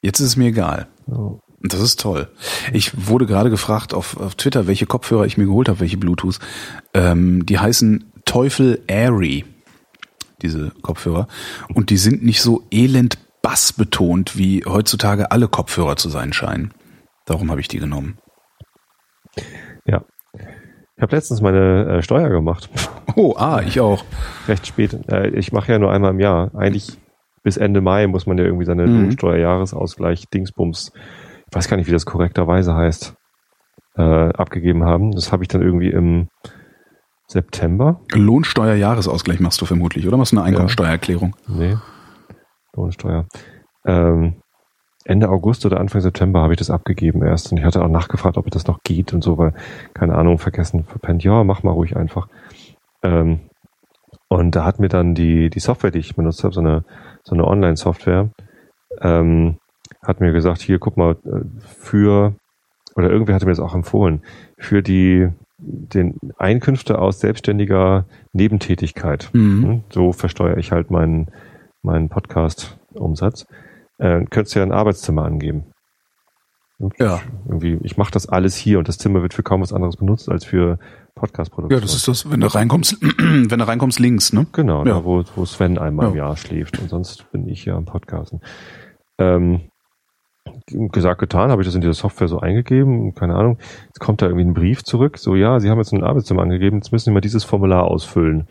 Jetzt 0.00 0.20
ist 0.20 0.28
es 0.28 0.36
mir 0.36 0.46
egal. 0.46 0.88
Und 1.06 1.72
das 1.72 1.80
ist 1.80 2.00
toll. 2.00 2.28
Ich 2.72 3.08
wurde 3.08 3.26
gerade 3.26 3.50
gefragt 3.50 3.92
auf, 3.92 4.16
auf 4.16 4.36
Twitter, 4.36 4.66
welche 4.66 4.86
Kopfhörer 4.86 5.26
ich 5.26 5.36
mir 5.36 5.46
geholt 5.46 5.68
habe, 5.68 5.80
welche 5.80 5.96
Bluetooth. 5.96 6.38
Ähm, 6.94 7.44
die 7.46 7.58
heißen 7.58 8.12
Teufel 8.24 8.82
Airy, 8.86 9.44
diese 10.40 10.70
Kopfhörer. 10.82 11.26
Und 11.74 11.90
die 11.90 11.96
sind 11.96 12.22
nicht 12.22 12.40
so 12.40 12.62
elend 12.70 13.18
bassbetont, 13.42 14.36
wie 14.38 14.64
heutzutage 14.64 15.30
alle 15.32 15.48
Kopfhörer 15.48 15.96
zu 15.96 16.08
sein 16.08 16.32
scheinen. 16.32 16.72
Darum 17.24 17.50
habe 17.50 17.60
ich 17.60 17.68
die 17.68 17.78
genommen. 17.78 18.18
Ja. 19.84 20.02
Ich 20.96 21.02
habe 21.02 21.14
letztens 21.14 21.40
meine 21.40 21.98
äh, 21.98 22.02
Steuer 22.02 22.28
gemacht. 22.28 22.68
Oh, 23.16 23.34
ah, 23.36 23.62
ich 23.66 23.80
auch. 23.80 24.04
Recht 24.46 24.66
spät. 24.66 24.98
Äh, 25.10 25.28
ich 25.30 25.52
mache 25.52 25.72
ja 25.72 25.78
nur 25.78 25.90
einmal 25.92 26.10
im 26.10 26.20
Jahr. 26.20 26.50
Eigentlich 26.54 26.98
bis 27.42 27.56
Ende 27.56 27.80
Mai 27.80 28.06
muss 28.06 28.26
man 28.26 28.36
ja 28.38 28.44
irgendwie 28.44 28.64
seine 28.64 28.86
Mhm. 28.86 29.02
Lohnsteuerjahresausgleich 29.04 30.28
Dingsbums, 30.28 30.92
ich 31.48 31.56
weiß 31.56 31.68
gar 31.68 31.76
nicht, 31.76 31.86
wie 31.86 31.92
das 31.92 32.04
korrekterweise 32.04 32.74
heißt, 32.74 33.14
äh, 33.96 34.02
abgegeben 34.02 34.84
haben. 34.84 35.12
Das 35.12 35.32
habe 35.32 35.44
ich 35.44 35.48
dann 35.48 35.62
irgendwie 35.62 35.90
im 35.90 36.28
September. 37.26 38.00
Lohnsteuerjahresausgleich 38.12 39.40
machst 39.40 39.60
du 39.60 39.66
vermutlich, 39.66 40.06
oder 40.06 40.16
machst 40.16 40.32
du 40.32 40.36
eine 40.36 40.44
Einkommensteuererklärung? 40.46 41.36
Nee. 41.46 41.76
Lohnsteuer. 42.74 43.26
Ähm, 43.86 44.40
Ende 45.08 45.30
August 45.30 45.64
oder 45.64 45.80
Anfang 45.80 46.02
September 46.02 46.42
habe 46.42 46.52
ich 46.52 46.58
das 46.58 46.70
abgegeben 46.70 47.22
erst. 47.22 47.50
Und 47.50 47.58
ich 47.58 47.64
hatte 47.64 47.82
auch 47.82 47.88
nachgefragt, 47.88 48.36
ob 48.36 48.50
das 48.50 48.66
noch 48.66 48.82
geht 48.82 49.14
und 49.14 49.24
so, 49.24 49.38
weil, 49.38 49.54
keine 49.94 50.14
Ahnung, 50.14 50.38
vergessen, 50.38 50.84
verpennt. 50.84 51.24
Ja, 51.24 51.44
mach 51.44 51.62
mal 51.62 51.70
ruhig 51.70 51.96
einfach. 51.96 52.28
Ähm, 53.02 53.40
und 54.28 54.54
da 54.54 54.64
hat 54.64 54.80
mir 54.80 54.88
dann 54.88 55.14
die, 55.14 55.48
die 55.48 55.60
Software, 55.60 55.90
die 55.90 55.98
ich 56.00 56.14
benutzt 56.14 56.44
habe, 56.44 56.52
so 56.52 56.60
eine, 56.60 56.84
so 57.24 57.34
eine 57.34 57.46
Online-Software, 57.46 58.30
ähm, 59.00 59.56
hat 60.02 60.20
mir 60.20 60.32
gesagt, 60.32 60.60
hier, 60.60 60.78
guck 60.78 60.98
mal, 60.98 61.16
äh, 61.24 61.40
für, 61.66 62.34
oder 62.94 63.10
irgendwer 63.10 63.34
hatte 63.34 63.46
mir 63.46 63.52
das 63.52 63.60
auch 63.60 63.74
empfohlen, 63.74 64.20
für 64.58 64.82
die, 64.82 65.28
den 65.56 66.18
Einkünfte 66.36 66.98
aus 66.98 67.18
selbstständiger 67.20 68.04
Nebentätigkeit. 68.34 69.30
Mhm. 69.32 69.64
Hm, 69.64 69.84
So 69.90 70.12
versteuere 70.12 70.58
ich 70.58 70.70
halt 70.70 70.90
meinen, 70.90 71.30
meinen 71.82 72.10
Podcast-Umsatz. 72.10 73.46
Äh, 73.98 74.24
könntest 74.30 74.54
du 74.54 74.60
ja 74.60 74.64
ein 74.66 74.72
Arbeitszimmer 74.72 75.24
angeben. 75.24 75.64
Ja. 77.00 77.20
Irgendwie, 77.48 77.78
ich 77.82 77.96
mache 77.96 78.12
das 78.12 78.28
alles 78.28 78.54
hier 78.56 78.78
und 78.78 78.86
das 78.86 78.98
Zimmer 78.98 79.20
wird 79.22 79.34
für 79.34 79.42
kaum 79.42 79.60
was 79.62 79.72
anderes 79.72 79.96
benutzt 79.96 80.28
als 80.30 80.44
für 80.44 80.78
Podcast-Produktion. 81.16 81.76
Ja, 81.76 81.82
das 81.82 81.94
ist 81.96 82.06
das, 82.06 82.30
wenn 82.30 82.40
du 82.40 82.46
reinkommst, 82.46 82.98
wenn 83.18 83.48
du 83.58 83.66
reinkommst 83.66 83.98
links, 83.98 84.32
ne? 84.32 84.46
Genau, 84.52 84.84
Ja. 84.86 84.94
da 84.94 85.04
wo, 85.04 85.24
wo 85.34 85.44
Sven 85.44 85.76
einmal 85.78 86.10
im 86.10 86.14
Ja. 86.16 86.26
Jahr 86.26 86.36
schläft 86.36 86.78
und 86.78 86.88
sonst 86.88 87.30
bin 87.32 87.48
ich 87.48 87.64
ja 87.64 87.74
am 87.76 87.84
Podcasten. 87.84 88.40
Ähm, 89.18 89.62
gesagt, 90.68 91.20
getan, 91.20 91.50
habe 91.50 91.62
ich 91.62 91.66
das 91.68 91.74
in 91.74 91.80
diese 91.80 91.94
Software 91.94 92.28
so 92.28 92.38
eingegeben, 92.38 93.12
keine 93.14 93.34
Ahnung. 93.34 93.58
Jetzt 93.86 93.98
kommt 93.98 94.22
da 94.22 94.26
irgendwie 94.26 94.44
ein 94.44 94.54
Brief 94.54 94.84
zurück, 94.84 95.18
so 95.18 95.34
ja, 95.34 95.58
Sie 95.58 95.70
haben 95.70 95.78
jetzt 95.78 95.92
ein 95.92 96.04
Arbeitszimmer 96.04 96.42
angegeben, 96.42 96.76
jetzt 96.76 96.92
müssen 96.92 97.06
Sie 97.06 97.10
mal 97.10 97.20
dieses 97.20 97.42
Formular 97.42 97.84
ausfüllen. 97.84 98.46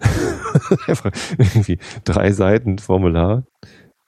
Einfach 0.86 1.10
irgendwie 1.36 1.78
drei 2.04 2.32
Seiten 2.32 2.78
Formular 2.78 3.44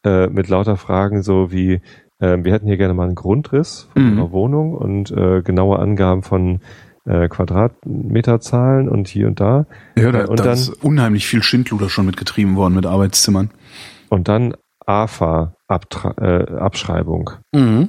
äh, 0.04 0.26
mit 0.28 0.48
lauter 0.48 0.76
Fragen, 0.76 1.22
so 1.22 1.50
wie 1.52 1.80
äh, 2.20 2.36
wir 2.42 2.52
hätten 2.52 2.66
hier 2.66 2.76
gerne 2.76 2.94
mal 2.94 3.06
einen 3.06 3.14
Grundriss 3.14 3.88
von 3.92 4.02
Mhm. 4.12 4.18
Ihrer 4.18 4.30
Wohnung 4.32 4.74
und 4.74 5.10
äh, 5.10 5.42
genaue 5.42 5.78
Angaben 5.78 6.22
von 6.22 6.60
äh, 7.06 7.28
Quadratmeterzahlen 7.28 8.88
und 8.88 9.08
hier 9.08 9.26
und 9.28 9.40
da. 9.40 9.66
Ja, 9.96 10.12
da, 10.12 10.24
Und 10.26 10.40
da 10.40 10.44
dann- 10.44 10.52
ist 10.54 10.68
unheimlich 10.84 11.26
viel 11.26 11.42
Schindluder 11.42 11.88
schon 11.88 12.06
mitgetrieben 12.06 12.56
worden 12.56 12.74
mit 12.74 12.86
Arbeitszimmern. 12.86 13.50
Und 14.10 14.28
dann 14.28 14.54
AFA-Abschreibung. 14.86 17.30
Mhm. 17.52 17.88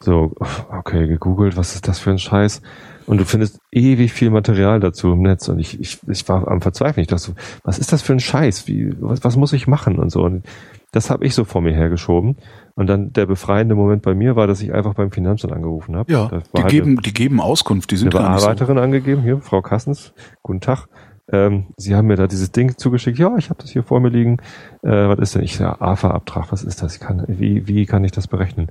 So, 0.00 0.32
okay, 0.70 1.06
gegoogelt, 1.06 1.56
was 1.56 1.74
ist 1.76 1.86
das 1.86 2.00
für 2.00 2.10
ein 2.10 2.18
Scheiß? 2.18 2.60
Und 3.06 3.18
du 3.18 3.24
findest 3.24 3.58
ewig 3.72 4.12
viel 4.12 4.30
Material 4.30 4.80
dazu 4.80 5.12
im 5.12 5.22
Netz. 5.22 5.48
Und 5.48 5.58
ich, 5.60 5.78
ich, 5.80 5.98
ich 6.08 6.28
war 6.28 6.48
am 6.48 6.60
Verzweifeln. 6.60 7.02
Ich 7.02 7.08
dachte 7.08 7.22
so, 7.22 7.32
was 7.64 7.78
ist 7.78 7.92
das 7.92 8.02
für 8.02 8.12
ein 8.12 8.20
Scheiß? 8.20 8.66
Wie, 8.66 8.94
was, 9.00 9.22
was 9.24 9.36
muss 9.36 9.52
ich 9.52 9.66
machen? 9.68 9.98
Und 9.98 10.10
so. 10.10 10.22
Und 10.22 10.44
das 10.92 11.10
habe 11.10 11.24
ich 11.26 11.34
so 11.34 11.44
vor 11.44 11.60
mir 11.60 11.72
hergeschoben. 11.72 12.36
Und 12.74 12.86
dann 12.86 13.12
der 13.12 13.26
befreiende 13.26 13.74
Moment 13.74 14.02
bei 14.02 14.14
mir 14.14 14.36
war, 14.36 14.46
dass 14.46 14.62
ich 14.62 14.72
einfach 14.72 14.94
beim 14.94 15.10
Finanzamt 15.10 15.52
angerufen 15.52 15.96
habe. 15.96 16.12
Ja, 16.12 16.30
die 16.56 16.62
halt 16.62 16.70
geben, 16.70 17.00
die 17.02 17.12
geben 17.12 17.40
Auskunft, 17.40 17.90
die 17.90 17.96
sind 17.96 18.14
eine 18.14 18.28
nicht 18.30 18.40
so. 18.40 18.46
Bearbeiterin 18.46 18.78
angegeben, 18.78 19.22
hier, 19.22 19.40
Frau 19.40 19.60
Kassens, 19.62 20.12
guten 20.42 20.60
Tag. 20.60 20.86
Ähm, 21.30 21.66
Sie 21.76 21.94
haben 21.94 22.08
mir 22.08 22.16
da 22.16 22.26
dieses 22.26 22.52
Ding 22.52 22.76
zugeschickt. 22.76 23.18
Ja, 23.18 23.36
ich 23.36 23.48
habe 23.50 23.60
das 23.60 23.70
hier 23.70 23.82
vor 23.82 24.00
mir 24.00 24.08
liegen. 24.10 24.38
Äh, 24.82 24.90
was 24.90 25.18
ist 25.18 25.34
denn? 25.34 25.42
Ich 25.42 25.58
ja, 25.58 25.80
AFA-Abtrag, 25.80 26.52
was 26.52 26.62
ist 26.64 26.82
das? 26.82 26.94
Ich 26.94 27.00
kann, 27.00 27.24
wie, 27.28 27.66
wie 27.66 27.86
kann 27.86 28.04
ich 28.04 28.12
das 28.12 28.26
berechnen? 28.28 28.68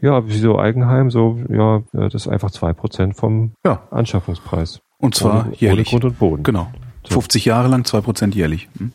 Ja, 0.00 0.26
wie 0.26 0.36
so 0.36 0.58
Eigenheim, 0.58 1.10
so, 1.10 1.38
ja, 1.48 1.76
äh, 1.94 2.08
das 2.10 2.14
ist 2.26 2.28
einfach 2.28 2.50
zwei 2.50 2.72
Prozent 2.72 3.16
vom 3.16 3.52
Ja, 3.64 3.82
Anschaffungspreis. 3.90 4.80
und 4.98 5.14
zwar 5.14 5.46
ohne, 5.46 5.54
jährlich. 5.56 5.88
Ohne 5.92 6.00
Grund 6.00 6.04
und 6.04 6.18
Boden. 6.18 6.42
Genau. 6.42 6.66
50 7.08 7.44
Jahre 7.44 7.68
lang, 7.68 7.82
2% 7.82 8.34
jährlich. 8.34 8.68
Hm? 8.78 8.92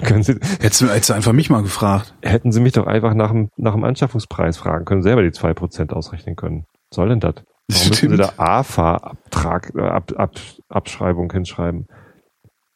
Können 0.04 0.22
Sie, 0.22 0.32
Hättest 0.60 0.80
du, 0.82 0.88
hättest 0.88 1.10
du 1.10 1.14
einfach 1.14 1.32
mich 1.32 1.50
mal 1.50 1.62
gefragt. 1.62 2.14
hätten 2.22 2.52
Sie 2.52 2.60
mich 2.60 2.72
doch 2.72 2.86
einfach 2.86 3.14
nach 3.14 3.30
dem, 3.30 3.48
nach 3.56 3.72
dem 3.74 3.84
Anschaffungspreis 3.84 4.56
fragen 4.56 4.84
können, 4.84 5.02
selber 5.02 5.22
die 5.22 5.32
zwei 5.32 5.54
Prozent 5.54 5.92
ausrechnen 5.92 6.36
können. 6.36 6.64
Was 6.90 6.96
soll 6.96 7.08
denn 7.08 7.20
das? 7.20 7.34
Warum 7.36 7.44
müssen 7.68 7.92
Sie 7.92 7.96
Stimmt. 7.96 8.18
da 8.20 8.32
AFA-Abtrag, 8.36 9.72
äh, 9.76 9.80
Ab, 9.82 10.12
Ab, 10.16 10.32
Abschreibung 10.68 11.32
hinschreiben? 11.32 11.86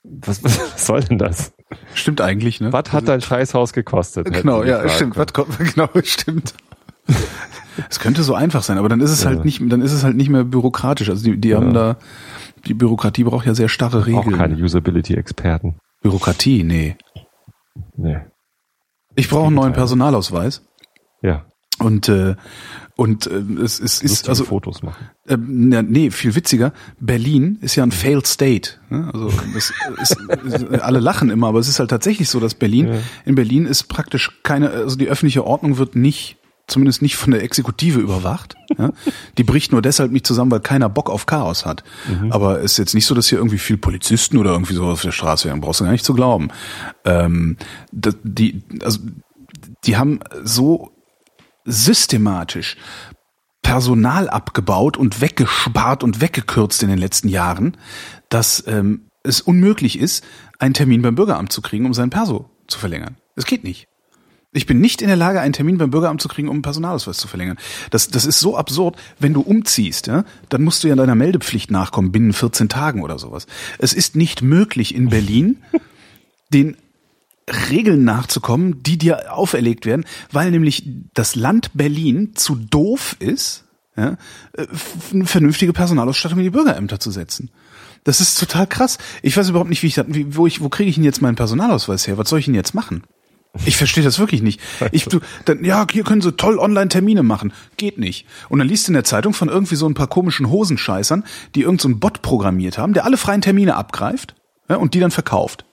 Was, 0.02 0.42
was 0.44 0.86
soll 0.86 1.00
denn 1.02 1.18
das? 1.18 1.52
Stimmt 1.94 2.20
eigentlich, 2.20 2.60
ne? 2.60 2.72
Was 2.72 2.92
hat 2.92 3.06
dein 3.06 3.20
Scheißhaus 3.20 3.72
gekostet? 3.72 4.32
Genau, 4.32 4.64
ja, 4.64 4.88
stimmt. 4.88 5.16
Was, 5.16 5.32
kommt- 5.32 5.56
genau, 5.74 5.88
stimmt. 6.02 6.54
Es 7.88 8.00
könnte 8.00 8.22
so 8.22 8.34
einfach 8.34 8.62
sein, 8.62 8.78
aber 8.78 8.88
dann 8.88 9.00
ist 9.00 9.10
es 9.10 9.22
Ja. 9.22 9.30
halt 9.30 9.44
nicht, 9.44 9.60
dann 9.70 9.80
ist 9.82 9.92
es 9.92 10.02
halt 10.04 10.16
nicht 10.16 10.28
mehr 10.30 10.44
bürokratisch. 10.44 11.08
Also 11.08 11.22
die, 11.24 11.36
die 11.40 11.54
haben 11.54 11.72
da, 11.72 11.96
die 12.66 12.74
Bürokratie 12.74 13.24
braucht 13.24 13.46
ja 13.46 13.54
sehr 13.54 13.68
starre 13.68 13.98
Auch 14.00 14.06
Regeln. 14.06 14.36
keine 14.36 14.54
Usability-Experten. 14.56 15.76
Bürokratie, 16.00 16.62
nee. 16.64 16.96
Nee. 17.96 18.18
Ich 19.16 19.28
brauche 19.28 19.46
einen 19.46 19.56
neuen. 19.56 19.72
Personalausweis 19.72 20.62
Ja, 21.22 21.46
und 21.78 22.08
äh, 22.08 22.36
und 22.96 23.26
äh, 23.26 23.38
es, 23.62 23.80
es 23.80 24.02
ist 24.02 24.28
also 24.28 24.44
Fotos 24.44 24.82
machen. 24.82 25.08
ja, 25.26 25.82
nee 25.82 26.10
viel 26.10 26.34
witziger. 26.34 26.72
Berlin 26.98 27.58
ist 27.62 27.74
ja 27.76 27.82
ein 27.82 27.92
failed 27.92 28.26
state. 28.26 28.72
Ne? 28.90 29.10
Also 29.12 29.30
das 29.54 29.72
ist, 30.02 30.16
ist, 30.44 30.68
alle 30.82 31.00
lachen 31.00 31.30
immer, 31.30 31.48
aber 31.48 31.58
es 31.60 31.68
ist 31.68 31.78
halt 31.80 31.88
tatsächlich 31.90 32.28
so, 32.28 32.40
dass 32.40 32.54
Berlin 32.54 32.88
Ja. 32.88 32.98
in 33.24 33.34
Berlin 33.36 33.64
ist 33.66 33.84
praktisch 33.84 34.42
keine, 34.42 34.70
also 34.70 34.96
die 34.96 35.08
öffentliche 35.08 35.44
Ordnung 35.46 35.78
wird 35.78 35.96
nicht 35.96 36.36
zumindest 36.70 37.02
nicht 37.02 37.16
von 37.16 37.32
der 37.32 37.42
Exekutive 37.42 38.00
überwacht. 38.00 38.56
Ja? 38.78 38.92
Die 39.38 39.44
bricht 39.44 39.72
nur 39.72 39.82
deshalb 39.82 40.12
nicht 40.12 40.26
zusammen, 40.26 40.50
weil 40.50 40.60
keiner 40.60 40.88
Bock 40.88 41.10
auf 41.10 41.26
Chaos 41.26 41.66
hat. 41.66 41.84
Aber 42.30 42.58
es 42.58 42.72
ist 42.72 42.78
jetzt 42.78 42.94
nicht 42.94 43.06
so, 43.06 43.14
dass 43.14 43.28
hier 43.28 43.38
irgendwie 43.38 43.58
viel 43.58 43.76
Polizisten 43.76 44.38
oder 44.38 44.52
irgendwie 44.52 44.74
so 44.74 44.84
auf 44.84 45.02
der 45.02 45.12
Straße 45.12 45.48
wären. 45.48 45.60
Brauchst 45.60 45.80
du 45.80 45.84
gar 45.84 45.92
nicht 45.92 46.04
zu 46.04 46.14
glauben. 46.14 46.48
Ähm, 47.04 47.56
die, 47.92 48.62
also, 48.82 49.00
die 49.84 49.96
haben 49.96 50.20
so 50.42 50.92
systematisch 51.64 52.76
Personal 53.62 54.28
abgebaut 54.28 54.96
und 54.96 55.20
weggespart 55.20 56.02
und 56.02 56.20
weggekürzt 56.20 56.82
in 56.82 56.88
den 56.88 56.98
letzten 56.98 57.28
Jahren, 57.28 57.76
dass 58.28 58.64
ähm, 58.66 59.08
es 59.22 59.40
unmöglich 59.40 59.98
ist, 59.98 60.24
einen 60.58 60.74
Termin 60.74 61.02
beim 61.02 61.14
Bürgeramt 61.14 61.52
zu 61.52 61.60
kriegen, 61.62 61.86
um 61.86 61.94
sein 61.94 62.10
Perso 62.10 62.50
zu 62.66 62.78
verlängern. 62.78 63.16
Es 63.36 63.44
geht 63.44 63.64
nicht. 63.64 63.89
Ich 64.52 64.66
bin 64.66 64.80
nicht 64.80 65.00
in 65.00 65.06
der 65.06 65.16
Lage, 65.16 65.40
einen 65.40 65.52
Termin 65.52 65.78
beim 65.78 65.90
Bürgeramt 65.90 66.20
zu 66.20 66.26
kriegen, 66.26 66.48
um 66.48 66.56
einen 66.56 66.62
Personalausweis 66.62 67.18
zu 67.18 67.28
verlängern. 67.28 67.56
Das, 67.90 68.08
das 68.08 68.24
ist 68.24 68.40
so 68.40 68.56
absurd. 68.56 68.96
Wenn 69.20 69.32
du 69.32 69.42
umziehst, 69.42 70.08
ja, 70.08 70.24
dann 70.48 70.62
musst 70.62 70.82
du 70.82 70.88
ja 70.88 70.96
deiner 70.96 71.14
Meldepflicht 71.14 71.70
nachkommen, 71.70 72.10
binnen 72.10 72.32
14 72.32 72.68
Tagen 72.68 73.02
oder 73.02 73.18
sowas. 73.18 73.46
Es 73.78 73.92
ist 73.92 74.16
nicht 74.16 74.42
möglich 74.42 74.92
in 74.94 75.08
Berlin, 75.08 75.58
den 76.52 76.76
Regeln 77.70 78.02
nachzukommen, 78.02 78.82
die 78.82 78.98
dir 78.98 79.32
auferlegt 79.32 79.86
werden, 79.86 80.04
weil 80.32 80.50
nämlich 80.50 80.84
das 81.14 81.36
Land 81.36 81.70
Berlin 81.74 82.32
zu 82.34 82.56
doof 82.56 83.16
ist, 83.20 83.64
ja, 83.96 84.16
äh, 84.54 84.66
eine 85.12 85.26
vernünftige 85.26 85.72
Personalausstattung 85.72 86.38
in 86.38 86.44
die 86.44 86.50
Bürgerämter 86.50 86.98
zu 86.98 87.12
setzen. 87.12 87.50
Das 88.02 88.20
ist 88.20 88.38
total 88.38 88.66
krass. 88.66 88.98
Ich 89.22 89.36
weiß 89.36 89.48
überhaupt 89.50 89.70
nicht, 89.70 89.82
wie 89.82 89.88
ich 89.88 89.96
wie, 90.08 90.34
wo 90.34 90.46
ich, 90.48 90.60
wo 90.60 90.68
kriege 90.68 90.88
ich 90.88 90.96
denn 90.96 91.04
jetzt 91.04 91.22
meinen 91.22 91.36
Personalausweis 91.36 92.08
her? 92.08 92.18
Was 92.18 92.28
soll 92.28 92.40
ich 92.40 92.46
denn 92.46 92.54
jetzt 92.54 92.74
machen? 92.74 93.04
Ich 93.64 93.76
verstehe 93.76 94.04
das 94.04 94.18
wirklich 94.18 94.42
nicht. 94.42 94.60
Ich, 94.92 95.06
du, 95.06 95.20
dann, 95.44 95.64
ja, 95.64 95.84
hier 95.90 96.04
können 96.04 96.22
sie 96.22 96.32
toll 96.32 96.58
online 96.58 96.88
Termine 96.88 97.22
machen. 97.22 97.52
Geht 97.76 97.98
nicht. 97.98 98.26
Und 98.48 98.60
dann 98.60 98.68
liest 98.68 98.86
du 98.86 98.90
in 98.90 98.94
der 98.94 99.04
Zeitung 99.04 99.32
von 99.32 99.48
irgendwie 99.48 99.74
so 99.74 99.88
ein 99.88 99.94
paar 99.94 100.06
komischen 100.06 100.50
Hosenscheißern, 100.50 101.24
die 101.54 101.62
irgendeinen 101.62 101.78
so 101.80 101.88
einen 101.88 102.00
Bot 102.00 102.22
programmiert 102.22 102.78
haben, 102.78 102.92
der 102.92 103.04
alle 103.04 103.16
freien 103.16 103.40
Termine 103.40 103.74
abgreift 103.74 104.34
ja, 104.68 104.76
und 104.76 104.94
die 104.94 105.00
dann 105.00 105.10
verkauft. 105.10 105.64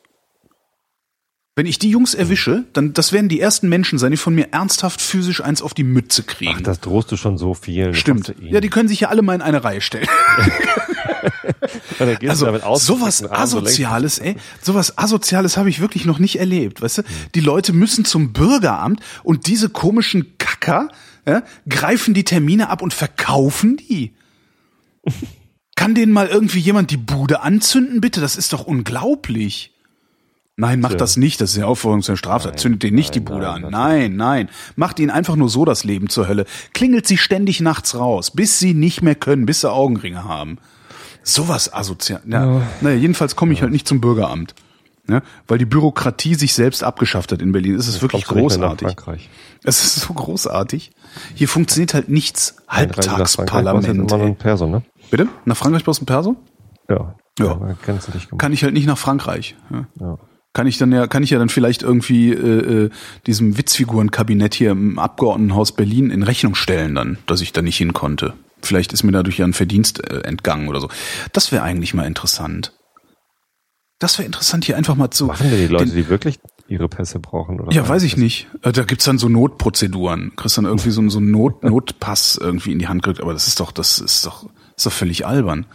Wenn 1.56 1.66
ich 1.66 1.80
die 1.80 1.90
Jungs 1.90 2.14
erwische, 2.14 2.66
dann 2.74 2.94
das 2.94 3.14
werden 3.14 3.30
die 3.30 3.40
ersten 3.40 3.68
Menschen 3.68 3.98
sein, 3.98 4.12
die 4.12 4.18
von 4.18 4.36
mir 4.36 4.50
ernsthaft 4.52 5.02
physisch 5.02 5.42
eins 5.44 5.64
auf 5.64 5.74
die 5.74 5.84
Mütze 5.84 6.22
kriegen. 6.22 6.54
Ach, 6.58 6.62
das 6.62 6.80
drohst 6.82 7.12
du 7.12 7.18
schon 7.18 7.40
so. 7.40 7.56
Das 7.66 7.98
Stimmt. 7.98 8.30
eh 8.30 8.54
Ja, 8.54 8.62
die 8.62 8.70
können 8.70 8.88
sich 8.88 9.00
ja 9.00 9.10
alle 9.10 9.24
mal 9.24 9.34
in 9.34 9.42
eine 9.42 9.64
Reihe 9.64 9.82
stellen. 9.82 10.08
Also 12.28 12.48
aus, 12.48 12.86
sowas 12.86 13.24
Asoziales, 13.30 14.20
ey, 14.20 14.36
sowas 14.62 14.98
Asoziales 14.98 15.58
habe 15.58 15.70
ich 15.70 15.80
wirklich 15.80 16.06
noch 16.06 16.20
nicht 16.20 16.40
erlebt. 16.40 16.82
Weißt 16.82 17.00
du, 17.00 17.02
Hm. 17.04 17.08
die 17.36 17.40
Leute 17.40 17.74
müssen 17.74 18.06
zum 18.06 18.34
Bürgeramt 18.34 19.02
und 19.24 19.48
diese 19.48 19.70
komischen 19.70 20.38
Kacker 20.38 20.90
ja, 21.26 21.44
greifen 21.68 22.14
die 22.14 22.24
Termine 22.24 22.70
ab 22.70 22.82
und 22.82 22.94
verkaufen 22.94 23.78
die. 23.78 24.14
Kann 25.76 25.94
denen 25.94 26.12
mal 26.12 26.28
irgendwie 26.28 26.60
jemand 26.60 26.90
die 26.90 26.98
Bude 26.98 27.42
anzünden, 27.42 28.02
bitte? 28.02 28.20
Das 28.20 28.36
ist 28.36 28.52
doch 28.52 28.66
unglaublich. 28.66 29.74
Nein, 30.60 30.80
macht 30.80 31.00
das 31.00 31.18
nicht. 31.18 31.40
Das 31.40 31.52
ist 31.52 31.58
ja 31.58 31.66
Aufforderung 31.66 32.02
zur 32.02 32.18
Straftat. 32.18 32.54
Nein, 32.54 32.58
Zündet 32.58 32.84
denen 32.84 32.96
nicht 32.96 33.14
die 33.14 33.20
nein, 33.20 33.26
Bude 33.26 33.46
nein, 33.46 33.66
an. 33.66 33.72
Nein, 33.72 34.16
nein. 34.16 34.50
Macht 34.76 35.00
ihnen 35.00 35.12
einfach 35.12 35.36
nur 35.36 35.50
so 35.50 35.66
das 35.66 35.84
Leben 35.84 36.10
zur 36.10 36.28
Hölle. 36.28 36.46
Klingelt 36.74 37.06
sie 37.06 37.18
ständig 37.18 37.62
nachts 37.62 37.94
raus, 37.94 38.32
bis 38.32 38.58
sie 38.58 38.74
nicht 38.74 39.04
mehr 39.04 39.14
können, 39.14 39.46
bis 39.46 39.62
sie 39.62 39.72
Augenringe 39.72 40.24
haben. 40.24 40.58
Sowas 41.28 41.74
asozial. 41.74 42.22
Ja. 42.26 42.62
Naja, 42.82 42.96
jedenfalls 42.96 43.36
komme 43.36 43.54
ich 43.54 43.62
halt 43.62 43.72
nicht 43.72 43.88
zum 43.88 44.00
Bürgeramt. 44.02 44.56
Ja, 45.10 45.22
weil 45.48 45.58
die 45.58 45.66
Bürokratie 45.66 46.36
sich 46.36 46.54
selbst 46.54 46.84
abgeschafft 46.84 47.32
hat 47.32 47.42
in 47.42 47.54
Berlin. 47.54 47.76
Es 47.76 47.88
ist 47.88 48.02
wirklich 48.02 48.30
mehr 48.30 48.44
nach 48.44 48.78
großartig. 48.78 49.30
Es 49.64 49.84
ist 49.84 50.02
so 50.02 50.14
großartig. 50.14 50.92
Hier 51.34 51.48
funktioniert 51.48 51.94
halt 51.94 52.10
nichts. 52.10 52.56
Nach 52.68 52.76
Halbtagsparlament. 52.76 53.88
ey. 53.88 54.22
ein 54.22 54.36
Perso, 54.36 54.68
ne? 54.68 54.84
Bitte? 55.10 55.30
Nach 55.46 55.56
Frankreich 55.56 55.86
brauchst 55.86 56.02
du 56.02 56.04
ein 56.04 56.08
Perso? 56.08 56.36
Ja. 56.90 57.16
Ja. 57.40 57.76
Kann 58.38 58.52
ich 58.52 58.64
halt 58.64 58.74
nicht 58.74 58.88
nach 58.88 58.98
Frankreich. 58.98 59.56
Ja. 59.70 59.86
Ja. 60.00 60.18
Kann 60.54 60.68
ich 60.68 60.78
dann 60.78 60.92
ja, 60.92 61.08
kann 61.08 61.24
ich 61.24 61.30
ja 61.30 61.40
dann 61.40 61.50
vielleicht 61.50 61.84
irgendwie 61.84 62.32
äh, 62.32 62.86
äh, 62.86 62.90
diesem 63.28 63.58
Witzfigurenkabinett 63.58 64.56
hier 64.56 64.72
im 64.72 64.98
Abgeordnetenhaus 64.98 65.72
Berlin 65.72 66.10
in 66.10 66.24
Rechnung 66.24 66.56
stellen 66.56 66.96
dann, 66.96 67.18
dass 67.28 67.42
ich 67.42 67.54
da 67.54 67.62
nicht 67.62 67.78
hin 67.78 67.94
konnte. 67.94 68.34
Vielleicht 68.62 68.94
ist 68.94 69.04
mir 69.04 69.12
dadurch 69.12 69.38
ja 69.38 69.46
ein 69.46 69.54
Verdienst 69.54 70.04
äh, 70.10 70.22
entgangen 70.22 70.68
oder 70.68 70.80
so. 70.80 70.90
Das 71.34 71.52
wäre 71.52 71.64
eigentlich 71.64 71.94
mal 71.94 72.06
interessant. 72.06 72.74
Das 74.00 74.20
wäre 74.20 74.26
interessant, 74.28 74.66
hier 74.66 74.78
einfach 74.78 74.96
mal 74.96 75.10
zu. 75.10 75.26
Machen 75.26 75.50
denn 75.50 75.60
die 75.60 75.68
Leute, 75.68 75.86
den, 75.86 75.96
die 75.96 76.08
wirklich 76.08 76.40
ihre 76.68 76.88
Pässe 76.88 77.20
brauchen? 77.20 77.60
Oder 77.60 77.72
ja, 77.72 77.88
weiß 77.88 78.04
ich 78.04 78.16
nicht. 78.16 78.48
Äh, 78.62 78.72
da 78.72 78.84
gibt's 78.84 79.06
dann 79.06 79.18
so 79.18 79.28
Notprozeduren. 79.28 80.34
Kriegst 80.36 80.58
dann 80.58 80.66
irgendwie 80.66 80.92
so, 80.92 81.08
so 81.10 81.18
einen 81.18 81.32
Not, 81.32 81.64
Notpass 81.64 82.38
irgendwie 82.40 82.72
in 82.72 82.80
die 82.80 82.88
Hand 82.88 83.04
gerückt. 83.04 83.22
Aber 83.22 83.34
das 83.34 83.48
ist 83.48 83.60
doch, 83.60 83.72
das 83.72 84.00
ist 84.00 84.26
doch, 84.26 84.48
ist 84.76 84.86
doch 84.86 84.92
völlig 84.92 85.26
albern. 85.26 85.66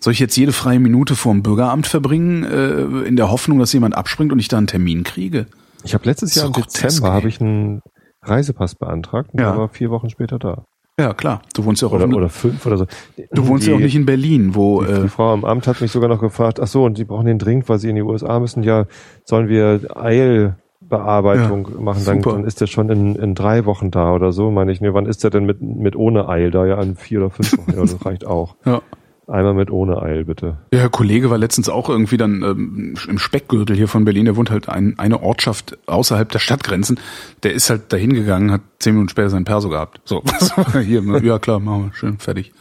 Soll 0.00 0.12
ich 0.12 0.18
jetzt 0.18 0.36
jede 0.36 0.52
freie 0.52 0.78
Minute 0.78 1.16
vorm 1.16 1.42
Bürgeramt 1.42 1.86
verbringen, 1.86 2.44
äh, 2.44 3.06
in 3.06 3.16
der 3.16 3.30
Hoffnung, 3.30 3.58
dass 3.58 3.72
jemand 3.72 3.94
abspringt 3.94 4.32
und 4.32 4.38
ich 4.38 4.48
da 4.48 4.58
einen 4.58 4.66
Termin 4.66 5.04
kriege? 5.04 5.46
Ich 5.82 5.94
habe 5.94 6.04
letztes 6.04 6.34
Jahr 6.34 6.46
im 6.46 6.52
Dezember 6.52 7.12
habe 7.12 7.28
ich 7.28 7.40
einen 7.40 7.80
Reisepass 8.22 8.74
beantragt 8.74 9.30
und 9.32 9.40
ja. 9.40 9.56
war 9.56 9.70
vier 9.70 9.88
Wochen 9.90 10.10
später 10.10 10.38
da. 10.38 10.66
Ja, 11.00 11.14
klar. 11.14 11.40
Du 11.54 11.64
wohnst 11.64 11.80
ja 11.80 11.88
auch 11.88 11.92
oder, 11.92 12.06
oder 12.08 12.28
fünf 12.28 12.66
oder 12.66 12.76
so. 12.76 12.86
Du 13.32 13.46
wohnst 13.46 13.66
die, 13.66 13.70
ja 13.70 13.76
auch 13.76 13.80
nicht 13.80 13.96
in 13.96 14.04
Berlin, 14.04 14.54
wo 14.54 14.82
die, 14.82 14.92
die 14.92 15.00
äh, 15.00 15.08
Frau 15.08 15.32
am 15.32 15.44
Amt 15.46 15.66
hat 15.66 15.80
mich 15.80 15.90
sogar 15.90 16.10
noch 16.10 16.20
gefragt. 16.20 16.60
Ach 16.60 16.66
so, 16.66 16.84
und 16.84 16.98
sie 16.98 17.04
brauchen 17.04 17.26
den 17.26 17.38
dringend, 17.38 17.68
weil 17.68 17.78
sie 17.78 17.88
in 17.88 17.96
die 17.96 18.02
USA 18.02 18.38
müssen. 18.38 18.62
Ja, 18.62 18.84
sollen 19.24 19.48
wir 19.48 19.80
Eilbearbeitung 19.96 21.68
ja, 21.72 21.80
machen? 21.80 22.02
Dann, 22.04 22.20
dann, 22.20 22.44
ist 22.44 22.60
der 22.60 22.66
schon 22.66 22.90
in, 22.90 23.16
in 23.16 23.34
drei 23.34 23.64
Wochen 23.64 23.90
da 23.90 24.12
oder 24.12 24.32
so. 24.32 24.50
Meine 24.50 24.72
ich, 24.72 24.82
ne, 24.82 24.92
wann 24.92 25.06
ist 25.06 25.24
der 25.24 25.30
denn 25.30 25.46
mit 25.46 25.62
mit 25.62 25.96
ohne 25.96 26.28
Eil 26.28 26.50
da? 26.50 26.66
Ja, 26.66 26.76
an 26.76 26.96
vier 26.96 27.20
oder 27.20 27.30
fünf 27.30 27.56
Wochen. 27.56 27.72
ja, 27.74 27.80
das 27.80 28.04
reicht 28.04 28.26
auch. 28.26 28.56
Ja. 28.66 28.82
Einmal 29.30 29.54
mit 29.54 29.70
ohne 29.70 30.02
Eil, 30.02 30.24
bitte. 30.24 30.58
Ja, 30.74 30.88
Kollege 30.88 31.30
war 31.30 31.38
letztens 31.38 31.68
auch 31.68 31.88
irgendwie 31.88 32.16
dann 32.16 32.42
ähm, 32.42 32.94
im 33.06 33.18
Speckgürtel 33.18 33.76
hier 33.76 33.86
von 33.86 34.04
Berlin. 34.04 34.24
Der 34.24 34.34
wohnt 34.34 34.50
halt 34.50 34.68
ein, 34.68 34.98
eine 34.98 35.22
Ortschaft 35.22 35.78
außerhalb 35.86 36.28
der 36.30 36.40
Stadtgrenzen. 36.40 36.98
Der 37.44 37.52
ist 37.52 37.70
halt 37.70 37.92
dahin 37.92 38.12
gegangen, 38.12 38.50
hat 38.50 38.62
zehn 38.80 38.94
Minuten 38.94 39.08
später 39.08 39.30
sein 39.30 39.44
Perso 39.44 39.68
gehabt. 39.68 40.00
So, 40.04 40.24
hier, 40.84 41.02
ja 41.22 41.38
klar, 41.38 41.60
machen 41.60 41.84
wir, 41.84 41.94
schön, 41.94 42.18
fertig. 42.18 42.52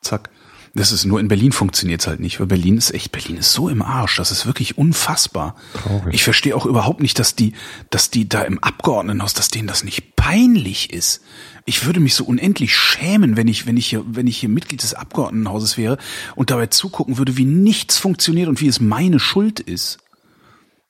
Zack. 0.00 0.30
Das 0.72 0.92
ist 0.92 1.04
nur 1.04 1.18
in 1.18 1.28
Berlin 1.28 1.50
funktioniert's 1.52 2.06
halt 2.06 2.20
nicht, 2.20 2.38
weil 2.38 2.46
Berlin 2.46 2.78
ist 2.78 2.94
echt, 2.94 3.10
Berlin 3.10 3.36
ist 3.36 3.52
so 3.52 3.68
im 3.68 3.82
Arsch, 3.82 4.16
das 4.16 4.30
ist 4.30 4.46
wirklich 4.46 4.78
unfassbar. 4.78 5.56
Traurig. 5.74 6.14
Ich 6.14 6.22
verstehe 6.22 6.54
auch 6.54 6.64
überhaupt 6.64 7.00
nicht, 7.00 7.18
dass 7.18 7.34
die, 7.34 7.54
dass 7.90 8.10
die 8.10 8.28
da 8.28 8.42
im 8.42 8.58
Abgeordnetenhaus, 8.60 9.34
dass 9.34 9.48
denen 9.48 9.66
das 9.66 9.82
nicht 9.82 10.14
peinlich 10.14 10.92
ist. 10.92 11.22
Ich 11.70 11.86
würde 11.86 12.00
mich 12.00 12.16
so 12.16 12.24
unendlich 12.24 12.74
schämen, 12.74 13.36
wenn 13.36 13.46
ich, 13.46 13.64
wenn 13.64 13.76
ich 13.76 13.86
hier, 13.86 14.02
wenn 14.04 14.26
ich 14.26 14.38
hier 14.38 14.48
Mitglied 14.48 14.82
des 14.82 14.92
Abgeordnetenhauses 14.92 15.78
wäre 15.78 15.98
und 16.34 16.50
dabei 16.50 16.66
zugucken 16.66 17.16
würde, 17.16 17.36
wie 17.36 17.44
nichts 17.44 17.96
funktioniert 17.96 18.48
und 18.48 18.60
wie 18.60 18.66
es 18.66 18.80
meine 18.80 19.20
Schuld 19.20 19.60
ist. 19.60 19.98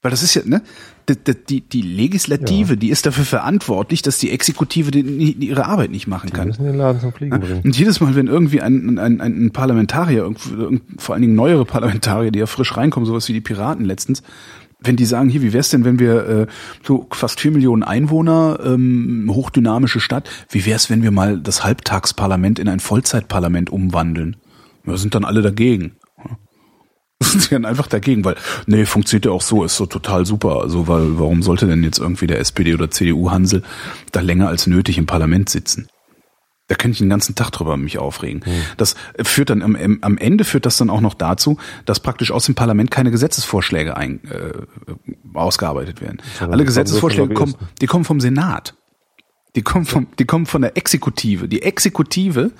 Weil 0.00 0.10
das 0.10 0.22
ist 0.22 0.32
ja, 0.32 0.40
ne? 0.46 0.62
Die, 1.06 1.34
die, 1.48 1.60
die 1.60 1.82
Legislative, 1.82 2.70
ja. 2.70 2.76
die 2.76 2.88
ist 2.88 3.04
dafür 3.04 3.26
verantwortlich, 3.26 4.00
dass 4.00 4.16
die 4.16 4.30
Exekutive 4.30 4.90
die, 4.90 5.32
ihre 5.32 5.66
Arbeit 5.66 5.90
nicht 5.90 6.06
machen 6.06 6.32
kann. 6.32 6.48
Bringen. 7.40 7.60
Und 7.62 7.76
jedes 7.76 8.00
Mal, 8.00 8.14
wenn 8.14 8.28
irgendwie 8.28 8.62
ein, 8.62 8.98
ein, 8.98 9.20
ein 9.20 9.50
Parlamentarier, 9.50 10.32
vor 10.96 11.14
allen 11.14 11.20
Dingen 11.20 11.34
neuere 11.34 11.66
Parlamentarier, 11.66 12.30
die 12.30 12.38
ja 12.38 12.46
frisch 12.46 12.74
reinkommen, 12.74 13.06
sowas 13.06 13.28
wie 13.28 13.34
die 13.34 13.42
Piraten 13.42 13.84
letztens, 13.84 14.22
wenn 14.82 14.96
die 14.96 15.04
sagen, 15.04 15.28
hier, 15.28 15.42
wie 15.42 15.52
wär's 15.52 15.68
denn, 15.68 15.84
wenn 15.84 15.98
wir 15.98 16.26
äh, 16.26 16.46
so 16.82 17.06
fast 17.12 17.40
vier 17.40 17.50
Millionen 17.50 17.82
Einwohner, 17.82 18.58
ähm, 18.64 19.30
hochdynamische 19.32 20.00
Stadt, 20.00 20.28
wie 20.48 20.64
wär's, 20.66 20.90
wenn 20.90 21.02
wir 21.02 21.10
mal 21.10 21.38
das 21.38 21.64
Halbtagsparlament 21.64 22.58
in 22.58 22.68
ein 22.68 22.80
Vollzeitparlament 22.80 23.70
umwandeln? 23.70 24.36
Wir 24.84 24.96
sind 24.96 25.14
dann 25.14 25.24
alle 25.24 25.42
dagegen 25.42 25.92
sind 27.22 27.42
sie 27.42 27.50
dann 27.50 27.66
einfach 27.66 27.86
dagegen, 27.86 28.24
weil, 28.24 28.36
nee, 28.66 28.86
funktioniert 28.86 29.26
ja 29.26 29.32
auch 29.32 29.42
so, 29.42 29.62
ist 29.62 29.76
so 29.76 29.86
total 29.86 30.24
super. 30.24 30.62
Also, 30.62 30.88
weil, 30.88 31.18
warum 31.18 31.42
sollte 31.42 31.66
denn 31.66 31.84
jetzt 31.84 31.98
irgendwie 31.98 32.26
der 32.26 32.40
SPD 32.40 32.74
oder 32.74 32.90
CDU 32.90 33.30
Hansel 33.30 33.62
da 34.12 34.20
länger 34.20 34.48
als 34.48 34.66
nötig 34.66 34.96
im 34.96 35.06
Parlament 35.06 35.50
sitzen? 35.50 35.88
Da 36.70 36.76
könnte 36.76 36.92
ich 36.92 36.98
den 36.98 37.10
ganzen 37.10 37.34
Tag 37.34 37.50
drüber 37.50 37.76
mich 37.76 37.98
aufregen. 37.98 38.44
Mhm. 38.46 38.62
Das 38.76 38.94
führt 39.24 39.50
dann 39.50 39.60
am, 39.60 39.98
am 40.02 40.18
Ende 40.18 40.44
führt 40.44 40.66
das 40.66 40.76
dann 40.76 40.88
auch 40.88 41.00
noch 41.00 41.14
dazu, 41.14 41.56
dass 41.84 41.98
praktisch 41.98 42.30
aus 42.30 42.46
dem 42.46 42.54
Parlament 42.54 42.92
keine 42.92 43.10
Gesetzesvorschläge 43.10 43.96
ein, 43.96 44.20
äh, 44.30 44.52
ausgearbeitet 45.34 46.00
werden. 46.00 46.22
Alle 46.38 46.64
Gesetzesvorschläge 46.64 47.34
kommen, 47.34 47.56
die 47.80 47.86
kommen 47.86 48.04
vom 48.04 48.20
Senat. 48.20 48.74
Die 49.56 49.62
kommen 49.62 49.84
vom, 49.84 50.06
die 50.20 50.26
kommen 50.26 50.46
von 50.46 50.62
der 50.62 50.76
Exekutive. 50.76 51.48
Die 51.48 51.62
Exekutive, 51.62 52.52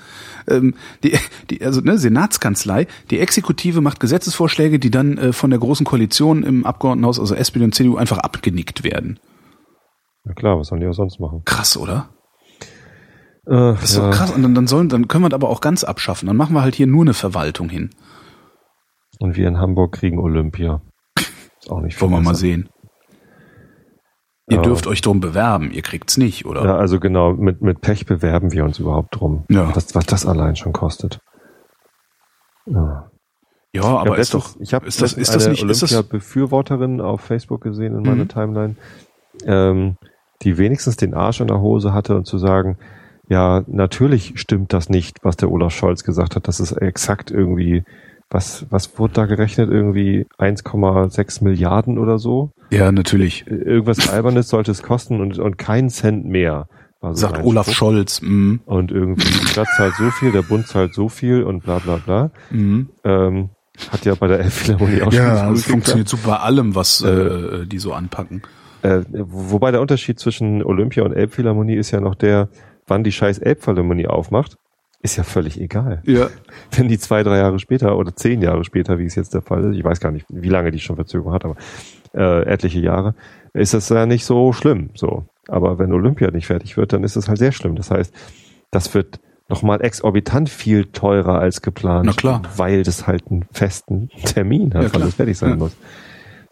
ähm, 0.45 0.73
die, 1.05 1.17
die, 1.49 1.63
also 1.63 1.79
ne, 1.79 1.97
Senatskanzlei, 1.97 2.87
die 3.11 3.19
Exekutive 3.19 3.79
macht 3.79 4.01
Gesetzesvorschläge, 4.01 4.77
die 4.77 4.91
dann 4.91 5.17
äh, 5.17 5.31
von 5.31 5.51
der 5.51 5.59
großen 5.59 5.85
Koalition 5.85 6.43
im 6.43 6.65
Abgeordnetenhaus, 6.65 7.17
also 7.17 7.33
SPD 7.33 7.63
und 7.63 7.73
CDU, 7.73 7.95
einfach 7.95 8.17
abgenickt 8.17 8.83
werden. 8.83 9.21
Na 10.25 10.33
klar, 10.33 10.59
was 10.59 10.67
sollen 10.67 10.81
die 10.81 10.87
auch 10.87 10.93
sonst 10.93 11.21
machen? 11.21 11.43
Krass, 11.45 11.77
oder? 11.77 12.09
Äh, 13.51 13.73
das 13.73 13.83
ist 13.83 13.97
ja. 13.97 14.05
so 14.05 14.09
krass. 14.17 14.31
Und 14.31 14.43
dann, 14.43 14.55
dann 14.55 14.67
sollen, 14.67 14.87
dann 14.87 15.09
können 15.09 15.25
wir 15.25 15.29
das 15.29 15.35
aber 15.35 15.49
auch 15.49 15.59
ganz 15.59 15.83
abschaffen. 15.83 16.27
Dann 16.27 16.37
machen 16.37 16.55
wir 16.55 16.61
halt 16.61 16.75
hier 16.75 16.87
nur 16.87 17.03
eine 17.03 17.13
Verwaltung 17.13 17.69
hin. 17.69 17.89
Und 19.19 19.35
wir 19.35 19.47
in 19.47 19.59
Hamburg 19.59 19.91
kriegen 19.91 20.19
Olympia. 20.19 20.81
Ist 21.59 21.69
auch 21.69 21.81
nicht 21.81 21.99
Wollen 22.01 22.11
wir 22.11 22.21
mal 22.21 22.33
sehen. 22.33 22.69
Ihr 24.49 24.57
ja. 24.57 24.63
dürft 24.63 24.87
euch 24.87 25.01
drum 25.01 25.19
bewerben, 25.19 25.71
ihr 25.71 25.81
kriegt's 25.81 26.17
nicht, 26.17 26.45
oder? 26.45 26.63
Ja, 26.63 26.75
also 26.75 26.99
genau, 26.99 27.33
mit, 27.33 27.61
mit 27.61 27.79
Pech 27.79 28.05
bewerben 28.05 28.51
wir 28.51 28.65
uns 28.65 28.79
überhaupt 28.79 29.15
drum. 29.15 29.45
Ja. 29.49 29.71
Das, 29.73 29.93
was 29.95 30.05
das 30.05 30.25
allein 30.25 30.55
schon 30.55 30.73
kostet. 30.73 31.19
Ja. 32.65 33.11
Ja, 33.73 33.83
aber 33.83 34.17
ist 34.17 34.33
doch, 34.33 34.59
ich 34.59 34.73
habe 34.73 34.85
ist 34.87 35.01
das, 35.01 35.13
ist 35.13 35.33
das 35.33 35.47
nicht 35.47 35.63
Olympia-Befürworterin 35.63 36.99
auf 36.99 37.21
Facebook 37.21 37.61
gesehen 37.61 37.95
in 37.95 38.01
meiner 38.01 38.25
mhm. 38.25 38.29
Timeline, 38.29 38.75
ähm, 39.45 39.95
die 40.41 40.57
wenigstens 40.57 40.97
den 40.97 41.13
Arsch 41.13 41.39
in 41.39 41.47
der 41.47 41.61
Hose 41.61 41.93
hatte 41.93 42.17
und 42.17 42.25
zu 42.25 42.37
sagen, 42.37 42.77
ja, 43.31 43.63
natürlich 43.67 44.33
stimmt 44.35 44.73
das 44.73 44.89
nicht, 44.89 45.19
was 45.23 45.37
der 45.37 45.49
Olaf 45.49 45.73
Scholz 45.73 46.03
gesagt 46.03 46.35
hat. 46.35 46.49
Das 46.49 46.59
ist 46.59 46.73
exakt 46.73 47.31
irgendwie 47.31 47.85
was, 48.29 48.65
was 48.69 48.97
wurde 48.99 49.13
da 49.13 49.25
gerechnet? 49.25 49.69
Irgendwie 49.69 50.25
1,6 50.37 51.41
Milliarden 51.41 51.97
oder 51.97 52.19
so? 52.19 52.51
Ja, 52.71 52.91
natürlich. 52.91 53.47
Irgendwas 53.47 54.09
Albernes 54.09 54.49
sollte 54.49 54.71
es 54.71 54.83
kosten 54.83 55.21
und, 55.21 55.39
und 55.39 55.57
keinen 55.57 55.89
Cent 55.89 56.25
mehr. 56.25 56.67
So 57.01 57.13
Sagt 57.13 57.43
Olaf 57.43 57.67
Spruch. 57.67 57.75
Scholz. 57.75 58.21
Mm. 58.21 58.57
Und 58.65 58.91
irgendwie 58.91 59.27
die 59.27 59.47
Stadt 59.47 59.67
zahlt 59.77 59.95
so 59.95 60.11
viel, 60.11 60.33
der 60.33 60.43
Bund 60.43 60.67
zahlt 60.67 60.93
so 60.93 61.07
viel 61.07 61.43
und 61.43 61.63
bla 61.63 61.79
bla 61.79 61.97
bla. 61.97 62.31
Mm. 62.51 62.89
Ähm, 63.05 63.49
hat 63.91 64.03
ja 64.03 64.13
bei 64.15 64.27
der 64.27 64.41
Elbphilharmonie 64.41 65.01
auch 65.03 65.13
ja, 65.13 65.45
schon 65.45 65.55
das 65.55 65.63
funktioniert 65.63 66.09
super 66.09 66.31
bei 66.31 66.37
allem, 66.37 66.75
was 66.75 67.01
äh, 67.01 67.09
äh, 67.09 67.65
die 67.65 67.79
so 67.79 67.93
anpacken. 67.93 68.41
Äh, 68.81 69.01
wobei 69.09 69.71
der 69.71 69.81
Unterschied 69.81 70.19
zwischen 70.19 70.63
Olympia 70.63 71.03
und 71.03 71.13
Elbphilharmonie 71.13 71.75
ist 71.75 71.91
ja 71.91 72.01
noch 72.01 72.15
der, 72.15 72.49
wann 72.91 73.03
die 73.03 73.11
scheiß 73.11 73.39
Elbphilharmonie 73.39 74.05
aufmacht 74.07 74.57
ist 75.03 75.15
ja 75.15 75.23
völlig 75.23 75.59
egal. 75.59 76.01
Ja. 76.05 76.29
Wenn 76.71 76.87
die 76.87 76.99
zwei, 76.99 77.23
drei 77.23 77.37
Jahre 77.37 77.57
später 77.57 77.97
oder 77.97 78.15
zehn 78.15 78.41
Jahre 78.41 78.63
später, 78.63 78.99
wie 78.99 79.05
es 79.05 79.15
jetzt 79.15 79.33
der 79.33 79.41
Fall 79.41 79.71
ist, 79.71 79.77
ich 79.77 79.83
weiß 79.83 79.99
gar 79.99 80.11
nicht, 80.11 80.25
wie 80.29 80.49
lange 80.49 80.69
die 80.69 80.79
schon 80.79 80.95
Verzögerung 80.95 81.33
hat, 81.33 81.43
aber 81.43 81.55
äh, 82.13 82.43
etliche 82.45 82.79
Jahre, 82.79 83.15
ist 83.53 83.73
das 83.73 83.89
ja 83.89 84.05
nicht 84.05 84.25
so 84.25 84.53
schlimm. 84.53 84.91
So. 84.93 85.25
Aber 85.47 85.79
wenn 85.79 85.91
Olympia 85.91 86.29
nicht 86.29 86.45
fertig 86.45 86.77
wird, 86.77 86.93
dann 86.93 87.03
ist 87.03 87.15
das 87.15 87.27
halt 87.27 87.39
sehr 87.39 87.51
schlimm. 87.51 87.75
Das 87.75 87.89
heißt, 87.89 88.13
das 88.69 88.93
wird 88.93 89.19
nochmal 89.49 89.81
exorbitant 89.81 90.49
viel 90.49 90.85
teurer 90.85 91.39
als 91.39 91.61
geplant, 91.61 92.05
Na 92.05 92.13
klar. 92.13 92.43
weil 92.55 92.83
das 92.83 93.07
halt 93.07 93.23
einen 93.29 93.45
festen 93.51 94.09
Termin 94.23 94.73
hat, 94.73 94.83
ja, 94.83 94.89
wann 94.93 95.01
das 95.01 95.15
fertig 95.15 95.37
sein 95.37 95.51
ja. 95.51 95.55
muss. 95.55 95.75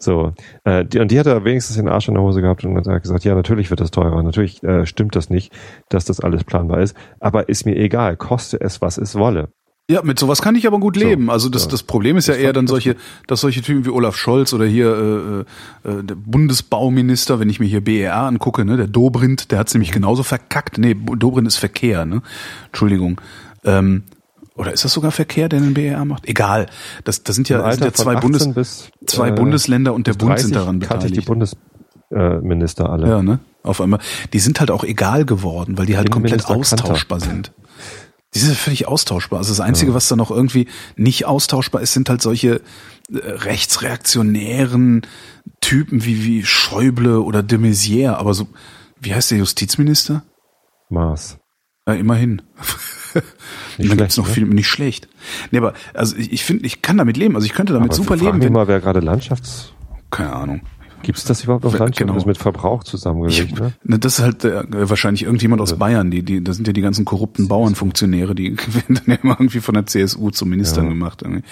So, 0.02 0.32
äh, 0.64 0.84
die, 0.84 0.98
und 0.98 1.10
die 1.10 1.20
hat 1.20 1.26
er 1.26 1.44
wenigstens 1.44 1.76
den 1.76 1.88
Arsch 1.88 2.08
in 2.08 2.14
der 2.14 2.22
Hose 2.22 2.40
gehabt 2.40 2.64
und 2.64 2.74
hat 2.86 3.02
gesagt, 3.02 3.24
ja, 3.24 3.34
natürlich 3.34 3.68
wird 3.68 3.80
das 3.80 3.90
teurer, 3.90 4.22
natürlich 4.22 4.62
äh, 4.62 4.86
stimmt 4.86 5.14
das 5.14 5.28
nicht, 5.28 5.52
dass 5.90 6.06
das 6.06 6.20
alles 6.20 6.42
planbar 6.42 6.80
ist, 6.80 6.96
aber 7.20 7.50
ist 7.50 7.66
mir 7.66 7.76
egal, 7.76 8.16
koste 8.16 8.58
es, 8.60 8.80
was 8.80 8.96
es 8.96 9.14
wolle. 9.14 9.48
Ja, 9.90 10.02
mit 10.04 10.20
sowas 10.20 10.40
kann 10.40 10.54
ich 10.54 10.68
aber 10.68 10.78
gut 10.78 10.96
leben. 10.96 11.26
So, 11.26 11.32
also 11.32 11.48
das, 11.48 11.64
so. 11.64 11.68
das 11.68 11.82
Problem 11.82 12.16
ist 12.16 12.28
ja 12.28 12.34
eher 12.34 12.52
dann 12.52 12.68
solche, 12.68 12.94
dass 13.26 13.40
solche 13.40 13.60
Typen 13.60 13.84
wie 13.84 13.90
Olaf 13.90 14.16
Scholz 14.16 14.52
oder 14.52 14.64
hier 14.64 15.44
äh, 15.84 15.90
äh, 15.90 16.04
der 16.04 16.14
Bundesbauminister, 16.14 17.40
wenn 17.40 17.50
ich 17.50 17.58
mir 17.58 17.66
hier 17.66 17.82
BER 17.82 18.14
angucke, 18.14 18.64
ne, 18.64 18.76
der 18.76 18.86
Dobrindt, 18.86 19.50
der 19.50 19.58
hat's 19.58 19.74
nämlich 19.74 19.90
genauso 19.90 20.22
verkackt. 20.22 20.78
Nee, 20.78 20.94
Dobrindt 20.94 21.48
ist 21.48 21.56
Verkehr, 21.56 22.06
ne? 22.06 22.22
Entschuldigung. 22.66 23.20
Ähm, 23.64 24.04
oder 24.60 24.74
ist 24.74 24.84
das 24.84 24.92
sogar 24.92 25.10
Verkehr, 25.10 25.48
der 25.48 25.58
den 25.60 25.72
BER 25.72 26.04
macht? 26.04 26.28
Egal. 26.28 26.66
Das, 27.04 27.22
das 27.22 27.34
sind 27.34 27.48
ja, 27.48 27.62
das 27.62 27.76
sind 27.76 27.84
ja 27.84 27.94
zwei, 27.94 28.16
Bundes, 28.16 28.52
bis, 28.52 28.90
zwei 29.06 29.30
äh, 29.30 29.32
Bundesländer 29.32 29.94
und 29.94 30.06
der 30.06 30.12
Bund 30.12 30.38
sind 30.38 30.54
daran 30.54 30.80
beteiligt. 30.80 31.16
die 31.16 31.22
Bundesminister 31.22 32.90
alle. 32.90 33.08
Ja, 33.08 33.22
ne? 33.22 33.38
Auf 33.62 33.80
einmal. 33.80 34.00
Die 34.34 34.38
sind 34.38 34.60
halt 34.60 34.70
auch 34.70 34.84
egal 34.84 35.24
geworden, 35.24 35.78
weil 35.78 35.86
die 35.86 35.96
halt 35.96 36.10
komplett 36.10 36.44
austauschbar 36.44 37.20
Kanter. 37.20 37.34
sind. 37.34 37.52
Die 38.34 38.38
sind 38.38 38.54
völlig 38.54 38.86
austauschbar. 38.86 39.38
Also 39.38 39.50
das 39.50 39.60
Einzige, 39.60 39.92
ja. 39.92 39.94
was 39.94 40.08
da 40.08 40.14
noch 40.14 40.30
irgendwie 40.30 40.68
nicht 40.94 41.24
austauschbar 41.24 41.80
ist, 41.80 41.94
sind 41.94 42.10
halt 42.10 42.20
solche 42.20 42.56
äh, 43.10 43.16
rechtsreaktionären 43.16 45.06
Typen 45.62 46.04
wie, 46.04 46.22
wie 46.22 46.44
Schäuble 46.44 47.22
oder 47.22 47.42
de 47.42 47.58
Maizière. 47.58 48.16
Aber 48.16 48.34
so, 48.34 48.46
wie 49.00 49.14
heißt 49.14 49.30
der 49.30 49.38
Justizminister? 49.38 50.22
Maas. 50.90 51.39
Ja, 51.94 52.00
immerhin. 52.00 52.42
Nicht 53.78 53.92
schlecht, 53.92 54.18
noch 54.18 54.28
ne? 54.28 54.32
viel, 54.34 54.44
nicht 54.46 54.68
schlecht. 54.68 55.08
Nee, 55.50 55.58
aber 55.58 55.72
also 55.94 56.16
ich, 56.16 56.32
ich 56.32 56.44
finde, 56.44 56.64
ich 56.66 56.82
kann 56.82 56.96
damit 56.98 57.16
leben. 57.16 57.34
Also 57.34 57.46
ich 57.46 57.54
könnte 57.54 57.72
damit 57.72 57.88
aber 57.90 57.96
super 57.96 58.14
leben. 58.16 58.40
Wenn, 58.40 58.52
mal, 58.52 58.68
wer 58.68 58.80
gerade 58.80 59.00
Landschafts... 59.00 59.72
Keine 60.10 60.32
Ahnung. 60.32 60.60
Gibt 61.02 61.18
es 61.18 61.24
das 61.24 61.42
überhaupt 61.44 61.64
auf 61.64 61.72
Landschaften? 61.78 62.04
Genau. 62.08 62.12
Das 62.14 62.24
ist 62.24 62.26
mit 62.26 62.36
Verbrauch 62.38 62.84
zusammengelegt, 62.84 63.58
ne? 63.58 63.72
Ne, 63.84 63.98
Das 63.98 64.18
ist 64.18 64.24
halt 64.24 64.44
äh, 64.44 64.64
wahrscheinlich 64.90 65.22
irgendjemand 65.22 65.62
aus 65.62 65.76
Bayern, 65.78 66.10
die, 66.10 66.22
die, 66.22 66.44
das 66.44 66.56
sind 66.56 66.66
ja 66.66 66.72
die 66.74 66.82
ganzen 66.82 67.04
korrupten 67.06 67.48
Bauernfunktionäre, 67.48 68.34
die 68.34 68.56
werden 68.74 68.96
dann 68.96 69.04
ja 69.06 69.14
immer 69.22 69.32
irgendwie 69.40 69.60
von 69.60 69.74
der 69.74 69.86
CSU 69.86 70.30
zum 70.30 70.50
Ministern 70.50 70.84
Ja. 70.84 70.90
gemacht. 70.90 71.22
irgendwie. 71.22 71.42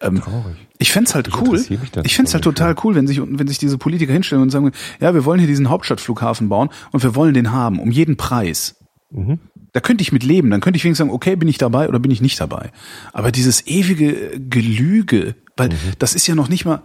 Ähm, 0.00 0.20
Traurig. 0.20 0.56
ich 0.78 0.92
fänd's 0.92 1.14
halt 1.14 1.30
cool. 1.40 1.60
Ich 2.04 2.14
fänd's 2.16 2.32
halt 2.32 2.44
so 2.44 2.52
total 2.52 2.76
cool, 2.84 2.94
wenn 2.94 3.06
sich, 3.08 3.20
wenn 3.20 3.48
sich 3.48 3.58
diese 3.58 3.76
Politiker 3.76 4.12
hinstellen 4.12 4.42
und 4.42 4.50
sagen, 4.50 4.70
ja, 5.00 5.12
wir 5.14 5.24
wollen 5.24 5.40
hier 5.40 5.48
diesen 5.48 5.68
Hauptstadtflughafen 5.68 6.48
bauen 6.48 6.68
und 6.92 7.02
wir 7.02 7.16
wollen 7.16 7.34
den 7.34 7.50
haben, 7.50 7.80
um 7.80 7.90
jeden 7.90 8.16
Preis. 8.16 8.76
Mhm. 9.10 9.40
Da 9.72 9.80
könnte 9.80 10.02
ich 10.02 10.12
mit 10.12 10.22
leben. 10.22 10.50
Dann 10.50 10.60
könnte 10.60 10.76
ich 10.76 10.84
wenigstens 10.84 11.06
sagen, 11.06 11.14
okay, 11.14 11.34
bin 11.36 11.48
ich 11.48 11.58
dabei 11.58 11.88
oder 11.88 11.98
bin 11.98 12.10
ich 12.10 12.20
nicht 12.20 12.38
dabei. 12.40 12.72
Aber 13.12 13.32
dieses 13.32 13.66
ewige 13.66 14.38
Gelüge, 14.38 15.34
weil 15.56 15.70
Mhm. 15.70 15.74
das 15.98 16.14
ist 16.14 16.26
ja 16.26 16.34
noch 16.34 16.48
nicht 16.48 16.64
mal, 16.64 16.82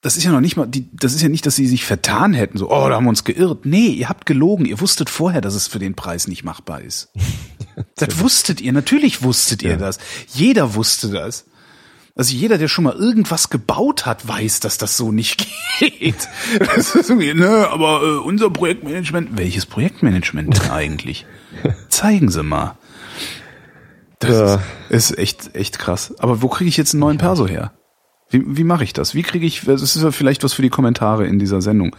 das 0.00 0.16
ist 0.16 0.24
ja 0.24 0.30
noch 0.30 0.40
nicht 0.40 0.56
mal, 0.56 0.66
die, 0.66 0.86
das 0.92 1.14
ist 1.14 1.22
ja 1.22 1.28
nicht, 1.28 1.44
dass 1.46 1.56
sie 1.56 1.66
sich 1.66 1.84
vertan 1.84 2.32
hätten, 2.34 2.56
so, 2.58 2.70
oh, 2.70 2.88
da 2.88 2.94
haben 2.96 3.04
wir 3.04 3.10
uns 3.10 3.24
geirrt. 3.24 3.64
Nee, 3.66 3.88
ihr 3.88 4.08
habt 4.08 4.26
gelogen. 4.26 4.64
Ihr 4.64 4.80
wusstet 4.80 5.10
vorher, 5.10 5.40
dass 5.40 5.54
es 5.54 5.66
für 5.66 5.78
den 5.80 5.94
Preis 5.94 6.28
nicht 6.28 6.44
machbar 6.44 6.82
ist. 6.82 7.08
das 7.96 8.20
wusstet 8.20 8.60
ihr. 8.60 8.72
Natürlich 8.72 9.22
wusstet 9.22 9.62
ihr 9.62 9.70
Ja. 9.70 9.76
das. 9.76 9.98
Jeder 10.32 10.74
wusste 10.74 11.08
das. 11.08 11.46
Also 12.14 12.34
jeder, 12.34 12.58
der 12.58 12.66
schon 12.68 12.82
mal 12.84 12.94
irgendwas 12.96 13.48
gebaut 13.48 14.04
hat, 14.04 14.26
weiß, 14.26 14.58
dass 14.60 14.76
das 14.76 14.96
so 14.96 15.12
nicht 15.12 15.46
geht. 15.78 16.28
Das 16.58 16.94
ist 16.96 17.10
irgendwie, 17.10 17.32
ne, 17.32 17.68
aber 17.70 18.02
äh, 18.02 18.16
unser 18.18 18.50
Projektmanagement, 18.50 19.36
welches 19.38 19.66
Projektmanagement 19.66 20.60
denn 20.62 20.70
eigentlich? 20.70 21.26
Zeigen 21.88 22.30
Sie 22.30 22.42
mal. 22.42 22.76
Das 24.20 24.30
Ja. 24.30 24.54
ist, 24.88 25.10
ist 25.10 25.18
echt, 25.18 25.54
echt 25.54 25.78
krass. 25.78 26.14
Aber 26.18 26.42
wo 26.42 26.48
kriege 26.48 26.68
ich 26.68 26.76
jetzt 26.76 26.94
einen 26.94 27.00
neuen 27.00 27.18
Perso 27.18 27.46
her? 27.46 27.72
Wie, 28.30 28.42
wie 28.58 28.64
mache 28.64 28.84
ich 28.84 28.92
das? 28.92 29.14
Wie 29.14 29.22
kriege 29.22 29.46
ich, 29.46 29.62
das 29.64 29.80
ist 29.80 29.96
ja 30.02 30.10
vielleicht 30.10 30.44
was 30.44 30.52
für 30.52 30.60
die 30.62 30.68
Kommentare 30.68 31.26
in 31.26 31.38
dieser 31.38 31.62
Sendung 31.62 31.96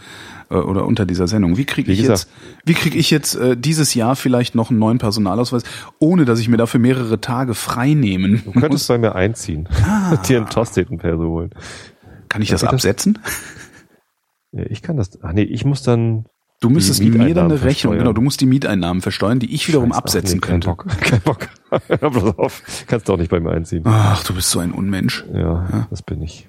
äh, 0.48 0.54
oder 0.54 0.86
unter 0.86 1.04
dieser 1.04 1.26
Sendung. 1.26 1.56
Wie 1.56 1.64
kriege 1.64 1.90
ich 1.90 2.00
jetzt, 2.02 2.28
wie 2.64 2.74
kriege 2.74 2.96
ich 2.98 3.10
jetzt 3.10 3.34
äh, 3.34 3.56
dieses 3.56 3.94
Jahr 3.94 4.14
vielleicht 4.14 4.54
noch 4.54 4.70
einen 4.70 4.78
neuen 4.78 4.98
Personalausweis, 4.98 5.64
ohne 5.98 6.24
dass 6.26 6.38
ich 6.38 6.48
mir 6.48 6.56
dafür 6.56 6.78
mehrere 6.78 7.20
Tage 7.20 7.54
frei 7.54 7.94
nehmen 7.94 8.42
Du 8.44 8.52
könntest 8.52 8.86
bei 8.86 8.98
mir 8.98 9.16
einziehen. 9.16 9.68
Ah. 9.84 10.14
Dir 10.18 10.36
einen 10.38 10.48
Tostetenperso 10.50 11.24
holen. 11.24 11.50
Kann 12.28 12.42
ich 12.42 12.50
das 12.50 12.60
das- 12.60 12.70
absetzen? 12.74 13.18
Ja, 14.52 14.64
ich 14.68 14.82
kann 14.82 14.96
das. 14.96 15.18
Ach 15.22 15.32
nee, 15.32 15.42
ich 15.42 15.64
muss 15.64 15.82
dann. 15.82 16.26
Du 16.60 16.68
müsstest 16.68 17.02
mir 17.02 17.34
dann 17.34 17.50
eine 17.50 17.62
Rechnung, 17.62 17.96
genau, 17.96 18.12
du 18.12 18.20
musst 18.20 18.40
die 18.42 18.46
Mieteinnahmen 18.46 19.00
versteuern, 19.00 19.38
die 19.38 19.54
ich 19.54 19.66
wiederum 19.66 19.88
Scheiße, 19.88 19.96
ach 19.98 20.02
absetzen 20.02 20.34
nee, 20.34 20.40
kein 20.40 20.60
könnte. 20.60 20.68
Bock. 20.68 20.86
Kein 21.00 21.20
Bock. 21.22 21.48
Bloß 22.12 22.38
auf. 22.38 22.62
Kannst 22.86 23.08
du 23.08 23.14
auch 23.14 23.16
nicht 23.16 23.30
bei 23.30 23.40
mir 23.40 23.52
einziehen. 23.52 23.82
Ach, 23.86 24.22
du 24.24 24.34
bist 24.34 24.50
so 24.50 24.58
ein 24.60 24.72
Unmensch. 24.72 25.24
Ja, 25.32 25.86
das 25.88 26.02
bin 26.02 26.20
ich. 26.20 26.48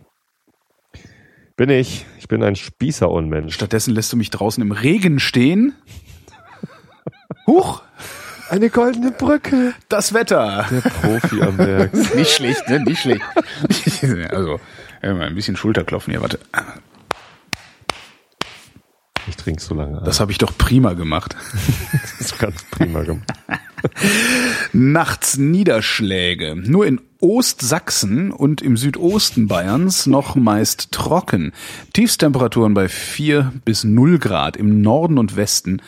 Bin 1.56 1.70
ich. 1.70 2.06
Ich 2.20 2.28
bin 2.28 2.44
ein 2.44 2.56
Spießer-Unmensch. 2.58 3.54
Stattdessen 3.54 3.94
lässt 3.94 4.12
du 4.12 4.18
mich 4.18 4.32
draußen 4.32 4.62
im 4.62 4.72
Regen 4.74 5.20
stehen. 5.20 5.76
Huch, 7.48 7.82
Eine 8.50 8.70
goldene 8.70 9.12
Brücke. 9.12 9.74
das 9.88 10.14
Wetter. 10.14 10.66
Der 10.70 10.82
Profi 10.82 11.42
am 11.42 11.58
Werk. 11.58 11.94
Nicht 12.16 12.32
schlecht, 12.32 12.68
ne? 12.68 12.82
Nicht 12.82 13.02
schlecht. 13.02 13.22
also, 14.32 14.60
ja, 15.02 15.14
mal 15.14 15.28
ein 15.28 15.36
bisschen 15.36 15.56
Schulterklopfen 15.56 16.12
hier, 16.12 16.22
warte. 16.22 16.40
Trinke 19.42 19.62
so 19.62 19.74
lange. 19.74 20.02
Das 20.06 20.20
habe 20.20 20.32
ich 20.32 20.38
doch 20.38 20.58
prima 20.58 20.94
gemacht. 20.94 21.36
Das 22.02 22.32
ist 22.32 22.40
ganz 22.40 22.64
prima 22.70 23.02
gemacht. 23.02 23.28
Nachts 24.74 25.38
Niederschläge. 25.38 26.56
Nur 26.56 26.86
in 26.86 27.02
Ostsachsen 27.20 28.32
und 28.32 28.62
im 28.62 28.78
Südosten 28.78 29.48
Bayerns 29.48 30.06
noch 30.06 30.36
meist 30.36 30.92
trocken. 30.92 31.52
Tiefstemperaturen 31.94 32.74
bei 32.76 32.90
4 32.90 33.52
bis 33.66 33.84
0 33.84 34.20
Grad 34.20 34.56
im 34.56 34.82
Norden 34.82 35.18
und 35.18 35.36
Westen. 35.36 35.82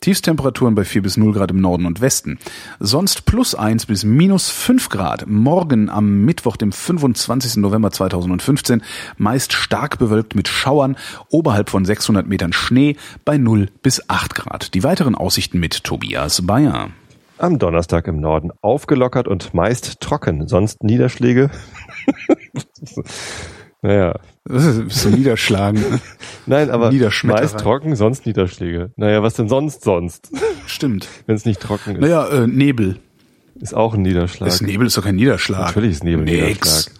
Tiefstemperaturen 0.00 0.74
bei 0.74 0.84
4 0.84 1.02
bis 1.02 1.16
0 1.16 1.32
Grad 1.32 1.50
im 1.50 1.60
Norden 1.60 1.86
und 1.86 2.00
Westen. 2.00 2.38
Sonst 2.80 3.26
plus 3.26 3.54
1 3.54 3.86
bis 3.86 4.04
minus 4.04 4.50
5 4.50 4.88
Grad. 4.88 5.26
Morgen 5.26 5.88
am 5.88 6.24
Mittwoch, 6.24 6.56
dem 6.56 6.72
25. 6.72 7.56
November 7.56 7.90
2015, 7.90 8.82
meist 9.16 9.52
stark 9.52 9.98
bewölkt 9.98 10.34
mit 10.34 10.48
Schauern, 10.48 10.96
oberhalb 11.30 11.70
von 11.70 11.84
600 11.84 12.26
Metern 12.26 12.52
Schnee 12.52 12.96
bei 13.24 13.38
0 13.38 13.68
bis 13.82 14.08
8 14.08 14.34
Grad. 14.34 14.74
Die 14.74 14.84
weiteren 14.84 15.14
Aussichten 15.14 15.58
mit 15.58 15.84
Tobias 15.84 16.46
Bayer. 16.46 16.90
Am 17.38 17.58
Donnerstag 17.58 18.08
im 18.08 18.18
Norden 18.18 18.50
aufgelockert 18.62 19.28
und 19.28 19.52
meist 19.52 20.00
trocken. 20.00 20.48
Sonst 20.48 20.82
Niederschläge. 20.82 21.50
naja. 23.82 24.14
Das 24.44 24.64
ist 24.64 24.90
so 25.02 25.08
niederschlagen. 25.08 26.00
Nein, 26.46 26.70
aber 26.70 26.92
meist 27.24 27.58
trocken, 27.58 27.96
sonst 27.96 28.26
Niederschläge. 28.26 28.92
Naja, 28.96 29.22
was 29.22 29.34
denn 29.34 29.48
sonst 29.48 29.82
sonst? 29.82 30.30
Stimmt. 30.66 31.08
Wenn 31.26 31.36
es 31.36 31.44
nicht 31.44 31.60
trocken 31.60 31.96
ist, 31.96 32.00
Naja, 32.00 32.26
äh, 32.28 32.46
Nebel. 32.46 32.98
ist 33.60 33.74
auch 33.74 33.94
ein 33.94 34.02
Niederschlag. 34.02 34.48
Das 34.48 34.60
Nebel 34.60 34.86
ist 34.86 34.96
doch 34.96 35.04
kein 35.04 35.16
Niederschlag. 35.16 35.66
Natürlich 35.66 35.92
ist 35.92 36.04
Nebel 36.04 36.20
ein 36.20 36.24
Nix. 36.24 36.68
Niederschlag. 36.68 36.94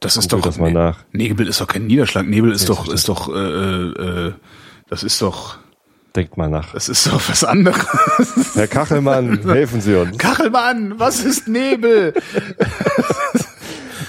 Das 0.00 0.16
ist 0.16 0.30
Google 0.30 0.40
doch. 0.42 0.46
das 0.48 0.58
mal 0.58 0.72
nach. 0.72 0.98
Nebel 1.12 1.48
ist 1.48 1.60
doch 1.60 1.66
kein 1.66 1.86
Niederschlag. 1.86 2.26
Nebel 2.26 2.52
ist 2.52 2.68
doch, 2.68 2.88
ist 2.92 3.08
doch, 3.08 3.28
äh, 3.34 3.38
äh, 3.38 4.32
das 4.88 5.02
ist 5.02 5.20
doch, 5.22 5.58
Denkt 6.14 6.36
mal 6.36 6.48
nach. 6.48 6.72
das 6.72 6.88
ist 6.88 7.06
doch 7.06 7.20
was 7.28 7.44
anderes. 7.44 7.84
Herr 8.54 8.66
Kachelmann, 8.68 9.40
helfen 9.44 9.80
Sie 9.80 9.94
uns. 9.94 10.16
Kachelmann, 10.18 10.98
was 10.98 11.20
ist 11.24 11.48
Nebel? 11.48 12.14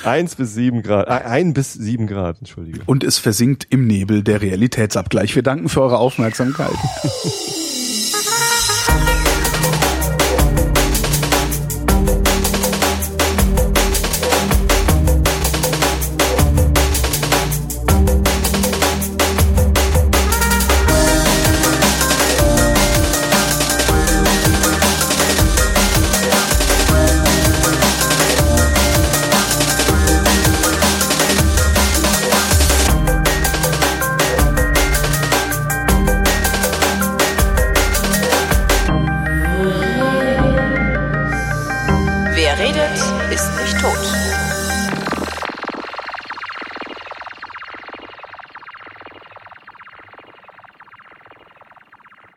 Eins 0.03 0.35
bis 0.35 0.53
sieben 0.53 0.81
Grad. 0.81 1.07
Äh, 1.07 1.25
ein 1.27 1.53
bis 1.53 1.73
sieben 1.73 2.07
Grad, 2.07 2.39
entschuldige. 2.39 2.81
Und 2.85 3.03
es 3.03 3.17
versinkt 3.17 3.67
im 3.69 3.87
Nebel 3.87 4.23
der 4.23 4.41
Realitätsabgleich. 4.41 5.35
Wir 5.35 5.43
danken 5.43 5.69
für 5.69 5.81
eure 5.81 5.97
Aufmerksamkeit. 5.97 6.71